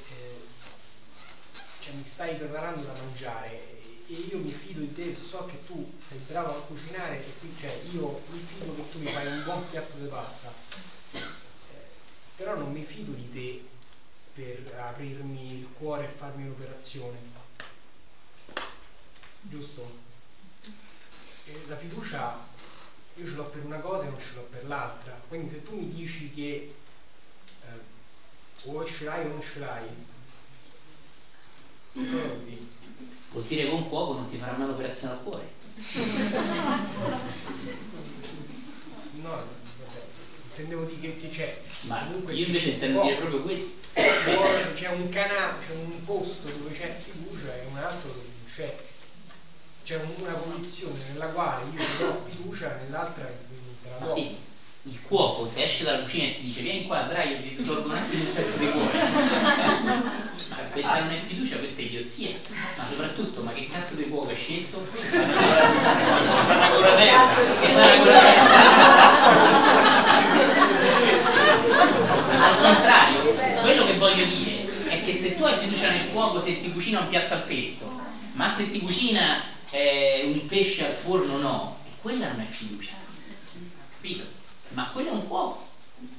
cioè, 1.80 1.94
mi 1.94 2.04
stai 2.04 2.36
preparando 2.36 2.84
da 2.84 2.92
mangiare 2.92 3.80
e 4.06 4.12
io 4.12 4.38
mi 4.38 4.52
fido 4.52 4.78
di 4.78 4.92
te, 4.92 5.12
so 5.12 5.46
che 5.46 5.66
tu 5.66 5.92
sei 5.98 6.18
bravo 6.28 6.58
a 6.58 6.60
cucinare 6.60 7.26
e 7.26 7.38
quindi 7.40 7.58
cioè, 7.58 7.74
io 7.90 8.22
mi 8.28 8.38
fido 8.38 8.76
che 8.76 8.90
tu 8.92 9.00
mi 9.00 9.08
fai 9.08 9.26
un 9.26 9.42
buon 9.42 9.68
piatto 9.68 9.96
di 9.98 10.06
pasta, 10.06 10.52
eh, 11.10 11.88
però 12.36 12.56
non 12.56 12.70
mi 12.70 12.84
fido 12.84 13.10
di 13.10 13.30
te 13.30 13.68
per 14.32 14.78
aprirmi 14.78 15.58
il 15.58 15.68
cuore 15.72 16.04
e 16.04 16.14
farmi 16.16 16.44
un'operazione. 16.44 17.18
Giusto? 19.40 20.14
La 21.68 21.76
fiducia 21.76 22.44
io 23.14 23.26
ce 23.26 23.34
l'ho 23.34 23.44
per 23.44 23.64
una 23.64 23.78
cosa 23.78 24.04
e 24.04 24.08
non 24.08 24.20
ce 24.20 24.34
l'ho 24.34 24.46
per 24.50 24.66
l'altra. 24.66 25.18
Quindi 25.28 25.48
se 25.48 25.62
tu 25.62 25.76
mi 25.76 25.88
dici 25.88 26.32
che 26.32 26.74
eh, 27.62 28.64
o 28.64 28.84
ce 28.84 29.04
l'hai 29.04 29.24
o 29.26 29.28
non 29.28 29.40
ce 29.40 29.58
l'hai, 29.58 29.88
Vuol 33.30 33.44
dire 33.46 33.64
che 33.64 33.70
un 33.70 33.88
cuoco 33.88 34.12
non 34.14 34.26
ti 34.26 34.36
farà 34.36 34.52
mai 34.52 34.66
un'operazione 34.66 35.14
al 35.14 35.22
cuore. 35.22 35.50
no, 39.12 39.30
vabbè, 39.30 40.04
intendevo 40.50 40.84
dire 40.84 41.16
che 41.16 41.28
c'è. 41.30 41.58
Ma 41.82 42.04
comunque 42.04 42.34
io 42.34 42.46
invece 42.46 42.68
intendo 42.70 43.02
dire 43.02 43.16
proprio 43.16 43.40
questo. 43.42 43.84
C'è 44.74 44.88
un 44.88 45.08
canale, 45.08 45.58
c'è 45.66 45.74
un 45.74 46.04
posto 46.04 46.50
dove 46.50 46.70
c'è 46.72 46.94
fiducia 46.98 47.54
e 47.54 47.64
un 47.66 47.78
altro 47.78 48.08
dove 48.08 48.24
non 48.24 48.44
c'è. 48.46 48.76
C'è 49.86 50.00
una 50.18 50.32
condizione 50.32 50.98
nella 51.12 51.26
quale 51.26 51.62
io 51.72 51.78
ti 51.78 51.96
do 51.98 52.26
fiducia, 52.28 52.76
nell'altra 52.82 53.22
te 53.22 53.88
la 54.00 54.04
do. 54.04 54.16
il 54.16 55.00
cuoco 55.02 55.46
se 55.46 55.62
esce 55.62 55.84
dalla 55.84 56.00
cucina 56.00 56.24
e 56.24 56.34
ti 56.34 56.42
dice 56.42 56.62
vieni 56.62 56.86
qua 56.86 57.04
sdraio 57.04 57.36
ti 57.36 57.62
tolgo 57.64 57.90
un 57.90 58.32
pezzo 58.34 58.56
di 58.56 58.68
cuore. 58.68 58.98
Ma 60.48 60.56
questa 60.74 60.98
non 60.98 61.12
è 61.12 61.20
fiducia 61.24 61.58
questa 61.58 61.82
è 61.82 61.84
idiozia. 61.84 62.30
Ma 62.76 62.84
soprattutto 62.84 63.42
ma 63.42 63.52
che 63.52 63.68
cazzo 63.70 63.94
di 63.94 64.08
cuoco 64.08 64.30
hai 64.30 64.34
scelto? 64.34 64.84
Una 67.62 67.96
curatella 67.96 68.54
al 72.40 72.58
contrario 72.60 73.34
quello 73.60 73.84
che 73.84 73.96
voglio 73.98 74.24
dire 74.24 74.88
è 74.88 75.04
che 75.04 75.14
se 75.14 75.36
tu 75.36 75.44
hai 75.44 75.56
fiducia 75.56 75.90
nel 75.90 76.08
cuoco 76.10 76.40
se 76.40 76.58
ti 76.58 76.72
cucina 76.72 76.98
un 76.98 77.08
piatto 77.08 77.34
al 77.34 77.42
pesto 77.44 77.88
ma 78.32 78.48
se 78.48 78.68
ti 78.68 78.80
cucina 78.80 79.54
eh, 79.70 80.22
un 80.24 80.46
pesce 80.46 80.86
al 80.86 80.92
forno 80.94 81.36
no 81.38 81.78
quella 82.00 82.30
non 82.30 82.40
è 82.40 82.46
fiducia. 82.46 82.94
Capito? 83.94 84.24
ma 84.68 84.90
quello 84.90 85.10
è 85.10 85.12
un 85.12 85.26
cuoco. 85.26 85.66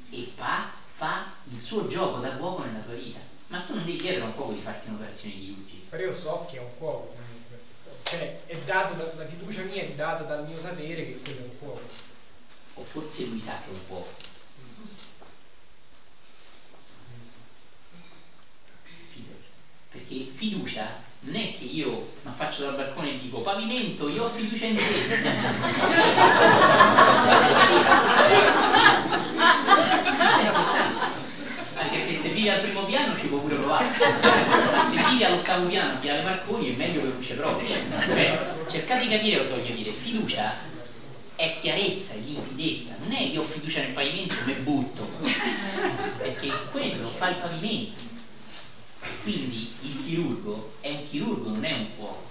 E 0.09 0.31
fa, 0.35 0.69
fa 0.95 1.31
il 1.51 1.61
suo 1.61 1.87
gioco 1.87 2.19
da 2.19 2.31
cuoco 2.35 2.63
nella 2.63 2.79
tua 2.79 2.93
vita. 2.93 3.19
Ma 3.47 3.61
tu 3.61 3.73
non 3.73 3.85
devi 3.85 3.97
chiedere 3.97 4.23
a 4.23 4.25
un 4.25 4.35
cuoco 4.35 4.51
di 4.51 4.59
farti 4.59 4.89
un'operazione 4.89 5.35
di 5.35 5.47
luci 5.47 5.85
però 5.89 6.03
io 6.03 6.13
so 6.13 6.45
che 6.49 6.57
è 6.57 6.59
un 6.59 6.77
cuoco 6.77 7.13
comunque. 7.15 7.59
Cioè 8.03 8.45
è 8.45 8.57
dato 8.59 8.95
da, 8.95 9.13
la 9.15 9.25
fiducia 9.25 9.61
mia 9.63 9.83
è 9.83 9.91
data 9.91 10.23
dal 10.23 10.45
mio 10.45 10.57
sapere 10.57 11.05
che 11.05 11.21
quello 11.21 11.39
è 11.39 11.43
un 11.43 11.57
cuoco. 11.57 11.81
O 12.75 12.83
forse 12.83 13.25
lui 13.25 13.39
sa 13.39 13.59
che 13.63 13.71
è 13.71 13.73
un 13.73 13.87
cuoco. 13.87 14.25
Perché 19.89 20.25
fiducia 20.33 21.05
non 21.27 21.35
è 21.35 21.53
che 21.57 21.65
io 21.65 22.11
mi 22.21 22.31
faccio 22.33 22.63
dal 22.63 22.75
balcone 22.75 23.09
e 23.09 23.19
dico 23.19 23.41
pavimento, 23.41 24.07
io 24.07 24.23
ho 24.23 24.29
fiducia 24.29 24.65
in 24.65 24.75
te. 24.75 24.83
Anche 31.73 31.97
perché 31.97 32.21
se 32.21 32.29
vivi 32.29 32.47
al 32.49 32.59
primo 32.59 32.85
piano 32.85 33.17
ci 33.17 33.27
può 33.27 33.39
pure 33.39 33.55
provare. 33.55 33.91
Se 34.89 35.03
vivi 35.09 35.25
all'ottavo 35.25 35.67
piano, 35.67 35.99
via 35.99 36.21
Marconi, 36.21 36.73
è 36.73 36.77
meglio 36.77 37.01
che 37.01 37.07
non 37.07 37.21
ci 37.21 37.33
provi. 37.33 37.65
Cioè, 37.65 38.39
cercate 38.69 39.01
di 39.01 39.09
capire 39.09 39.37
cosa 39.39 39.55
voglio 39.55 39.75
dire. 39.75 39.91
Fiducia 39.91 40.75
è 41.35 41.57
chiarezza, 41.59 42.13
è 42.13 42.19
limpidezza. 42.19 42.95
Non 42.99 43.11
è 43.11 43.29
che 43.29 43.37
ho 43.37 43.43
fiducia 43.43 43.81
nel 43.81 43.89
pavimento 43.89 44.35
e 44.35 44.45
me 44.45 44.53
butto. 44.53 45.09
Perché 46.17 46.53
quello 46.71 47.09
fa 47.09 47.27
il 47.27 47.35
pavimento 47.35 48.15
quindi 49.23 49.73
il 49.81 50.03
chirurgo 50.05 50.73
è 50.79 50.89
un 50.89 51.09
chirurgo, 51.09 51.49
non 51.49 51.65
è 51.65 51.73
un 51.73 51.95
cuoco. 51.95 52.29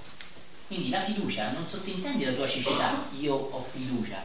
Quindi 0.66 0.88
la 0.88 1.04
fiducia 1.04 1.52
non 1.52 1.66
sottintende 1.66 2.24
la 2.24 2.32
tua 2.32 2.48
cecità, 2.48 3.08
io 3.18 3.34
ho 3.34 3.64
fiducia, 3.70 4.24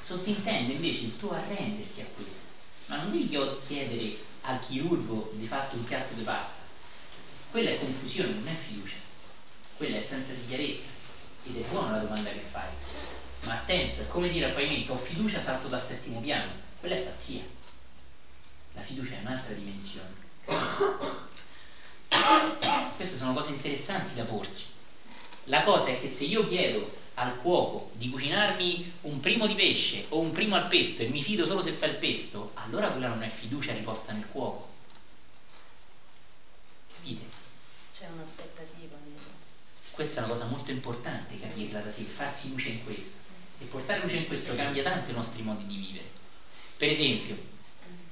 sottintende 0.00 0.72
invece 0.72 1.04
il 1.04 1.16
tuo 1.16 1.32
arrenderti 1.32 2.00
a 2.00 2.06
questo. 2.14 2.52
Ma 2.86 2.96
non 2.96 3.10
devi 3.10 3.28
chiedere 3.66 4.16
al 4.42 4.60
chirurgo 4.60 5.30
di 5.34 5.46
fatto 5.46 5.76
un 5.76 5.84
piatto 5.84 6.14
di 6.14 6.22
pasta. 6.22 6.60
Quella 7.50 7.70
è 7.70 7.78
confusione, 7.78 8.32
non 8.32 8.48
è 8.48 8.54
fiducia. 8.54 8.96
Quella 9.76 9.96
è 9.96 10.02
senza 10.02 10.32
di 10.32 10.44
chiarezza. 10.46 10.90
Ed 11.44 11.56
è 11.56 11.66
buona 11.68 11.92
la 11.92 12.02
domanda 12.02 12.30
che 12.30 12.44
fai. 12.50 12.68
Ma 13.44 13.54
attento, 13.54 14.02
è 14.02 14.06
come 14.06 14.28
dire 14.28 14.46
al 14.46 14.52
pavimento, 14.52 14.92
ho 14.92 14.98
fiducia, 14.98 15.40
salto 15.40 15.68
dal 15.68 15.86
settimo 15.86 16.20
piano. 16.20 16.52
Quella 16.78 16.96
è 16.96 16.98
pazzia. 16.98 17.42
La 18.74 18.82
fiducia 18.82 19.14
è 19.16 19.20
un'altra 19.20 19.52
dimensione. 19.54 20.14
Queste 22.96 23.16
sono 23.16 23.32
cose 23.32 23.50
interessanti 23.50 24.14
da 24.14 24.24
porsi. 24.24 24.66
La 25.44 25.62
cosa 25.62 25.90
è 25.90 26.00
che 26.00 26.08
se 26.08 26.24
io 26.24 26.46
chiedo 26.46 26.98
al 27.14 27.36
cuoco 27.40 27.90
di 27.92 28.08
cucinarmi 28.08 28.92
un 29.02 29.20
primo 29.20 29.46
di 29.46 29.54
pesce 29.54 30.06
o 30.10 30.18
un 30.20 30.32
primo 30.32 30.54
al 30.54 30.68
pesto 30.68 31.02
e 31.02 31.06
mi 31.06 31.22
fido 31.22 31.44
solo 31.44 31.62
se 31.62 31.72
fa 31.72 31.86
il 31.86 31.96
pesto, 31.96 32.50
allora 32.54 32.88
quella 32.90 33.08
non 33.08 33.22
è 33.22 33.28
fiducia 33.28 33.72
riposta 33.72 34.12
nel 34.12 34.26
cuoco. 34.26 34.68
Capite? 36.94 37.22
C'è 37.96 38.06
un'aspettativa. 38.12 38.96
Questa 39.90 40.20
è 40.20 40.24
una 40.24 40.32
cosa 40.32 40.46
molto 40.46 40.70
importante 40.70 41.38
capirla 41.38 41.80
da 41.80 41.90
sé, 41.90 42.02
farsi 42.02 42.50
luce 42.50 42.68
in 42.70 42.84
questo. 42.84 43.28
E 43.58 43.64
portare 43.64 44.00
luce 44.00 44.16
in 44.16 44.26
questo 44.26 44.54
cambia 44.54 44.82
tanto 44.82 45.10
i 45.10 45.14
nostri 45.14 45.42
modi 45.42 45.66
di 45.66 45.76
vivere. 45.76 46.08
Per 46.76 46.88
esempio, 46.88 47.36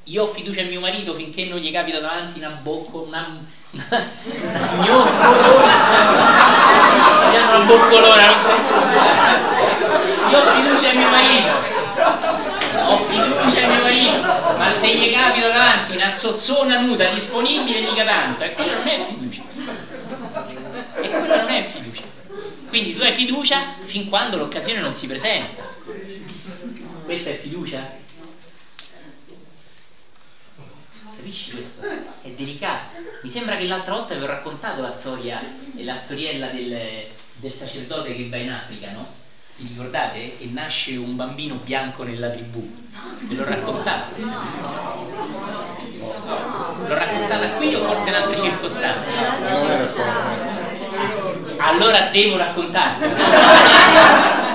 io 0.04 0.22
ho 0.22 0.26
fiducia 0.26 0.60
in 0.60 0.68
mio 0.68 0.80
marito 0.80 1.14
finché 1.14 1.46
non 1.46 1.58
gli 1.58 1.70
capita 1.70 2.00
davanti 2.00 2.38
una 2.38 2.50
bocca, 2.50 2.96
una, 2.98 3.46
una 7.58 7.64
boccolona. 7.66 8.32
Io 10.30 10.38
ho 10.38 10.44
fiducia 10.54 10.90
in 10.90 10.98
mio 10.98 11.08
marito. 11.10 11.48
Ho 12.86 12.98
fiducia 13.04 13.60
in 13.60 13.70
mio 13.70 13.82
marito. 13.82 14.56
Ma 14.56 14.70
se 14.70 14.94
gli 14.94 15.12
capita 15.12 15.48
davanti 15.48 15.96
una 15.96 16.14
zozzona 16.14 16.80
nuda 16.80 17.04
disponibile 17.08 17.80
mica 17.80 18.04
tanto, 18.04 18.44
e 18.44 18.52
quello 18.54 18.72
non 18.76 18.88
è 18.88 19.04
fiducia. 19.04 19.42
E 21.00 21.08
quello 21.08 21.36
non 21.36 21.48
è 21.48 21.62
fiducia. 21.62 22.02
Quindi 22.68 22.94
tu 22.96 23.02
hai 23.02 23.12
fiducia 23.12 23.58
fin 23.84 24.08
quando 24.08 24.36
l'occasione 24.36 24.80
non 24.80 24.94
si 24.94 25.06
presenta. 25.06 25.62
Questa 27.04 27.30
è 27.30 27.34
fiducia? 27.34 27.97
Capisci 31.18 31.50
questo? 31.50 31.84
È 32.22 32.28
delicato. 32.28 32.96
Mi 33.22 33.28
sembra 33.28 33.56
che 33.56 33.66
l'altra 33.66 33.94
volta 33.94 34.14
vi 34.14 34.22
ho 34.22 34.26
raccontato 34.26 34.80
la 34.80 34.88
storia, 34.88 35.42
la 35.78 35.94
storiella 35.94 36.46
del, 36.46 37.06
del 37.34 37.52
sacerdote 37.52 38.14
che 38.14 38.28
va 38.28 38.36
in 38.36 38.52
Africa, 38.52 38.92
no? 38.92 39.04
Vi 39.56 39.66
ricordate? 39.66 40.38
E 40.38 40.46
nasce 40.52 40.96
un 40.96 41.16
bambino 41.16 41.56
bianco 41.56 42.04
nella 42.04 42.30
tribù. 42.30 42.64
Ve 43.22 43.34
l'ho 43.34 43.42
raccontata? 43.44 44.16
L'ho 46.86 46.94
raccontata 46.94 47.48
qui 47.56 47.74
o 47.74 47.82
forse 47.82 48.08
in 48.10 48.14
altre 48.14 48.36
circostanze? 48.36 49.16
Allora 51.56 52.10
devo 52.12 52.36
raccontarla. 52.36 53.08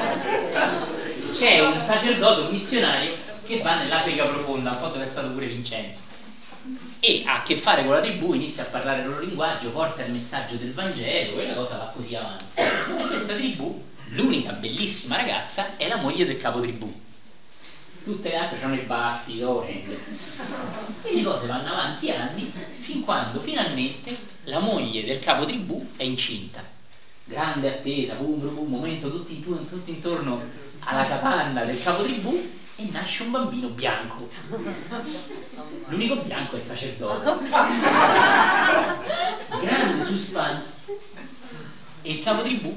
C'è 1.33 1.59
un 1.59 1.83
sacerdote, 1.83 2.41
un 2.41 2.51
missionario 2.51 3.11
che 3.43 3.59
va 3.61 3.75
nell'Africa 3.75 4.23
profonda, 4.23 4.69
un 4.71 4.79
po' 4.79 4.87
dove 4.87 5.03
è 5.03 5.07
stato 5.07 5.27
pure 5.31 5.47
Vincenzo 5.47 6.12
e 7.05 7.21
ha 7.25 7.33
a 7.33 7.43
che 7.43 7.57
fare 7.57 7.83
con 7.83 7.91
la 7.91 7.99
tribù, 7.99 8.33
inizia 8.33 8.63
a 8.63 8.67
parlare 8.67 9.01
il 9.01 9.09
loro 9.09 9.19
linguaggio, 9.19 9.71
porta 9.71 10.05
il 10.05 10.13
messaggio 10.13 10.55
del 10.55 10.71
Vangelo 10.71 11.37
e 11.37 11.47
la 11.47 11.53
cosa 11.53 11.75
va 11.75 11.91
così 11.93 12.15
avanti. 12.15 12.45
E 12.55 13.07
questa 13.07 13.33
tribù, 13.33 13.83
l'unica 14.11 14.53
bellissima 14.53 15.17
ragazza, 15.17 15.75
è 15.75 15.89
la 15.89 15.97
moglie 15.97 16.23
del 16.23 16.37
capo 16.37 16.61
tribù. 16.61 16.89
Tutte 18.05 18.29
le 18.29 18.37
altre 18.37 18.63
hanno 18.63 18.75
i 18.75 18.85
baffi, 18.85 19.39
l'orecchie. 19.39 19.99
E 21.01 21.13
le 21.13 21.23
cose 21.23 21.47
vanno 21.47 21.73
avanti 21.73 22.09
anni 22.09 22.49
fin 22.79 23.01
quando 23.01 23.41
finalmente 23.41 24.17
la 24.45 24.59
moglie 24.59 25.03
del 25.03 25.19
capo 25.19 25.43
tribù 25.43 25.85
è 25.97 26.03
incinta. 26.03 26.63
Grande 27.25 27.67
attesa, 27.67 28.15
boom, 28.15 28.39
boom, 28.53 28.69
momento 28.69 29.11
tutti, 29.11 29.41
tutti 29.41 29.91
intorno 29.91 30.41
alla 30.79 31.05
capanna 31.05 31.65
del 31.65 31.83
capo 31.83 32.03
tribù 32.03 32.61
e 32.75 32.89
nasce 32.91 33.23
un 33.23 33.31
bambino 33.31 33.67
bianco. 33.69 34.27
L'unico 35.87 36.15
bianco 36.17 36.55
è 36.55 36.59
il 36.59 36.65
sacerdote. 36.65 37.47
Grande 39.61 40.01
suspense. 40.01 40.79
E 42.01 42.11
il 42.11 42.23
capo 42.23 42.41
tribù 42.41 42.75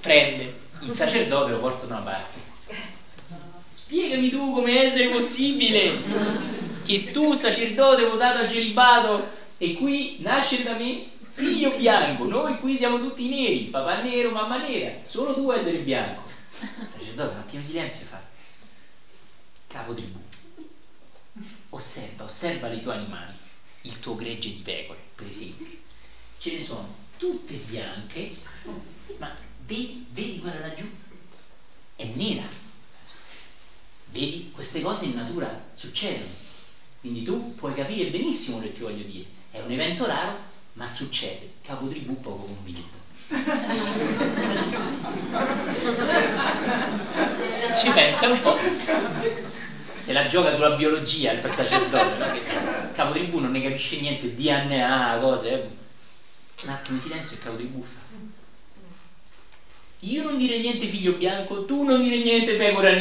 prende 0.00 0.64
il 0.80 0.94
sacerdote 0.94 1.50
e 1.50 1.54
lo 1.54 1.60
porta 1.60 1.86
da 1.86 1.94
una 1.94 2.04
parte. 2.04 2.44
Spiegami 3.70 4.30
tu 4.30 4.52
come 4.52 4.80
essere 4.80 5.08
possibile 5.08 5.92
che 6.84 7.10
tu, 7.12 7.34
sacerdote 7.34 8.04
votato 8.06 8.40
a 8.40 8.48
celibato, 8.48 9.28
e 9.58 9.74
qui 9.74 10.16
nasce 10.20 10.64
da 10.64 10.74
me 10.74 11.04
figlio 11.32 11.70
bianco. 11.70 12.24
Noi 12.24 12.58
qui 12.58 12.76
siamo 12.76 12.98
tutti 12.98 13.28
neri, 13.28 13.68
papà 13.70 14.02
nero, 14.02 14.30
mamma 14.30 14.58
nera, 14.58 14.92
solo 15.02 15.34
tu 15.34 15.52
essere 15.52 15.78
bianco. 15.78 16.22
Il 16.60 16.88
sacerdote 16.90 17.34
un 17.34 17.38
attimo 17.38 17.62
silenzio 17.62 18.06
fa 18.06 18.25
capo 19.76 19.92
tribù. 19.92 20.18
Osserva, 21.70 22.24
osserva 22.24 22.72
i 22.72 22.80
tuoi 22.80 22.96
animali, 22.96 23.34
il 23.82 23.98
tuo 23.98 24.16
gregge 24.16 24.50
di 24.50 24.60
pecore, 24.60 24.98
per 25.14 25.26
esempio. 25.26 25.66
Ce 26.38 26.54
ne 26.54 26.62
sono 26.62 26.88
tutte 27.18 27.54
bianche, 27.54 28.32
ma 29.18 29.34
vedi, 29.66 30.06
vedi 30.08 30.38
quella 30.38 30.60
laggiù? 30.60 30.90
È 31.94 32.04
nera. 32.04 32.48
Vedi, 34.06 34.50
queste 34.50 34.80
cose 34.80 35.04
in 35.04 35.14
natura 35.14 35.68
succedono. 35.72 36.30
Quindi 37.00 37.22
tu 37.22 37.54
puoi 37.54 37.74
capire 37.74 38.08
benissimo 38.08 38.58
che 38.58 38.72
ti 38.72 38.80
voglio 38.80 39.04
dire. 39.04 39.26
È 39.50 39.60
un 39.60 39.70
evento 39.70 40.06
raro, 40.06 40.40
ma 40.74 40.86
succede. 40.86 41.50
Capo 41.60 41.86
tribù 41.88 42.18
poco 42.20 42.44
convinto. 42.44 43.04
Ci 47.74 47.90
pensa 47.90 48.28
un 48.28 48.40
po' 48.40 48.56
se 50.06 50.12
la 50.12 50.28
gioca 50.28 50.54
sulla 50.54 50.76
biologia 50.76 51.32
il 51.32 51.52
sacerdote, 51.52 52.16
no? 52.16 52.30
che 52.30 52.40
capo 52.94 53.10
tribù 53.10 53.40
non 53.40 53.50
ne 53.50 53.60
capisce 53.60 53.98
niente, 53.98 54.36
DNA, 54.36 55.18
cose. 55.20 55.50
Eh. 55.50 55.68
Un 56.62 56.70
attimo 56.70 56.96
di 56.96 57.02
silenzio 57.02 57.34
il 57.34 57.42
capo 57.42 57.56
tribù 57.56 57.82
fa. 57.82 58.14
Io 60.00 60.22
non 60.22 60.38
dire 60.38 60.60
niente 60.60 60.86
figlio 60.86 61.14
bianco, 61.14 61.64
tu 61.64 61.82
non 61.82 62.00
dire 62.00 62.18
niente 62.18 62.52
pecora 62.52 62.92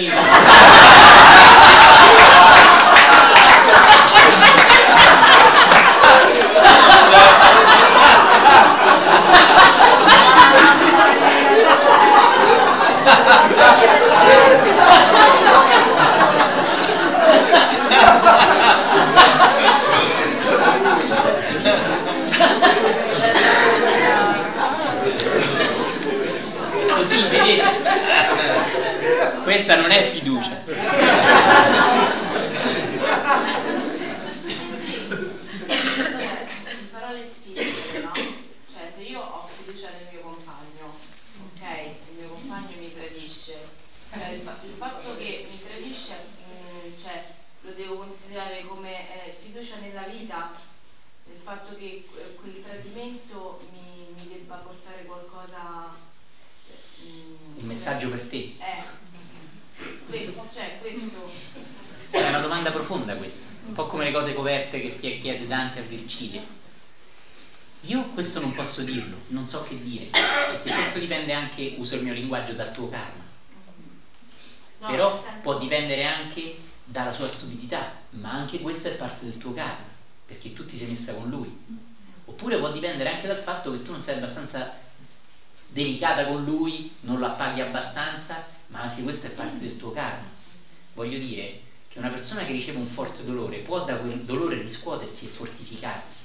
Così, 27.05 27.21
vedete? 27.29 27.63
Questa 29.55 29.79
non 29.79 29.89
è 29.89 30.03
fiducia. 30.03 30.63
Parole 36.91 37.23
spinte, 37.23 37.99
no? 38.01 38.11
Cioè, 38.13 38.91
se 38.93 39.01
io 39.03 39.21
ho 39.21 39.47
fiducia 39.47 39.91
nel 39.91 40.07
mio 40.11 40.19
compagno, 40.19 40.97
ok? 41.53 41.61
Il 42.11 42.17
mio 42.19 42.27
compagno 42.27 42.75
mi 42.79 42.93
tradisce. 42.93 43.55
Cioè, 44.11 44.27
il, 44.27 44.41
fa- 44.41 44.59
il 44.61 44.73
fatto 44.77 45.15
che 45.15 45.47
mi 45.49 45.57
tradisce, 45.65 46.15
mh, 46.35 46.87
mm, 46.87 46.91
cioè, 47.01 47.23
lo 47.61 47.71
devo 47.71 47.95
considerare 47.95 48.65
come 48.67 49.25
eh, 49.25 49.37
fiducia 49.41 49.77
nella 49.77 50.03
vita 50.03 50.51
il 51.31 51.39
fatto 51.41 51.73
che 51.77 52.03
quel 52.35 52.61
tradimento 52.61 53.65
mi, 53.71 54.05
mi 54.15 54.27
debba 54.27 54.55
portare 54.55 55.05
qualcosa 55.05 55.95
mm, 57.01 57.59
un 57.61 57.65
messaggio 57.65 58.09
per 58.09 58.19
te 58.29 58.55
eh, 58.59 59.03
questo, 60.07 60.47
cioè 60.53 60.77
questo 60.79 61.29
è 62.11 62.29
una 62.29 62.39
domanda 62.39 62.71
profonda 62.71 63.15
questa 63.15 63.45
un 63.64 63.64
po' 63.75 63.85
come 63.87 64.05
le 64.05 64.11
cose 64.11 64.33
coperte 64.33 64.97
che 64.99 65.13
chiede 65.13 65.47
Dante 65.47 65.79
a 65.79 65.83
Virgilio 65.83 66.41
io 67.81 68.05
questo 68.13 68.39
non 68.39 68.53
posso 68.55 68.81
dirlo 68.81 69.17
non 69.27 69.47
so 69.47 69.61
che 69.61 69.81
dire 69.81 70.05
perché 70.05 70.71
questo 70.73 70.99
dipende 70.99 71.33
anche 71.33 71.73
uso 71.75 71.95
il 71.95 72.01
mio 72.01 72.13
linguaggio 72.13 72.53
dal 72.53 72.71
tuo 72.71 72.89
karma 72.89 73.23
però 74.79 75.21
può 75.41 75.57
dipendere 75.57 76.03
anche 76.03 76.55
dalla 76.83 77.11
sua 77.11 77.27
stupidità 77.27 77.91
ma 78.11 78.31
anche 78.31 78.59
questa 78.59 78.89
è 78.89 78.95
parte 78.95 79.25
del 79.25 79.37
tuo 79.37 79.53
karma 79.53 79.95
perché 80.25 80.53
tu 80.53 80.65
ti 80.65 80.75
sei 80.75 80.87
messa 80.87 81.13
con 81.13 81.29
lui. 81.29 81.55
Oppure 82.25 82.57
può 82.57 82.71
dipendere 82.71 83.09
anche 83.09 83.27
dal 83.27 83.37
fatto 83.37 83.71
che 83.71 83.81
tu 83.83 83.91
non 83.91 84.01
sei 84.01 84.15
abbastanza 84.15 84.73
delicata 85.67 86.25
con 86.25 86.43
lui, 86.43 86.89
non 87.01 87.19
lo 87.19 87.25
appaghi 87.25 87.61
abbastanza, 87.61 88.43
ma 88.67 88.81
anche 88.81 89.03
questo 89.03 89.27
è 89.27 89.29
parte 89.29 89.59
del 89.59 89.77
tuo 89.77 89.91
karma. 89.91 90.27
voglio 90.93 91.17
dire 91.19 91.63
che 91.95 92.01
una 92.01 92.09
persona 92.09 92.43
che 92.43 92.51
riceve 92.51 92.77
un 92.77 92.87
forte 92.87 93.23
dolore 93.23 93.59
può 93.59 93.85
da 93.85 93.95
quel 93.95 94.19
dolore 94.19 94.59
riscuotersi 94.59 95.27
e 95.27 95.29
fortificarsi. 95.29 96.23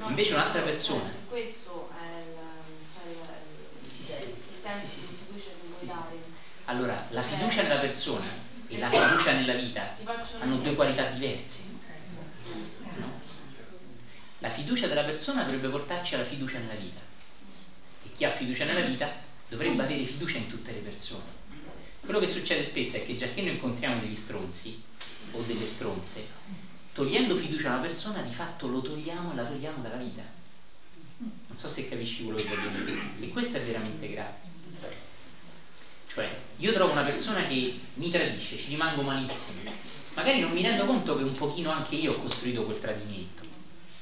No, 0.00 0.08
Invece 0.08 0.32
un'altra 0.32 0.62
cioè, 0.62 0.70
persona... 0.70 1.08
su 1.08 1.28
questo 1.28 1.90
è 1.96 2.18
il, 2.18 4.04
cioè 4.04 4.16
il, 4.18 4.26
il, 4.26 4.34
il 4.34 4.58
senso 4.60 4.84
Sì, 4.84 4.92
sì, 4.94 5.06
di 5.06 5.14
fiducia 5.24 5.50
che 5.50 5.68
vuoi 5.68 5.86
dare. 5.86 6.18
Allora, 6.64 7.06
la 7.10 7.22
Cioè- 7.22 7.36
fiducia 7.38 7.62
nella 7.62 7.78
persona 7.78 8.24
e 8.66 8.78
la 8.78 8.88
fiducia 8.90 9.32
nella 9.32 9.52
vita 9.52 9.94
hanno 10.40 10.56
due 10.56 10.74
qualità 10.74 11.04
diverse. 11.04 11.62
no? 12.96 13.12
La 14.40 14.50
fiducia 14.50 14.88
della 14.88 15.04
persona 15.04 15.44
dovrebbe 15.44 15.68
portarci 15.68 16.16
alla 16.16 16.24
fiducia 16.24 16.58
nella 16.58 16.74
vita 16.74 17.00
e 18.04 18.10
chi 18.12 18.24
ha 18.24 18.28
fiducia 18.28 18.64
nella 18.64 18.80
vita 18.80 19.08
dovrebbe 19.48 19.84
avere 19.84 20.02
fiducia 20.02 20.38
in 20.38 20.48
tutte 20.48 20.72
le 20.72 20.80
persone. 20.80 21.40
Quello 22.00 22.18
che 22.18 22.26
succede 22.26 22.64
spesso 22.64 22.96
è 22.96 23.06
che 23.06 23.14
già 23.16 23.28
che 23.28 23.42
noi 23.42 23.52
incontriamo 23.52 24.00
degli 24.00 24.16
stronzi 24.16 24.90
o 25.30 25.42
delle 25.42 25.66
stronze, 25.66 26.26
togliendo 26.92 27.36
fiducia 27.36 27.70
a 27.70 27.74
una 27.74 27.86
persona 27.86 28.20
di 28.22 28.32
fatto 28.32 28.66
lo 28.66 28.80
togliamo 28.80 29.32
e 29.32 29.34
la 29.36 29.44
togliamo 29.44 29.80
dalla 29.82 29.96
vita. 29.96 30.22
Non 31.18 31.56
so 31.56 31.68
se 31.68 31.88
capisci 31.88 32.24
quello 32.24 32.38
che 32.38 32.48
voglio 32.48 32.84
dire. 32.84 33.00
E 33.20 33.28
questo 33.28 33.58
è 33.58 33.62
veramente 33.62 34.08
grave. 34.10 34.50
Cioè, 36.12 36.30
io 36.56 36.72
trovo 36.72 36.92
una 36.92 37.04
persona 37.04 37.46
che 37.46 37.74
mi 37.94 38.10
tradisce, 38.10 38.58
ci 38.58 38.70
rimango 38.70 39.02
malissimo. 39.02 39.60
Magari 40.14 40.40
non 40.40 40.50
mi 40.50 40.60
rendo 40.60 40.84
conto 40.84 41.16
che 41.16 41.22
un 41.22 41.32
pochino 41.32 41.70
anche 41.70 41.94
io 41.94 42.12
ho 42.12 42.18
costruito 42.18 42.64
quel 42.64 42.80
tradimento. 42.80 43.44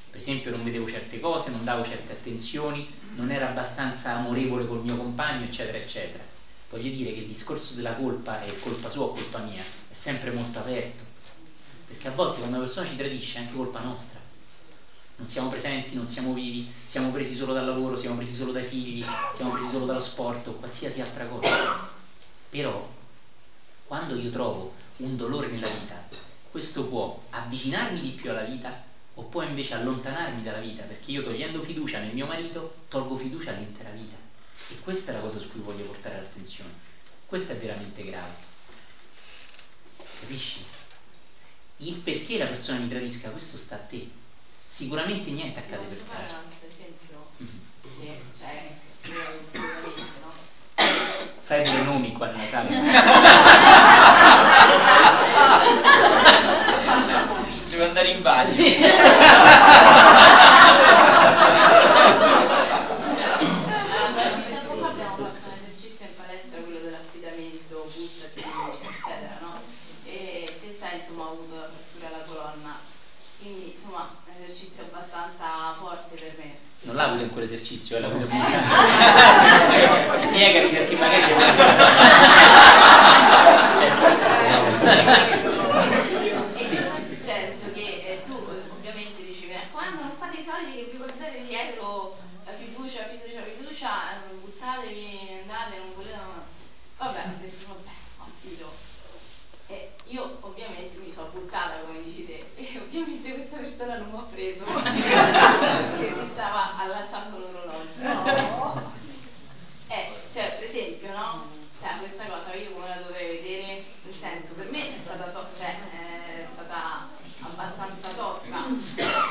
Per 0.09 0.19
esempio 0.19 0.51
non 0.51 0.63
vedevo 0.63 0.89
certe 0.89 1.21
cose, 1.21 1.51
non 1.51 1.63
davo 1.63 1.85
certe 1.85 2.11
attenzioni, 2.11 2.85
non 3.15 3.31
ero 3.31 3.45
abbastanza 3.45 4.15
amorevole 4.15 4.67
col 4.67 4.81
mio 4.81 4.97
compagno, 4.97 5.45
eccetera, 5.45 5.77
eccetera. 5.77 6.21
Voglio 6.69 6.89
dire 6.93 7.13
che 7.13 7.19
il 7.19 7.27
discorso 7.27 7.75
della 7.75 7.93
colpa 7.93 8.41
è 8.41 8.59
colpa 8.59 8.89
sua 8.89 9.05
o 9.05 9.11
colpa 9.11 9.39
mia, 9.39 9.61
è 9.61 9.93
sempre 9.93 10.31
molto 10.31 10.59
aperto. 10.59 11.03
Perché 11.91 12.07
a 12.07 12.11
volte 12.11 12.37
quando 12.37 12.55
una 12.55 12.65
persona 12.65 12.87
ci 12.87 12.95
tradisce 12.95 13.37
è 13.37 13.41
anche 13.41 13.57
colpa 13.57 13.81
nostra. 13.81 14.19
Non 15.17 15.27
siamo 15.27 15.49
presenti, 15.49 15.93
non 15.95 16.07
siamo 16.07 16.33
vivi, 16.33 16.65
siamo 16.85 17.11
presi 17.11 17.35
solo 17.35 17.53
dal 17.53 17.65
lavoro, 17.65 17.97
siamo 17.97 18.15
presi 18.15 18.33
solo 18.33 18.53
dai 18.53 18.63
figli, 18.63 19.05
siamo 19.35 19.51
presi 19.51 19.69
solo 19.69 19.85
dallo 19.85 19.99
sport 19.99 20.47
o 20.47 20.53
qualsiasi 20.53 21.01
altra 21.01 21.25
cosa. 21.25 21.49
Però 22.49 22.89
quando 23.85 24.15
io 24.15 24.29
trovo 24.29 24.73
un 24.97 25.17
dolore 25.17 25.47
nella 25.49 25.67
vita, 25.67 26.01
questo 26.49 26.85
può 26.85 27.21
avvicinarmi 27.29 27.99
di 27.99 28.11
più 28.11 28.29
alla 28.31 28.43
vita 28.43 28.73
o 29.15 29.23
può 29.23 29.41
invece 29.41 29.73
allontanarmi 29.73 30.41
dalla 30.41 30.59
vita, 30.59 30.83
perché 30.83 31.11
io 31.11 31.21
togliendo 31.21 31.61
fiducia 31.61 31.99
nel 31.99 32.13
mio 32.13 32.25
marito 32.25 32.75
tolgo 32.87 33.17
fiducia 33.17 33.51
all'intera 33.51 33.89
vita. 33.89 34.15
E 34.69 34.79
questa 34.79 35.11
è 35.11 35.13
la 35.13 35.19
cosa 35.19 35.39
su 35.39 35.49
cui 35.49 35.59
voglio 35.59 35.83
portare 35.83 36.15
l'attenzione. 36.15 36.71
Questo 37.25 37.51
è 37.51 37.57
veramente 37.57 38.01
grave. 38.03 38.33
Capisci? 40.21 40.80
Il 41.83 41.95
perché 41.95 42.37
la 42.37 42.45
persona 42.45 42.77
mi 42.79 42.87
tradisca, 42.87 43.29
questo 43.29 43.57
sta 43.57 43.73
a 43.75 43.79
te. 43.79 44.07
Sicuramente 44.67 45.31
niente 45.31 45.57
accade 45.59 45.83
per 45.85 45.97
caso. 46.15 46.33
esempio? 46.69 47.25
Mhm. 47.37 47.59
Cioè, 48.37 48.71
no? 50.21 50.31
Fai 51.39 51.63
due 51.63 51.81
nomi 51.81 52.11
qua 52.13 52.27
nella 52.27 52.47
sala. 52.47 52.69
Devo 57.67 57.83
andare 57.85 58.07
in 58.09 58.21
bagno. 58.21 58.53
Allora, 63.01 64.37
tempo 64.47 64.75
fa 64.75 64.87
abbiamo 64.87 65.15
fatto 65.15 65.47
un 65.47 65.53
esercizio 65.65 66.05
in 66.05 66.15
palestra, 66.15 66.59
quello 66.59 66.79
dell'affidamento, 66.79 67.89
buttati, 67.93 68.39
eccetera, 68.39 69.37
no? 69.41 69.61
E 70.05 70.57
te 70.59 70.75
sai, 70.77 70.99
insomma, 70.99 71.23
ho 71.23 71.31
avuto 71.31 71.55
la 71.55 71.69
frattura 71.69 72.07
alla 72.07 72.23
colonna, 72.25 72.79
quindi 73.39 73.73
insomma 73.75 74.13
è 74.25 74.29
un 74.37 74.43
esercizio 74.43 74.83
abbastanza 74.83 75.73
forte 75.79 76.15
per 76.15 76.35
me. 76.37 76.57
Non 76.81 76.95
quell'esercizio, 77.61 77.97
eh, 77.97 77.99
l'ha 77.99 78.07
avuto 78.07 78.23
in 78.25 78.31
Eh. 78.31 78.45
Spiegami 80.21 80.69
perché 80.69 80.95
magari 80.95 81.21
c'è 81.21 81.33
E 86.55 86.65
cosa 86.67 86.97
è 86.97 87.05
successo? 87.05 87.71
Che 87.73 87.81
eh, 87.81 88.21
tu 88.25 88.33
eh, 88.33 88.69
ovviamente 88.71 89.23
dici, 89.23 89.49
"Eh, 89.49 89.69
quando 89.71 90.01
non 90.01 90.11
fate 90.17 90.37
i 90.39 90.43
soldi 90.43 90.71
che 90.73 90.89
vi 90.91 90.97
guardate 90.97 91.43
dietro 91.47 92.17
la 92.45 92.51
fiducia, 92.53 93.05
fiducia, 93.09 93.41
fiducia, 93.43 94.11
eh, 94.13 94.33
buttatevi, 94.41 95.39
andate, 95.41 95.77
non 95.77 95.93
volete... 95.95 96.17
Vabbè, 96.97 97.19
ho 97.19 97.39
detto, 97.39 97.65
vabbè, 97.67 97.89
ho 98.19 98.25
tiro. 98.41 98.73
E 99.67 99.89
io 100.07 100.37
ovviamente 100.41 100.97
mi 101.03 101.11
sono 101.13 101.29
buttata, 101.31 101.77
come 101.85 102.03
dici 102.03 102.25
te, 102.25 102.45
e 102.55 102.77
ovviamente 102.79 103.33
questa 103.33 103.55
persona 103.55 103.95
non 103.97 104.09
mi 104.11 104.17
ha 104.17 104.25
preso 104.29 104.63
perché 104.65 106.13
si 106.13 106.27
stava 106.33 106.77
allacciando 106.77 107.37
l'orologio. 107.37 108.91
Eh, 109.87 110.07
cioè, 110.31 110.55
per 110.59 110.63
esempio, 110.67 111.11
no? 111.15 111.45
Cioè, 111.79 111.97
questa 111.99 112.25
cosa 112.25 112.53
io 112.53 112.71
come 112.73 112.87
la 112.89 112.95
dovrei 113.01 113.37
vedere? 113.37 113.83
Nel 114.03 114.13
senso, 114.19 114.53
per 114.53 114.69
me 114.71 114.89
è 114.89 114.97
stata, 115.01 115.23
to- 115.31 115.47
cioè, 115.57 115.73
è 115.73 116.45
stata 116.53 117.07
abbastanza 117.39 118.09
tosta 118.09 118.63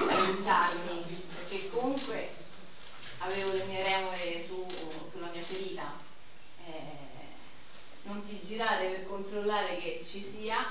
aiutarmi, 0.08 1.04
perché 1.34 1.68
comunque 1.70 2.28
avevo 3.18 3.52
le 3.52 3.64
mie 3.68 3.82
remore 3.82 4.42
su- 4.46 4.66
sulla 5.08 5.28
mia 5.32 5.42
ferita. 5.42 5.92
Eh, 6.66 6.98
non 8.60 8.68
girare 8.68 8.88
per 8.88 9.06
controllare 9.06 9.76
che 9.76 10.00
ci 10.04 10.22
sia, 10.22 10.66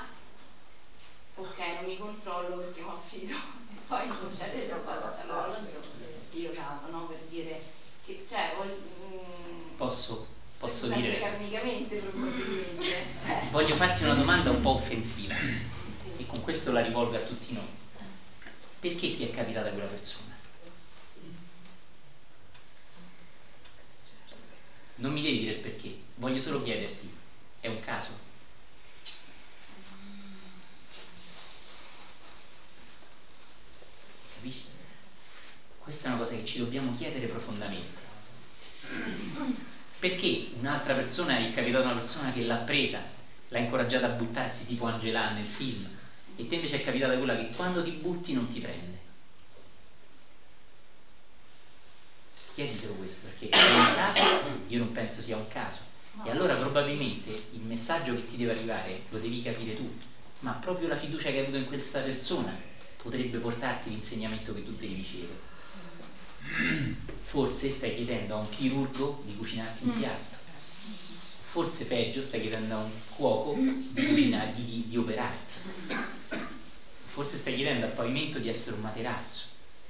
ok, 1.34 1.58
non 1.74 1.84
mi 1.84 1.98
controllo 1.98 2.58
perché 2.58 2.80
mi 2.82 2.90
affido 2.90 3.34
e 3.74 3.80
poi 3.86 4.06
che 4.06 4.32
sta 4.32 4.92
allacciando 4.92 5.32
l'orologio, 5.32 5.80
io 6.30 6.50
cado, 6.50 6.88
no? 6.90 7.06
Per 7.06 7.18
dire 7.28 7.60
che, 8.04 8.22
cioè, 8.26 8.52
vol- 8.54 8.68
mm, 8.68 9.76
Posso, 9.76 10.24
posso 10.58 10.86
dire, 10.86 11.18
Carnicamente 11.18 11.96
probabilmente. 11.96 12.68
Cioè, 13.20 13.48
voglio 13.50 13.74
farti 13.74 14.04
una 14.04 14.14
domanda 14.14 14.50
un 14.50 14.60
po' 14.60 14.70
offensiva 14.70 15.34
e 16.16 16.26
con 16.26 16.40
questo 16.40 16.70
la 16.70 16.80
rivolgo 16.80 17.16
a 17.16 17.20
tutti 17.20 17.52
noi. 17.52 17.68
Perché 18.78 19.12
ti 19.12 19.24
è 19.24 19.30
capitata 19.30 19.70
quella 19.70 19.86
persona? 19.86 20.38
Non 24.96 25.12
mi 25.12 25.22
devi 25.22 25.38
dire 25.38 25.54
perché, 25.54 25.94
voglio 26.14 26.40
solo 26.40 26.62
chiederti, 26.62 27.10
è 27.60 27.66
un 27.66 27.80
caso? 27.80 28.16
Capisci? 34.34 34.64
Questa 35.78 36.06
è 36.06 36.10
una 36.10 36.18
cosa 36.18 36.34
che 36.34 36.44
ci 36.44 36.58
dobbiamo 36.58 36.94
chiedere 36.94 37.26
profondamente. 37.26 38.08
Perché 39.98 40.48
un'altra 40.52 40.94
persona 40.94 41.36
è 41.38 41.50
capitata 41.50 41.84
una 41.84 41.94
persona 41.94 42.32
che 42.32 42.42
l'ha 42.42 42.56
presa, 42.56 43.02
l'ha 43.48 43.58
incoraggiata 43.58 44.06
a 44.06 44.10
buttarsi 44.10 44.64
tipo 44.64 44.86
Angela 44.86 45.28
nel 45.28 45.46
film, 45.46 45.86
e 46.36 46.46
te 46.46 46.54
invece 46.54 46.76
è 46.76 46.80
capitata 46.80 47.16
quella 47.18 47.34
che 47.34 47.50
quando 47.50 47.82
ti 47.82 47.90
butti 47.90 48.32
non 48.32 48.48
ti 48.48 48.60
prende? 48.60 49.08
Chieditelo 52.54 52.94
questo, 52.94 53.26
perché 53.26 53.48
è 53.48 53.56
un 53.56 53.92
caso, 53.94 54.62
io 54.66 54.78
non 54.78 54.90
penso 54.90 55.20
sia 55.20 55.36
un 55.36 55.46
caso. 55.48 55.89
E 56.22 56.30
allora 56.30 56.54
probabilmente 56.54 57.30
il 57.52 57.60
messaggio 57.60 58.14
che 58.14 58.26
ti 58.26 58.36
deve 58.36 58.54
arrivare 58.54 59.02
lo 59.08 59.18
devi 59.18 59.42
capire 59.42 59.74
tu, 59.74 59.90
ma 60.40 60.52
proprio 60.52 60.88
la 60.88 60.96
fiducia 60.96 61.30
che 61.30 61.38
hai 61.38 61.42
avuto 61.44 61.56
in 61.56 61.66
questa 61.66 62.00
persona 62.00 62.54
potrebbe 63.02 63.38
portarti 63.38 63.90
l'insegnamento 63.90 64.54
che 64.54 64.64
tu 64.64 64.72
devi 64.72 64.94
ricevere. 64.94 65.48
Forse 67.24 67.70
stai 67.70 67.94
chiedendo 67.94 68.34
a 68.34 68.38
un 68.38 68.50
chirurgo 68.50 69.20
di 69.24 69.36
cucinarti 69.36 69.84
un 69.84 69.98
piatto, 69.98 70.36
forse 71.50 71.84
peggio 71.86 72.22
stai 72.22 72.40
chiedendo 72.40 72.74
a 72.74 72.78
un 72.78 72.90
cuoco 73.08 73.54
di, 73.54 74.06
cucinare, 74.06 74.52
di, 74.52 74.84
di 74.88 74.96
operarti, 74.96 75.54
forse 77.06 77.36
stai 77.36 77.54
chiedendo 77.54 77.86
al 77.86 77.92
pavimento 77.92 78.38
di 78.38 78.48
essere 78.48 78.76
un 78.76 78.82
materasso. 78.82 79.44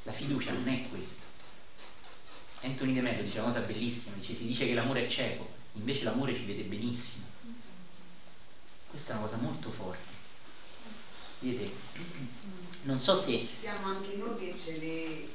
La 0.05 0.13
fiducia 0.13 0.53
non 0.53 0.69
è 0.69 0.81
questo. 0.89 1.25
Anthony 2.63 2.93
De 2.93 3.01
Mello 3.01 3.23
dice 3.23 3.39
una 3.39 3.47
cosa 3.47 3.61
bellissima, 3.61 4.17
dice 4.17 4.35
si 4.35 4.47
dice 4.47 4.67
che 4.67 4.75
l'amore 4.75 5.05
è 5.05 5.09
cieco, 5.09 5.49
invece 5.75 6.05
l'amore 6.05 6.35
ci 6.35 6.45
vede 6.45 6.63
benissimo. 6.63 7.27
Questa 8.89 9.13
è 9.13 9.17
una 9.17 9.25
cosa 9.25 9.37
molto 9.37 9.71
forte. 9.71 10.19
Vedete, 11.41 11.73
non 12.83 12.99
so 13.01 13.15
se 13.15 13.47
Siamo 13.61 13.87
anche 13.87 14.17
noi 14.17 14.37
che 14.37 14.55
ce 14.63 14.73
le 14.79 15.29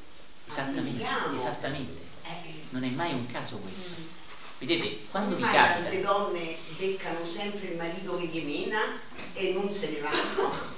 esattamente, 0.46 1.04
applichiamo. 1.04 1.36
esattamente, 1.36 2.02
Eh, 2.24 2.54
non 2.70 2.84
è 2.84 2.90
mai 2.90 3.14
un 3.14 3.26
caso 3.28 3.58
questo. 3.58 4.24
Vedete, 4.60 5.06
quando 5.12 5.36
vi 5.36 5.44
Ormai 5.44 5.56
tante 5.56 6.02
capita, 6.02 6.12
donne 6.14 6.58
beccano 6.78 7.26
sempre 7.26 7.68
il 7.68 7.78
marito 7.78 8.18
che 8.18 8.28
gli 8.28 8.44
mena 8.44 8.80
e 9.34 9.54
non 9.54 9.74
se 9.74 9.90
ne 9.92 10.00
vanno 10.00 10.74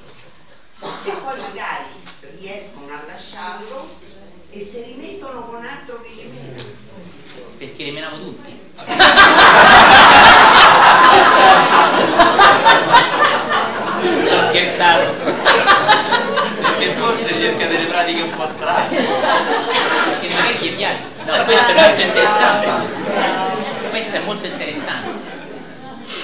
e 1.05 1.11
poi 1.11 1.39
magari 1.39 1.89
riescono 2.37 2.93
a 2.93 3.03
lasciarlo 3.05 3.99
e 4.49 4.61
si 4.61 4.83
rimettono 4.83 5.45
con 5.45 5.65
altro 5.65 6.01
che 6.01 6.09
gli 6.09 6.25
mena. 6.31 6.63
Perché 7.57 7.85
le 7.85 7.91
menavo 7.91 8.17
tutti. 8.17 8.59
Sto 8.77 8.93
scherzando. 14.49 15.15
Perché 16.61 16.91
forse 16.93 17.33
cerca 17.33 17.65
delle 17.65 17.85
pratiche 17.85 18.21
un 18.21 18.35
po' 18.35 18.45
strane. 18.45 18.95
Perché 18.95 20.35
magari 20.35 20.57
gli 20.59 20.75
piace. 20.75 21.01
No, 21.25 21.43
questo 21.45 21.71
è 21.71 21.81
molto 21.81 22.01
interessante. 22.01 22.95
Questo 23.89 24.15
è 24.15 24.19
molto 24.19 24.45
interessante. 24.45 25.35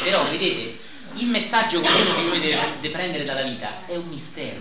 Però 0.03 0.23
vedete, 0.29 0.79
il 1.15 1.27
messaggio 1.27 1.79
che 1.79 1.89
uno 1.89 2.15
di 2.15 2.27
noi 2.27 2.39
deve, 2.39 2.57
deve 2.81 2.93
prendere 2.93 3.23
dalla 3.25 3.41
vita 3.41 3.67
è 3.87 3.95
un 3.95 4.07
mistero. 4.07 4.59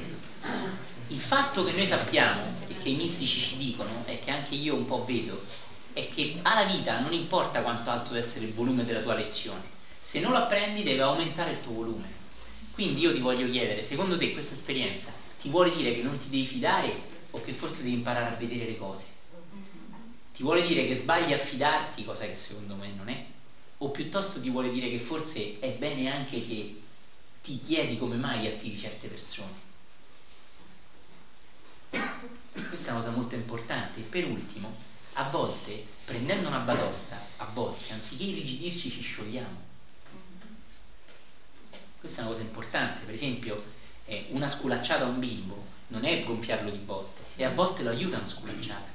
Il 1.09 1.21
fatto 1.21 1.65
che 1.65 1.73
noi 1.73 1.87
sappiamo, 1.87 2.41
e 2.69 2.75
che 2.81 2.89
i 2.89 2.95
mistici 2.95 3.41
ci 3.41 3.59
dicono, 3.59 3.91
è 4.07 4.19
che 4.25 4.31
anche 4.31 4.55
io 4.55 4.75
un 4.75 4.87
po' 4.87 5.05
vedo, 5.07 5.45
è 5.93 6.09
che 6.09 6.41
alla 6.43 6.65
vita 6.65 7.01
non 7.01 7.13
importa 7.13 7.63
quanto 7.63 7.91
alto 7.91 8.13
deve 8.13 8.25
essere 8.25 8.47
il 8.47 8.53
volume 8.53 8.85
della 8.85 9.01
tua 9.01 9.15
lezione, 9.15 9.63
se 10.01 10.21
non 10.21 10.33
lo 10.33 10.39
apprendi 10.39 10.83
deve 10.83 11.03
aumentare 11.03 11.53
il 11.53 11.61
tuo 11.63 11.73
volume. 11.73 12.21
Quindi 12.73 13.01
io 13.01 13.13
ti 13.13 13.21
voglio 13.21 13.49
chiedere, 13.49 13.83
secondo 13.83 14.17
te 14.17 14.33
questa 14.33 14.55
esperienza 14.55 15.13
ti 15.41 15.49
vuole 15.49 15.71
dire 15.71 15.95
che 15.95 16.03
non 16.03 16.19
ti 16.19 16.29
devi 16.31 16.47
fidare 16.47 16.95
o 17.31 17.41
che 17.41 17.53
forse 17.53 17.83
devi 17.83 17.97
imparare 17.97 18.35
a 18.35 18.37
vedere 18.37 18.65
le 18.65 18.77
cose? 18.77 19.21
Ti 20.33 20.43
vuole 20.43 20.63
dire 20.63 20.87
che 20.87 20.95
sbagli 20.95 21.33
a 21.33 21.37
fidarti, 21.37 22.05
cosa 22.05 22.27
che 22.27 22.35
secondo 22.35 22.77
me 22.77 22.91
non 22.97 23.09
è? 23.09 23.23
O 23.79 23.89
piuttosto 23.89 24.41
ti 24.41 24.49
vuole 24.49 24.71
dire 24.71 24.89
che 24.89 24.99
forse 24.99 25.59
è 25.59 25.71
bene 25.73 26.09
anche 26.09 26.45
che 26.47 26.77
ti 27.43 27.59
chiedi 27.59 27.99
come 27.99 28.17
mai 28.17 28.47
attiri 28.47 28.79
certe 28.79 29.09
persone? 29.09 29.71
Questa 31.91 32.89
è 32.89 32.93
una 32.93 33.01
cosa 33.01 33.11
molto 33.11 33.35
importante. 33.35 34.01
E 34.01 34.05
per 34.05 34.25
ultimo, 34.25 34.75
a 35.15 35.25
volte, 35.25 35.85
prendendo 36.05 36.49
una 36.49 36.59
batosta, 36.59 37.21
a 37.37 37.47
volte, 37.53 37.93
anziché 37.93 38.25
irrigidirci, 38.25 38.91
ci 38.91 39.03
sciogliamo. 39.03 39.71
Questa 41.99 42.21
è 42.21 42.25
una 42.25 42.33
cosa 42.33 42.45
importante. 42.45 43.01
Per 43.05 43.15
esempio, 43.15 43.63
eh, 44.07 44.27
una 44.31 44.49
sculacciata 44.49 45.05
a 45.05 45.09
un 45.09 45.19
bimbo 45.19 45.65
non 45.89 46.05
è 46.05 46.25
gonfiarlo 46.25 46.71
di 46.71 46.79
botte, 46.79 47.23
e 47.37 47.45
a 47.45 47.51
volte 47.51 47.83
lo 47.83 47.91
aiuta 47.91 48.17
una 48.17 48.27
sculacciata. 48.27 48.91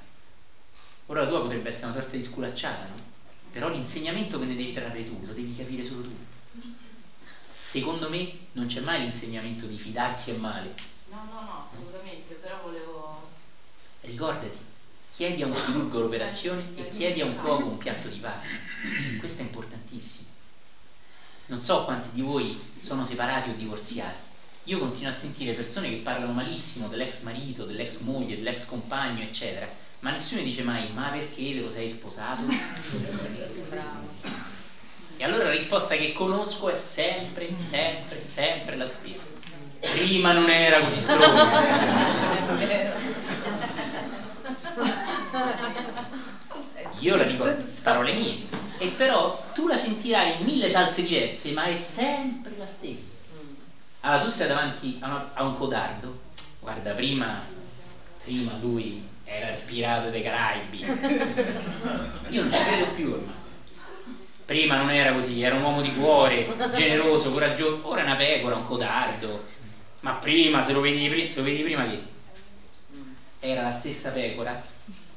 Ora 1.07 1.22
la 1.22 1.27
tua 1.27 1.41
potrebbe 1.41 1.69
essere 1.69 1.85
una 1.91 1.95
sorta 1.95 2.18
di 2.18 2.23
sculacciata, 2.23 2.85
no? 2.85 2.95
Però 3.52 3.69
l'insegnamento 3.69 4.38
che 4.39 4.45
ne 4.45 4.56
devi 4.56 4.73
trarre 4.73 5.06
tu 5.06 5.26
lo 5.26 5.34
devi 5.34 5.56
capire 5.56 5.85
solo 5.85 6.02
tu. 6.02 6.15
Secondo 7.60 8.10
me 8.10 8.38
non 8.53 8.68
c'è 8.68 8.81
mai 8.81 9.02
l'insegnamento 9.02 9.65
di 9.65 9.77
fidarsi 9.77 10.31
è 10.31 10.35
male. 10.35 10.73
No, 11.10 11.23
no, 11.31 11.41
no, 11.41 11.68
assolutamente, 11.69 12.34
però 12.35 12.60
volevo... 12.61 13.30
Ricordati, 14.02 14.60
chiedi 15.18 15.41
a 15.41 15.48
un 15.48 15.53
chirurgo 15.53 16.02
l'operazione 16.02 16.64
e 16.76 16.89
chiedi 16.89 17.22
a 17.22 17.26
un 17.26 17.35
cuoco 17.38 17.65
un 17.65 17.77
piatto 17.77 18.07
di 18.07 18.19
pasta. 18.19 18.53
Questo 19.18 19.41
è 19.41 19.45
importantissimo. 19.45 20.27
Non 21.48 21.60
so 21.60 21.85
quanti 21.85 22.10
di 22.11 22.22
voi 22.22 22.56
sono 22.80 23.03
separati 23.03 23.49
o 23.49 23.56
divorziati. 23.56 24.19
Io 24.65 24.77
continuo 24.77 25.10
a 25.10 25.14
sentire 25.14 25.53
persone 25.53 25.89
che 25.89 26.02
parlano 26.03 26.34
malissimo 26.34 26.88
dell'ex 26.88 27.23
marito, 27.23 27.65
dell'ex 27.65 28.02
moglie, 28.02 28.35
dell'ex 28.35 28.65
compagno, 28.65 29.23
eccetera, 29.23 29.68
ma 30.02 30.11
nessuno 30.11 30.44
dice 30.44 30.61
mai 30.61 30.91
ma 30.94 31.10
perché 31.10 31.53
te 31.53 31.61
lo 31.61 31.72
sei 31.72 31.89
sposato? 31.89 32.44
E 35.19 35.23
allora 35.23 35.45
la 35.45 35.49
risposta 35.49 35.95
che 35.95 36.14
conosco 36.14 36.69
è 36.69 36.76
sempre, 36.76 37.49
sempre, 37.60 38.15
sempre 38.15 38.76
la 38.76 38.85
stessa. 38.85 39.31
Prima 39.80 40.31
non 40.31 40.48
era 40.48 40.84
così 40.84 40.99
stronzo. 40.99 41.57
Io 46.99 47.15
la 47.15 47.23
dico 47.23 47.36
parole 47.82 48.14
mie. 48.14 48.45
E 48.80 48.88
però 48.90 49.52
tu 49.53 49.68
la 49.68 49.78
sentirai 49.78 50.40
in 50.40 50.45
mille 50.45 50.69
salse 50.69 51.03
diverse, 51.03 51.52
ma 51.52 51.65
è 51.65 51.76
sempre 51.76 52.56
la 52.57 52.65
stessa. 52.65 53.14
Allora 54.02 54.24
tu 54.24 54.30
stai 54.30 54.48
davanti 54.48 54.98
a, 54.99 55.07
una, 55.07 55.32
a 55.34 55.44
un 55.44 55.57
codardo. 55.57 56.15
Guarda, 56.60 56.94
prima, 56.94 57.41
prima 58.24 58.57
lui 58.60 59.03
era 59.24 59.49
il 59.52 59.57
pirata 59.65 60.10
dei 60.10 60.22
Caraibi. 60.22 60.80
Io 62.30 62.41
non 62.41 62.52
ci 62.52 62.64
credo 62.64 62.91
più 62.94 63.11
ormai. 63.11 63.36
Prima 64.45 64.78
non 64.78 64.91
era 64.91 65.11
così, 65.11 65.41
era 65.41 65.56
un 65.56 65.64
uomo 65.64 65.82
di 65.82 65.94
cuore, 65.94 66.48
generoso, 66.74 67.32
coraggioso, 67.32 67.80
ora 67.82 68.02
è 68.02 68.03
una 68.03 68.15
pecora, 68.15 68.56
un 68.56 68.65
codardo. 68.65 69.44
Ma 70.02 70.14
prima, 70.14 70.64
se 70.64 70.72
lo 70.72 70.80
vedi, 70.80 71.28
se 71.28 71.40
lo 71.40 71.44
vedi 71.44 71.64
prima 71.64 71.86
che 71.86 71.99
era 73.40 73.64
la 73.64 73.72
stessa 73.72 74.11
pecora, 74.11 74.60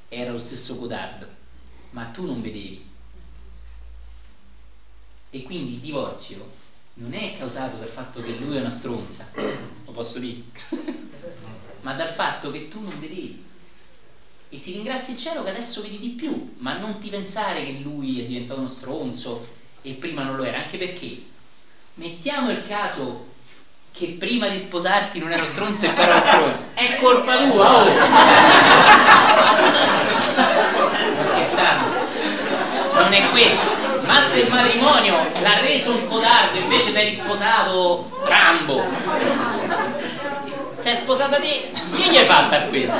era 0.09 0.32
lo 0.32 0.39
stesso 0.39 0.77
codardo, 0.77 1.27
ma 1.90 2.04
tu 2.06 2.26
non 2.26 2.40
vedevi. 2.40 2.88
E 5.30 5.42
quindi 5.42 5.74
il 5.74 5.80
divorzio 5.80 6.58
non 6.94 7.14
è 7.14 7.36
causato 7.38 7.76
dal 7.76 7.88
fatto 7.88 8.20
che 8.20 8.36
lui 8.38 8.56
è 8.56 8.60
una 8.60 8.68
stronza, 8.68 9.30
lo 9.34 9.92
posso 9.92 10.18
dire, 10.18 10.42
ma 11.82 11.94
dal 11.94 12.10
fatto 12.10 12.50
che 12.50 12.68
tu 12.68 12.80
non 12.82 12.98
vedevi. 12.98 13.46
E 14.52 14.58
si 14.58 14.72
ringrazia 14.72 15.14
il 15.14 15.20
cielo 15.20 15.44
che 15.44 15.50
adesso 15.50 15.80
vedi 15.80 16.00
di 16.00 16.08
più, 16.10 16.54
ma 16.58 16.76
non 16.76 16.98
ti 16.98 17.08
pensare 17.08 17.64
che 17.64 17.78
lui 17.82 18.20
è 18.20 18.24
diventato 18.24 18.58
uno 18.58 18.68
stronzo 18.68 19.46
e 19.82 19.92
prima 19.92 20.24
non 20.24 20.34
lo 20.36 20.42
era, 20.42 20.58
anche 20.58 20.76
perché 20.76 21.22
mettiamo 21.94 22.50
il 22.50 22.62
caso 22.62 23.28
che 23.92 24.16
prima 24.18 24.48
di 24.48 24.58
sposarti 24.58 25.20
non 25.20 25.30
ero 25.30 25.44
stronzo 25.44 25.86
e 25.86 25.90
poi 25.90 26.02
ero 26.02 26.20
stronzo, 26.20 26.64
è 26.74 26.98
colpa 26.98 27.46
tua, 27.46 27.82
oh! 27.82 27.88
scherzando, 31.70 33.02
non 33.02 33.12
è 33.12 33.22
questo. 33.28 33.78
Ma 34.05 34.20
se 34.22 34.40
il 34.40 34.51
matrimonio 34.51 35.16
l'ha 35.40 35.60
reso 35.60 35.92
un 35.92 36.06
codardo 36.06 36.59
invece 36.59 36.92
ti 36.92 36.98
eri 36.98 37.12
sposato 37.12 38.05
Rambo, 38.24 38.82
sei 40.78 40.94
sposata 40.94 41.38
te, 41.38 41.70
chi 41.92 42.10
gli 42.10 42.16
hai 42.16 42.24
fatta 42.24 42.62
questa? 42.62 42.98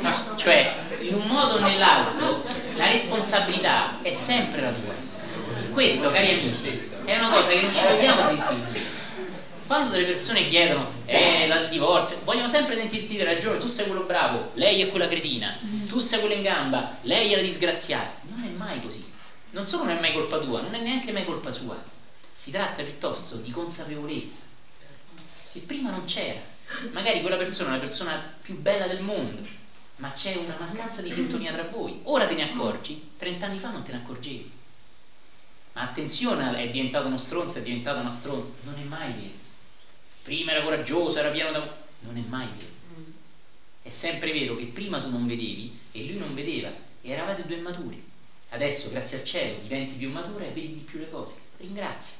No, 0.00 0.34
cioè, 0.36 0.72
in 1.00 1.14
un 1.14 1.26
modo 1.26 1.54
o 1.54 1.58
nell'altro, 1.58 2.42
la 2.74 2.86
responsabilità 2.86 3.98
è 4.02 4.10
sempre 4.10 4.60
la 4.62 4.70
tua. 4.70 4.92
Questo, 5.72 6.10
cari 6.10 6.30
amici, 6.30 6.80
è 7.04 7.16
una 7.16 7.28
cosa 7.28 7.50
che 7.50 7.60
non 7.60 7.72
ci 7.72 7.86
dobbiamo 7.86 8.22
sentire. 8.22 8.97
Quando 9.68 9.90
delle 9.90 10.06
persone 10.06 10.48
chiedono, 10.48 10.90
eh, 11.04 11.44
il 11.44 11.68
divorzio, 11.68 12.20
vogliono 12.24 12.48
sempre 12.48 12.74
sentirsi 12.74 13.16
di 13.16 13.22
ragione, 13.22 13.58
tu 13.58 13.68
sei 13.68 13.84
quello 13.86 14.04
bravo, 14.04 14.52
lei 14.54 14.80
è 14.80 14.88
quella 14.88 15.06
cretina, 15.06 15.54
tu 15.86 16.00
sei 16.00 16.20
quella 16.20 16.36
in 16.36 16.42
gamba, 16.42 16.96
lei 17.02 17.32
è 17.32 17.36
la 17.36 17.42
disgraziata. 17.42 18.12
Non 18.22 18.44
è 18.44 18.48
mai 18.48 18.80
così. 18.80 19.06
Non 19.50 19.66
solo 19.66 19.84
non 19.84 19.96
è 19.98 20.00
mai 20.00 20.14
colpa 20.14 20.38
tua, 20.38 20.62
non 20.62 20.74
è 20.74 20.80
neanche 20.80 21.12
mai 21.12 21.22
colpa 21.22 21.50
sua. 21.50 21.78
Si 22.32 22.50
tratta 22.50 22.82
piuttosto 22.82 23.36
di 23.36 23.50
consapevolezza. 23.50 24.44
Che 25.52 25.58
prima 25.60 25.90
non 25.90 26.06
c'era. 26.06 26.40
Magari 26.92 27.20
quella 27.20 27.36
persona 27.36 27.68
è 27.68 27.72
la 27.72 27.78
persona 27.78 28.22
più 28.40 28.58
bella 28.58 28.86
del 28.86 29.02
mondo, 29.02 29.42
ma 29.96 30.10
c'è 30.14 30.34
una 30.36 30.56
mancanza 30.58 31.02
di 31.02 31.12
sintonia 31.12 31.52
tra 31.52 31.64
voi. 31.64 32.00
Ora 32.04 32.26
te 32.26 32.32
ne 32.34 32.50
accorgi, 32.50 32.98
30 33.18 33.44
anni 33.44 33.58
fa 33.58 33.68
non 33.68 33.82
te 33.82 33.92
ne 33.92 33.98
accorgevi. 33.98 34.50
Ma 35.74 35.82
attenzione, 35.82 36.56
è 36.56 36.70
diventato 36.70 37.06
uno 37.06 37.18
stronzo, 37.18 37.58
è 37.58 37.62
diventata 37.62 38.00
una 38.00 38.08
stronza. 38.08 38.48
Non 38.62 38.78
è 38.78 38.84
mai 38.84 39.12
vero. 39.12 39.37
Prima 40.28 40.52
era 40.52 40.62
coraggioso, 40.62 41.18
era 41.18 41.30
pieno 41.30 41.50
da... 41.52 41.76
Non 42.00 42.18
è 42.18 42.20
mai 42.28 42.48
vero. 42.54 42.68
È 43.80 43.88
sempre 43.88 44.30
vero 44.30 44.56
che 44.56 44.66
prima 44.66 45.00
tu 45.00 45.08
non 45.08 45.26
vedevi 45.26 45.74
e 45.90 46.04
lui 46.04 46.18
non 46.18 46.34
vedeva 46.34 46.70
e 47.00 47.10
eravate 47.10 47.46
due 47.46 47.56
maturi. 47.56 48.04
Adesso, 48.50 48.90
grazie 48.90 49.20
al 49.20 49.24
cielo, 49.24 49.58
diventi 49.62 49.94
più 49.94 50.10
matura 50.10 50.44
e 50.44 50.50
vedi 50.50 50.74
di 50.74 50.80
più 50.80 50.98
le 50.98 51.08
cose. 51.08 51.36
Ringrazia. 51.56 52.16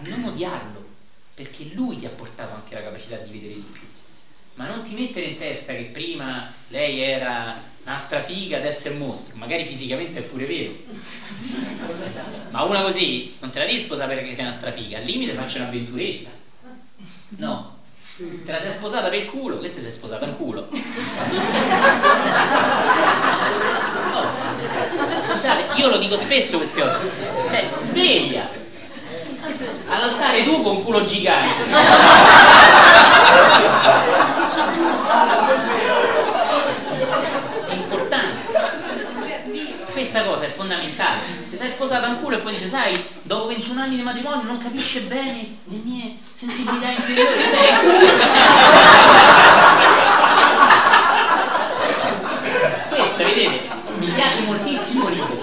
Non 0.00 0.24
odiarlo, 0.24 0.84
perché 1.34 1.70
lui 1.74 1.96
ti 1.96 2.06
ha 2.06 2.10
portato 2.10 2.54
anche 2.54 2.74
la 2.74 2.82
capacità 2.82 3.18
di 3.18 3.30
vedere 3.30 3.54
di 3.54 3.60
più 3.70 3.86
ma 4.54 4.66
non 4.66 4.82
ti 4.82 4.94
mettere 4.94 5.26
in 5.26 5.36
testa 5.36 5.74
che 5.74 5.90
prima 5.92 6.50
lei 6.68 7.00
era 7.00 7.62
una 7.84 7.98
strafiga 7.98 8.56
adesso 8.56 8.88
è 8.88 8.92
un 8.92 8.98
mostro, 8.98 9.36
magari 9.36 9.66
fisicamente 9.66 10.20
è 10.20 10.22
pure 10.22 10.46
vero. 10.46 10.72
Ma 12.50 12.62
una 12.62 12.80
così 12.80 13.34
non 13.38 13.50
te 13.50 13.58
la 13.58 13.66
devi 13.66 13.78
sposare 13.78 14.14
perché 14.14 14.34
è 14.34 14.40
una 14.40 14.52
strafiga, 14.52 14.98
al 14.98 15.04
limite 15.04 15.34
faccio 15.34 15.58
un'avventuretta. 15.58 16.44
No, 17.28 17.74
te 18.16 18.52
la 18.52 18.60
sei 18.60 18.70
sposata 18.70 19.08
per 19.08 19.18
il 19.18 19.26
culo, 19.26 19.58
che 19.58 19.74
te 19.74 19.82
sei 19.82 19.90
sposata 19.90 20.26
un 20.26 20.36
culo. 20.36 20.68
Pensate, 25.26 25.66
io 25.74 25.88
lo 25.88 25.98
dico 25.98 26.16
spesso 26.16 26.56
queste 26.58 26.80
cose. 26.80 26.98
Cioè, 27.50 27.68
sveglia! 27.80 28.48
All'altare 29.88 30.44
tu 30.44 30.62
con 30.62 30.76
un 30.76 30.84
culo 30.84 31.04
gigante. 31.04 31.64
È 37.66 37.72
importante. 37.72 38.54
Questa 39.92 40.24
cosa 40.24 40.44
è 40.44 40.52
sei 41.66 41.74
sposata 41.74 42.06
un 42.06 42.20
culo 42.20 42.36
e 42.36 42.38
poi 42.38 42.52
dici, 42.52 42.68
sai, 42.68 43.04
dopo 43.22 43.48
21 43.48 43.80
anni 43.80 43.96
di 43.96 44.02
matrimonio 44.02 44.44
non 44.44 44.62
capisce 44.62 45.00
bene 45.00 45.56
le 45.64 45.76
mie 45.82 46.14
sensibilità 46.34 46.90
inferiori. 46.90 47.28
Questa, 52.88 53.24
vedete, 53.24 53.68
mi 53.98 54.06
piace 54.06 54.40
moltissimo 54.42 55.08
ridere. 55.08 55.40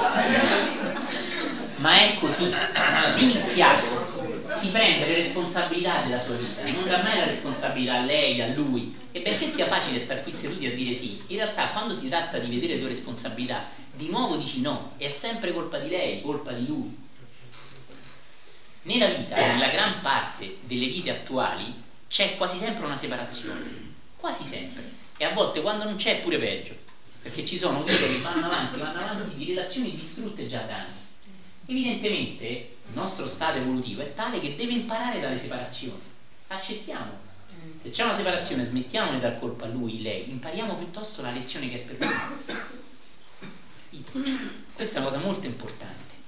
Ma 1.78 2.00
è 2.00 2.18
così. 2.20 2.54
L'iniziato 3.18 4.48
si 4.50 4.70
prende 4.70 5.08
le 5.08 5.16
responsabilità 5.16 6.04
della 6.04 6.20
sua 6.20 6.36
vita, 6.36 6.62
non 6.72 6.88
dà 6.88 7.04
mai 7.04 7.18
la 7.18 7.26
responsabilità 7.26 7.96
a 7.96 8.04
lei, 8.04 8.42
a 8.42 8.48
lui. 8.48 8.96
E 9.12 9.20
perché 9.20 9.48
sia 9.48 9.66
facile 9.66 10.00
stare 10.00 10.24
qui 10.24 10.32
seduti 10.32 10.68
a 10.68 10.72
dire 10.72 10.94
sì, 10.94 11.22
in 11.28 11.36
realtà 11.36 11.68
quando 11.70 11.94
si 11.94 12.08
tratta 12.08 12.38
di 12.38 12.50
vedere 12.50 12.76
le 12.76 12.80
tue 12.80 12.90
responsabilità, 12.90 13.82
di 13.96 14.10
nuovo 14.10 14.36
dici 14.38 14.62
no, 14.62 14.94
è 14.98 15.08
sempre 15.08 15.54
colpa 15.54 15.78
di 15.78 15.90
lei, 15.90 16.22
colpa 16.22 16.52
di 16.52 16.66
lui. 16.66 17.02
Nella 18.84 19.08
vita, 19.08 19.36
nella 19.36 19.70
gran 19.70 20.02
parte 20.02 20.58
delle 20.62 20.88
vite 20.88 21.12
attuali, 21.12 21.82
c'è 22.08 22.36
quasi 22.36 22.58
sempre 22.58 22.86
una 22.86 22.98
separazione, 22.98 23.62
quasi 24.18 24.44
sempre. 24.44 25.02
E 25.18 25.26
a 25.26 25.34
volte 25.34 25.62
quando 25.62 25.84
non 25.84 25.96
c'è 25.96 26.18
è 26.18 26.22
pure 26.22 26.38
peggio, 26.38 26.76
perché 27.22 27.46
ci 27.46 27.58
sono 27.58 27.84
vite 27.84 28.00
che 28.00 28.20
vanno 28.20 28.48
avanti, 28.48 28.80
vanno 28.80 29.00
avanti 29.00 29.36
di 29.36 29.46
relazioni 29.46 29.96
distrutte 29.96 30.48
già 30.48 30.62
da 30.62 30.76
anni. 30.76 31.02
Evidentemente 31.68 32.46
il 32.46 32.94
nostro 32.94 33.28
stato 33.28 33.60
evolutivo 33.60 34.02
è 34.02 34.14
tale 34.14 34.42
che 34.42 34.56
deve 34.56 34.74
imparare 34.74 35.20
dalle 35.20 35.38
separazioni. 35.38 36.02
Accettiamo. 36.48 37.32
Se 37.80 37.92
c'è 37.92 38.04
una 38.04 38.16
separazione, 38.16 38.66
smettiamo 38.66 39.14
di 39.14 39.20
dar 39.20 39.40
colpa 39.40 39.66
a 39.66 39.70
lui, 39.70 40.02
lei, 40.02 40.30
impariamo 40.30 40.76
piuttosto 40.76 41.22
la 41.22 41.32
lezione 41.32 41.70
che 41.70 41.76
è 41.76 41.80
per 41.80 41.98
lui. 42.00 42.83
Questa 44.74 44.98
è 44.98 45.02
una 45.02 45.10
cosa 45.10 45.24
molto 45.24 45.48
importante. 45.48 46.22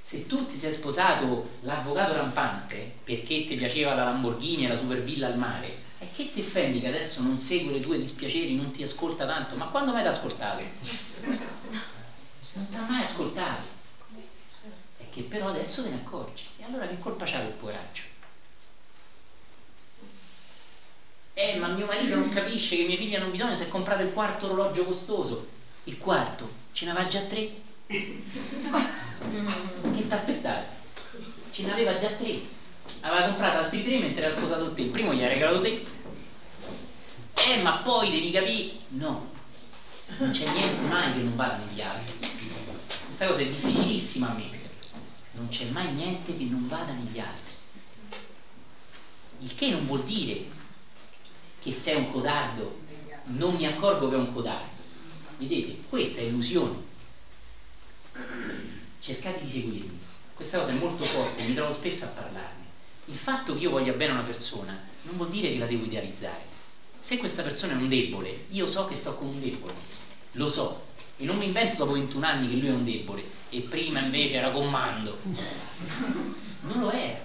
Se 0.00 0.26
tu 0.26 0.46
ti 0.46 0.56
sei 0.56 0.72
sposato 0.72 1.56
l'avvocato 1.60 2.14
rampante 2.14 2.94
perché 3.04 3.44
ti 3.44 3.56
piaceva 3.56 3.94
la 3.94 4.04
Lamborghini 4.04 4.64
e 4.64 4.68
la 4.68 4.76
super 4.76 5.02
villa 5.02 5.26
al 5.26 5.36
mare, 5.36 5.86
e 5.98 6.08
che 6.14 6.30
ti 6.30 6.40
offendi 6.40 6.80
che 6.80 6.88
adesso 6.88 7.20
non 7.20 7.38
segue 7.38 7.72
le 7.72 7.80
tue 7.80 7.98
dispiaceri, 7.98 8.54
non 8.54 8.70
ti 8.70 8.82
ascolta 8.82 9.26
tanto? 9.26 9.56
Ma 9.56 9.66
quando 9.66 9.92
mai 9.92 10.02
ti 10.02 10.08
ascoltato? 10.08 10.62
Non 12.54 12.68
ti 12.68 12.76
ha 12.76 12.82
mai 12.82 13.02
ascoltato 13.02 13.76
che 15.18 15.24
però 15.24 15.48
adesso 15.48 15.82
te 15.82 15.88
ne 15.88 15.96
accorgi. 15.96 16.44
E 16.58 16.64
allora 16.64 16.86
che 16.86 16.98
colpa 16.98 17.24
c'ha 17.24 17.38
quel 17.38 17.50
poraggio? 17.50 18.02
Eh, 21.34 21.56
ma 21.56 21.68
mio 21.68 21.86
marito 21.86 22.14
non 22.14 22.28
capisce 22.28 22.76
che 22.76 22.82
i 22.82 22.84
miei 22.84 22.96
figli 22.96 23.14
hanno 23.14 23.28
bisogno, 23.28 23.54
si 23.54 23.62
è 23.62 23.68
comprato 23.68 24.02
il 24.02 24.10
quarto 24.10 24.46
orologio 24.46 24.84
costoso. 24.84 25.44
Il 25.84 25.96
quarto? 25.96 26.66
Ce 26.78 26.84
n'aveva 26.84 27.08
già 27.08 27.22
tre? 27.22 27.50
che 27.88 28.06
ti 29.90 30.06
aspettavi? 30.08 30.64
Ce 31.50 31.64
n'aveva 31.64 31.96
già 31.96 32.06
tre. 32.10 32.40
Aveva 33.00 33.26
comprato 33.30 33.64
altri 33.64 33.82
tre 33.82 33.98
mentre 33.98 34.22
era 34.22 34.30
sposato 34.30 34.72
te. 34.72 34.82
Il 34.82 34.90
primo 34.90 35.12
gli 35.12 35.24
ha 35.24 35.26
regalato 35.26 35.60
te. 35.60 35.84
Eh, 37.34 37.62
ma 37.62 37.78
poi 37.78 38.12
devi 38.12 38.30
capire... 38.30 38.74
No, 38.90 39.28
non 40.18 40.30
c'è 40.30 40.48
niente 40.52 40.80
mai 40.82 41.14
che 41.14 41.18
non 41.18 41.34
vada 41.34 41.56
negli 41.56 41.80
altri. 41.80 42.14
Questa 43.06 43.26
cosa 43.26 43.40
è 43.40 43.46
difficilissima 43.46 44.30
a 44.30 44.34
me 44.34 44.48
non 45.32 45.48
c'è 45.48 45.64
mai 45.70 45.90
niente 45.94 46.36
che 46.36 46.44
non 46.44 46.68
vada 46.68 46.92
negli 46.92 47.18
altri. 47.18 47.54
Il 49.40 49.52
che 49.56 49.70
non 49.70 49.84
vuol 49.84 50.04
dire 50.04 50.46
che 51.60 51.72
sei 51.72 51.96
un 51.96 52.12
codardo, 52.12 52.78
non 53.24 53.56
mi 53.56 53.66
accorgo 53.66 54.08
che 54.08 54.14
è 54.14 54.18
un 54.18 54.32
codardo. 54.32 54.77
Vedete, 55.38 55.78
questa 55.88 56.20
è 56.20 56.24
illusione. 56.24 56.74
Cercate 59.00 59.44
di 59.44 59.50
seguirmi. 59.50 59.98
Questa 60.34 60.58
cosa 60.58 60.72
è 60.72 60.74
molto 60.74 61.04
forte, 61.04 61.44
mi 61.44 61.54
trovo 61.54 61.72
spesso 61.72 62.06
a 62.06 62.08
parlarne. 62.08 62.64
Il 63.06 63.16
fatto 63.16 63.54
che 63.54 63.60
io 63.60 63.70
voglia 63.70 63.92
bene 63.92 64.12
una 64.12 64.22
persona 64.22 64.76
non 65.02 65.16
vuol 65.16 65.30
dire 65.30 65.50
che 65.50 65.58
la 65.58 65.66
devo 65.66 65.84
idealizzare. 65.84 66.44
Se 67.00 67.16
questa 67.18 67.42
persona 67.42 67.72
è 67.72 67.76
un 67.76 67.88
debole, 67.88 68.46
io 68.48 68.66
so 68.66 68.86
che 68.86 68.96
sto 68.96 69.14
con 69.14 69.28
un 69.28 69.40
debole, 69.40 69.74
lo 70.32 70.48
so, 70.48 70.86
e 71.16 71.24
non 71.24 71.36
mi 71.36 71.46
invento 71.46 71.78
dopo 71.78 71.92
21 71.92 72.26
anni 72.26 72.48
che 72.48 72.56
lui 72.56 72.68
è 72.68 72.72
un 72.72 72.84
debole 72.84 73.24
e 73.50 73.60
prima 73.60 74.00
invece 74.00 74.34
era 74.34 74.50
comando. 74.50 75.18
Non 76.62 76.80
lo 76.80 76.90
era. 76.90 77.24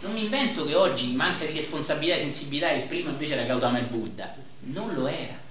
Non 0.00 0.12
mi 0.12 0.24
invento 0.24 0.64
che 0.64 0.74
oggi 0.74 1.12
manca 1.12 1.44
di 1.44 1.52
responsabilità 1.52 2.16
e 2.16 2.20
sensibilità 2.20 2.70
e 2.70 2.80
prima 2.80 3.10
invece 3.10 3.34
era 3.34 3.44
Gautama 3.44 3.78
il 3.78 3.86
Buddha. 3.86 4.34
Non 4.60 4.94
lo 4.94 5.06
era. 5.06 5.41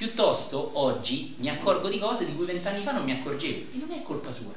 Piuttosto 0.00 0.70
oggi 0.78 1.34
mi 1.40 1.50
accorgo 1.50 1.90
di 1.90 1.98
cose 1.98 2.24
di 2.24 2.34
cui 2.34 2.46
vent'anni 2.46 2.82
fa 2.82 2.92
non 2.92 3.04
mi 3.04 3.12
accorgevo 3.12 3.70
e 3.70 3.76
non 3.76 3.90
è 3.90 4.02
colpa 4.02 4.32
sua, 4.32 4.54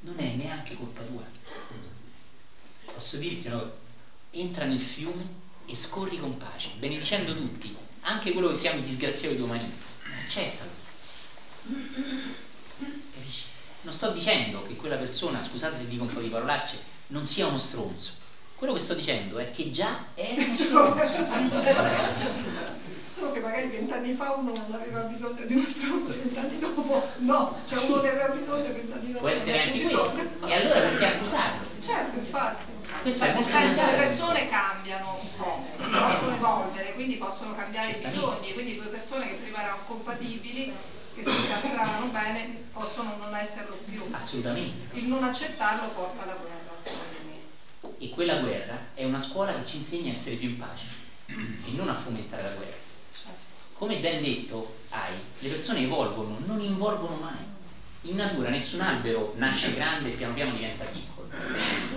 non 0.00 0.18
è 0.18 0.32
neanche 0.32 0.74
colpa 0.74 1.04
tua. 1.04 1.22
Posso 2.92 3.16
dirti 3.16 3.46
una 3.46 3.58
cosa? 3.58 3.70
Entra 4.30 4.64
nel 4.64 4.80
fiume 4.80 5.24
e 5.66 5.76
scorri 5.76 6.16
con 6.16 6.36
pace, 6.36 6.70
benedicendo 6.76 7.36
tutti, 7.36 7.72
anche 8.00 8.32
quello 8.32 8.48
che 8.48 8.58
chiami 8.58 8.82
disgraziato 8.82 9.32
di 9.32 9.38
tuo 9.38 9.46
marito. 9.46 9.78
Accettalo 10.24 10.70
Capisci? 13.12 13.42
Non 13.82 13.92
sto 13.92 14.10
dicendo 14.10 14.64
che 14.66 14.74
quella 14.74 14.96
persona, 14.96 15.40
scusate 15.40 15.76
se 15.76 15.86
dico 15.86 16.02
un 16.02 16.12
po' 16.12 16.18
di 16.18 16.26
parolacce, 16.26 16.80
non 17.06 17.24
sia 17.24 17.46
uno 17.46 17.58
stronzo. 17.58 18.10
Quello 18.56 18.72
che 18.72 18.80
sto 18.80 18.94
dicendo 18.94 19.38
è 19.38 19.52
che 19.52 19.70
già 19.70 20.06
è 20.14 20.34
uno 20.36 20.48
stronzo. 20.56 21.28
Solo 23.20 23.32
che 23.32 23.40
magari 23.40 23.66
vent'anni 23.66 24.14
fa 24.14 24.30
uno 24.30 24.54
non 24.56 24.72
aveva 24.72 25.00
bisogno 25.00 25.44
di 25.44 25.52
uno 25.52 25.62
stronzo, 25.62 26.08
vent'anni 26.08 26.58
dopo 26.58 27.06
no, 27.18 27.60
cioè 27.66 27.78
uno 27.84 28.00
ne 28.00 28.08
aveva 28.08 28.28
bisogno, 28.28 28.72
vent'anni 28.72 29.08
dopo. 29.08 29.18
Può 29.18 29.28
essere 29.28 29.60
anche 29.60 29.80
questo. 29.82 30.46
E 30.46 30.54
allora 30.54 30.80
perché 30.80 31.04
accusarlo? 31.04 31.66
Certo, 31.80 32.16
infatti. 32.16 32.70
Questo 33.02 33.24
è 33.24 33.32
Nel 33.34 33.44
senso 33.44 33.84
le 33.84 33.96
persone 33.96 34.48
cambiano 34.48 35.18
un 35.20 35.36
po', 35.36 35.62
si 35.82 35.90
possono 35.90 36.34
evolvere, 36.34 36.94
quindi 36.94 37.16
possono 37.16 37.54
cambiare 37.54 37.90
i 37.90 38.02
bisogni, 38.02 38.54
quindi 38.54 38.76
due 38.76 38.86
persone 38.86 39.26
che 39.26 39.34
prima 39.34 39.60
erano 39.60 39.80
compatibili 39.84 40.72
che 41.14 41.22
si 41.22 41.28
incastravano 41.28 42.06
bene 42.06 42.68
possono 42.72 43.16
non 43.20 43.36
esserlo 43.36 43.76
più. 43.84 44.02
Assolutamente. 44.12 44.96
Il 44.96 45.04
non 45.04 45.24
accettarlo 45.24 45.88
porta 45.88 46.22
alla 46.22 46.36
guerra, 46.40 46.74
secondo 46.74 47.16
me. 47.26 47.96
E 47.98 48.08
quella 48.08 48.36
guerra 48.36 48.78
è 48.94 49.04
una 49.04 49.20
scuola 49.20 49.52
che 49.52 49.66
ci 49.66 49.76
insegna 49.76 50.08
a 50.08 50.14
essere 50.14 50.36
più 50.36 50.48
in 50.48 50.56
pace 50.56 50.86
e 51.28 51.70
non 51.72 51.90
a 51.90 51.94
fomentare 51.94 52.44
la 52.44 52.54
guerra. 52.54 52.88
Come 53.80 53.96
ben 53.96 54.20
detto 54.20 54.74
hai, 54.90 55.14
le 55.38 55.48
persone 55.48 55.80
evolvono, 55.80 56.36
non 56.44 56.60
involvono 56.60 57.14
mai. 57.14 57.38
In 58.02 58.16
natura 58.16 58.50
nessun 58.50 58.82
albero 58.82 59.32
nasce 59.36 59.72
grande 59.72 60.10
e 60.10 60.12
piano 60.12 60.34
piano 60.34 60.52
diventa 60.52 60.84
piccolo. 60.84 61.26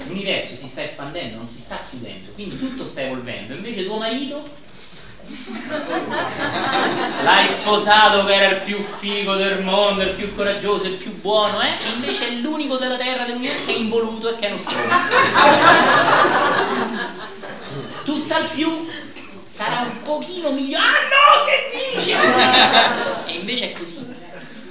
L'universo 0.05 0.55
si 0.55 0.69
sta 0.69 0.81
espandendo, 0.81 1.35
non 1.35 1.49
si 1.49 1.59
sta 1.59 1.81
chiudendo, 1.89 2.31
quindi 2.31 2.57
tutto 2.57 2.85
sta 2.85 3.01
evolvendo. 3.01 3.53
Invece 3.53 3.83
tuo 3.83 3.97
marito 3.97 4.49
L'hai 7.21 7.49
sposato 7.49 8.23
che 8.23 8.33
era 8.33 8.53
il 8.55 8.61
più 8.61 8.81
figo 8.81 9.35
del 9.35 9.61
mondo, 9.61 10.03
il 10.03 10.11
più 10.11 10.33
coraggioso, 10.33 10.87
il 10.87 10.93
più 10.93 11.11
buono, 11.19 11.61
eh? 11.61 11.75
E 11.83 11.89
invece 11.95 12.29
è 12.29 12.31
l'unico 12.35 12.77
della 12.77 12.95
terra 12.95 13.25
dell'unione 13.25 13.65
che 13.65 13.73
è 13.73 13.75
involuto 13.75 14.29
e 14.29 14.35
che 14.37 14.47
è 14.47 14.51
uno 14.51 14.57
stronzo. 14.57 15.07
Tutt'al 18.05 18.45
più 18.51 18.85
sarà 19.63 19.81
un 19.81 20.01
pochino 20.01 20.51
migliore. 20.51 20.83
Ah 20.83 21.37
no, 21.37 21.45
che 21.45 21.93
dici? 21.95 22.11
E 23.31 23.39
invece 23.39 23.71
è 23.71 23.77
così. 23.77 24.05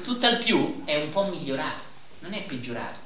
Tutt'al 0.03 0.39
più 0.39 0.85
è 0.85 0.97
un 0.97 1.09
po' 1.11 1.25
migliorato, 1.25 1.83
non 2.21 2.35
è 2.35 2.43
peggiorato. 2.43 3.01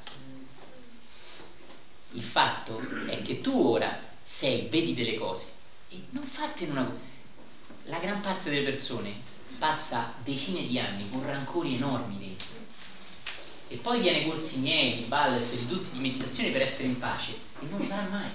Il 2.11 2.23
fatto 2.23 2.81
è 3.07 3.21
che 3.21 3.41
tu 3.41 3.57
ora 3.57 3.95
sei, 4.23 4.67
vedi 4.69 4.93
delle 4.93 5.15
cose 5.15 5.47
e 5.89 6.01
non 6.09 6.23
fartene 6.25 6.71
una 6.71 6.83
cosa 6.83 7.15
la 7.87 7.99
gran 7.99 8.19
parte 8.19 8.49
delle 8.49 8.63
persone 8.63 9.15
passa 9.57 10.13
decine 10.23 10.65
di 10.65 10.77
anni 10.77 11.09
con 11.09 11.25
rancori 11.25 11.75
enormi 11.75 12.17
dentro 12.17 12.47
e 13.69 13.75
poi 13.77 13.99
viene 13.99 14.23
corsi 14.23 14.59
miei, 14.59 15.05
di 15.05 15.67
tutti 15.67 15.91
di 15.91 15.99
meditazione 15.99 16.49
per 16.51 16.61
essere 16.61 16.89
in 16.89 16.97
pace 16.97 17.31
e 17.59 17.65
non 17.69 17.81
sarà 17.81 18.03
mai 18.09 18.29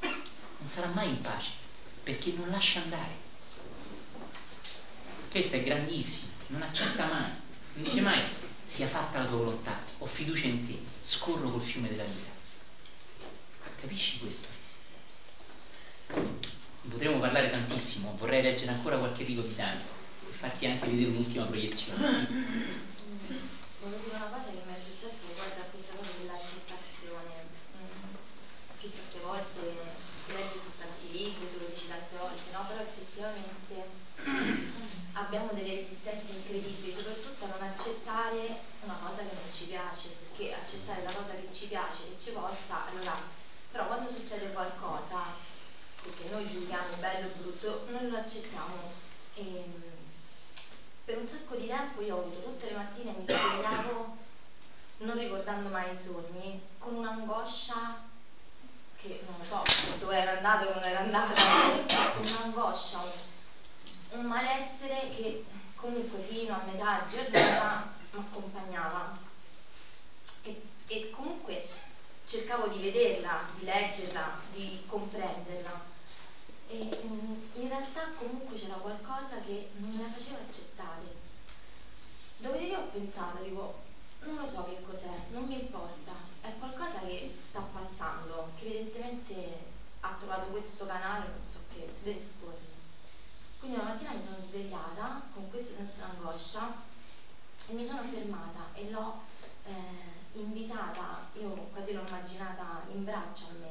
non 0.00 0.68
sarà 0.68 0.88
mai 0.88 1.08
in 1.08 1.20
pace 1.20 1.65
perché 2.06 2.32
non 2.32 2.48
lascia 2.50 2.80
andare 2.80 3.24
questo 5.28 5.56
è 5.56 5.64
grandissimo 5.64 6.30
non 6.46 6.62
accetta 6.62 7.04
mai 7.06 7.30
non 7.74 7.82
dice 7.82 8.00
mai 8.00 8.22
sia 8.64 8.86
fatta 8.86 9.18
la 9.18 9.26
tua 9.26 9.36
volontà 9.38 9.82
ho 9.98 10.06
fiducia 10.06 10.46
in 10.46 10.66
te 10.66 10.78
scorro 11.02 11.50
col 11.50 11.62
fiume 11.62 11.88
della 11.88 12.04
vita 12.04 12.30
capisci 13.80 14.18
questo? 14.20 14.66
potremmo 16.96 17.18
parlare 17.18 17.50
tantissimo, 17.50 18.14
vorrei 18.16 18.42
leggere 18.42 18.72
ancora 18.72 18.98
qualche 18.98 19.24
rigo 19.24 19.42
di 19.42 19.54
Dante 19.54 19.84
e 20.28 20.32
farti 20.32 20.66
anche 20.66 20.86
vedere 20.86 21.10
un'ultima 21.10 21.44
proiezione. 21.44 22.00
Volevo 23.80 24.02
dire 24.02 24.16
una 24.16 24.32
cosa 24.32 24.48
che 24.48 24.62
mi 24.64 24.72
è 24.72 24.78
successa 24.78 25.28
riguardo 25.28 25.60
a 25.60 25.64
questa 25.70 25.92
cosa 25.94 26.10
dell'accettazione, 26.18 27.34
mm, 27.76 28.14
che 28.80 28.90
tante 28.96 29.18
volte 29.20 29.60
si 30.24 30.32
legge 30.32 30.56
su 30.56 30.70
tanti 30.78 31.12
libri, 31.12 31.52
tu 31.52 31.58
lo 31.58 31.68
dici 31.68 31.86
tante 31.86 32.16
volte, 32.16 32.50
no? 32.50 32.64
Effettivamente 33.26 34.04
abbiamo 35.12 35.52
delle 35.52 35.74
resistenze 35.74 36.32
incredibili, 36.32 36.92
soprattutto 36.92 37.44
a 37.44 37.48
non 37.48 37.62
accettare 37.62 38.60
una 38.82 38.98
cosa 39.02 39.22
che 39.22 39.34
non 39.34 39.52
ci 39.52 39.64
piace, 39.64 40.08
perché 40.08 40.54
accettare 40.54 41.02
la 41.02 41.12
cosa 41.12 41.32
che 41.32 41.48
ci 41.52 41.66
piace, 41.66 42.04
che 42.04 42.16
ci 42.18 42.30
porta, 42.30 42.86
allora, 42.86 43.16
però 43.70 43.86
quando 43.86 44.10
succede 44.10 44.52
qualcosa 44.52 45.44
che 46.02 46.28
noi 46.30 46.46
giudichiamo 46.46 46.96
bello 47.00 47.26
o 47.26 47.30
brutto, 47.36 47.84
non 47.88 48.08
lo 48.08 48.16
accettiamo. 48.16 48.92
E, 49.34 49.40
ehm, 49.40 49.82
per 51.04 51.18
un 51.18 51.26
sacco 51.26 51.56
di 51.56 51.66
tempo 51.66 52.00
io 52.00 52.16
ho 52.16 52.20
avuto 52.20 52.40
tutte 52.40 52.66
le 52.66 52.74
mattine 52.74 53.12
mi 53.12 53.24
svegliavo 53.24 54.24
non 54.98 55.18
ricordando 55.18 55.68
mai 55.68 55.92
i 55.92 55.96
sogni, 55.96 56.60
con 56.78 56.94
un'angoscia 56.94 58.05
che 59.06 59.24
non 59.26 59.44
so 59.44 59.62
dove 59.98 60.16
era 60.16 60.36
andato 60.36 60.66
o 60.66 60.74
non 60.74 60.82
era 60.82 61.00
andata, 61.00 61.34
un'angoscia, 62.16 62.98
un, 64.10 64.24
malessere 64.24 65.08
che 65.10 65.44
comunque 65.76 66.18
fino 66.20 66.54
a 66.54 66.62
metà 66.64 67.06
giornata 67.08 67.92
mi 68.12 68.20
accompagnava. 68.20 69.16
E, 70.42 70.62
e 70.86 71.10
comunque 71.10 71.68
cercavo 72.26 72.66
di 72.68 72.78
vederla, 72.80 73.48
di 73.56 73.64
leggerla, 73.64 74.38
di 74.52 74.82
comprenderla. 74.86 75.94
E 76.68 77.00
mm, 77.04 77.34
in 77.54 77.68
realtà 77.68 78.08
comunque 78.18 78.56
c'era 78.56 78.74
qualcosa 78.74 79.40
che 79.46 79.70
non 79.76 79.90
me 79.90 80.02
la 80.02 80.10
faceva 80.10 80.38
accettare. 80.46 81.24
Dopodiché 82.38 82.76
ho 82.76 82.88
pensato, 82.92 83.42
dico, 83.42 83.82
non 84.24 84.36
lo 84.36 84.46
so 84.46 84.64
che 84.64 84.82
cos'è, 84.82 85.10
non 85.30 85.44
mi 85.44 85.60
importa, 85.60 86.25
è 86.46 86.58
qualcosa 86.58 87.00
che 87.00 87.36
sta 87.40 87.60
passando, 87.60 88.50
che 88.56 88.66
evidentemente 88.66 89.74
ha 90.00 90.14
trovato 90.18 90.46
questo 90.50 90.86
canale, 90.86 91.28
non 91.28 91.48
so 91.48 91.58
che, 91.72 91.92
deve 92.02 92.20
esporre. 92.20 92.74
Quindi 93.58 93.78
una 93.78 93.88
mattina 93.88 94.12
mi 94.12 94.22
sono 94.22 94.40
svegliata 94.40 95.22
con 95.32 95.50
questo 95.50 95.74
senso 95.74 96.04
di 96.04 96.10
angoscia 96.16 96.74
e 97.66 97.72
mi 97.72 97.84
sono 97.84 98.02
fermata 98.02 98.68
e 98.74 98.90
l'ho 98.90 99.22
eh, 99.64 100.38
invitata, 100.38 101.28
io 101.34 101.48
quasi 101.72 101.92
l'ho 101.92 102.06
immaginata 102.06 102.84
in 102.92 103.02
braccio 103.02 103.46
a 103.46 103.52
me 103.58 103.70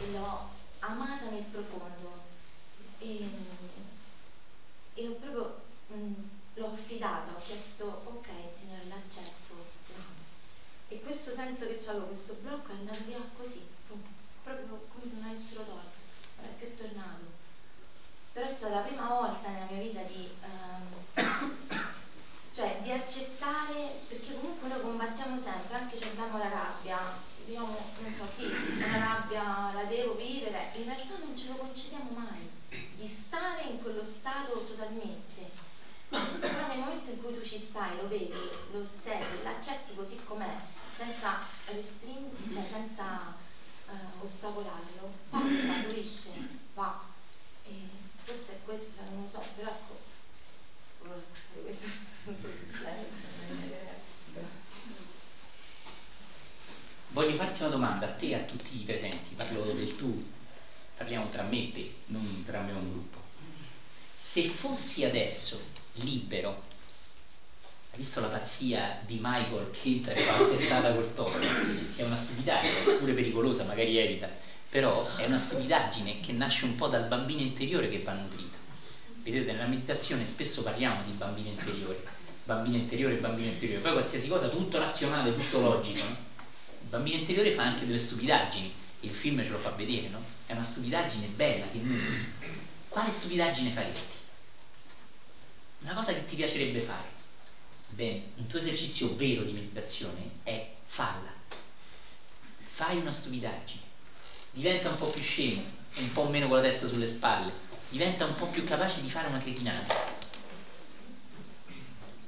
e 0.00 0.10
l'ho 0.10 0.48
amata 0.80 1.28
nel 1.28 1.44
profondo 1.44 2.18
e, 2.98 3.28
e 4.94 5.08
ho 5.08 5.12
proprio 5.12 5.60
mh, 5.86 6.12
l'ho 6.54 6.66
affidata, 6.66 7.32
ho 7.32 7.40
chiesto 7.40 8.02
ok 8.04 8.28
Signore 8.52 8.86
l'accetto, 8.88 9.54
e 10.88 11.00
questo 11.02 11.32
senso 11.32 11.66
che 11.66 11.78
c'avevo, 11.78 12.06
questo 12.06 12.34
blocco 12.40 12.72
è 12.72 12.76
andato 12.76 13.04
via 13.06 13.20
così, 13.36 13.66
proprio 14.42 14.86
come 14.88 15.04
se 15.04 15.14
non 15.16 15.30
avessero 15.30 15.62
tolto, 15.62 15.98
non 16.36 16.46
è 16.46 16.54
più 16.54 16.74
tornato 16.76 17.38
però 18.38 18.50
è 18.50 18.54
stata 18.54 18.74
la 18.76 18.80
prima 18.82 19.08
volta 19.08 19.48
nella 19.48 19.66
mia 19.68 19.82
vita 19.82 20.00
di, 20.02 20.28
ehm, 20.42 21.74
cioè, 22.54 22.78
di 22.82 22.92
accettare, 22.92 23.98
perché 24.06 24.32
comunque 24.32 24.68
noi 24.68 24.80
combattiamo 24.80 25.36
sempre, 25.36 25.74
anche 25.74 25.96
se 25.96 26.04
abbiamo 26.04 26.38
la 26.38 26.48
rabbia, 26.48 26.98
diciamo, 27.44 27.76
non 27.98 28.14
so, 28.14 28.24
sì, 28.30 28.44
una 28.44 28.96
rabbia 28.96 29.72
la 29.74 29.82
devo 29.88 30.14
vivere, 30.14 30.70
in 30.74 30.84
realtà 30.84 31.16
non 31.18 31.36
ce 31.36 31.48
lo 31.48 31.54
concediamo 31.54 32.10
mai, 32.10 32.48
di 32.68 33.08
stare 33.08 33.62
in 33.62 33.82
quello 33.82 34.04
stato 34.04 34.64
totalmente. 34.68 35.66
Però 36.08 36.66
nel 36.68 36.78
momento 36.78 37.10
in 37.10 37.20
cui 37.20 37.34
tu 37.34 37.44
ci 37.44 37.66
stai, 37.68 37.96
lo 37.96 38.06
vedi, 38.06 38.32
lo 38.70 38.78
osservi, 38.78 39.42
l'accetti 39.42 39.96
così 39.96 40.16
com'è, 40.24 40.56
senza 40.98 41.38
restringere, 41.66 42.52
cioè 42.52 42.66
senza 42.68 43.36
uh, 43.86 44.24
ostacolarlo, 44.24 45.14
passa, 45.30 45.86
fluisce, 45.86 46.30
va. 46.74 47.04
E 47.64 47.72
forse 48.24 48.52
è 48.52 48.58
questo, 48.64 48.96
cioè 48.96 49.04
non 49.10 49.22
lo 49.22 49.28
so, 49.28 49.44
però 49.54 49.70
ecco, 49.70 50.06
Voglio 57.10 57.36
farti 57.36 57.62
una 57.62 57.70
domanda 57.70 58.06
a 58.06 58.12
te 58.12 58.26
e 58.26 58.34
a 58.34 58.40
tutti 58.40 58.80
i 58.80 58.84
presenti, 58.84 59.34
parlo 59.34 59.62
del 59.72 59.96
tu, 59.96 60.28
parliamo 60.96 61.30
tra 61.30 61.42
me 61.44 61.68
e 61.68 61.72
te, 61.72 61.94
non 62.06 62.44
tra 62.44 62.60
me 62.60 62.70
e 62.72 62.74
un 62.74 62.90
gruppo. 62.90 63.22
Se 64.16 64.48
fossi 64.48 65.04
adesso 65.04 65.60
libero, 65.94 66.60
visto 67.98 68.20
la 68.20 68.28
pazzia 68.28 68.96
di 69.04 69.18
Michael 69.20 69.72
che 69.72 69.88
entra 69.88 70.12
e 70.12 70.20
fa 70.20 70.38
la 70.38 70.46
testata 70.46 70.94
col 70.94 71.12
che 71.96 72.02
è 72.02 72.04
una 72.04 72.14
stupidaggine, 72.14 72.96
pure 72.96 73.12
pericolosa, 73.12 73.64
magari 73.64 73.98
evita, 73.98 74.30
però 74.68 75.16
è 75.16 75.26
una 75.26 75.36
stupidaggine 75.36 76.20
che 76.20 76.30
nasce 76.30 76.64
un 76.64 76.76
po' 76.76 76.86
dal 76.86 77.08
bambino 77.08 77.40
interiore 77.40 77.88
che 77.88 77.98
va 77.98 78.12
nutrito. 78.12 78.56
Vedete, 79.24 79.50
nella 79.50 79.66
meditazione 79.66 80.26
spesso 80.26 80.62
parliamo 80.62 81.02
di 81.02 81.10
bambino 81.10 81.48
interiore, 81.48 82.00
bambino 82.44 82.76
interiore, 82.76 83.16
bambino 83.16 83.48
interiore, 83.48 83.82
poi 83.82 83.92
qualsiasi 83.92 84.28
cosa 84.28 84.48
tutto 84.48 84.78
razionale, 84.78 85.34
tutto 85.34 85.58
logico. 85.60 86.04
Il 86.80 86.88
bambino 86.88 87.16
interiore 87.16 87.50
fa 87.50 87.64
anche 87.64 87.84
delle 87.84 87.98
stupidaggini, 87.98 88.72
il 89.00 89.10
film 89.10 89.42
ce 89.42 89.50
lo 89.50 89.58
fa 89.58 89.70
vedere, 89.70 90.06
no? 90.06 90.22
È 90.46 90.52
una 90.52 90.62
stupidaggine 90.62 91.26
bella 91.34 91.66
che 91.68 91.78
nutri. 91.78 92.32
Quale 92.88 93.10
stupidaggine 93.10 93.70
faresti? 93.70 94.16
Una 95.80 95.94
cosa 95.94 96.12
che 96.12 96.24
ti 96.26 96.36
piacerebbe 96.36 96.80
fare. 96.80 97.17
Bene, 97.90 98.20
un 98.36 98.46
tuo 98.46 98.58
esercizio 98.60 99.16
vero 99.16 99.42
di 99.42 99.52
meditazione 99.52 100.30
è 100.44 100.70
falla. 100.84 101.32
Fai 102.64 103.00
una 103.00 103.10
stupidaggine 103.10 103.86
diventa 104.50 104.88
un 104.88 104.96
po' 104.96 105.06
più 105.06 105.22
scemo, 105.22 105.62
un 105.96 106.12
po' 106.12 106.26
meno 106.26 106.46
con 106.48 106.56
la 106.56 106.62
testa 106.62 106.86
sulle 106.86 107.06
spalle, 107.06 107.52
diventa 107.88 108.24
un 108.24 108.34
po' 108.34 108.46
più 108.46 108.62
capace 108.64 109.00
di 109.00 109.08
fare 109.08 109.26
una 109.26 109.38
cretinata. 109.38 109.94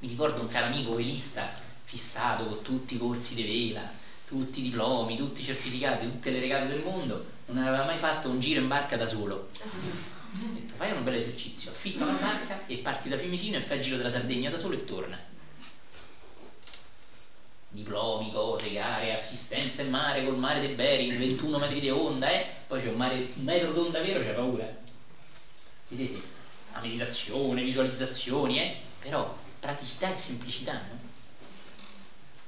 Mi 0.01 0.09
ricordo 0.09 0.41
un 0.41 0.49
caro 0.49 0.67
amico 0.67 0.93
velista 0.93 1.49
fissato 1.85 2.47
con 2.47 2.63
tutti 2.63 2.95
i 2.95 2.99
corsi 2.99 3.35
di 3.35 3.45
vela, 3.45 3.89
tutti 4.27 4.61
i 4.61 4.63
diplomi, 4.63 5.17
tutti 5.17 5.43
i 5.43 5.45
certificati, 5.45 6.05
tutte 6.07 6.31
le 6.31 6.41
regate 6.41 6.67
del 6.67 6.81
mondo, 6.81 7.23
non 7.47 7.59
aveva 7.59 7.85
mai 7.85 7.97
fatto 7.97 8.29
un 8.29 8.41
giro 8.41 8.61
in 8.61 8.67
barca 8.67 8.97
da 8.97 9.07
solo. 9.07 9.47
Ho 9.63 10.53
detto 10.53 10.75
fai 10.75 10.91
un 10.91 11.03
bel 11.03 11.15
esercizio, 11.15 11.71
affitta 11.71 12.05
una 12.05 12.19
barca 12.19 12.65
e 12.67 12.77
parti 12.79 13.09
da 13.09 13.17
Fiumicino 13.17 13.57
e 13.57 13.61
fai 13.61 13.77
il 13.77 13.83
giro 13.83 13.97
della 13.97 14.11
Sardegna 14.11 14.51
da 14.51 14.59
solo 14.59 14.75
e 14.75 14.85
torna 14.85 15.19
diplomi, 17.71 18.33
cose, 18.33 18.73
gare, 18.73 19.15
assistenza 19.15 19.83
in 19.83 19.91
mare 19.91 20.25
col 20.25 20.37
mare 20.37 20.61
dei 20.61 20.75
Bering, 20.75 21.17
21 21.17 21.59
metri 21.59 21.81
di 21.81 21.91
onda, 21.91 22.29
eh? 22.29 22.47
poi 22.67 22.83
c'è 22.83 22.89
un, 22.89 22.97
mare, 22.97 23.15
un 23.35 23.45
metro 23.45 23.73
d'onda 23.73 24.01
vero, 24.01 24.21
c'è 24.21 24.33
paura. 24.33 24.69
Vedete? 25.89 26.39
La 26.73 26.81
meditazione, 26.81 27.63
visualizzazioni, 27.63 28.59
eh? 28.61 28.77
però 29.01 29.37
praticità 29.59 30.11
e 30.11 30.15
semplicità, 30.15 30.73
no? 30.73 31.09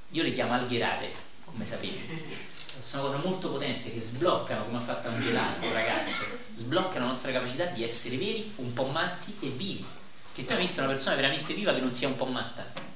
Io 0.09 0.23
le 0.23 0.31
chiamo 0.31 0.53
algherate, 0.53 1.09
come 1.45 1.65
sapete. 1.65 2.51
Sono 2.81 3.07
una 3.07 3.15
cosa 3.15 3.27
molto 3.27 3.51
potente 3.51 3.93
che 3.93 4.01
sbloccano, 4.01 4.65
come 4.65 4.77
ha 4.77 4.81
fatto 4.81 5.07
Angelato, 5.07 5.71
ragazzo, 5.73 6.25
sbloccano 6.53 6.99
la 6.99 7.11
nostra 7.11 7.31
capacità 7.31 7.65
di 7.65 7.83
essere 7.83 8.17
veri, 8.17 8.51
un 8.57 8.73
po' 8.73 8.85
matti 8.85 9.33
e 9.39 9.47
vivi. 9.49 9.85
Che 10.33 10.45
tu 10.45 10.51
hai 10.51 10.59
visto 10.59 10.81
una 10.81 10.91
persona 10.91 11.15
veramente 11.15 11.53
viva 11.53 11.73
che 11.73 11.79
non 11.79 11.93
sia 11.93 12.07
un 12.07 12.15
po' 12.15 12.25
matta? 12.25 12.92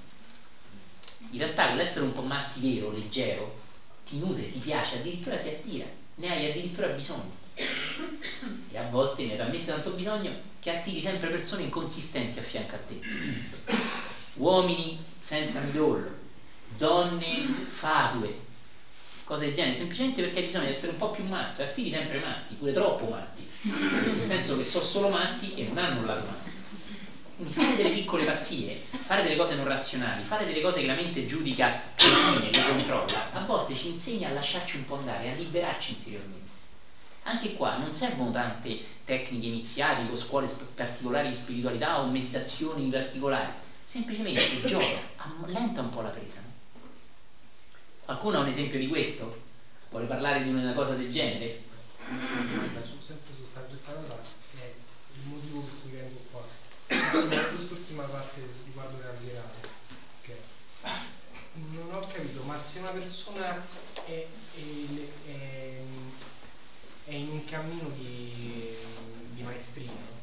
In 1.29 1.37
realtà 1.37 1.67
quell'essere 1.67 2.05
un 2.05 2.11
po' 2.13 2.21
matti 2.21 2.59
vero, 2.59 2.89
leggero, 2.89 3.53
ti 4.05 4.17
nutre, 4.17 4.49
ti 4.49 4.59
piace, 4.59 4.95
addirittura 4.95 5.37
ti 5.37 5.47
attira, 5.47 5.85
ne 6.15 6.29
hai 6.29 6.45
addirittura 6.45 6.87
bisogno. 6.87 7.35
E 8.69 8.77
a 8.77 8.83
volte 8.83 9.23
ne 9.23 9.31
hai 9.31 9.37
talmente 9.37 9.71
tanto 9.71 9.91
bisogno 9.91 10.33
che 10.59 10.69
attiri 10.69 11.01
sempre 11.01 11.29
persone 11.29 11.63
inconsistenti 11.63 12.39
a 12.39 12.41
fianco 12.41 12.75
a 12.75 12.79
te. 12.79 12.99
Uomini 14.33 14.95
senza 15.19 15.59
midollo, 15.61 16.13
donne 16.77 17.41
fatue, 17.67 18.45
cose 19.23 19.45
del 19.45 19.53
genere, 19.53 19.75
semplicemente 19.75 20.21
perché 20.21 20.39
hai 20.39 20.45
bisogno 20.45 20.63
di 20.65 20.69
essere 20.69 20.91
un 20.91 20.97
po' 20.97 21.09
più 21.09 21.25
matto, 21.25 21.61
e 21.61 21.65
attiri 21.65 21.89
sempre 21.89 22.19
matti, 22.19 22.53
pure 22.55 22.71
troppo 22.71 23.07
matti, 23.07 23.45
nel 24.15 24.25
senso 24.25 24.55
che 24.55 24.63
sono 24.63 24.83
solo 24.83 25.09
matti 25.09 25.51
e 25.53 25.63
non 25.63 25.77
hanno 25.77 26.01
matto. 26.01 26.56
Quindi 27.38 27.53
fare 27.53 27.76
delle 27.76 27.91
piccole 27.91 28.26
pazzie, 28.26 28.81
fare 28.89 29.22
delle 29.22 29.35
cose 29.35 29.57
non 29.57 29.68
razionali, 29.68 30.23
fare 30.23 30.47
delle 30.47 30.59
cose 30.59 30.81
che 30.81 30.88
la 30.88 30.95
mente 30.95 31.27
giudica 31.27 31.80
fine, 31.93 32.49
le 32.49 32.64
controlla, 32.64 33.30
a 33.31 33.45
volte 33.45 33.76
ci 33.76 33.89
insegna 33.89 34.30
a 34.30 34.31
lasciarci 34.31 34.77
un 34.77 34.85
po' 34.85 34.95
andare, 34.95 35.30
a 35.30 35.35
liberarci 35.35 35.91
interiormente. 35.91 36.49
Anche 37.23 37.53
qua 37.53 37.76
non 37.77 37.93
servono 37.93 38.31
tante 38.31 38.80
tecniche 39.05 39.45
iniziatiche 39.45 40.11
o 40.11 40.15
scuole 40.15 40.49
particolari 40.73 41.30
di 41.30 41.35
spiritualità 41.35 41.99
o 42.01 42.09
meditazioni 42.09 42.89
particolari, 42.89 43.51
semplicemente 43.85 44.65
gioca, 44.65 44.99
allenta 45.18 45.81
un 45.81 45.89
po' 45.91 46.01
la 46.01 46.09
presa. 46.09 46.41
No? 46.41 46.49
Qualcuno 48.05 48.38
ha 48.39 48.41
un 48.41 48.47
esempio 48.47 48.80
di 48.80 48.88
questo? 48.88 49.31
Vuole 49.91 50.07
parlare 50.07 50.41
di 50.41 50.49
una 50.49 50.73
cosa 50.73 50.95
del 50.95 51.11
genere? 51.11 51.59
Sempre 52.03 52.84
su 52.84 52.97
questa 53.68 53.91
cosa 53.93 54.19
il 55.14 55.27
motivo 55.30 55.61
per 55.61 55.73
cui 55.81 55.91
vengo 55.91 56.19
qua 56.31 56.65
quest'ultima 57.11 58.03
parte 58.03 58.41
riguardo 58.65 58.97
le 58.97 59.07
algherate 59.07 59.69
okay. 60.21 60.39
non 61.71 61.93
ho 61.93 62.07
capito 62.11 62.43
ma 62.43 62.59
se 62.59 62.79
una 62.79 62.89
persona 62.89 63.55
è, 64.05 64.09
è, 64.09 64.27
è, 65.25 65.81
è 67.05 67.13
in 67.13 67.45
cammino 67.45 67.89
di, 67.89 68.75
di 69.34 69.41
maestria 69.41 69.91
no? 69.91 70.15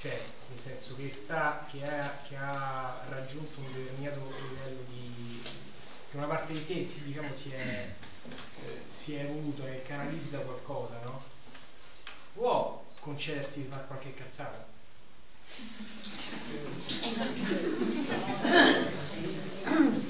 cioè 0.00 0.18
nel 0.48 0.60
senso 0.60 0.96
che, 0.96 1.10
sta, 1.10 1.66
che, 1.70 1.84
ha, 1.84 2.18
che 2.28 2.36
ha 2.36 3.04
raggiunto 3.08 3.60
un 3.60 3.72
determinato 3.72 4.20
livello 4.50 4.82
di 4.88 5.42
che 6.10 6.16
una 6.16 6.26
parte 6.26 6.52
di 6.52 6.62
sé 6.62 6.88
diciamo 7.04 7.32
si 7.34 7.50
è, 7.50 7.88
eh, 8.64 8.82
si 8.86 9.14
è 9.14 9.24
evoluta 9.24 9.66
e 9.66 9.82
canalizza 9.82 10.38
qualcosa 10.38 10.98
no? 11.02 11.22
può 12.34 12.84
concedersi 13.00 13.62
di 13.62 13.68
fare 13.68 13.86
qualche 13.86 14.14
cazzata 14.14 14.73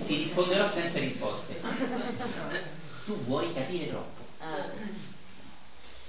ti 0.07 0.16
risponderò 0.16 0.69
senza 0.69 0.99
risposte. 0.99 1.61
Tu 3.05 3.16
vuoi 3.25 3.53
capire 3.53 3.89
troppo. 3.89 4.23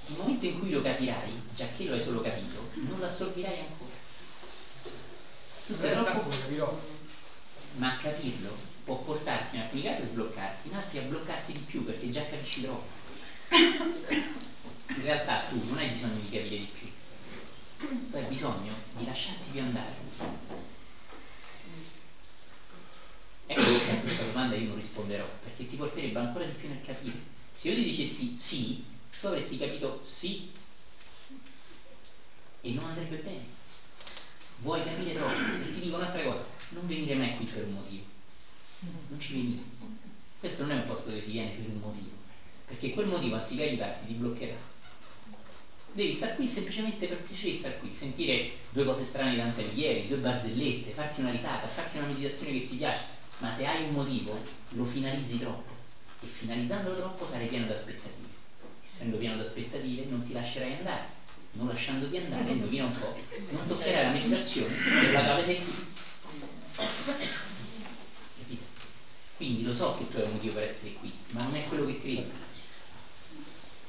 Nel 0.07 0.17
momento 0.17 0.45
in 0.45 0.59
cui 0.59 0.69
lo 0.69 0.81
capirai, 0.81 1.31
già 1.55 1.65
che 1.75 1.85
lo 1.85 1.93
hai 1.93 2.01
solo 2.01 2.21
capito, 2.21 2.69
non 2.73 2.99
lo 2.99 3.05
assorbirai 3.05 3.59
ancora. 3.59 3.93
Tu 5.65 5.73
sei 5.73 5.91
troppo... 5.91 6.29
Ma 7.77 7.97
capirlo 8.01 8.55
può 8.85 8.97
portarti 8.97 9.55
in 9.55 9.63
alcuni 9.63 9.81
casi 9.81 10.01
a 10.01 10.05
sbloccarti, 10.05 10.67
in 10.67 10.75
altri 10.75 10.99
a 10.99 11.01
bloccarti 11.01 11.51
di 11.51 11.59
più 11.59 11.83
perché 11.83 12.11
già 12.11 12.23
capisci 12.23 12.61
troppo. 12.61 12.87
In 13.49 15.01
realtà 15.01 15.39
tu 15.49 15.61
non 15.67 15.77
hai 15.79 15.89
bisogno 15.89 16.19
di 16.19 16.29
capire 16.29 16.57
di 16.57 16.69
più, 16.71 16.87
tu 17.85 18.15
hai 18.15 18.23
bisogno 18.25 18.73
di 18.97 19.05
lasciarti 19.05 19.49
più 19.51 19.61
andare. 19.61 19.93
Ecco 23.47 23.61
perché 23.61 23.91
a 23.91 23.99
questa 23.99 24.23
domanda 24.23 24.55
io 24.55 24.67
non 24.67 24.75
risponderò, 24.75 25.27
perché 25.43 25.67
ti 25.67 25.75
porterebbe 25.75 26.19
ancora 26.19 26.45
di 26.45 26.53
più 26.53 26.67
nel 26.67 26.81
capire. 26.81 27.17
Se 27.51 27.69
io 27.69 27.75
ti 27.75 27.83
dicessi 27.83 28.33
sì, 28.35 28.83
tu 29.19 29.27
avresti 29.27 29.57
capito 29.57 30.03
sì 30.05 30.51
e 32.61 32.71
non 32.71 32.85
andrebbe 32.85 33.17
bene. 33.17 33.53
Vuoi 34.57 34.83
capire 34.83 35.13
troppo 35.13 35.61
e 35.61 35.73
ti 35.73 35.79
dico 35.81 35.97
un'altra 35.97 36.23
cosa, 36.23 36.45
non 36.69 36.87
venire 36.87 37.15
mai 37.15 37.35
qui 37.35 37.45
per 37.45 37.65
un 37.65 37.73
motivo. 37.73 38.03
Non 38.79 39.19
ci 39.19 39.33
venire. 39.33 39.63
Questo 40.39 40.63
non 40.63 40.77
è 40.77 40.81
un 40.81 40.85
posto 40.85 41.09
dove 41.09 41.21
si 41.21 41.31
viene 41.31 41.51
per 41.51 41.65
un 41.67 41.77
motivo, 41.77 42.11
perché 42.65 42.91
quel 42.91 43.07
motivo 43.07 43.35
anziché 43.35 43.63
aiutarti 43.63 44.05
ti 44.07 44.13
bloccherà. 44.13 44.73
Devi 45.95 46.11
star 46.11 46.35
qui 46.35 46.45
semplicemente 46.45 47.07
per 47.07 47.19
piacere 47.19 47.51
di 47.51 47.57
star 47.57 47.79
qui, 47.79 47.93
sentire 47.93 48.51
due 48.71 48.83
cose 48.83 49.05
strane 49.05 49.31
di 49.31 49.37
Dante 49.37 49.61
Alighieri, 49.63 50.07
due 50.07 50.17
barzellette, 50.17 50.91
farti 50.91 51.21
una 51.21 51.31
risata, 51.31 51.69
farti 51.69 51.95
una 51.95 52.07
meditazione 52.07 52.51
che 52.51 52.67
ti 52.67 52.75
piace, 52.75 53.01
ma 53.37 53.49
se 53.49 53.65
hai 53.65 53.81
un 53.85 53.93
motivo 53.93 54.37
lo 54.71 54.83
finalizzi 54.83 55.39
troppo 55.39 55.73
e 56.19 56.25
finalizzandolo 56.27 56.97
troppo 56.97 57.25
sarai 57.25 57.47
pieno 57.47 57.65
di 57.65 57.71
aspettative. 57.71 58.27
Essendo 58.85 59.15
pieno 59.15 59.35
di 59.35 59.41
aspettative 59.41 60.03
non 60.03 60.21
ti 60.21 60.33
lascerai 60.33 60.73
andare, 60.73 61.05
non 61.51 61.69
lasciandoti 61.69 62.17
andare, 62.17 62.51
indovina 62.51 62.83
un 62.83 62.91
po', 62.91 63.15
non 63.51 63.65
toccherai 63.65 64.03
la 64.03 64.09
meditazione 64.09 64.73
per 64.73 65.11
la 65.13 65.23
quale 65.23 65.45
sei 65.45 65.61
qui. 65.63 65.87
Capite? 68.37 68.63
Quindi 69.37 69.63
lo 69.63 69.73
so 69.73 69.93
che 69.97 70.09
tu 70.09 70.17
hai 70.17 70.23
un 70.23 70.33
motivo 70.33 70.55
per 70.55 70.63
essere 70.63 70.91
qui, 70.91 71.09
ma 71.29 71.41
non 71.43 71.55
è 71.55 71.63
quello 71.63 71.85
che 71.85 71.97
credi. 71.97 72.29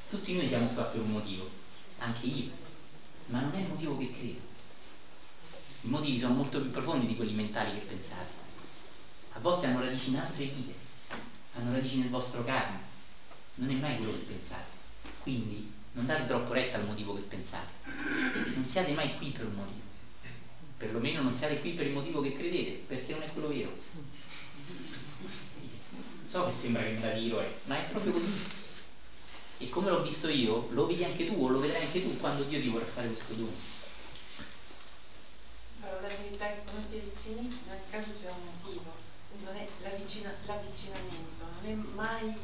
Tutti 0.09 0.35
noi 0.35 0.47
siamo 0.47 0.69
qua 0.69 0.85
per 0.85 1.01
un 1.01 1.11
motivo, 1.11 1.65
anche 1.99 2.27
io, 2.27 2.51
ma 3.27 3.41
non 3.41 3.55
è 3.55 3.61
il 3.61 3.69
motivo 3.69 3.97
che 3.99 4.11
credo. 4.11 4.45
I 5.83 5.89
motivi 5.89 6.19
sono 6.19 6.35
molto 6.35 6.61
più 6.61 6.71
profondi 6.71 7.07
di 7.07 7.17
quelli 7.17 7.35
mentali 7.35 7.73
che 7.73 7.81
pensate 7.81 8.45
a 9.37 9.39
volte 9.39 9.67
hanno 9.67 9.81
radici 9.81 10.09
in 10.09 10.17
altre 10.17 10.47
vite, 10.47 10.75
hanno 11.53 11.73
radici 11.73 11.99
nel 11.99 12.09
vostro 12.09 12.43
karma, 12.43 12.79
non 13.57 13.71
è 13.71 13.75
mai 13.75 13.97
quello 13.97 14.13
che 14.13 14.19
pensate. 14.19 14.65
Quindi 15.21 15.69
non 15.93 16.07
date 16.07 16.25
troppo 16.25 16.55
retta 16.55 16.79
al 16.79 16.85
motivo 16.85 17.13
che 17.13 17.21
pensate, 17.21 17.73
non 18.55 18.65
siate 18.65 18.93
mai 18.93 19.15
qui 19.15 19.29
per 19.31 19.45
un 19.45 19.55
motivo, 19.55 19.83
perlomeno 20.79 21.21
non 21.21 21.35
siate 21.35 21.59
qui 21.59 21.73
per 21.73 21.85
il 21.85 21.93
motivo 21.93 22.21
che 22.21 22.33
credete, 22.33 22.79
perché 22.87 23.13
non 23.13 23.23
è 23.23 23.29
quello 23.29 23.49
vero. 23.49 23.75
So 26.27 26.43
che 26.45 26.53
sembra 26.53 26.83
che 26.83 26.91
me 26.91 27.01
la 27.01 27.11
tiro, 27.11 27.41
eh, 27.41 27.51
ma 27.65 27.77
è 27.77 27.85
proprio 27.85 28.13
così. 28.13 28.33
E 29.59 29.69
come 29.71 29.91
l'ho 29.91 30.03
visto 30.03 30.29
io, 30.29 30.69
lo 30.71 30.87
vedi 30.87 31.05
anche 31.05 31.27
tu 31.27 31.43
o 31.43 31.49
lo 31.49 31.61
vedrai 31.61 31.85
anche 31.85 32.03
tu 32.03 32.17
quando 32.19 32.45
Dio 32.45 32.61
ti 32.61 32.69
vorrà 32.69 32.87
fare 32.87 33.09
questo 33.09 33.35
dono. 33.35 33.75
Però 35.81 36.01
la 36.01 36.09
verità 36.09 36.47
è 36.47 36.55
che 36.55 36.71
quando 36.71 36.89
ti 36.89 36.97
avvicini, 36.97 37.61
nel 37.69 37.81
caso 37.91 38.11
c'è 38.13 38.29
un 38.31 38.45
motivo 38.45 39.15
non 39.45 39.57
è 39.57 39.67
l'avvicina, 39.83 40.33
l'avvicinamento, 40.47 41.45
non 41.61 41.71
è 41.71 41.75
mai, 41.95 42.35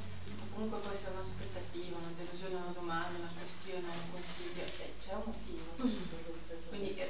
comunque 0.50 0.78
può 0.78 0.90
essere 0.90 1.12
un'aspettativa, 1.12 1.96
una 1.96 2.12
delusione, 2.16 2.54
una 2.56 2.72
domanda, 2.72 3.18
una 3.18 3.32
questione, 3.38 3.86
un 3.86 4.10
consiglio, 4.10 4.62
eh, 4.62 4.92
c'è 4.98 5.14
un 5.14 5.22
motivo. 5.24 5.74
Quindi 6.68 6.94
eh, 6.96 7.08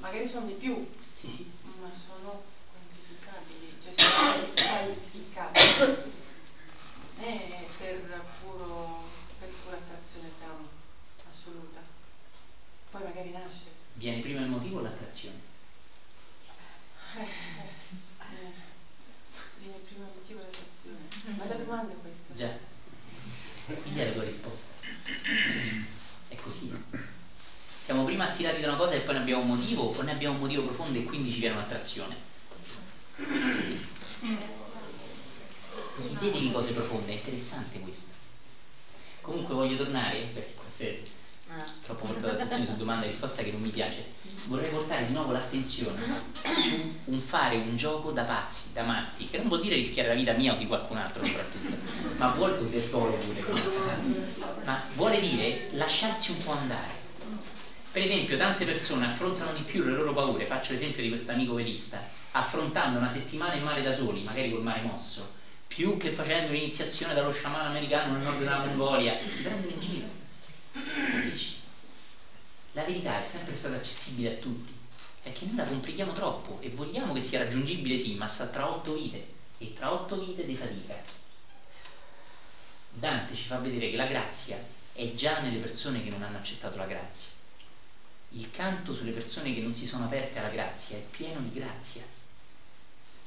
magari 0.00 0.26
sono 0.26 0.46
di 0.46 0.54
più, 0.54 0.86
sì, 1.16 1.28
sì. 1.28 1.50
ma 1.80 1.90
sono 1.92 2.40
quantificabili, 2.70 3.76
cioè 3.80 3.92
sono 3.96 4.52
qualificabili. 4.54 6.18
È 7.20 7.66
per, 7.76 8.24
puro, 8.40 9.04
per 9.38 9.48
pura 9.62 9.76
attrazione 9.76 10.30
trauma 10.38 10.66
assoluta. 11.28 11.80
Poi 12.90 13.02
magari 13.02 13.30
nasce. 13.30 13.64
Viene 13.94 14.20
prima 14.22 14.40
il 14.40 14.48
motivo 14.48 14.78
o 14.78 14.82
l'attrazione? 14.82 15.38
Eh, 17.16 17.20
eh 17.20 18.68
viene 19.58 19.76
prima 19.86 20.06
il 20.06 20.12
motivo 20.14 20.40
dell'azione. 20.40 21.36
Ma 21.36 21.46
la 21.46 21.54
domanda 21.54 21.92
è 21.92 21.96
questa. 22.00 22.34
Già, 22.34 22.54
quindi 23.82 24.00
è 24.00 24.06
la 24.06 24.12
tua 24.12 24.22
risposta. 24.22 24.72
È 26.28 26.34
così. 26.36 26.72
Siamo 27.78 28.04
prima 28.04 28.30
attirati 28.30 28.60
da 28.60 28.68
una 28.68 28.76
cosa 28.76 28.94
e 28.94 29.00
poi 29.00 29.14
ne 29.14 29.20
abbiamo 29.20 29.42
un 29.42 29.48
motivo 29.48 29.92
o 29.92 30.02
ne 30.02 30.12
abbiamo 30.12 30.34
un 30.36 30.40
motivo 30.40 30.62
profondo 30.62 30.96
e 30.96 31.02
quindi 31.02 31.30
ci 31.30 31.40
viene 31.40 31.56
un'attrazione. 31.56 32.29
Vedevi 36.20 36.52
cose 36.52 36.74
profonde, 36.74 37.12
è 37.12 37.14
interessante 37.14 37.80
questo. 37.80 38.12
Comunque 39.22 39.54
voglio 39.54 39.78
tornare, 39.78 40.28
perché 40.34 40.52
queste 40.54 41.02
troppo 41.82 42.04
portato 42.04 42.26
l'attenzione 42.26 42.66
su 42.66 42.76
domanda 42.76 43.04
e 43.04 43.08
risposta 43.08 43.42
che 43.42 43.50
non 43.50 43.62
mi 43.62 43.70
piace, 43.70 44.04
vorrei 44.46 44.68
portare 44.68 45.06
di 45.06 45.14
nuovo 45.14 45.32
l'attenzione 45.32 46.00
su 46.42 46.94
un 47.04 47.18
fare 47.18 47.56
un 47.56 47.74
gioco 47.74 48.12
da 48.12 48.24
pazzi, 48.24 48.72
da 48.72 48.82
matti, 48.82 49.28
che 49.28 49.38
non 49.38 49.48
vuol 49.48 49.62
dire 49.62 49.74
rischiare 49.76 50.08
la 50.08 50.14
vita 50.14 50.32
mia 50.32 50.52
o 50.52 50.56
di 50.56 50.66
qualcun 50.66 50.98
altro 50.98 51.24
soprattutto, 51.24 51.76
ma 52.16 52.28
vuol 52.28 52.52
poter 52.52 52.88
pure, 52.90 53.18
ma 54.64 54.80
vuole 54.94 55.18
dire 55.20 55.68
lasciarsi 55.70 56.32
un 56.32 56.38
po' 56.38 56.52
andare. 56.52 56.98
Per 57.92 58.02
esempio, 58.02 58.36
tante 58.36 58.66
persone 58.66 59.06
affrontano 59.06 59.52
di 59.52 59.62
più 59.62 59.84
le 59.84 59.92
loro 59.92 60.12
paure, 60.12 60.44
faccio 60.44 60.72
l'esempio 60.72 61.02
di 61.02 61.08
questo 61.08 61.32
amico 61.32 61.54
velista, 61.54 62.00
affrontando 62.32 62.98
una 62.98 63.08
settimana 63.08 63.54
in 63.54 63.64
mare 63.64 63.82
da 63.82 63.92
soli, 63.92 64.22
magari 64.22 64.50
col 64.50 64.62
mare 64.62 64.82
mosso, 64.82 65.38
più 65.70 65.96
che 65.96 66.10
facendo 66.10 66.50
un'iniziazione 66.50 67.14
dallo 67.14 67.30
sciamano 67.30 67.68
americano 67.68 68.14
nel 68.14 68.22
nord 68.24 68.38
della 68.38 68.58
Mongolia, 68.58 69.16
si 69.30 69.42
prendono 69.42 69.72
in 69.72 69.80
giro 69.80 70.18
la 72.72 72.84
verità 72.84 73.18
è 73.18 73.22
sempre 73.22 73.54
stata 73.54 73.76
accessibile 73.76 74.36
a 74.36 74.38
tutti, 74.38 74.72
è 75.22 75.32
che 75.32 75.44
noi 75.44 75.56
la 75.56 75.64
complichiamo 75.64 76.12
troppo 76.12 76.58
e 76.60 76.70
vogliamo 76.70 77.12
che 77.12 77.20
sia 77.20 77.38
raggiungibile 77.38 77.96
sì, 77.96 78.14
ma 78.14 78.26
sta 78.26 78.46
tra 78.46 78.68
otto 78.68 78.92
vite 78.92 79.26
e 79.58 79.72
tra 79.72 79.92
otto 79.92 80.18
vite 80.18 80.44
di 80.46 80.54
fatica. 80.54 80.96
Dante 82.90 83.34
ci 83.34 83.46
fa 83.46 83.58
vedere 83.58 83.90
che 83.90 83.96
la 83.96 84.06
grazia 84.06 84.62
è 84.92 85.14
già 85.14 85.38
nelle 85.38 85.58
persone 85.58 86.02
che 86.02 86.10
non 86.10 86.22
hanno 86.22 86.36
accettato 86.36 86.76
la 86.76 86.86
grazia. 86.86 87.28
Il 88.30 88.50
canto 88.50 88.92
sulle 88.92 89.10
persone 89.12 89.52
che 89.52 89.60
non 89.60 89.72
si 89.74 89.86
sono 89.86 90.04
aperte 90.04 90.38
alla 90.38 90.48
grazia 90.48 90.96
è 90.96 91.00
pieno 91.00 91.40
di 91.40 91.50
grazia. 91.50 92.04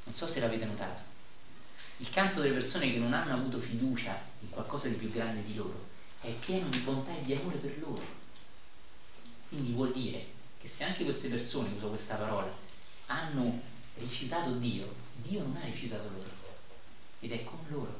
Non 0.06 0.15
so 0.15 0.26
se 0.26 0.40
l'avete 0.40 0.65
notato. 0.65 1.12
Il 1.98 2.10
canto 2.10 2.41
delle 2.41 2.53
persone 2.53 2.91
che 2.91 2.98
non 2.98 3.14
hanno 3.14 3.34
avuto 3.34 3.60
fiducia 3.60 4.20
in 4.40 4.49
qualcosa 4.49 4.88
di 4.88 4.95
più 4.95 5.11
grande 5.11 5.44
di 5.45 5.56
loro 5.56 5.88
è 6.22 6.32
pieno 6.32 6.68
di 6.70 6.80
bontà 6.80 7.15
e 7.15 7.22
di 7.22 7.34
amore 7.34 7.57
per 7.57 7.78
loro. 7.80 8.03
Quindi 9.49 9.72
vuol 9.72 9.91
dire 9.91 10.26
che 10.57 10.68
se 10.68 10.84
anche 10.84 11.03
queste 11.03 11.30
persone, 11.30 11.74
uso 11.76 11.90
questa 11.90 12.15
parola, 12.15 12.52
hanno 13.07 13.61
rifiutato 13.95 14.53
Dio, 14.53 14.91
Dio 15.14 15.41
non 15.41 15.56
ha 15.57 15.65
rifiutato 15.65 16.10
loro 16.10 16.32
ed 17.20 17.32
è 17.32 17.44
con 17.44 17.60
loro. 17.68 17.99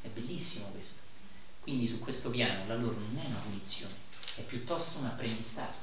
È 0.00 0.08
bellissimo 0.08 0.66
questo. 0.68 1.02
Quindi 1.60 1.86
su 1.86 1.98
questo 2.00 2.30
piano 2.30 2.66
la 2.66 2.74
loro 2.74 2.98
non 2.98 3.16
è 3.22 3.26
una 3.26 3.38
punizione, 3.38 3.94
è 4.34 4.40
piuttosto 4.40 4.98
un 4.98 5.06
apprendistato. 5.06 5.78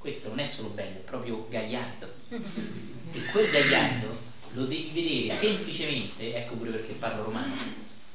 Questo 0.00 0.30
non 0.30 0.38
è 0.38 0.46
solo 0.46 0.70
bello, 0.70 0.96
è 0.96 1.02
proprio 1.02 1.46
gagliardo. 1.50 2.10
E 2.30 3.24
quel 3.32 3.50
gagliardo 3.50 4.18
lo 4.52 4.64
devi 4.64 4.92
vedere 4.94 5.36
semplicemente, 5.36 6.34
ecco 6.34 6.54
pure 6.54 6.70
perché 6.70 6.94
parlo 6.94 7.24
romano, 7.24 7.54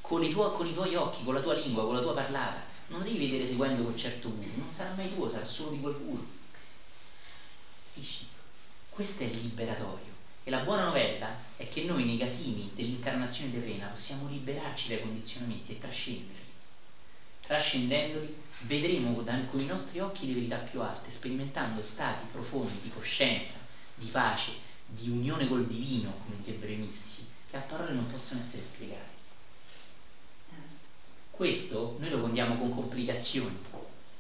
con, 0.02 0.28
tuoi, 0.32 0.56
con 0.56 0.66
i 0.66 0.74
tuoi 0.74 0.96
occhi, 0.96 1.24
con 1.24 1.36
la 1.36 1.42
tua 1.42 1.54
lingua, 1.54 1.86
con 1.86 1.94
la 1.94 2.02
tua 2.02 2.16
parlata. 2.16 2.64
Non 2.88 3.00
lo 3.00 3.06
devi 3.06 3.28
vedere 3.28 3.46
seguendo 3.46 3.84
quel 3.84 3.96
certo 3.96 4.32
guru, 4.32 4.50
non 4.56 4.72
sarà 4.72 4.96
mai 4.96 5.14
tuo, 5.14 5.30
sarà 5.30 5.46
solo 5.46 5.70
di 5.70 5.80
quel 5.80 5.96
guru. 5.96 6.26
Capisci? 7.94 8.26
Questo 8.90 9.22
è 9.22 9.28
liberatorio. 9.28 10.14
E 10.44 10.50
la 10.50 10.62
buona 10.62 10.86
novella 10.86 11.38
è 11.56 11.70
che 11.70 11.84
noi 11.84 12.04
nei 12.04 12.18
casini 12.18 12.72
dell'incarnazione 12.74 13.52
terrena 13.52 13.90
possiamo 13.90 14.28
liberarci 14.28 14.88
dai 14.88 15.02
condizionamenti 15.02 15.74
e 15.74 15.78
trascenderli. 15.78 16.54
Trascendendoli 17.42 18.36
vedremo 18.62 19.14
con 19.14 19.60
i 19.60 19.66
nostri 19.66 20.00
occhi 20.00 20.28
le 20.28 20.34
verità 20.34 20.58
più 20.58 20.82
alte, 20.82 21.12
sperimentando 21.12 21.82
stati 21.82 22.26
profondi 22.32 22.80
di 22.82 22.90
coscienza, 22.90 23.60
di 23.96 24.08
pace, 24.08 24.54
di 24.86 25.10
unione 25.10 25.48
col 25.48 25.66
divino, 25.66 26.14
come 26.24 26.42
direbbero 26.44 26.72
i 26.72 26.78
mistici, 26.78 27.26
che 27.50 27.58
a 27.58 27.62
parole 27.62 27.94
non 27.94 28.08
possono 28.08 28.40
essere 28.40 28.64
spiegati. 28.64 29.14
Questo 31.32 31.98
noi 32.00 32.10
lo 32.10 32.22
condiamo 32.22 32.58
con 32.58 32.74
complicazioni, 32.74 33.58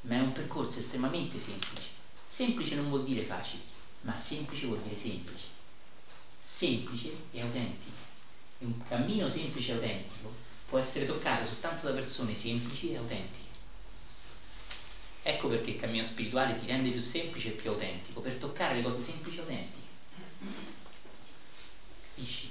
ma 0.02 0.16
è 0.16 0.20
un 0.20 0.34
percorso 0.34 0.80
estremamente 0.80 1.40
semplice. 1.40 1.90
Semplice 2.26 2.76
non 2.76 2.90
vuol 2.90 3.06
dire 3.06 3.24
facile, 3.24 3.64
ma 4.02 4.14
semplice 4.14 4.66
vuol 4.66 4.82
dire 4.82 4.98
semplice. 4.98 5.45
Semplice 6.41 7.16
e 7.32 7.41
autentico. 7.41 7.95
E 8.60 8.66
un 8.66 8.86
cammino 8.88 9.30
semplice 9.30 9.72
e 9.72 9.76
autentico 9.76 10.34
può 10.68 10.78
essere 10.78 11.06
toccato 11.06 11.45
soltanto 11.45 11.88
da 11.88 11.94
persone 11.94 12.36
semplici 12.36 12.91
e 12.91 12.98
autentiche. 12.98 13.44
Ecco 15.27 15.47
perché 15.47 15.72
il 15.72 15.76
cammino 15.76 16.03
spirituale 16.03 16.56
ti 16.56 16.68
rende 16.68 16.91
più 16.91 16.99
semplice 16.99 17.49
e 17.49 17.53
più 17.53 17.72
autentico, 17.72 18.22
per 18.22 18.35
toccare 18.35 18.76
le 18.76 18.84
cose 18.84 19.02
semplici 19.02 19.39
e 19.39 19.41
autentiche. 19.41 19.88
Capisci? 22.10 22.47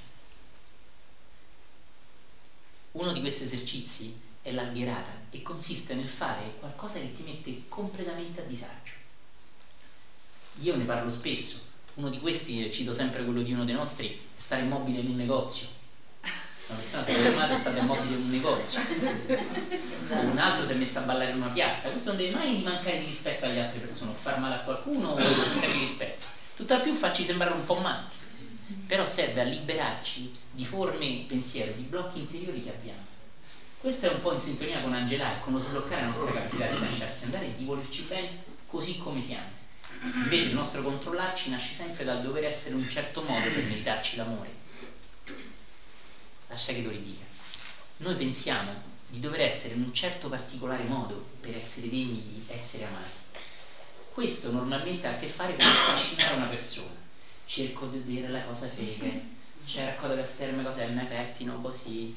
Uno 2.91 3.13
di 3.13 3.21
questi 3.21 3.45
esercizi 3.45 4.13
è 4.43 4.51
l'algherata 4.51 5.17
e 5.31 5.41
consiste 5.41 5.95
nel 5.95 6.09
fare 6.09 6.55
qualcosa 6.57 6.99
che 6.99 7.13
ti 7.13 7.23
mette 7.23 7.61
completamente 7.69 8.41
a 8.41 8.43
disagio. 8.45 8.95
Io 10.55 10.75
ne 10.75 10.85
parlo 10.85 11.11
spesso, 11.11 11.61
uno 11.95 12.09
di 12.09 12.19
questi, 12.19 12.69
cito 12.73 12.93
sempre 12.93 13.23
quello 13.23 13.41
di 13.41 13.53
uno 13.53 13.63
dei 13.63 13.75
nostri, 13.75 14.09
è 14.09 14.41
stare 14.41 14.63
immobile 14.63 14.99
in 14.99 15.07
un 15.07 15.15
negozio. 15.15 15.69
Una 16.67 16.79
persona 16.79 17.05
si 17.05 17.11
è 17.11 17.15
fermata 17.15 17.53
e 17.53 17.57
è 17.57 17.59
stata 17.59 17.79
immobile 17.79 18.15
in 18.15 18.23
un 18.23 18.31
negozio. 18.31 18.81
Un 20.09 20.39
altro 20.39 20.65
si 20.65 20.73
è 20.73 20.77
messo 20.77 20.99
a 20.99 21.03
ballare 21.03 21.31
in 21.33 21.37
una 21.37 21.51
piazza. 21.51 21.91
Questo 21.91 22.11
non 22.11 22.19
deve 22.19 22.35
mai 22.35 22.63
mancare 22.63 22.99
di 23.01 23.05
rispetto 23.05 23.45
agli 23.45 23.59
altre 23.59 23.81
persone, 23.81 24.13
o 24.13 24.15
far 24.15 24.39
male 24.39 24.55
a 24.55 24.61
qualcuno 24.61 25.09
o 25.09 25.15
mancare 25.15 25.73
di 25.73 25.79
rispetto. 25.79 26.27
Tutt'al 26.57 26.81
più 26.81 26.95
farci 26.95 27.25
sembrare 27.25 27.53
un 27.53 27.65
po' 27.67 27.75
matti. 27.75 28.17
Però 28.87 29.05
serve 29.05 29.43
a 29.43 29.45
liberarci 29.45 30.31
di 30.51 30.65
forme 30.65 31.25
pensiero, 31.27 31.73
di 31.73 31.83
blocchi 31.83 32.21
interiori 32.21 32.63
che 32.63 32.71
abbiamo. 32.71 33.13
Questo 33.79 34.07
è 34.07 34.09
un 34.09 34.21
po' 34.21 34.33
in 34.33 34.41
sintonia 34.41 34.81
con 34.81 34.95
Angela 34.95 35.33
e 35.33 35.41
con 35.41 35.53
lo 35.53 35.59
sbloccare 35.59 36.01
la 36.01 36.07
nostra 36.07 36.33
capacità 36.33 36.67
di 36.69 36.81
lasciarsi 36.81 37.25
andare 37.25 37.45
e 37.47 37.55
di 37.57 37.65
volerci 37.65 38.03
bene 38.03 38.39
così 38.67 38.97
come 38.97 39.21
siamo. 39.21 39.63
Invece 40.01 40.49
il 40.49 40.55
nostro 40.55 40.83
controllarci 40.83 41.51
nasce 41.51 41.75
sempre 41.75 42.05
dal 42.05 42.23
dover 42.23 42.45
essere 42.45 42.75
un 42.75 42.89
certo 42.89 43.21
modo 43.23 43.47
per 43.49 43.65
meritarci 43.65 44.17
l'amore. 44.17 44.64
Lascia 46.55 46.73
che 46.73 46.83
lo 46.83 46.91
ridica. 46.91 47.25
Noi 47.97 48.15
pensiamo 48.15 48.71
di 49.09 49.19
dover 49.19 49.41
essere 49.41 49.75
in 49.75 49.83
un 49.83 49.93
certo 49.93 50.29
particolare 50.29 50.85
modo 50.85 51.31
per 51.41 51.57
essere 51.57 51.91
degni 51.91 52.23
di 52.23 52.45
essere 52.47 52.85
amati. 52.85 53.43
Questo 54.13 54.53
normalmente 54.53 55.05
ha 55.09 55.15
a 55.15 55.17
che 55.17 55.27
fare 55.27 55.57
con 55.57 55.67
affascinare 55.67 56.37
una 56.37 56.47
persona. 56.47 56.95
Cerco 57.45 57.87
di 57.87 58.05
dire 58.05 58.29
la 58.29 58.43
cosa 58.43 58.69
fake, 58.69 59.21
cerco 59.65 60.07
di 60.07 60.15
vestirmi 60.15 60.63
così, 60.63 60.87
mi 60.87 61.05
pettino 61.07 61.61
così, 61.61 62.15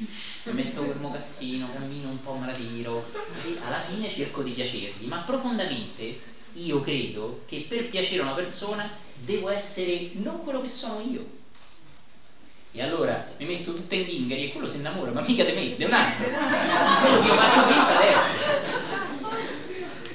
metto 0.52 0.84
quel 0.84 1.00
mocassino, 1.00 1.72
cammino 1.74 2.10
un 2.10 2.22
po', 2.22 2.36
me 2.36 2.46
la 2.46 2.52
tiro, 2.52 3.04
così 3.34 3.58
alla 3.64 3.82
fine 3.82 4.08
cerco 4.08 4.44
di 4.44 4.52
piacergli, 4.52 5.08
ma 5.08 5.18
profondamente 5.22 6.16
io 6.54 6.80
credo 6.82 7.42
che 7.48 7.66
per 7.68 7.90
piacere 7.90 8.22
a 8.22 8.26
una 8.26 8.36
persona 8.36 8.88
devo 9.16 9.50
essere 9.50 10.12
non 10.14 10.44
quello 10.44 10.62
che 10.62 10.70
sono 10.70 11.00
io. 11.00 11.26
E 12.78 12.84
allora 12.84 13.26
mi 13.38 13.46
metto 13.46 13.74
tutta 13.74 13.96
in 13.96 14.06
dingheri 14.06 14.44
e 14.44 14.52
quello 14.52 14.68
si 14.68 14.78
innamora, 14.78 15.10
ma 15.10 15.22
mica 15.22 15.44
di 15.44 15.52
me, 15.52 15.76
di 15.76 15.84
un 15.84 15.94
altro. 15.94 16.30
Quello 16.30 17.22
che 17.22 17.28
io 17.28 17.34
faccio 17.34 17.66
finta 17.66 17.98
adesso. 17.98 18.36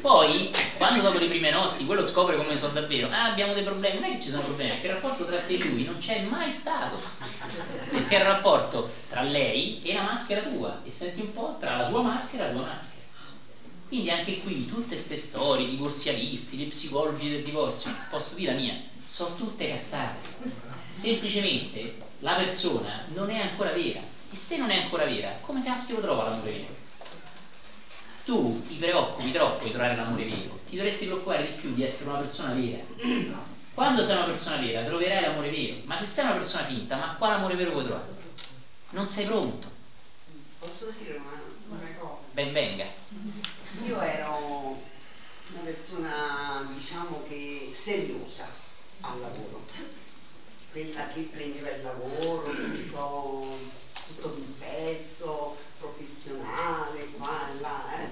Poi, 0.01 0.53
quando 0.77 1.03
dopo 1.03 1.19
le 1.19 1.27
prime 1.27 1.51
notti 1.51 1.85
quello 1.85 2.05
scopre 2.05 2.37
come 2.37 2.57
sono 2.57 2.75
davvero, 2.75 3.09
ah 3.11 3.33
abbiamo 3.33 3.53
dei 3.53 3.65
problemi, 3.65 3.99
non 3.99 4.05
è 4.05 4.15
che 4.15 4.23
ci 4.23 4.29
sono 4.31 4.43
problemi, 4.43 4.77
è 4.77 4.81
che 4.81 4.87
il 4.87 4.93
rapporto 4.93 5.27
tra 5.27 5.41
te 5.41 5.55
e 5.55 5.65
lui 5.65 5.83
non 5.83 5.99
c'è 5.99 6.21
mai 6.23 6.53
stato. 6.53 7.01
Perché 7.91 8.17
è 8.17 8.21
il 8.21 8.27
rapporto 8.27 8.89
tra 9.09 9.23
lei 9.23 9.81
e 9.83 9.93
la 9.93 10.03
maschera 10.03 10.41
tua, 10.43 10.79
e 10.85 10.93
senti 10.93 11.21
un 11.21 11.33
po' 11.33 11.57
tra 11.59 11.75
la 11.75 11.85
sua 11.85 12.01
maschera 12.01 12.45
e 12.45 12.47
la 12.47 12.53
tua 12.53 12.63
maschera. 12.63 13.03
Quindi 13.89 14.11
anche 14.11 14.39
qui 14.39 14.67
tutte 14.67 14.87
queste 14.87 15.17
storie, 15.17 15.67
divorzialisti, 15.67 16.57
gli 16.57 16.69
psicologi 16.69 17.29
del 17.29 17.43
divorzio, 17.43 17.93
posso 18.09 18.37
dire 18.37 18.53
la 18.53 18.57
mia, 18.57 18.77
sono 19.09 19.35
tutte 19.35 19.69
cazzate. 19.69 20.19
Semplicemente 20.93 22.11
la 22.23 22.35
persona 22.35 23.05
non 23.09 23.31
è 23.31 23.39
ancora 23.39 23.73
vera. 23.73 24.01
E 24.31 24.37
se 24.37 24.57
non 24.57 24.71
è 24.71 24.77
ancora 24.77 25.05
vera, 25.05 25.39
come 25.43 25.63
cacchio 25.63 25.97
lo 25.97 26.01
trova 26.01 26.25
l'amore 26.25 26.53
vero? 26.53 26.81
Tu 28.25 28.63
ti 28.63 28.77
preoccupi 28.77 29.31
troppo 29.31 29.65
di 29.65 29.71
trovare 29.71 29.95
l'amore 29.95 30.25
vero, 30.25 30.59
ti 30.67 30.77
dovresti 30.77 31.05
preoccupare 31.05 31.43
di 31.43 31.51
più 31.51 31.75
di 31.75 31.83
essere 31.83 32.09
una 32.09 32.19
persona 32.19 32.55
vera. 32.55 32.83
Quando 33.75 34.03
sei 34.03 34.17
una 34.17 34.25
persona 34.25 34.57
vera 34.57 34.85
troverai 34.85 35.23
l'amore 35.23 35.51
vero, 35.51 35.77
ma 35.85 35.97
se 35.97 36.07
sei 36.07 36.25
una 36.25 36.35
persona 36.35 36.65
finta, 36.65 36.97
ma 36.97 37.15
quale 37.15 37.35
amore 37.35 37.57
vero 37.57 37.73
vuoi 37.73 37.85
trovare? 37.85 38.15
Non 38.91 39.09
sei 39.09 39.25
pronto. 39.25 39.71
Posso 40.59 40.95
dire 40.99 41.15
una, 41.15 41.79
una 41.79 41.93
cosa? 41.99 42.21
Ben 42.31 42.53
venga. 42.53 42.87
Io 43.85 44.01
ero 44.01 44.79
una 45.53 45.61
persona, 45.65 46.71
diciamo 46.73 47.23
che 47.27 47.71
seriosa 47.75 48.47
al 49.01 49.21
lavoro, 49.21 49.65
quella 50.73 51.07
che 51.09 51.29
prendeva 51.31 51.71
il 51.71 51.83
lavoro, 51.83 52.51
tutto, 52.51 53.47
tutto 54.07 54.29
d'un 54.29 54.59
pezzo, 54.59 55.57
professionale, 55.79 57.05
qua 57.19 57.53
e 57.53 57.61
là, 57.61 58.01
eh. 58.01 58.09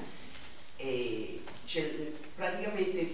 e 0.77 1.43
praticamente 2.35 3.12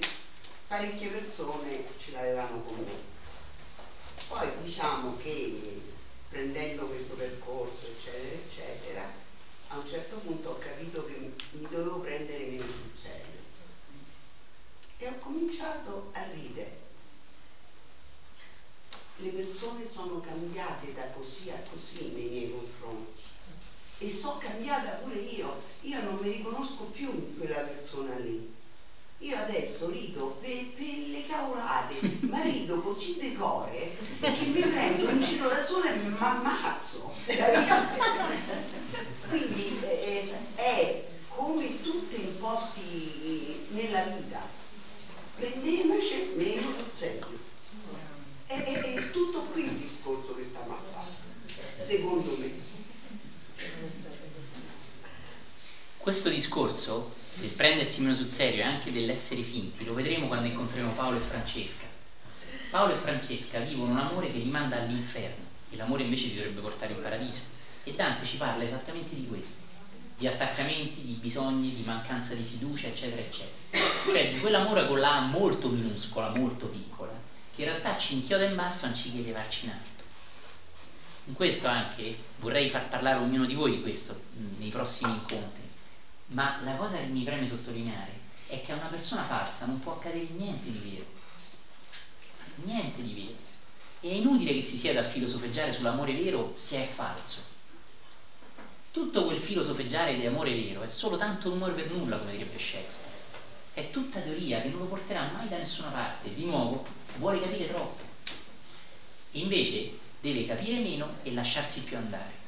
parecchie 0.66 1.10
persone 1.10 1.84
ce 1.98 2.10
l'avevano 2.10 2.60
con 2.62 2.76
me. 2.84 3.14
Poi 4.26 4.48
diciamo 4.62 5.16
che 5.18 5.80
prendendo 6.28 6.88
questo 6.88 7.14
percorso, 7.14 7.86
eccetera, 7.86 8.34
eccetera, 8.34 9.12
a 9.68 9.78
un 9.78 9.88
certo 9.88 10.16
punto 10.16 10.50
ho 10.50 10.58
capito 10.58 11.06
che 11.06 11.32
mi 11.52 11.68
dovevo 11.70 12.00
prendere 12.00 12.46
meno 12.46 12.64
sul 12.64 12.90
serio 12.92 13.44
e 14.98 15.06
ho 15.06 15.18
cominciato 15.18 16.10
a 16.14 16.24
ridere. 16.32 16.85
Le 19.18 19.30
persone 19.30 19.86
sono 19.86 20.20
cambiate 20.20 20.92
da 20.94 21.04
così 21.06 21.50
a 21.50 21.62
così 21.70 22.12
nei 22.12 22.28
miei 22.28 22.50
confronti 22.50 23.22
e 23.98 24.10
so 24.10 24.36
cambiata 24.38 25.00
pure 25.02 25.16
io. 25.16 25.62
Io 25.82 26.02
non 26.02 26.16
mi 26.16 26.28
riconosco 26.30 26.84
più 26.84 27.10
in 27.10 27.38
quella 27.38 27.60
persona 27.60 28.14
lì. 28.16 28.54
Io 29.20 29.36
adesso 29.38 29.88
rido 29.88 30.36
per, 30.40 30.66
per 30.74 31.08
le 31.08 31.26
cavolate, 31.26 32.18
ma 32.28 32.42
rido 32.42 32.82
così 32.82 33.16
decore 33.16 33.96
che 34.20 34.44
mi 34.52 34.60
prendo 34.60 35.08
un 35.08 35.18
giro 35.20 35.48
da 35.48 35.62
sola 35.62 35.90
e 35.90 35.96
mi 35.96 36.14
ammazzo. 36.18 37.10
Quindi 39.28 39.80
eh, 39.80 40.30
è 40.56 41.02
come 41.28 41.80
tutti 41.80 42.16
i 42.16 42.34
posti 42.38 43.64
nella 43.68 44.02
vita, 44.02 44.46
prendiamoci 45.36 46.32
meno 46.34 46.60
sul 46.76 46.90
serio. 46.92 47.45
È, 48.46 48.54
è, 48.54 48.94
è 48.94 49.10
tutto 49.10 49.40
qui 49.52 49.64
il 49.64 49.72
discorso 49.72 50.34
che 50.36 50.44
stiamo 50.44 50.72
a 50.72 50.80
fare, 50.92 51.82
secondo 51.82 52.36
me. 52.38 52.52
Questo 55.96 56.28
discorso 56.28 57.12
del 57.34 57.50
prendersi 57.50 58.00
meno 58.02 58.14
sul 58.14 58.30
serio 58.30 58.60
e 58.60 58.64
anche 58.64 58.92
dell'essere 58.92 59.42
finti 59.42 59.84
lo 59.84 59.94
vedremo 59.94 60.28
quando 60.28 60.46
incontreremo 60.46 60.92
Paolo 60.92 61.16
e 61.16 61.20
Francesca. 61.20 61.86
Paolo 62.70 62.94
e 62.94 62.98
Francesca 62.98 63.58
vivono 63.58 63.90
un 63.90 63.98
amore 63.98 64.30
che 64.30 64.38
li 64.38 64.48
manda 64.48 64.76
all'inferno 64.76 65.44
e 65.70 65.76
l'amore 65.76 66.04
invece 66.04 66.28
ti 66.28 66.36
dovrebbe 66.36 66.60
portare 66.60 66.92
in 66.92 67.02
paradiso. 67.02 67.40
E 67.82 67.94
Dante 67.94 68.24
ci 68.24 68.36
parla 68.36 68.62
esattamente 68.62 69.16
di 69.16 69.26
questo, 69.26 69.64
di 70.16 70.26
attaccamenti, 70.28 71.02
di 71.02 71.14
bisogni, 71.14 71.74
di 71.74 71.82
mancanza 71.82 72.34
di 72.34 72.44
fiducia, 72.44 72.86
eccetera, 72.86 73.20
eccetera. 73.20 73.54
Cioè 74.04 74.32
di 74.32 74.38
quell'amore 74.38 74.86
con 74.86 75.00
la 75.00 75.16
A 75.16 75.20
molto 75.22 75.68
minuscola, 75.68 76.30
molto 76.30 76.66
piccola, 76.66 77.15
che 77.56 77.62
in 77.62 77.68
realtà 77.68 77.98
ci 77.98 78.14
inchioda 78.14 78.44
in 78.44 78.54
basso 78.54 78.86
anziché 78.86 79.18
elevarci 79.18 79.64
in 79.64 79.72
alto. 79.72 80.04
In 81.24 81.34
questo 81.34 81.66
anche 81.66 82.16
vorrei 82.36 82.70
far 82.70 82.88
parlare 82.88 83.18
ognuno 83.18 83.46
di 83.46 83.54
voi 83.54 83.72
di 83.72 83.82
questo 83.82 84.20
nei 84.58 84.68
prossimi 84.68 85.10
incontri 85.12 85.66
ma 86.28 86.58
la 86.64 86.74
cosa 86.74 86.98
che 86.98 87.06
mi 87.06 87.22
preme 87.22 87.46
sottolineare 87.46 88.24
è 88.48 88.62
che 88.62 88.72
a 88.72 88.76
una 88.76 88.86
persona 88.86 89.24
falsa 89.24 89.66
non 89.66 89.80
può 89.80 89.92
accadere 89.92 90.26
niente 90.36 90.70
di 90.70 90.78
vero. 90.78 91.04
Niente 92.64 93.02
di 93.02 93.14
vero. 93.14 93.44
E 94.00 94.10
è 94.10 94.14
inutile 94.14 94.52
che 94.52 94.60
si 94.60 94.76
sieda 94.76 95.00
a 95.00 95.04
filosofeggiare 95.04 95.72
sull'amore 95.72 96.14
vero 96.16 96.52
se 96.54 96.82
è 96.82 96.86
falso. 96.86 97.54
Tutto 98.90 99.24
quel 99.24 99.38
filosofeggiare 99.38 100.16
di 100.16 100.26
amore 100.26 100.54
vero 100.54 100.82
è 100.82 100.88
solo 100.88 101.16
tanto 101.16 101.50
rumore 101.50 101.72
per 101.72 101.90
nulla, 101.90 102.16
come 102.16 102.32
direbbe 102.32 102.58
Shakespeare. 102.58 103.14
È 103.74 103.90
tutta 103.90 104.20
teoria 104.20 104.62
che 104.62 104.68
non 104.68 104.80
lo 104.80 104.86
porterà 104.86 105.30
mai 105.32 105.48
da 105.48 105.58
nessuna 105.58 105.88
parte. 105.88 106.34
Di 106.34 106.44
nuovo, 106.46 106.86
vuole 107.18 107.40
capire 107.40 107.68
troppo. 107.68 108.02
Invece 109.32 109.98
deve 110.20 110.46
capire 110.46 110.80
meno 110.80 111.16
e 111.22 111.32
lasciarsi 111.32 111.84
più 111.84 111.96
andare. 111.96 112.44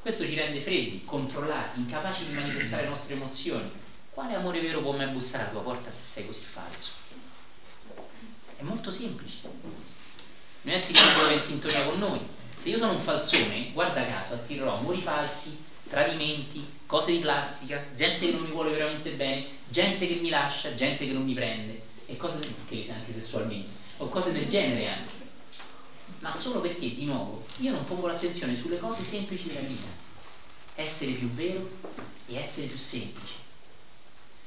Questo 0.00 0.26
ci 0.26 0.34
rende 0.34 0.60
freddi, 0.60 1.02
controllati, 1.04 1.80
incapaci 1.80 2.26
di 2.26 2.34
manifestare 2.34 2.82
le 2.82 2.90
nostre 2.90 3.14
emozioni. 3.14 3.70
Quale 4.10 4.34
amore 4.34 4.60
vero 4.60 4.80
può 4.80 4.92
mai 4.92 5.08
bussare 5.08 5.44
alla 5.44 5.52
tua 5.52 5.62
porta 5.62 5.90
se 5.90 6.04
sei 6.04 6.26
così 6.26 6.42
falso? 6.42 6.92
È 8.56 8.62
molto 8.62 8.90
semplice. 8.90 9.50
Metti 10.62 10.92
che 10.92 11.00
quello 11.14 11.32
in 11.32 11.40
sintonia 11.40 11.84
con 11.84 11.98
noi. 11.98 12.20
Se 12.52 12.68
io 12.68 12.78
sono 12.78 12.92
un 12.92 13.00
falsone, 13.00 13.72
guarda 13.72 14.06
caso, 14.06 14.34
attirerò 14.34 14.76
amori 14.76 15.00
falsi, 15.00 15.58
tradimenti, 15.88 16.64
cose 16.86 17.12
di 17.12 17.18
plastica, 17.18 17.82
gente 17.94 18.26
che 18.26 18.32
non 18.32 18.42
mi 18.42 18.50
vuole 18.50 18.70
veramente 18.70 19.10
bene, 19.10 19.44
gente 19.68 20.06
che 20.06 20.14
mi 20.14 20.28
lascia, 20.28 20.74
gente 20.74 21.06
che 21.06 21.12
non 21.12 21.24
mi 21.24 21.34
prende, 21.34 21.82
e 22.06 22.16
cose 22.16 22.40
che 22.68 22.92
anche 22.92 23.12
sessualmente, 23.12 23.70
o 23.98 24.08
cose 24.08 24.32
del 24.32 24.48
genere 24.48 24.88
anche 24.88 25.22
ma 26.24 26.32
solo 26.32 26.62
perché, 26.62 26.94
di 26.94 27.04
nuovo, 27.04 27.44
io 27.58 27.72
non 27.72 27.84
pongo 27.84 28.06
l'attenzione 28.06 28.56
sulle 28.56 28.78
cose 28.78 29.02
semplici 29.02 29.48
della 29.48 29.60
vita. 29.60 29.88
Essere 30.74 31.12
più 31.12 31.28
vero 31.28 31.68
e 32.26 32.36
essere 32.36 32.66
più 32.66 32.78
semplice. 32.78 33.34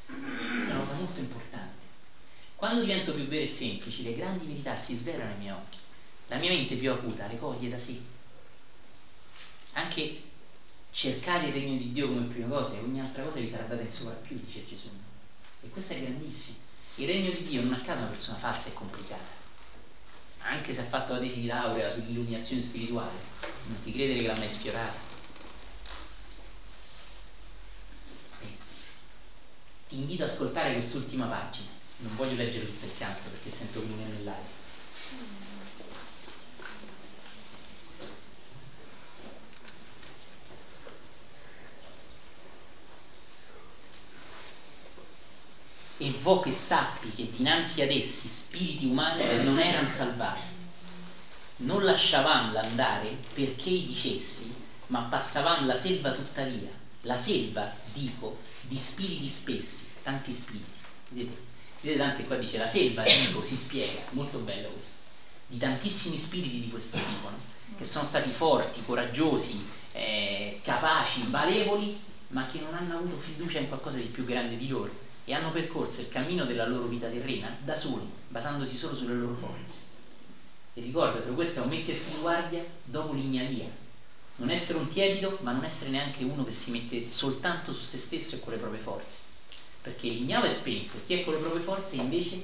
È 0.07 0.71
una 0.71 0.79
cosa 0.79 0.95
molto 0.95 1.19
importante. 1.19 1.85
Quando 2.55 2.81
divento 2.81 3.13
più 3.13 3.25
vero 3.27 3.43
e 3.43 3.47
semplice, 3.47 4.01
le 4.01 4.15
grandi 4.15 4.47
verità 4.47 4.75
si 4.75 4.95
svelano 4.95 5.31
ai 5.31 5.37
miei 5.37 5.51
occhi. 5.51 5.77
La 6.29 6.37
mia 6.37 6.49
mente 6.49 6.75
più 6.75 6.91
acuta 6.91 7.27
le 7.27 7.37
coglie 7.37 7.69
da 7.69 7.77
sé. 7.77 7.99
Anche 9.73 10.21
cercate 10.91 11.47
il 11.47 11.53
regno 11.53 11.77
di 11.77 11.91
Dio 11.91 12.07
come 12.07 12.25
prima 12.25 12.47
cosa 12.47 12.77
e 12.77 12.79
ogni 12.79 12.99
altra 12.99 13.21
cosa 13.21 13.39
vi 13.39 13.49
sarà 13.49 13.65
data 13.65 13.83
in 13.83 13.91
sovrappiù, 13.91 14.39
dice 14.43 14.65
Gesù. 14.65 14.89
E 15.61 15.69
questo 15.69 15.93
è 15.93 16.01
grandissimo. 16.01 16.57
Il 16.99 17.05
regno 17.05 17.29
di 17.29 17.43
Dio 17.43 17.61
non 17.61 17.73
accade 17.73 17.99
a 17.99 18.01
una 18.01 18.07
persona 18.07 18.37
falsa 18.37 18.69
e 18.69 18.73
complicata. 18.73 19.35
Anche 20.39 20.73
se 20.73 20.81
ha 20.81 20.85
fatto 20.85 21.13
la 21.13 21.19
tesi 21.19 21.41
di 21.41 21.45
laurea 21.45 21.91
sull'illuminazione 21.91 22.59
spirituale, 22.59 23.19
non 23.67 23.79
ti 23.81 23.91
credere 23.91 24.19
che 24.19 24.25
l'ha 24.25 24.37
mai 24.37 24.49
sfiorata. 24.49 24.97
Ti 29.89 29.95
invito 29.95 30.23
ad 30.23 30.29
ascoltare 30.29 30.73
quest'ultima 30.73 31.27
pagina. 31.27 31.69
Non 31.97 32.15
voglio 32.15 32.35
leggere 32.35 32.65
tutto 32.65 32.85
il 32.85 32.97
canto 32.97 33.29
perché 33.29 33.49
sento 33.51 33.79
che 33.79 33.85
non 33.85 33.99
nell'aria. 33.99 34.55
E 45.97 46.11
vo 46.21 46.39
che 46.41 46.51
sappi 46.51 47.11
che 47.13 47.31
dinanzi 47.35 47.81
ad 47.81 47.89
essi 47.89 48.27
spiriti 48.27 48.85
umani 48.85 49.23
non 49.43 49.59
erano 49.59 49.89
salvati. 49.89 50.55
Non 51.57 51.83
lasciavam 51.83 52.55
andare 52.55 53.17
perché 53.33 53.69
i 53.69 53.87
dicessi, 53.87 54.53
ma 54.87 55.01
passavam 55.01 55.65
la 55.65 55.73
selva 55.73 56.11
tuttavia. 56.11 56.69
La 57.01 57.15
selva, 57.15 57.71
dico, 57.93 58.37
di 58.61 58.77
spiriti 58.77 59.27
spessi, 59.27 59.87
tanti 60.03 60.31
spiriti. 60.31 60.65
Vedete? 61.09 61.45
Vedete 61.81 61.99
Dante 61.99 62.25
qua 62.25 62.35
dice 62.35 62.57
la 62.57 62.67
selva, 62.67 63.03
dico, 63.03 63.41
si 63.41 63.55
spiega, 63.55 64.01
molto 64.11 64.39
bello 64.39 64.69
questo, 64.69 64.97
di 65.47 65.57
tantissimi 65.57 66.17
spiriti 66.17 66.59
di 66.59 66.69
questo 66.69 66.97
tipo, 66.97 67.29
no? 67.29 67.39
che 67.75 67.85
sono 67.85 68.03
stati 68.03 68.29
forti, 68.31 68.83
coraggiosi, 68.83 69.63
eh, 69.93 70.59
capaci, 70.63 71.25
valevoli, 71.29 71.99
ma 72.29 72.45
che 72.47 72.59
non 72.59 72.73
hanno 72.73 72.97
avuto 72.97 73.17
fiducia 73.17 73.59
in 73.59 73.67
qualcosa 73.67 73.97
di 73.97 74.05
più 74.05 74.25
grande 74.25 74.57
di 74.57 74.67
loro 74.67 75.05
e 75.29 75.33
hanno 75.33 75.51
percorso 75.51 75.99
il 75.99 76.07
cammino 76.07 76.45
della 76.45 76.65
loro 76.65 76.85
vita 76.85 77.09
terrena 77.09 77.53
da 77.59 77.75
soli, 77.75 78.09
basandosi 78.29 78.77
solo 78.77 78.95
sulle 78.95 79.13
loro 79.13 79.35
forze. 79.35 79.81
E 80.73 80.79
ricordatelo, 80.79 81.35
questo 81.35 81.59
è 81.59 81.63
un 81.63 81.69
metterti 81.69 82.11
in 82.11 82.21
guardia 82.21 82.65
dopo 82.85 83.11
l'ignavia. 83.11 83.67
Non 84.37 84.49
essere 84.49 84.77
un 84.77 84.87
tiepido, 84.87 85.37
ma 85.41 85.51
non 85.51 85.65
essere 85.65 85.89
neanche 85.89 86.23
uno 86.23 86.45
che 86.45 86.51
si 86.51 86.71
mette 86.71 87.11
soltanto 87.11 87.73
su 87.73 87.81
se 87.81 87.97
stesso 87.97 88.35
e 88.35 88.39
con 88.39 88.53
le 88.53 88.59
proprie 88.59 88.79
forze. 88.79 89.23
Perché 89.81 90.07
l'ignavo 90.07 90.45
è 90.45 90.49
spento, 90.49 90.97
chi 91.05 91.15
è 91.15 91.25
con 91.25 91.33
le 91.33 91.41
proprie 91.41 91.61
forze 91.61 91.97
è 91.97 92.01
invece 92.03 92.41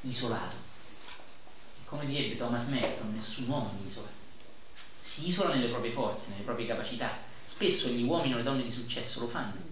isolato. 0.00 0.56
Come 1.84 2.04
direbbe 2.04 2.36
Thomas 2.36 2.66
Merton, 2.66 3.12
nessun 3.12 3.46
uomo 3.46 3.70
è 3.80 3.86
isola. 3.86 4.08
Si 4.98 5.28
isola 5.28 5.54
nelle 5.54 5.68
proprie 5.68 5.92
forze, 5.92 6.30
nelle 6.30 6.42
proprie 6.42 6.66
capacità. 6.66 7.16
Spesso 7.44 7.86
gli 7.86 8.02
uomini 8.02 8.34
o 8.34 8.38
le 8.38 8.42
donne 8.42 8.64
di 8.64 8.72
successo 8.72 9.20
lo 9.20 9.28
fanno 9.28 9.63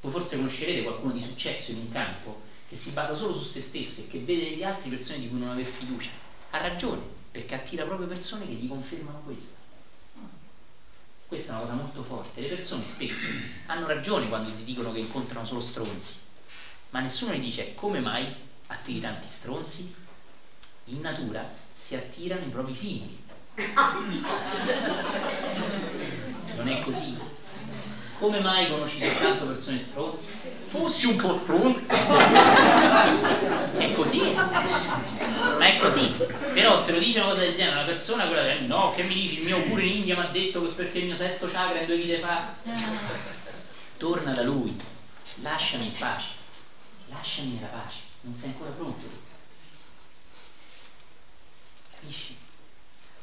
voi 0.00 0.12
forse 0.12 0.36
conoscerete 0.36 0.82
qualcuno 0.82 1.12
di 1.12 1.22
successo 1.22 1.72
in 1.72 1.78
un 1.78 1.92
campo 1.92 2.40
che 2.68 2.76
si 2.76 2.90
basa 2.90 3.16
solo 3.16 3.38
su 3.38 3.44
se 3.44 3.60
stesso 3.60 4.02
e 4.02 4.08
che 4.08 4.18
vede 4.18 4.50
negli 4.50 4.62
altri 4.62 4.90
persone 4.90 5.18
di 5.18 5.28
cui 5.28 5.38
non 5.38 5.50
aver 5.50 5.66
fiducia. 5.66 6.10
Ha 6.50 6.58
ragione, 6.58 7.02
perché 7.30 7.54
attira 7.54 7.84
proprio 7.84 8.06
persone 8.06 8.46
che 8.46 8.52
gli 8.52 8.68
confermano 8.68 9.20
questo. 9.24 9.66
Questa 11.26 11.52
è 11.52 11.56
una 11.56 11.64
cosa 11.64 11.74
molto 11.74 12.02
forte. 12.02 12.40
Le 12.40 12.48
persone 12.48 12.84
spesso 12.84 13.26
hanno 13.66 13.86
ragione 13.86 14.28
quando 14.28 14.54
ti 14.54 14.64
dicono 14.64 14.92
che 14.92 14.98
incontrano 14.98 15.44
solo 15.44 15.60
stronzi, 15.60 16.14
ma 16.90 17.00
nessuno 17.00 17.32
gli 17.32 17.40
dice 17.40 17.74
come 17.74 18.00
mai 18.00 18.26
attiri 18.68 19.00
tanti 19.00 19.28
stronzi? 19.28 19.92
In 20.84 21.00
natura 21.00 21.46
si 21.76 21.94
attirano 21.96 22.44
i 22.44 22.48
propri 22.48 22.74
simili. 22.74 23.26
Non 26.54 26.68
è 26.68 26.80
così. 26.80 27.27
Come 28.18 28.40
mai 28.40 28.68
conosci 28.68 28.98
soltanto 28.98 29.46
persone 29.46 29.78
stronze? 29.78 30.18
Fossi 30.66 31.06
un 31.06 31.16
po' 31.16 31.38
stronzo. 31.38 31.80
è 33.78 33.92
così. 33.94 34.20
Ma 34.34 35.64
è 35.64 35.78
così. 35.78 36.08
Però 36.52 36.76
se 36.76 36.92
lo 36.92 36.98
dice 36.98 37.20
una 37.20 37.28
cosa 37.28 37.42
del 37.42 37.54
genere 37.54 37.76
una 37.76 37.84
persona, 37.84 38.26
quella 38.26 38.42
che 38.42 38.58
no, 38.60 38.92
che 38.92 39.04
mi 39.04 39.14
dici? 39.14 39.38
Il 39.38 39.44
mio 39.44 39.62
pure 39.62 39.84
in 39.84 39.98
India 39.98 40.16
mi 40.18 40.24
ha 40.24 40.30
detto 40.30 40.62
che 40.62 40.68
perché 40.74 40.98
il 40.98 41.04
mio 41.04 41.14
sesto 41.14 41.46
chakra 41.46 41.78
in 41.78 41.86
due 41.86 41.96
vite 41.96 42.18
fa. 42.18 42.52
Torna 43.98 44.32
da 44.32 44.42
lui. 44.42 44.76
Lasciami 45.36 45.86
in 45.86 45.92
pace. 45.96 46.30
Lasciami 47.06 47.52
nella 47.52 47.68
pace. 47.68 48.00
Non 48.22 48.34
sei 48.34 48.48
ancora 48.48 48.70
pronto. 48.70 49.06
Capisci? 51.92 52.36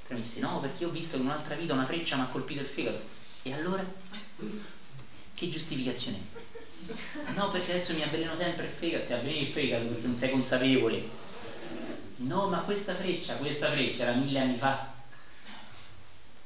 Premissi, 0.07 0.39
no, 0.39 0.59
perché 0.59 0.83
io 0.83 0.87
ho 0.87 0.91
visto 0.91 1.17
che 1.17 1.23
in 1.23 1.27
un'altra 1.27 1.55
vita 1.55 1.73
una 1.73 1.85
freccia 1.85 2.15
mi 2.15 2.21
ha 2.21 2.27
colpito 2.27 2.61
il 2.61 2.67
fegato. 2.67 3.01
E 3.41 3.53
allora? 3.53 3.83
Che 5.35 5.49
giustificazione? 5.49 6.17
No, 7.35 7.49
perché 7.51 7.71
adesso 7.71 7.93
mi 7.93 8.03
avveleno 8.03 8.35
sempre 8.35 8.65
il 8.65 8.71
fegato, 8.71 9.05
ti 9.05 9.13
avveleni 9.13 9.41
il 9.41 9.47
fegato 9.47 9.85
perché 9.85 10.05
non 10.07 10.15
sei 10.15 10.29
consapevole. 10.31 11.03
No, 12.17 12.47
ma 12.47 12.59
questa 12.63 12.93
freccia, 12.93 13.35
questa 13.37 13.69
freccia 13.71 14.03
era 14.03 14.13
mille 14.13 14.39
anni 14.39 14.57
fa. 14.57 14.91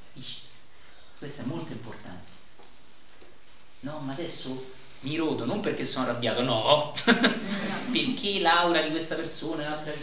Capisci? 0.03 0.41
Questo 1.17 1.41
è 1.41 1.45
molto 1.45 1.71
importante. 1.73 2.31
No, 3.81 3.99
ma 3.99 4.11
adesso 4.11 4.61
mi 5.01 5.15
rodo 5.15 5.45
non 5.45 5.61
perché 5.61 5.83
sono 5.85 6.03
arrabbiato, 6.05 6.41
no, 6.41 6.91
perché 7.91 8.39
l'aura 8.39 8.81
di 8.81 8.89
questa 8.89 9.15
persona 9.15 9.63
è 9.63 9.65
un'altra 9.65 9.93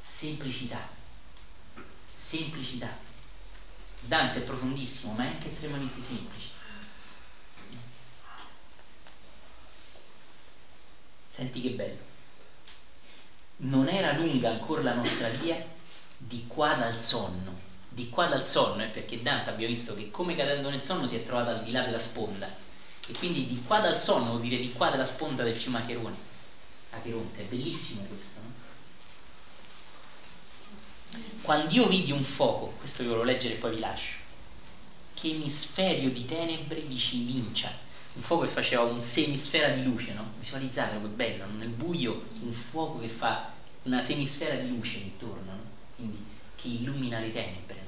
semplicità. 0.00 0.86
Semplicità. 2.16 2.96
Dante 3.98 4.38
è 4.38 4.42
profondissimo, 4.42 5.12
ma 5.12 5.24
è 5.24 5.28
anche 5.28 5.48
estremamente 5.48 6.00
semplice. 6.00 6.43
Senti 11.34 11.60
che 11.60 11.70
bello. 11.70 11.98
Non 13.56 13.88
era 13.88 14.12
lunga 14.12 14.50
ancora 14.50 14.82
la 14.82 14.94
nostra 14.94 15.26
via 15.30 15.66
di 16.16 16.44
qua 16.46 16.74
dal 16.74 17.00
sonno. 17.00 17.58
Di 17.88 18.08
qua 18.08 18.26
dal 18.26 18.46
sonno 18.46 18.84
è 18.84 18.88
perché 18.88 19.20
Dante 19.20 19.50
abbiamo 19.50 19.72
visto 19.72 19.96
che 19.96 20.12
come 20.12 20.36
cadendo 20.36 20.70
nel 20.70 20.80
sonno 20.80 21.08
si 21.08 21.16
è 21.16 21.24
trovato 21.24 21.50
al 21.50 21.64
di 21.64 21.72
là 21.72 21.82
della 21.82 21.98
sponda. 21.98 22.48
E 23.08 23.12
quindi 23.14 23.46
di 23.46 23.60
qua 23.64 23.80
dal 23.80 23.98
sonno 23.98 24.26
vuol 24.26 24.42
dire 24.42 24.58
di 24.58 24.70
qua 24.70 24.90
dalla 24.90 25.04
sponda 25.04 25.42
del 25.42 25.56
fiume 25.56 25.78
Acherone. 25.78 26.16
Acheronte, 26.90 27.40
è 27.40 27.44
bellissimo 27.46 28.04
questo, 28.04 28.40
no? 28.40 28.52
Quando 31.42 31.74
io 31.74 31.88
vidi 31.88 32.12
un 32.12 32.22
fuoco, 32.22 32.66
questo 32.78 33.02
vi 33.02 33.08
volevo 33.08 33.24
leggere 33.24 33.54
e 33.54 33.56
poi 33.56 33.74
vi 33.74 33.80
lascio, 33.80 34.18
che 35.14 35.30
emisferio 35.30 36.10
di 36.10 36.24
tenebre 36.26 36.80
vi 36.82 36.96
ci 36.96 37.24
un 38.14 38.22
fuoco 38.22 38.44
che 38.44 38.50
faceva 38.50 38.82
un 38.82 39.02
semisfera 39.02 39.68
di 39.68 39.82
luce, 39.82 40.12
no? 40.12 40.30
Visualizzatelo 40.38 41.02
che 41.02 41.08
bello, 41.08 41.46
nel 41.56 41.68
buio 41.68 42.22
un 42.40 42.52
fuoco 42.52 43.00
che 43.00 43.08
fa 43.08 43.52
una 43.82 44.00
semisfera 44.00 44.54
di 44.54 44.68
luce 44.68 44.98
intorno, 44.98 45.52
no? 45.52 45.62
Quindi 45.96 46.24
che 46.54 46.68
illumina 46.68 47.18
le 47.18 47.32
tenebre. 47.32 47.82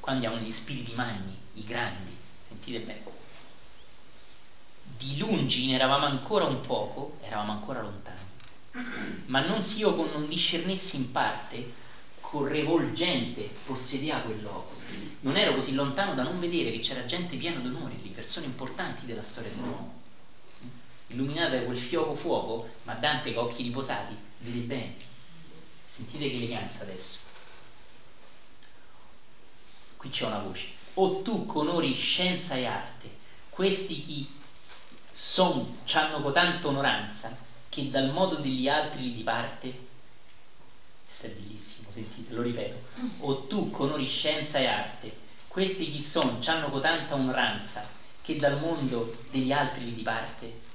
Qua 0.00 0.12
andiamo 0.12 0.36
negli 0.36 0.50
spiriti 0.50 0.94
magni, 0.94 1.36
i 1.54 1.64
grandi, 1.64 2.16
sentite 2.46 2.80
bene. 2.80 3.18
Di 4.96 5.18
lungi 5.18 5.66
ne 5.66 5.74
eravamo 5.74 6.06
ancora 6.06 6.46
un 6.46 6.60
poco, 6.62 7.18
eravamo 7.22 7.52
ancora 7.52 7.82
lontani, 7.82 8.18
ma 9.26 9.40
non 9.40 9.62
si 9.62 9.80
io 9.80 9.94
non 9.94 10.26
discernessi 10.26 10.96
in 10.96 11.10
parte, 11.12 11.72
gente 12.94 13.50
possedeva 13.66 14.20
quel 14.20 14.42
loco 14.42 14.80
non 15.20 15.36
ero 15.36 15.54
così 15.54 15.74
lontano 15.74 16.14
da 16.14 16.22
non 16.22 16.40
vedere 16.40 16.72
che 16.72 16.80
c'era 16.80 17.04
gente 17.04 17.36
piena 17.36 17.60
d'onore 17.60 17.94
lì, 17.94 18.08
persone 18.08 18.46
importanti 18.46 19.04
della 19.04 19.22
storia 19.22 19.50
dell'uomo. 19.50 19.98
Illuminata 21.08 21.56
da 21.56 21.64
quel 21.64 21.78
fioco 21.78 22.14
fuoco, 22.14 22.68
ma 22.84 22.94
Dante 22.94 23.34
con 23.34 23.44
occhi 23.44 23.62
riposati, 23.62 24.16
vede 24.38 24.60
bene. 24.60 24.94
Sentite 25.84 26.30
che 26.30 26.36
eleganza 26.36 26.84
adesso. 26.84 27.18
Qui 29.96 30.08
c'è 30.08 30.24
una 30.24 30.38
voce. 30.38 30.68
O 30.94 31.20
tu 31.20 31.44
con 31.44 31.68
onori 31.68 31.92
scienza 31.92 32.54
e 32.54 32.64
arte, 32.64 33.10
questi 33.50 34.00
chi 34.00 34.26
son, 35.12 35.80
c'hanno 35.84 36.22
cotanta 36.22 36.68
onoranza, 36.68 37.36
che 37.68 37.90
dal 37.90 38.08
modo 38.08 38.36
degli 38.36 38.68
altri 38.68 39.02
li 39.02 39.12
diparte, 39.12 39.88
questo 41.10 41.26
è 41.26 41.30
bellissimo, 41.30 41.90
sentite, 41.90 42.32
lo 42.32 42.42
ripeto. 42.42 42.80
O 43.18 43.46
tu 43.46 43.68
con 43.70 44.06
scienza 44.06 44.60
e 44.60 44.66
arte, 44.66 45.12
questi 45.48 45.90
chi 45.90 46.00
sono, 46.00 46.38
c'hanno 46.40 46.70
cotanta 46.70 47.16
onoranza, 47.16 47.84
che 48.22 48.36
dal 48.36 48.60
mondo 48.60 49.12
degli 49.30 49.50
altri 49.50 49.86
li 49.86 49.94
diparte. 49.94 50.68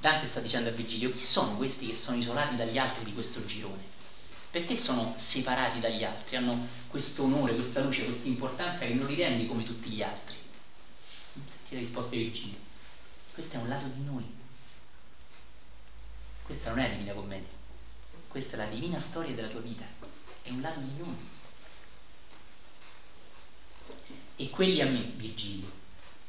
Dante 0.00 0.26
sta 0.26 0.40
dicendo 0.40 0.68
a 0.68 0.72
Virgilio, 0.72 1.10
chi 1.10 1.20
sono 1.20 1.54
questi 1.54 1.86
che 1.86 1.94
sono 1.94 2.16
isolati 2.16 2.56
dagli 2.56 2.76
altri 2.76 3.04
di 3.04 3.12
questo 3.12 3.44
girone? 3.46 3.84
Perché 4.50 4.76
sono 4.76 5.12
separati 5.14 5.78
dagli 5.78 6.02
altri? 6.02 6.34
Hanno 6.34 6.66
questo 6.88 7.22
onore, 7.22 7.54
questa 7.54 7.80
luce, 7.80 8.04
questa 8.04 8.26
importanza 8.26 8.84
che 8.84 8.94
non 8.94 9.06
li 9.06 9.14
rendi 9.14 9.46
come 9.46 9.62
tutti 9.62 9.90
gli 9.90 10.02
altri. 10.02 10.34
Sentite 11.46 11.74
la 11.74 11.80
risposta 11.80 12.16
di 12.16 12.22
Virgilio. 12.24 12.58
Questo 13.32 13.56
è 13.56 13.60
un 13.60 13.68
lato 13.68 13.86
di 13.86 14.02
noi. 14.02 14.28
Questa 16.42 16.70
non 16.70 16.80
è 16.80 16.88
la 16.88 16.94
Divina 16.94 17.12
Commedia. 17.12 17.57
Questa 18.38 18.54
è 18.54 18.60
la 18.60 18.66
divina 18.66 19.00
storia 19.00 19.34
della 19.34 19.48
tua 19.48 19.58
vita, 19.58 19.84
è 20.42 20.50
un 20.50 20.60
lato 20.60 20.78
di 20.78 20.96
noi. 20.96 21.28
E 24.36 24.50
quelli 24.50 24.80
a 24.80 24.86
me, 24.86 25.10
Virgilio, 25.16 25.68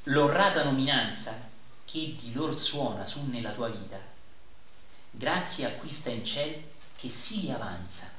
l'orrata 0.05 0.63
nominanza 0.63 1.39
che 1.85 2.15
di 2.19 2.33
lor 2.33 2.57
suona 2.57 3.05
su 3.05 3.23
nella 3.25 3.51
tua 3.51 3.67
vita, 3.67 4.01
grazie 5.11 5.67
acquista 5.67 6.09
in 6.09 6.25
ciel 6.25 6.59
che 6.97 7.09
si 7.09 7.51
avanza. 7.51 8.11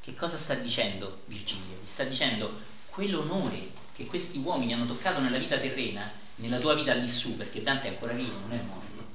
Che 0.00 0.14
cosa 0.14 0.36
sta 0.36 0.52
dicendo 0.52 1.22
Virgilio? 1.24 1.78
Vi 1.80 1.86
sta 1.86 2.04
dicendo 2.04 2.52
quell'onore 2.90 3.70
che 3.94 4.04
questi 4.04 4.36
uomini 4.36 4.74
hanno 4.74 4.84
toccato 4.84 5.20
nella 5.20 5.38
vita 5.38 5.56
terrena, 5.56 6.12
nella 6.34 6.58
tua 6.58 6.74
vita 6.74 6.92
lì 6.92 7.08
su, 7.08 7.34
perché 7.34 7.62
Dante 7.62 7.86
è 7.86 7.92
ancora 7.92 8.12
vivo, 8.12 8.40
non 8.40 8.52
è 8.52 8.60
morto, 8.60 9.06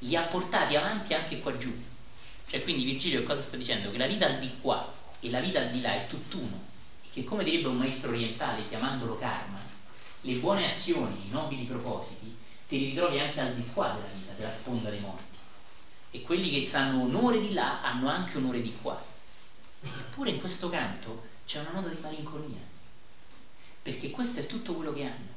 li 0.00 0.14
ha 0.14 0.24
portati 0.24 0.76
avanti 0.76 1.14
anche 1.14 1.38
qua 1.38 1.56
giù. 1.56 1.87
Cioè, 2.48 2.62
quindi 2.62 2.84
Virgilio 2.84 3.24
cosa 3.24 3.42
sta 3.42 3.58
dicendo? 3.58 3.90
Che 3.90 3.98
la 3.98 4.06
vita 4.06 4.24
al 4.24 4.38
di 4.38 4.50
qua 4.62 4.90
e 5.20 5.28
la 5.28 5.40
vita 5.40 5.60
al 5.60 5.70
di 5.70 5.82
là 5.82 5.92
è 5.92 6.06
tutt'uno 6.06 6.58
e 7.04 7.08
che 7.12 7.22
come 7.22 7.44
direbbe 7.44 7.68
un 7.68 7.76
maestro 7.76 8.10
orientale 8.10 8.66
chiamandolo 8.66 9.18
karma, 9.18 9.62
le 10.22 10.34
buone 10.36 10.70
azioni, 10.70 11.26
i 11.26 11.30
nobili 11.30 11.64
propositi, 11.64 12.34
te 12.66 12.76
li 12.76 12.86
ritrovi 12.86 13.18
anche 13.20 13.40
al 13.40 13.54
di 13.54 13.66
qua 13.66 13.90
della 13.90 14.06
vita, 14.14 14.32
della 14.32 14.50
sponda 14.50 14.88
dei 14.88 15.00
morti. 15.00 15.36
E 16.10 16.22
quelli 16.22 16.50
che 16.50 16.74
hanno 16.74 17.02
onore 17.02 17.38
di 17.38 17.52
là 17.52 17.82
hanno 17.82 18.08
anche 18.08 18.38
onore 18.38 18.62
di 18.62 18.72
qua. 18.80 18.98
Eppure 19.82 20.30
in 20.30 20.40
questo 20.40 20.70
canto 20.70 21.22
c'è 21.44 21.60
una 21.60 21.72
nota 21.72 21.88
di 21.88 22.00
malinconia, 22.00 22.60
perché 23.82 24.10
questo 24.10 24.40
è 24.40 24.46
tutto 24.46 24.72
quello 24.72 24.94
che 24.94 25.04
hanno. 25.04 25.36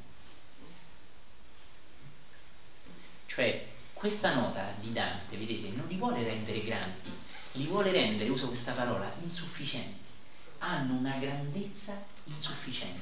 Cioè, 3.26 3.71
questa 4.02 4.34
nota 4.34 4.74
di 4.80 4.92
Dante, 4.92 5.36
vedete, 5.36 5.76
non 5.76 5.86
li 5.86 5.94
vuole 5.94 6.24
rendere 6.24 6.64
grandi, 6.64 7.16
li 7.52 7.66
vuole 7.66 7.92
rendere, 7.92 8.30
uso 8.30 8.48
questa 8.48 8.72
parola, 8.72 9.08
insufficienti. 9.20 10.10
Hanno 10.58 10.94
una 10.94 11.18
grandezza 11.18 12.02
insufficiente. 12.24 13.00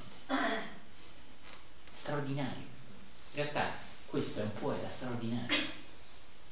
Straordinario. 1.95 2.67
In 3.31 3.33
realtà 3.33 3.73
questo 4.05 4.41
è 4.41 4.43
un 4.43 4.53
poeta 4.53 4.91
straordinario. 4.91 5.59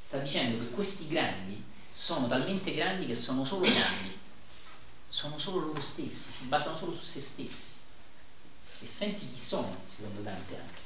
Sta 0.02 0.16
dicendo 0.16 0.58
che 0.64 0.70
questi 0.70 1.08
grandi 1.08 1.62
sono 1.92 2.26
talmente 2.26 2.72
grandi 2.72 3.04
che 3.04 3.14
sono 3.14 3.44
solo 3.44 3.68
grandi, 3.68 4.16
sono 5.08 5.38
solo 5.38 5.58
loro 5.58 5.82
stessi, 5.82 6.32
si 6.32 6.44
basano 6.44 6.74
solo 6.74 6.94
su 6.94 7.04
se 7.04 7.20
stessi. 7.20 7.72
E 8.80 8.86
senti 8.86 9.28
chi 9.28 9.38
sono, 9.38 9.76
secondo 9.84 10.22
Dante 10.22 10.56
anche. 10.56 10.77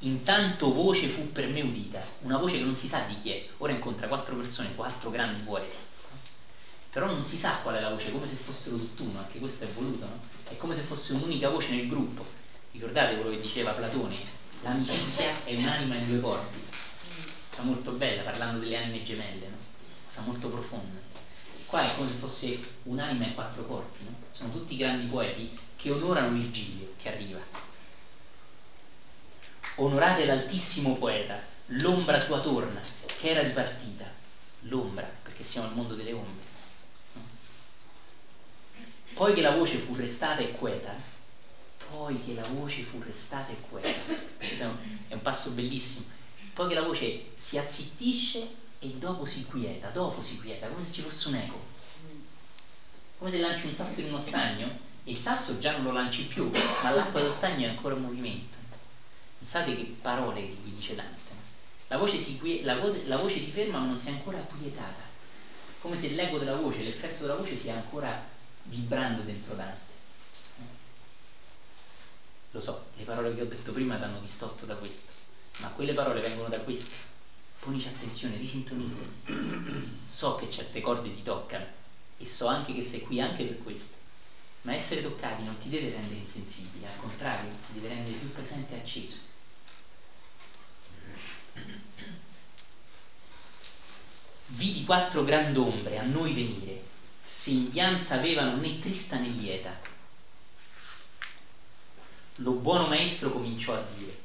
Intanto 0.00 0.72
voce 0.72 1.08
fu 1.08 1.32
per 1.32 1.48
me 1.48 1.60
udita, 1.60 2.00
una 2.20 2.38
voce 2.38 2.58
che 2.58 2.64
non 2.64 2.74
si 2.74 2.86
sa 2.86 3.00
di 3.00 3.16
chi 3.16 3.30
è. 3.30 3.46
Ora 3.58 3.72
incontra 3.72 4.06
quattro 4.08 4.36
persone, 4.36 4.74
quattro 4.74 5.10
grandi 5.10 5.40
poeti 5.40 5.76
però 6.98 7.06
non 7.06 7.22
si 7.22 7.36
sa 7.36 7.58
qual 7.62 7.76
è 7.76 7.80
la 7.80 7.90
voce, 7.90 8.10
come 8.10 8.26
se 8.26 8.34
fossero 8.34 8.76
tutt'uno, 8.76 9.18
anche 9.18 9.38
questo 9.38 9.64
è 9.64 9.68
voluto, 9.68 10.06
no? 10.06 10.18
È 10.48 10.56
come 10.56 10.74
se 10.74 10.80
fosse 10.80 11.12
un'unica 11.12 11.48
voce 11.48 11.70
nel 11.70 11.86
gruppo. 11.86 12.26
Ricordate 12.72 13.14
quello 13.14 13.30
che 13.30 13.38
diceva 13.38 13.72
Platone? 13.72 14.16
L'amicizia 14.62 15.44
è 15.44 15.54
un'anima 15.54 15.96
in 15.96 16.08
due 16.08 16.18
corpi. 16.18 16.60
Cosa 17.50 17.62
molto 17.62 17.92
bella, 17.92 18.22
parlando 18.22 18.58
delle 18.58 18.76
anime 18.76 19.02
gemelle, 19.02 19.48
no? 19.48 19.56
Cosa 20.06 20.22
molto 20.22 20.48
profonda. 20.48 20.98
Qua 21.66 21.84
è 21.84 21.94
come 21.94 22.08
se 22.08 22.14
fosse 22.14 22.58
un'anima 22.84 23.26
in 23.26 23.34
quattro 23.34 23.64
corpi, 23.64 24.04
no? 24.04 24.14
Sono 24.32 24.50
tutti 24.50 24.74
grandi 24.74 25.04
poeti 25.04 25.54
che 25.76 25.90
onorano 25.90 26.30
Virgilio, 26.30 26.88
che 26.96 27.12
arriva. 27.12 27.38
Onorate 29.80 30.26
l'altissimo 30.26 30.96
poeta, 30.96 31.40
l'ombra 31.66 32.20
sua 32.20 32.40
torna, 32.40 32.80
che 33.16 33.28
era 33.28 33.42
dipartita. 33.42 34.10
L'ombra, 34.62 35.06
perché 35.22 35.44
siamo 35.44 35.68
al 35.68 35.74
mondo 35.74 35.94
delle 35.94 36.12
ombre 36.12 36.46
poi 39.18 39.34
che 39.34 39.40
la 39.40 39.50
voce 39.50 39.78
fu 39.78 39.96
restata 39.96 40.42
e 40.42 40.52
queta, 40.52 40.94
poi 41.90 42.22
che 42.22 42.34
la 42.34 42.46
voce 42.46 42.82
fu 42.82 43.00
restata 43.02 43.50
e 43.50 43.58
queta, 43.58 44.00
è 44.38 45.14
un 45.14 45.20
passo 45.20 45.50
bellissimo, 45.50 46.04
poi 46.52 46.68
che 46.68 46.74
la 46.74 46.82
voce 46.82 47.30
si 47.34 47.58
azzittisce 47.58 48.48
e 48.78 48.86
dopo 48.90 49.24
si 49.24 49.44
quieta, 49.44 49.88
dopo 49.88 50.22
si 50.22 50.38
quieta, 50.38 50.68
come 50.68 50.84
se 50.84 50.92
ci 50.92 51.00
fosse 51.00 51.26
un 51.26 51.34
eco, 51.34 51.60
come 53.16 53.28
se 53.28 53.38
lanci 53.38 53.66
un 53.66 53.74
sasso 53.74 53.98
in 54.02 54.06
uno 54.06 54.20
stagno, 54.20 54.72
il 55.02 55.18
sasso 55.18 55.58
già 55.58 55.72
non 55.72 55.82
lo 55.82 55.90
lanci 55.90 56.22
più, 56.22 56.48
ma 56.82 56.90
l'acqua 56.90 57.18
dello 57.18 57.32
stagno 57.32 57.66
è 57.66 57.68
ancora 57.68 57.96
in 57.96 58.00
movimento. 58.02 58.57
Pensate 59.50 59.74
che 59.74 59.96
parole 60.02 60.42
che 60.42 60.52
gli 60.62 60.74
dice 60.74 60.94
Dante. 60.94 61.32
La 61.86 61.96
voce, 61.96 62.18
si, 62.18 62.62
la, 62.64 62.74
la 62.74 63.16
voce 63.16 63.40
si 63.40 63.50
ferma 63.50 63.78
ma 63.78 63.86
non 63.86 63.98
si 63.98 64.08
è 64.08 64.10
ancora 64.10 64.36
quietata, 64.40 65.00
come 65.80 65.96
se 65.96 66.10
l'eco 66.10 66.36
della 66.36 66.54
voce, 66.54 66.82
l'effetto 66.82 67.22
della 67.22 67.36
voce 67.36 67.56
sia 67.56 67.72
ancora 67.72 68.22
vibrando 68.64 69.22
dentro 69.22 69.54
Dante. 69.54 69.92
Lo 72.50 72.60
so, 72.60 72.88
le 72.96 73.04
parole 73.04 73.34
che 73.34 73.40
ho 73.40 73.46
detto 73.46 73.72
prima 73.72 73.96
ti 73.96 74.02
hanno 74.02 74.18
distolto 74.18 74.66
da 74.66 74.74
questo, 74.74 75.12
ma 75.60 75.68
quelle 75.68 75.94
parole 75.94 76.20
vengono 76.20 76.50
da 76.50 76.60
questo. 76.60 76.94
Ponici 77.58 77.86
attenzione, 77.86 78.36
risintonizzati. 78.36 80.02
So 80.04 80.34
che 80.34 80.50
certe 80.50 80.82
corde 80.82 81.10
ti 81.10 81.22
toccano 81.22 81.64
e 82.18 82.26
so 82.26 82.44
anche 82.44 82.74
che 82.74 82.82
sei 82.82 83.00
qui 83.00 83.18
anche 83.18 83.44
per 83.44 83.56
questo. 83.56 83.96
Ma 84.60 84.74
essere 84.74 85.00
toccati 85.00 85.42
non 85.42 85.56
ti 85.56 85.70
deve 85.70 85.88
rendere 85.88 86.16
insensibile, 86.16 86.88
al 86.88 86.96
contrario, 86.96 87.48
ti 87.64 87.72
deve 87.72 87.88
rendere 87.88 88.18
più 88.18 88.30
presente 88.30 88.74
e 88.74 88.76
acceso. 88.76 89.27
Vidi 94.46 94.84
quattro 94.84 95.24
grand'ombre 95.24 95.98
a 95.98 96.02
noi 96.02 96.32
venire 96.32 96.82
sembianza 97.28 98.14
avevano 98.14 98.56
né 98.56 98.78
trista 98.78 99.18
né 99.18 99.28
lieta. 99.28 99.78
Lo 102.36 102.52
buono 102.52 102.86
maestro 102.86 103.32
cominciò 103.32 103.74
a 103.74 103.84
dire, 103.94 104.18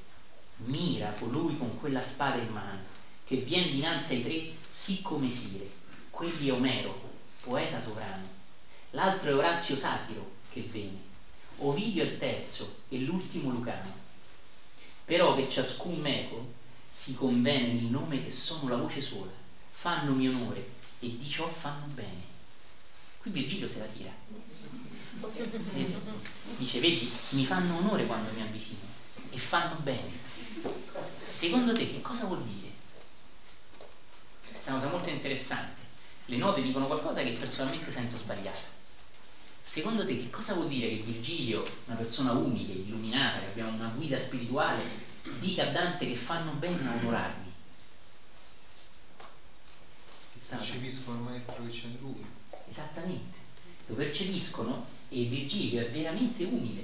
mira 0.57 1.09
colui 1.19 1.57
con 1.57 1.77
quella 1.77 2.01
spada 2.01 2.37
in 2.37 2.47
mano, 2.47 2.81
che 3.25 3.35
vien 3.37 3.69
dinanzi 3.69 4.13
ai 4.13 4.23
tre 4.23 4.49
sì 4.67 5.01
come 5.01 5.29
Sire. 5.29 5.69
Quelli 6.09 6.47
è 6.47 6.53
Omero, 6.53 6.97
poeta 7.41 7.81
sovrano, 7.81 8.25
l'altro 8.91 9.31
è 9.31 9.35
Orazio 9.35 9.75
Satiro, 9.75 10.31
che 10.49 10.61
venne, 10.61 11.01
Ovidio 11.57 12.03
è 12.03 12.05
il 12.05 12.17
terzo 12.17 12.75
e 12.87 12.99
l'ultimo 12.99 13.49
Lucano. 13.49 13.93
Però 15.03 15.35
che 15.35 15.49
ciascun 15.49 15.99
meco 15.99 16.47
si 16.93 17.15
convene 17.15 17.73
nel 17.73 17.85
nome 17.85 18.23
che 18.23 18.29
sono 18.29 18.69
la 18.69 18.77
voce 18.77 19.01
sola, 19.01 19.31
fanno 19.71 20.13
mio 20.13 20.29
onore 20.29 20.69
e 20.99 21.17
di 21.17 21.27
ciò 21.27 21.49
fanno 21.49 21.87
bene 21.87 22.31
Qui 23.23 23.31
Virgilio 23.31 23.69
se 23.69 23.79
la 23.79 23.85
tira. 23.85 24.11
Dice, 26.57 26.79
vedi, 26.81 27.09
mi 27.29 27.45
fanno 27.45 27.77
onore 27.77 28.05
quando 28.05 28.29
mi 28.33 28.41
avvicino 28.41 28.85
e 29.29 29.37
fanno 29.37 29.75
bene. 29.75 30.11
Secondo 31.25 31.71
te 31.71 31.89
che 31.89 32.01
cosa 32.01 32.25
vuol 32.25 32.43
dire? 32.43 32.69
Questa 34.49 34.67
è 34.67 34.73
una 34.73 34.81
cosa 34.81 34.91
molto 34.91 35.09
interessante. 35.09 35.81
Le 36.25 36.35
note 36.35 36.61
dicono 36.61 36.85
qualcosa 36.85 37.23
che 37.23 37.31
personalmente 37.31 37.91
sento 37.91 38.17
sbagliato. 38.17 38.71
Secondo 39.61 40.05
te 40.05 40.17
che 40.17 40.29
cosa 40.29 40.53
vuol 40.53 40.67
dire 40.67 40.89
che 40.89 40.97
Virgilio, 40.97 41.63
una 41.85 41.95
persona 41.95 42.33
umile, 42.33 42.73
illuminata, 42.73 43.39
che 43.39 43.45
abbiamo 43.45 43.71
una 43.71 43.87
guida 43.95 44.19
spirituale, 44.19 44.83
dica 45.39 45.67
a 45.67 45.71
Dante 45.71 46.07
che 46.07 46.15
fanno 46.15 46.51
bene 46.51 46.87
a 46.87 46.95
onorarmi? 46.95 47.51
Percepiscono 50.47 51.17
il 51.17 51.23
maestro 51.23 51.63
che 51.63 51.69
c'è 51.69 51.85
in 51.85 51.97
lui. 51.99 52.25
Esattamente, 52.69 53.37
lo 53.87 53.95
percepiscono 53.95 54.85
e 55.09 55.23
Virgilio 55.23 55.81
è 55.81 55.89
veramente 55.89 56.43
umile, 56.43 56.83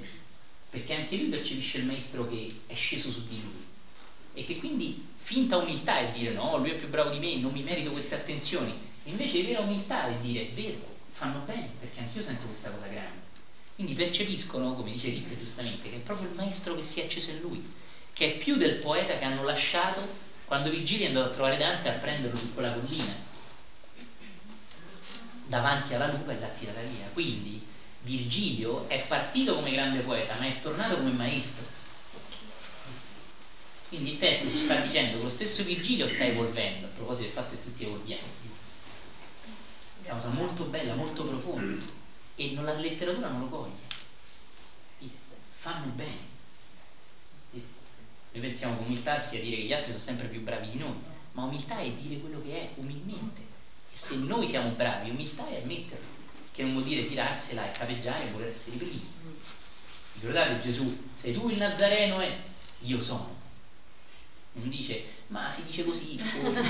perché 0.70 0.94
anche 0.94 1.16
lui 1.16 1.28
percepisce 1.28 1.78
il 1.78 1.84
maestro 1.84 2.28
che 2.28 2.52
è 2.66 2.74
sceso 2.74 3.10
su 3.10 3.22
di 3.24 3.42
lui 3.42 3.68
e 4.32 4.44
che 4.44 4.56
quindi 4.58 5.04
finta 5.16 5.56
umiltà 5.56 5.98
è 5.98 6.10
dire 6.12 6.32
no, 6.32 6.56
lui 6.56 6.70
è 6.70 6.76
più 6.76 6.88
bravo 6.88 7.10
di 7.10 7.18
me, 7.18 7.36
non 7.38 7.52
mi 7.52 7.62
merito 7.62 7.90
queste 7.90 8.14
attenzioni, 8.14 8.74
invece 9.04 9.42
vera 9.42 9.60
umiltà 9.60 10.08
è 10.08 10.16
dire 10.16 10.48
è 10.48 10.50
vero, 10.52 10.78
fanno 11.12 11.40
bene, 11.40 11.70
perché 11.78 12.00
anch'io 12.00 12.22
sento 12.22 12.46
questa 12.46 12.70
cosa 12.70 12.86
grande. 12.86 13.28
Quindi 13.74 13.92
percepiscono, 13.94 14.74
come 14.74 14.90
dice 14.92 15.08
Rick 15.08 15.38
giustamente, 15.38 15.88
che 15.88 15.96
è 15.96 16.00
proprio 16.00 16.28
il 16.28 16.34
maestro 16.34 16.74
che 16.74 16.82
si 16.82 17.00
è 17.00 17.04
acceso 17.04 17.30
in 17.30 17.40
lui, 17.40 17.64
che 18.20 18.34
è 18.34 18.36
più 18.36 18.56
del 18.56 18.74
poeta 18.74 19.16
che 19.16 19.24
hanno 19.24 19.44
lasciato 19.44 20.06
quando 20.44 20.68
Virgilio 20.68 21.06
andato 21.06 21.30
a 21.30 21.32
trovare 21.32 21.56
Dante 21.56 21.88
a 21.88 21.92
prenderlo 21.92 22.36
su 22.38 22.52
quella 22.52 22.70
collina 22.72 23.14
davanti 25.46 25.94
alla 25.94 26.08
lupa 26.08 26.32
e 26.32 26.38
l'ha 26.38 26.48
tirata 26.48 26.82
via. 26.82 27.06
Quindi 27.14 27.66
Virgilio 28.02 28.86
è 28.90 29.06
partito 29.06 29.54
come 29.54 29.70
grande 29.70 30.00
poeta, 30.00 30.34
ma 30.34 30.44
è 30.44 30.60
tornato 30.60 30.98
come 30.98 31.12
maestro. 31.12 31.64
Quindi 33.88 34.10
il 34.10 34.18
testo 34.18 34.50
ci 34.50 34.58
sta 34.58 34.74
dicendo 34.80 35.16
che 35.16 35.22
lo 35.22 35.30
stesso 35.30 35.62
Virgilio 35.62 36.06
sta 36.06 36.24
evolvendo, 36.24 36.88
a 36.88 36.90
proposito 36.90 37.24
del 37.24 37.32
fatto 37.32 37.56
che 37.56 37.62
tutti 37.62 37.84
evolviamo. 37.84 38.26
È 40.02 40.10
una 40.10 40.20
cosa 40.20 40.28
molto 40.28 40.64
bella, 40.64 40.94
molto 40.94 41.24
profonda. 41.24 41.82
E 42.34 42.50
non, 42.50 42.66
la 42.66 42.74
letteratura 42.74 43.30
non 43.30 43.40
lo 43.40 43.46
coglie. 43.46 43.88
Fanno 45.56 45.86
bene. 45.94 46.29
Noi 48.32 48.42
pensiamo 48.42 48.76
che 48.76 48.84
umiltà 48.84 49.18
sia 49.18 49.40
dire 49.40 49.56
che 49.56 49.62
gli 49.62 49.72
altri 49.72 49.92
sono 49.92 50.04
sempre 50.04 50.28
più 50.28 50.42
bravi 50.42 50.70
di 50.70 50.78
noi, 50.78 50.94
ma 51.32 51.44
umiltà 51.44 51.78
è 51.78 51.90
dire 51.92 52.20
quello 52.20 52.42
che 52.42 52.60
è, 52.60 52.70
umilmente 52.76 53.48
se 54.00 54.16
noi 54.16 54.48
siamo 54.48 54.70
bravi, 54.70 55.10
umiltà 55.10 55.46
è 55.46 55.60
ammetterlo. 55.62 56.18
che 56.52 56.62
non 56.62 56.72
vuol 56.72 56.84
dire 56.84 57.06
tirarsela 57.06 57.68
e 57.68 57.78
capeggiare 57.78 58.26
e 58.26 58.30
voler 58.30 58.48
essere 58.48 58.76
primi. 58.76 59.06
Ricordate 60.14 60.60
Gesù, 60.60 61.08
sei 61.14 61.34
tu 61.34 61.50
il 61.50 61.58
Nazareno 61.58 62.20
e 62.20 62.34
io 62.80 63.00
sono. 63.00 63.36
Non 64.52 64.70
dice, 64.70 65.04
ma 65.28 65.52
si 65.52 65.64
dice 65.64 65.84
così, 65.84 66.18
forse. 66.18 66.62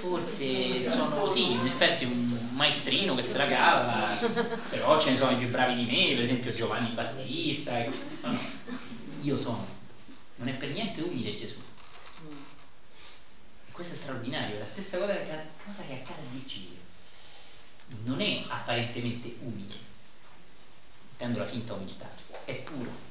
forse 0.00 0.88
sono 0.88 1.16
così, 1.16 1.52
in 1.52 1.66
effetti 1.66 2.04
un 2.04 2.27
maestrino 2.58 3.14
che 3.14 3.22
se 3.22 3.38
la 3.38 3.46
cava, 3.46 4.08
però 4.68 5.00
ce 5.00 5.10
ne 5.10 5.16
sono 5.16 5.30
i 5.30 5.36
più 5.36 5.48
bravi 5.48 5.76
di 5.76 5.84
me, 5.84 6.14
per 6.14 6.24
esempio 6.24 6.52
Giovanni 6.52 6.90
Battista. 6.90 7.78
Ecco. 7.78 7.92
No, 8.26 8.32
no, 8.32 8.40
io 9.22 9.38
sono. 9.38 9.64
Non 10.36 10.48
è 10.48 10.54
per 10.54 10.70
niente 10.70 11.00
umile 11.00 11.36
Gesù. 11.36 11.58
E 13.66 13.70
questo 13.70 13.94
è 13.94 13.96
straordinario, 13.96 14.56
è 14.56 14.58
la 14.58 14.66
stessa 14.66 14.98
cosa 14.98 15.12
che, 15.12 15.44
cosa 15.64 15.84
che 15.84 15.94
accade 15.94 16.20
a 16.20 16.30
Virgilio. 16.30 16.80
Non 18.02 18.20
è 18.20 18.42
apparentemente 18.48 19.36
umile, 19.38 19.78
intendo 21.12 21.38
la 21.38 21.46
finta 21.46 21.74
umiltà, 21.74 22.10
è 22.44 22.54
puro. 22.56 23.06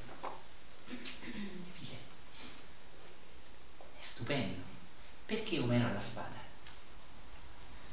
È 3.98 4.04
stupendo. 4.04 4.62
Perché 5.26 5.58
Omero 5.58 5.88
ha 5.88 5.92
la 5.92 6.00
spada? 6.00 6.37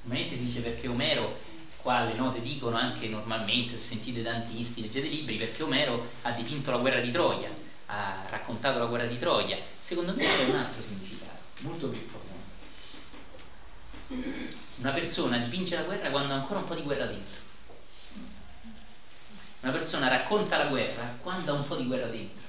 Normalmente 0.05 0.37
si 0.37 0.45
dice 0.45 0.61
perché 0.61 0.87
Omero, 0.87 1.35
qua 1.77 2.01
le 2.05 2.13
note 2.13 2.39
dicono 2.39 2.77
anche 2.77 3.07
normalmente, 3.07 3.75
se 3.75 3.95
sentite 3.95 4.21
dantisti, 4.21 4.81
leggete 4.81 5.07
libri, 5.07 5.37
perché 5.37 5.63
Omero 5.63 5.99
ha 6.21 6.31
dipinto 6.31 6.69
la 6.69 6.77
guerra 6.77 6.99
di 6.99 7.11
Troia, 7.11 7.51
ha 7.87 8.27
raccontato 8.29 8.77
la 8.77 8.85
guerra 8.85 9.07
di 9.07 9.17
Troia. 9.17 9.57
Secondo 9.79 10.13
me 10.13 10.23
c'è 10.23 10.43
un 10.43 10.55
altro 10.57 10.83
significato, 10.83 11.41
molto 11.61 11.87
più 11.87 12.05
profondo. 12.05 12.53
Una 14.75 14.91
persona 14.91 15.39
dipinge 15.39 15.75
la 15.75 15.81
guerra 15.81 16.09
quando 16.11 16.33
ha 16.33 16.35
ancora 16.35 16.59
un 16.59 16.65
po' 16.65 16.75
di 16.75 16.83
guerra 16.83 17.07
dentro. 17.07 17.41
Una 19.61 19.71
persona 19.71 20.07
racconta 20.07 20.57
la 20.57 20.65
guerra 20.65 21.15
quando 21.19 21.51
ha 21.51 21.55
un 21.55 21.65
po' 21.65 21.75
di 21.75 21.85
guerra 21.87 22.07
dentro. 22.07 22.44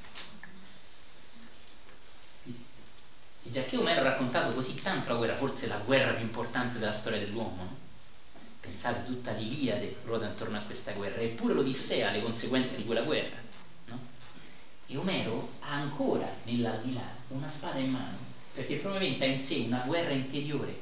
E 3.47 3.51
già 3.52 3.62
che 3.62 3.77
Omero 3.77 4.01
ha 4.01 4.10
raccontato 4.10 4.52
così 4.55 4.74
tanto 4.82 5.10
la 5.10 5.18
guerra, 5.18 5.36
forse 5.36 5.68
la 5.68 5.77
guerra 5.78 6.14
più 6.14 6.24
importante 6.24 6.81
della 6.81 6.93
storia 6.93 7.20
dell'uomo, 7.20 7.62
no? 7.62 7.77
pensate 8.59 9.05
tutta 9.05 9.31
l'Iliade 9.31 9.98
ruota 10.02 10.27
intorno 10.27 10.56
a 10.56 10.62
questa 10.62 10.90
guerra, 10.90 11.20
eppure 11.20 11.55
l'Odissea 11.55 12.09
ha 12.09 12.10
le 12.10 12.23
conseguenze 12.23 12.74
di 12.74 12.85
quella 12.85 13.02
guerra. 13.02 13.36
No? 13.85 14.01
E 14.86 14.97
Omero 14.97 15.52
ha 15.60 15.74
ancora 15.74 16.28
nell'aldilà 16.43 17.09
una 17.28 17.48
spada 17.48 17.78
in 17.78 17.90
mano, 17.90 18.18
perché 18.52 18.78
probabilmente 18.78 19.24
ha 19.24 19.28
in 19.28 19.40
sé 19.40 19.62
una 19.64 19.85
guerra 19.86 20.10
interiore, 20.12 20.77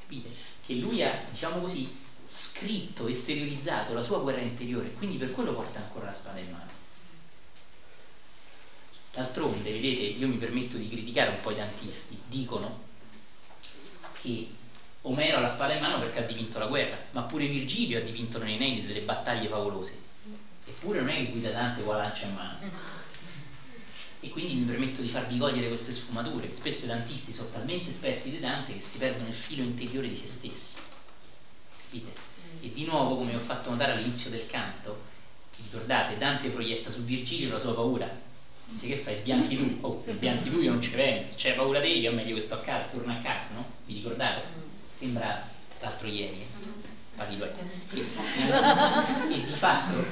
capite? 0.00 0.30
Che 0.64 0.74
lui 0.74 1.02
ha, 1.02 1.20
diciamo 1.28 1.60
così, 1.60 1.86
scritto, 2.24 3.06
esteriorizzato 3.08 3.92
la 3.92 4.00
sua 4.00 4.20
guerra 4.20 4.40
interiore, 4.40 4.92
quindi 4.92 5.18
per 5.18 5.32
quello 5.32 5.52
porta 5.52 5.80
ancora 5.80 6.06
la 6.06 6.12
spada 6.12 6.38
in 6.38 6.50
mano. 6.50 6.67
D'altronde, 9.18 9.72
vedete, 9.72 10.16
io 10.16 10.28
mi 10.28 10.36
permetto 10.36 10.76
di 10.76 10.88
criticare 10.88 11.30
un 11.30 11.40
po' 11.40 11.50
i 11.50 11.56
dantisti, 11.56 12.16
dicono 12.28 12.84
che 14.20 14.48
Omero 15.02 15.38
ha 15.38 15.40
la 15.40 15.48
spada 15.48 15.74
in 15.74 15.80
mano 15.80 15.98
perché 15.98 16.20
ha 16.20 16.22
dipinto 16.22 16.60
la 16.60 16.66
guerra, 16.66 16.96
ma 17.10 17.22
pure 17.22 17.48
Virgilio 17.48 17.98
ha 17.98 18.02
dipinto 18.02 18.38
nei 18.38 18.56
Nenni 18.58 18.86
delle 18.86 19.00
battaglie 19.00 19.48
favolose. 19.48 19.98
Eppure 20.66 21.00
non 21.00 21.08
è 21.08 21.16
che 21.16 21.30
guida 21.30 21.50
Dante 21.50 21.82
con 21.82 21.96
la 21.96 22.02
lancia 22.02 22.26
in 22.26 22.34
mano. 22.34 22.58
E 24.20 24.28
quindi 24.28 24.54
mi 24.54 24.66
permetto 24.66 25.00
di 25.02 25.08
farvi 25.08 25.36
cogliere 25.36 25.66
queste 25.66 25.90
sfumature, 25.90 26.54
spesso 26.54 26.84
i 26.84 26.88
dantisti 26.88 27.32
sono 27.32 27.50
talmente 27.50 27.90
esperti 27.90 28.30
di 28.30 28.38
Dante 28.38 28.74
che 28.74 28.80
si 28.80 28.98
perdono 28.98 29.30
il 29.30 29.34
filo 29.34 29.64
interiore 29.64 30.08
di 30.08 30.16
se 30.16 30.28
stessi. 30.28 30.76
Capite? 31.82 32.12
E 32.60 32.72
di 32.72 32.84
nuovo, 32.84 33.16
come 33.16 33.34
ho 33.34 33.40
fatto 33.40 33.70
notare 33.70 33.92
all'inizio 33.92 34.30
del 34.30 34.46
canto, 34.46 34.96
ricordate, 35.56 36.18
Dante 36.18 36.50
proietta 36.50 36.88
su 36.88 37.02
Virgilio 37.02 37.50
la 37.50 37.58
sua 37.58 37.74
paura, 37.74 38.26
Dice 38.70 38.86
che 38.86 38.96
fai? 38.96 39.14
Sbianchi 39.14 39.56
tu? 39.56 39.78
Oh, 39.80 40.02
sbianchi 40.06 40.50
tu 40.50 40.60
io 40.60 40.70
non 40.70 40.82
ci 40.82 40.90
vengo, 40.90 41.28
se 41.28 41.36
c'è 41.36 41.54
paura 41.54 41.80
te 41.80 41.88
io 41.88 42.10
è 42.10 42.14
meglio 42.14 42.34
che 42.34 42.40
sto 42.40 42.54
a 42.54 42.60
casa, 42.60 42.88
torno 42.88 43.12
a 43.12 43.16
casa, 43.16 43.54
no? 43.54 43.64
Vi 43.86 43.94
ricordate? 43.94 44.42
Sembra 44.96 45.46
l'altro 45.80 46.06
ieri, 46.08 46.40
eh? 46.40 46.46
quasi 47.14 47.36
due. 47.36 47.52
E, 47.90 49.34
e 49.34 49.44
di 49.44 49.54
fatto 49.54 50.04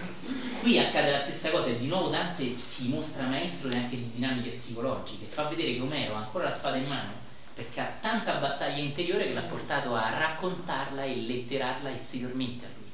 qui 0.60 0.78
accade 0.78 1.10
la 1.10 1.18
stessa 1.18 1.50
cosa 1.50 1.68
e 1.68 1.78
di 1.78 1.86
nuovo 1.86 2.08
Dante 2.08 2.58
si 2.58 2.88
mostra 2.88 3.26
maestro 3.26 3.70
anche 3.70 3.96
di 3.96 4.10
dinamiche 4.14 4.50
psicologiche, 4.50 5.26
fa 5.26 5.44
vedere 5.44 5.74
che 5.74 5.80
Omero 5.80 6.14
ha 6.14 6.18
ancora 6.18 6.44
la 6.44 6.50
spada 6.50 6.76
in 6.76 6.86
mano 6.86 7.12
perché 7.54 7.80
ha 7.80 7.92
tanta 8.00 8.34
battaglia 8.34 8.82
interiore 8.82 9.26
che 9.26 9.32
l'ha 9.32 9.42
portato 9.42 9.94
a 9.94 10.10
raccontarla 10.18 11.04
e 11.04 11.16
letterarla 11.16 11.90
esteriormente 11.94 12.64
a 12.64 12.68
lui. 12.76 12.90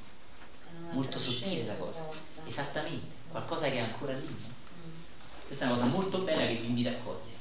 Molto 0.93 1.19
sottile 1.19 1.65
la 1.65 1.75
cosa, 1.75 2.09
esattamente, 2.47 3.07
qualcosa 3.31 3.69
che 3.69 3.77
è 3.77 3.79
ancora 3.79 4.13
lì. 4.13 4.52
Questa 5.53 5.69
è 5.69 5.71
una 5.71 5.83
cosa 5.83 5.95
molto 5.95 6.19
bella 6.21 6.47
che 6.47 6.55
vi 6.55 6.69
invito 6.69 6.89
a 6.89 6.93
cogliere. 6.93 7.37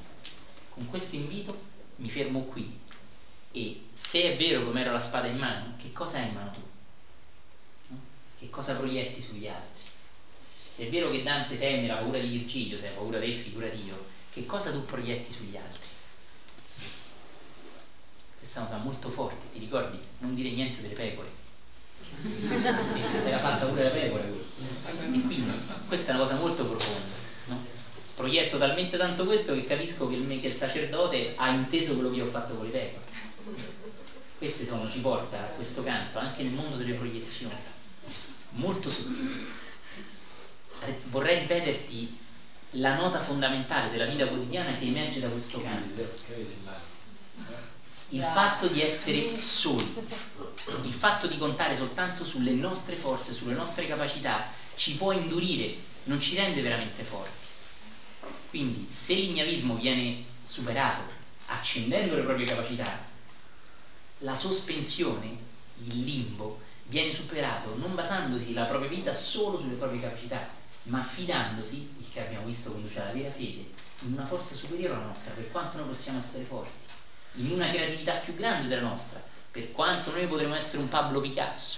Con 0.68 0.86
questo 0.90 1.16
invito 1.16 1.58
mi 1.96 2.10
fermo 2.10 2.42
qui 2.42 2.78
e 3.54 3.84
se 3.94 4.34
è 4.34 4.36
vero 4.36 4.66
come 4.66 4.82
ero 4.82 4.92
la 4.92 5.00
spada 5.00 5.28
in 5.28 5.38
mano, 5.38 5.76
che 5.78 5.94
cosa 5.94 6.18
hai 6.18 6.28
in 6.28 6.34
mano 6.34 6.52
tu? 6.52 7.96
Che 8.38 8.50
cosa 8.50 8.76
proietti 8.76 9.22
sugli 9.22 9.48
altri? 9.48 9.82
Se 10.70 10.88
è 10.88 10.90
vero 10.90 11.10
che 11.10 11.24
Dante 11.24 11.58
teme 11.58 11.88
la 11.88 11.96
paura 11.96 12.20
di 12.20 12.28
Virgilio, 12.28 12.78
se 12.78 12.90
hai 12.90 12.96
paura 12.96 13.18
te, 13.18 13.32
figurati 13.32 13.82
io, 13.82 14.06
che 14.34 14.46
cosa 14.46 14.72
tu 14.72 14.84
proietti 14.84 15.32
sugli 15.32 15.56
altri? 15.56 15.88
Questa 18.40 18.60
è 18.60 18.62
una 18.64 18.72
cosa 18.72 18.84
molto 18.84 19.10
forte, 19.10 19.52
ti 19.54 19.60
ricordi? 19.60 19.98
Non 20.18 20.36
dire 20.36 20.50
niente 20.50 20.82
delle 20.82 20.96
pecore. 20.96 21.30
Se 23.24 23.32
l'ha 23.32 23.40
fatta 23.40 23.68
pure 23.68 23.84
la 23.84 23.90
pecora. 23.90 24.24
E 24.26 24.96
quindi 24.98 25.46
questa 25.88 26.12
è 26.12 26.16
una 26.16 26.24
cosa 26.24 26.36
molto 26.36 26.66
profonda. 26.66 27.21
Proietto 28.22 28.60
talmente 28.60 29.00
tanto 29.00 29.26
questo 29.26 29.56
che 29.56 29.66
capisco 29.66 30.08
che 30.08 30.14
il, 30.14 30.40
che 30.40 30.46
il 30.46 30.56
sacerdote 30.56 31.34
ha 31.38 31.50
inteso 31.50 31.96
quello 31.96 32.12
che 32.12 32.18
io 32.18 32.28
ho 32.28 32.30
fatto 32.30 32.54
con 32.54 32.66
le 32.68 32.72
pecore. 32.72 33.04
Queste 34.38 34.68
sono, 34.68 34.92
ci 34.92 35.00
porta 35.00 35.38
questo 35.56 35.84
canto 35.84 36.20
anche 36.20 36.44
nel 36.44 36.52
mondo 36.52 36.78
delle 36.78 36.94
proiezioni, 36.94 37.56
molto 38.50 38.92
sottile. 38.92 39.44
Vorrei 41.06 41.40
ripeterti 41.40 42.16
la 42.74 42.94
nota 42.94 43.20
fondamentale 43.20 43.90
della 43.90 44.06
vita 44.06 44.28
quotidiana 44.28 44.78
che 44.78 44.86
emerge 44.86 45.20
da 45.20 45.30
questo 45.30 45.60
canto. 45.64 46.08
Il 48.10 48.22
fatto 48.22 48.68
di 48.68 48.84
essere 48.84 49.36
soli, 49.36 49.96
il 50.84 50.94
fatto 50.94 51.26
di 51.26 51.40
contare 51.40 51.76
soltanto 51.76 52.24
sulle 52.24 52.52
nostre 52.52 52.98
forze, 52.98 53.34
sulle 53.34 53.56
nostre 53.56 53.88
capacità, 53.88 54.46
ci 54.76 54.94
può 54.94 55.12
indurire, 55.12 55.74
non 56.04 56.20
ci 56.20 56.36
rende 56.36 56.62
veramente 56.62 57.02
forti. 57.02 57.41
Quindi 58.52 58.86
se 58.92 59.14
l'ignavismo 59.14 59.76
viene 59.76 60.26
superato 60.44 61.04
accendendo 61.46 62.16
le 62.16 62.24
proprie 62.24 62.46
capacità, 62.46 63.06
la 64.18 64.36
sospensione, 64.36 65.38
il 65.84 66.04
limbo, 66.04 66.60
viene 66.88 67.14
superato 67.14 67.74
non 67.78 67.96
basandosi 67.96 68.52
la 68.52 68.66
propria 68.66 68.90
vita 68.90 69.14
solo 69.14 69.58
sulle 69.58 69.76
proprie 69.76 70.02
capacità, 70.02 70.50
ma 70.84 71.00
affidandosi, 71.00 71.94
il 72.00 72.06
che 72.12 72.26
abbiamo 72.26 72.46
visto 72.46 72.74
conduce 72.74 73.00
alla 73.00 73.14
vera 73.14 73.32
fede, 73.32 73.70
in 74.02 74.12
una 74.12 74.26
forza 74.26 74.54
superiore 74.54 74.96
alla 74.96 75.06
nostra, 75.06 75.32
per 75.32 75.50
quanto 75.50 75.78
noi 75.78 75.88
possiamo 75.88 76.20
essere 76.20 76.44
forti, 76.44 76.94
in 77.36 77.52
una 77.52 77.70
creatività 77.70 78.16
più 78.16 78.36
grande 78.36 78.68
della 78.68 78.82
nostra, 78.90 79.24
per 79.50 79.72
quanto 79.72 80.12
noi 80.12 80.28
potremo 80.28 80.56
essere 80.56 80.82
un 80.82 80.90
Pablo 80.90 81.22
Picasso, 81.22 81.78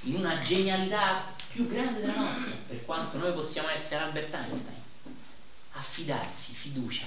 in 0.00 0.16
una 0.16 0.40
genialità 0.40 1.32
più 1.46 1.68
grande 1.68 2.00
della 2.00 2.16
nostra, 2.16 2.50
per 2.66 2.84
quanto 2.84 3.18
noi 3.18 3.32
possiamo 3.32 3.68
essere 3.68 4.02
Albert 4.02 4.34
Einstein 4.34 4.81
affidarsi, 5.72 6.52
fiducia. 6.54 7.06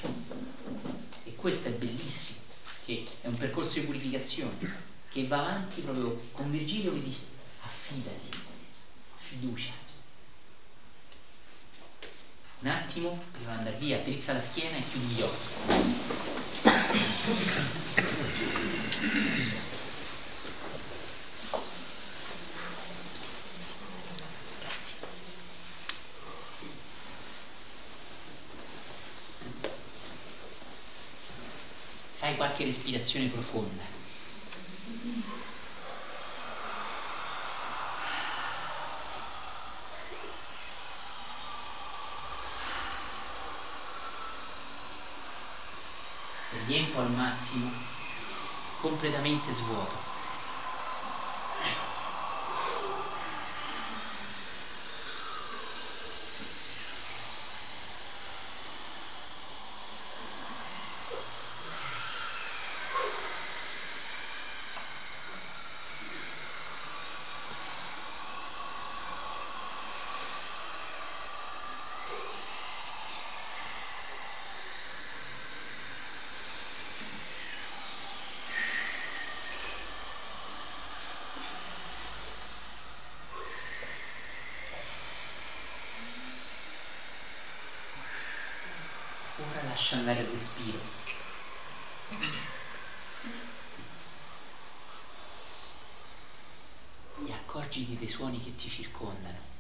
E 1.24 1.36
questo 1.36 1.70
è 1.70 1.72
bellissimo, 1.72 2.40
che 2.86 3.04
è 3.22 3.28
un 3.28 3.38
percorso 3.38 3.80
di 3.80 3.86
purificazione 3.86 4.94
che 5.10 5.26
va 5.28 5.40
avanti 5.40 5.82
proprio 5.82 6.20
con 6.32 6.52
Virgilio 6.52 6.92
che 6.92 7.04
dice 7.04 7.22
affidati, 7.62 8.30
fiducia. 9.18 9.72
Un 12.60 12.68
attimo, 12.68 13.18
prima 13.32 13.52
di 13.54 13.58
andare 13.60 13.78
via, 13.78 14.00
drizza 14.00 14.34
la 14.34 14.42
schiena 14.42 14.76
e 14.78 14.84
chiudi 14.90 15.14
gli 15.14 15.22
occhi. 15.22 15.54
Qualche 32.36 32.66
respirazione 32.66 33.28
profonda. 33.28 33.84
Riempo 46.68 47.00
al 47.00 47.12
massimo, 47.12 47.72
completamente 48.82 49.52
svuoto. 49.54 50.06
lascia 89.86 89.98
andare 89.98 90.22
il 90.22 90.28
respiro. 90.28 90.80
E 97.28 97.32
accorgiti 97.32 97.98
dei 97.98 98.05
suoni 98.16 98.40
che 98.42 98.56
ti 98.56 98.70
circondano. 98.70 99.55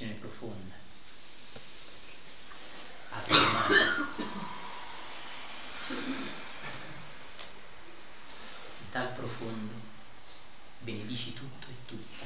Un'ispirazione 0.00 0.14
profonda. 0.14 0.74
Apri 3.10 3.34
le 3.34 3.40
mani. 3.40 4.08
Dal 8.92 9.12
profondo 9.14 9.72
benedici 10.80 11.32
tutto 11.34 11.66
e 11.68 11.74
tutta, 11.86 12.24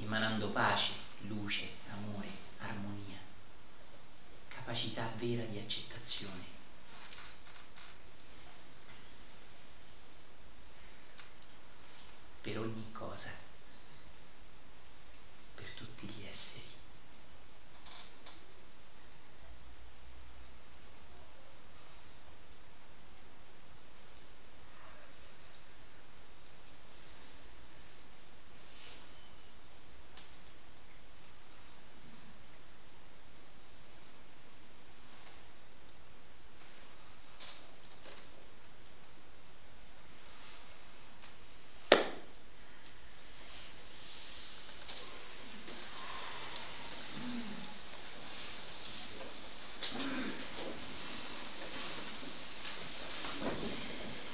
emanando 0.00 0.48
pace, 0.50 0.92
luce, 1.28 1.68
amore, 1.92 2.28
armonia, 2.58 3.18
capacità 4.48 5.08
vera 5.18 5.44
di 5.44 5.58
accettazione. 5.58 6.58
per 12.42 12.58
ogni 12.58 12.90
cosa, 12.92 13.30
per 15.54 15.70
tutti 15.74 16.06
gli 16.06 16.24
esseri. 16.24 16.68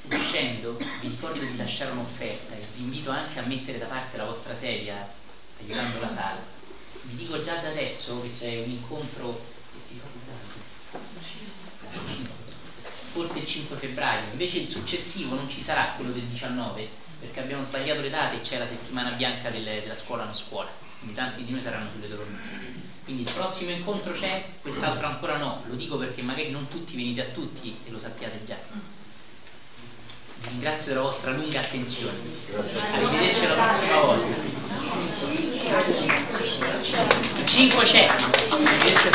Uscendo 0.09 0.77
vi 0.77 1.09
ricordo 1.09 1.41
di 1.41 1.57
lasciare 1.57 1.91
un'offerta 1.93 2.55
e 2.55 2.65
vi 2.75 2.83
invito 2.83 3.11
anche 3.11 3.36
a 3.36 3.36
mettere 3.47 3.79
da 3.79 3.87
parte 3.87 4.17
la 4.17 4.25
vostra 4.25 4.55
sedia 4.55 5.09
aiutando 5.61 6.01
la 6.01 6.09
sala. 6.09 6.41
Vi 7.03 7.17
dico 7.17 7.41
già 7.43 7.57
da 7.57 7.69
adesso 7.69 8.21
che 8.23 8.33
c'è 8.37 8.63
un 8.65 8.71
incontro 8.71 9.55
forse 13.13 13.39
il 13.39 13.47
5 13.47 13.77
febbraio, 13.77 14.31
invece 14.33 14.59
il 14.59 14.69
successivo 14.69 15.35
non 15.35 15.49
ci 15.49 15.63
sarà 15.63 15.93
quello 15.97 16.13
del 16.13 16.23
19 16.25 16.87
perché 17.19 17.41
abbiamo 17.41 17.63
sbagliato 17.63 18.03
le 18.03 18.11
date 18.11 18.37
e 18.37 18.41
c'è 18.43 18.59
la 18.59 18.67
settimana 18.67 19.11
bianca 19.13 19.49
delle- 19.49 19.81
della 19.81 19.95
scuola 19.95 20.25
non 20.25 20.35
scuola, 20.35 20.69
quindi 20.99 21.17
tanti 21.17 21.43
di 21.45 21.51
noi 21.51 21.63
saranno 21.63 21.91
sulle 21.91 22.09
dormite. 22.09 22.85
Quindi 23.05 23.23
il 23.23 23.33
prossimo 23.33 23.71
incontro 23.71 24.13
c'è, 24.13 24.45
quest'altro 24.61 25.07
ancora 25.07 25.39
no, 25.39 25.63
lo 25.67 25.75
dico 25.77 25.97
perché 25.97 26.21
magari 26.23 26.51
non 26.51 26.69
tutti 26.69 26.97
venite 26.97 27.23
a 27.23 27.31
tutti 27.33 27.75
e 27.85 27.91
lo 27.91 27.99
sappiate 27.99 28.45
già. 28.45 28.66
Ringrazio 30.67 30.95
della 30.95 31.05
vostra 31.05 31.31
lunga 31.31 31.61
attenzione. 31.61 32.19
Arrivederci 32.93 33.47
la 33.47 33.55
prossima 33.55 34.01
volta. 34.01 34.35
5 37.45 37.85
c'è. 37.85 38.09
Arrivederci 38.51 39.09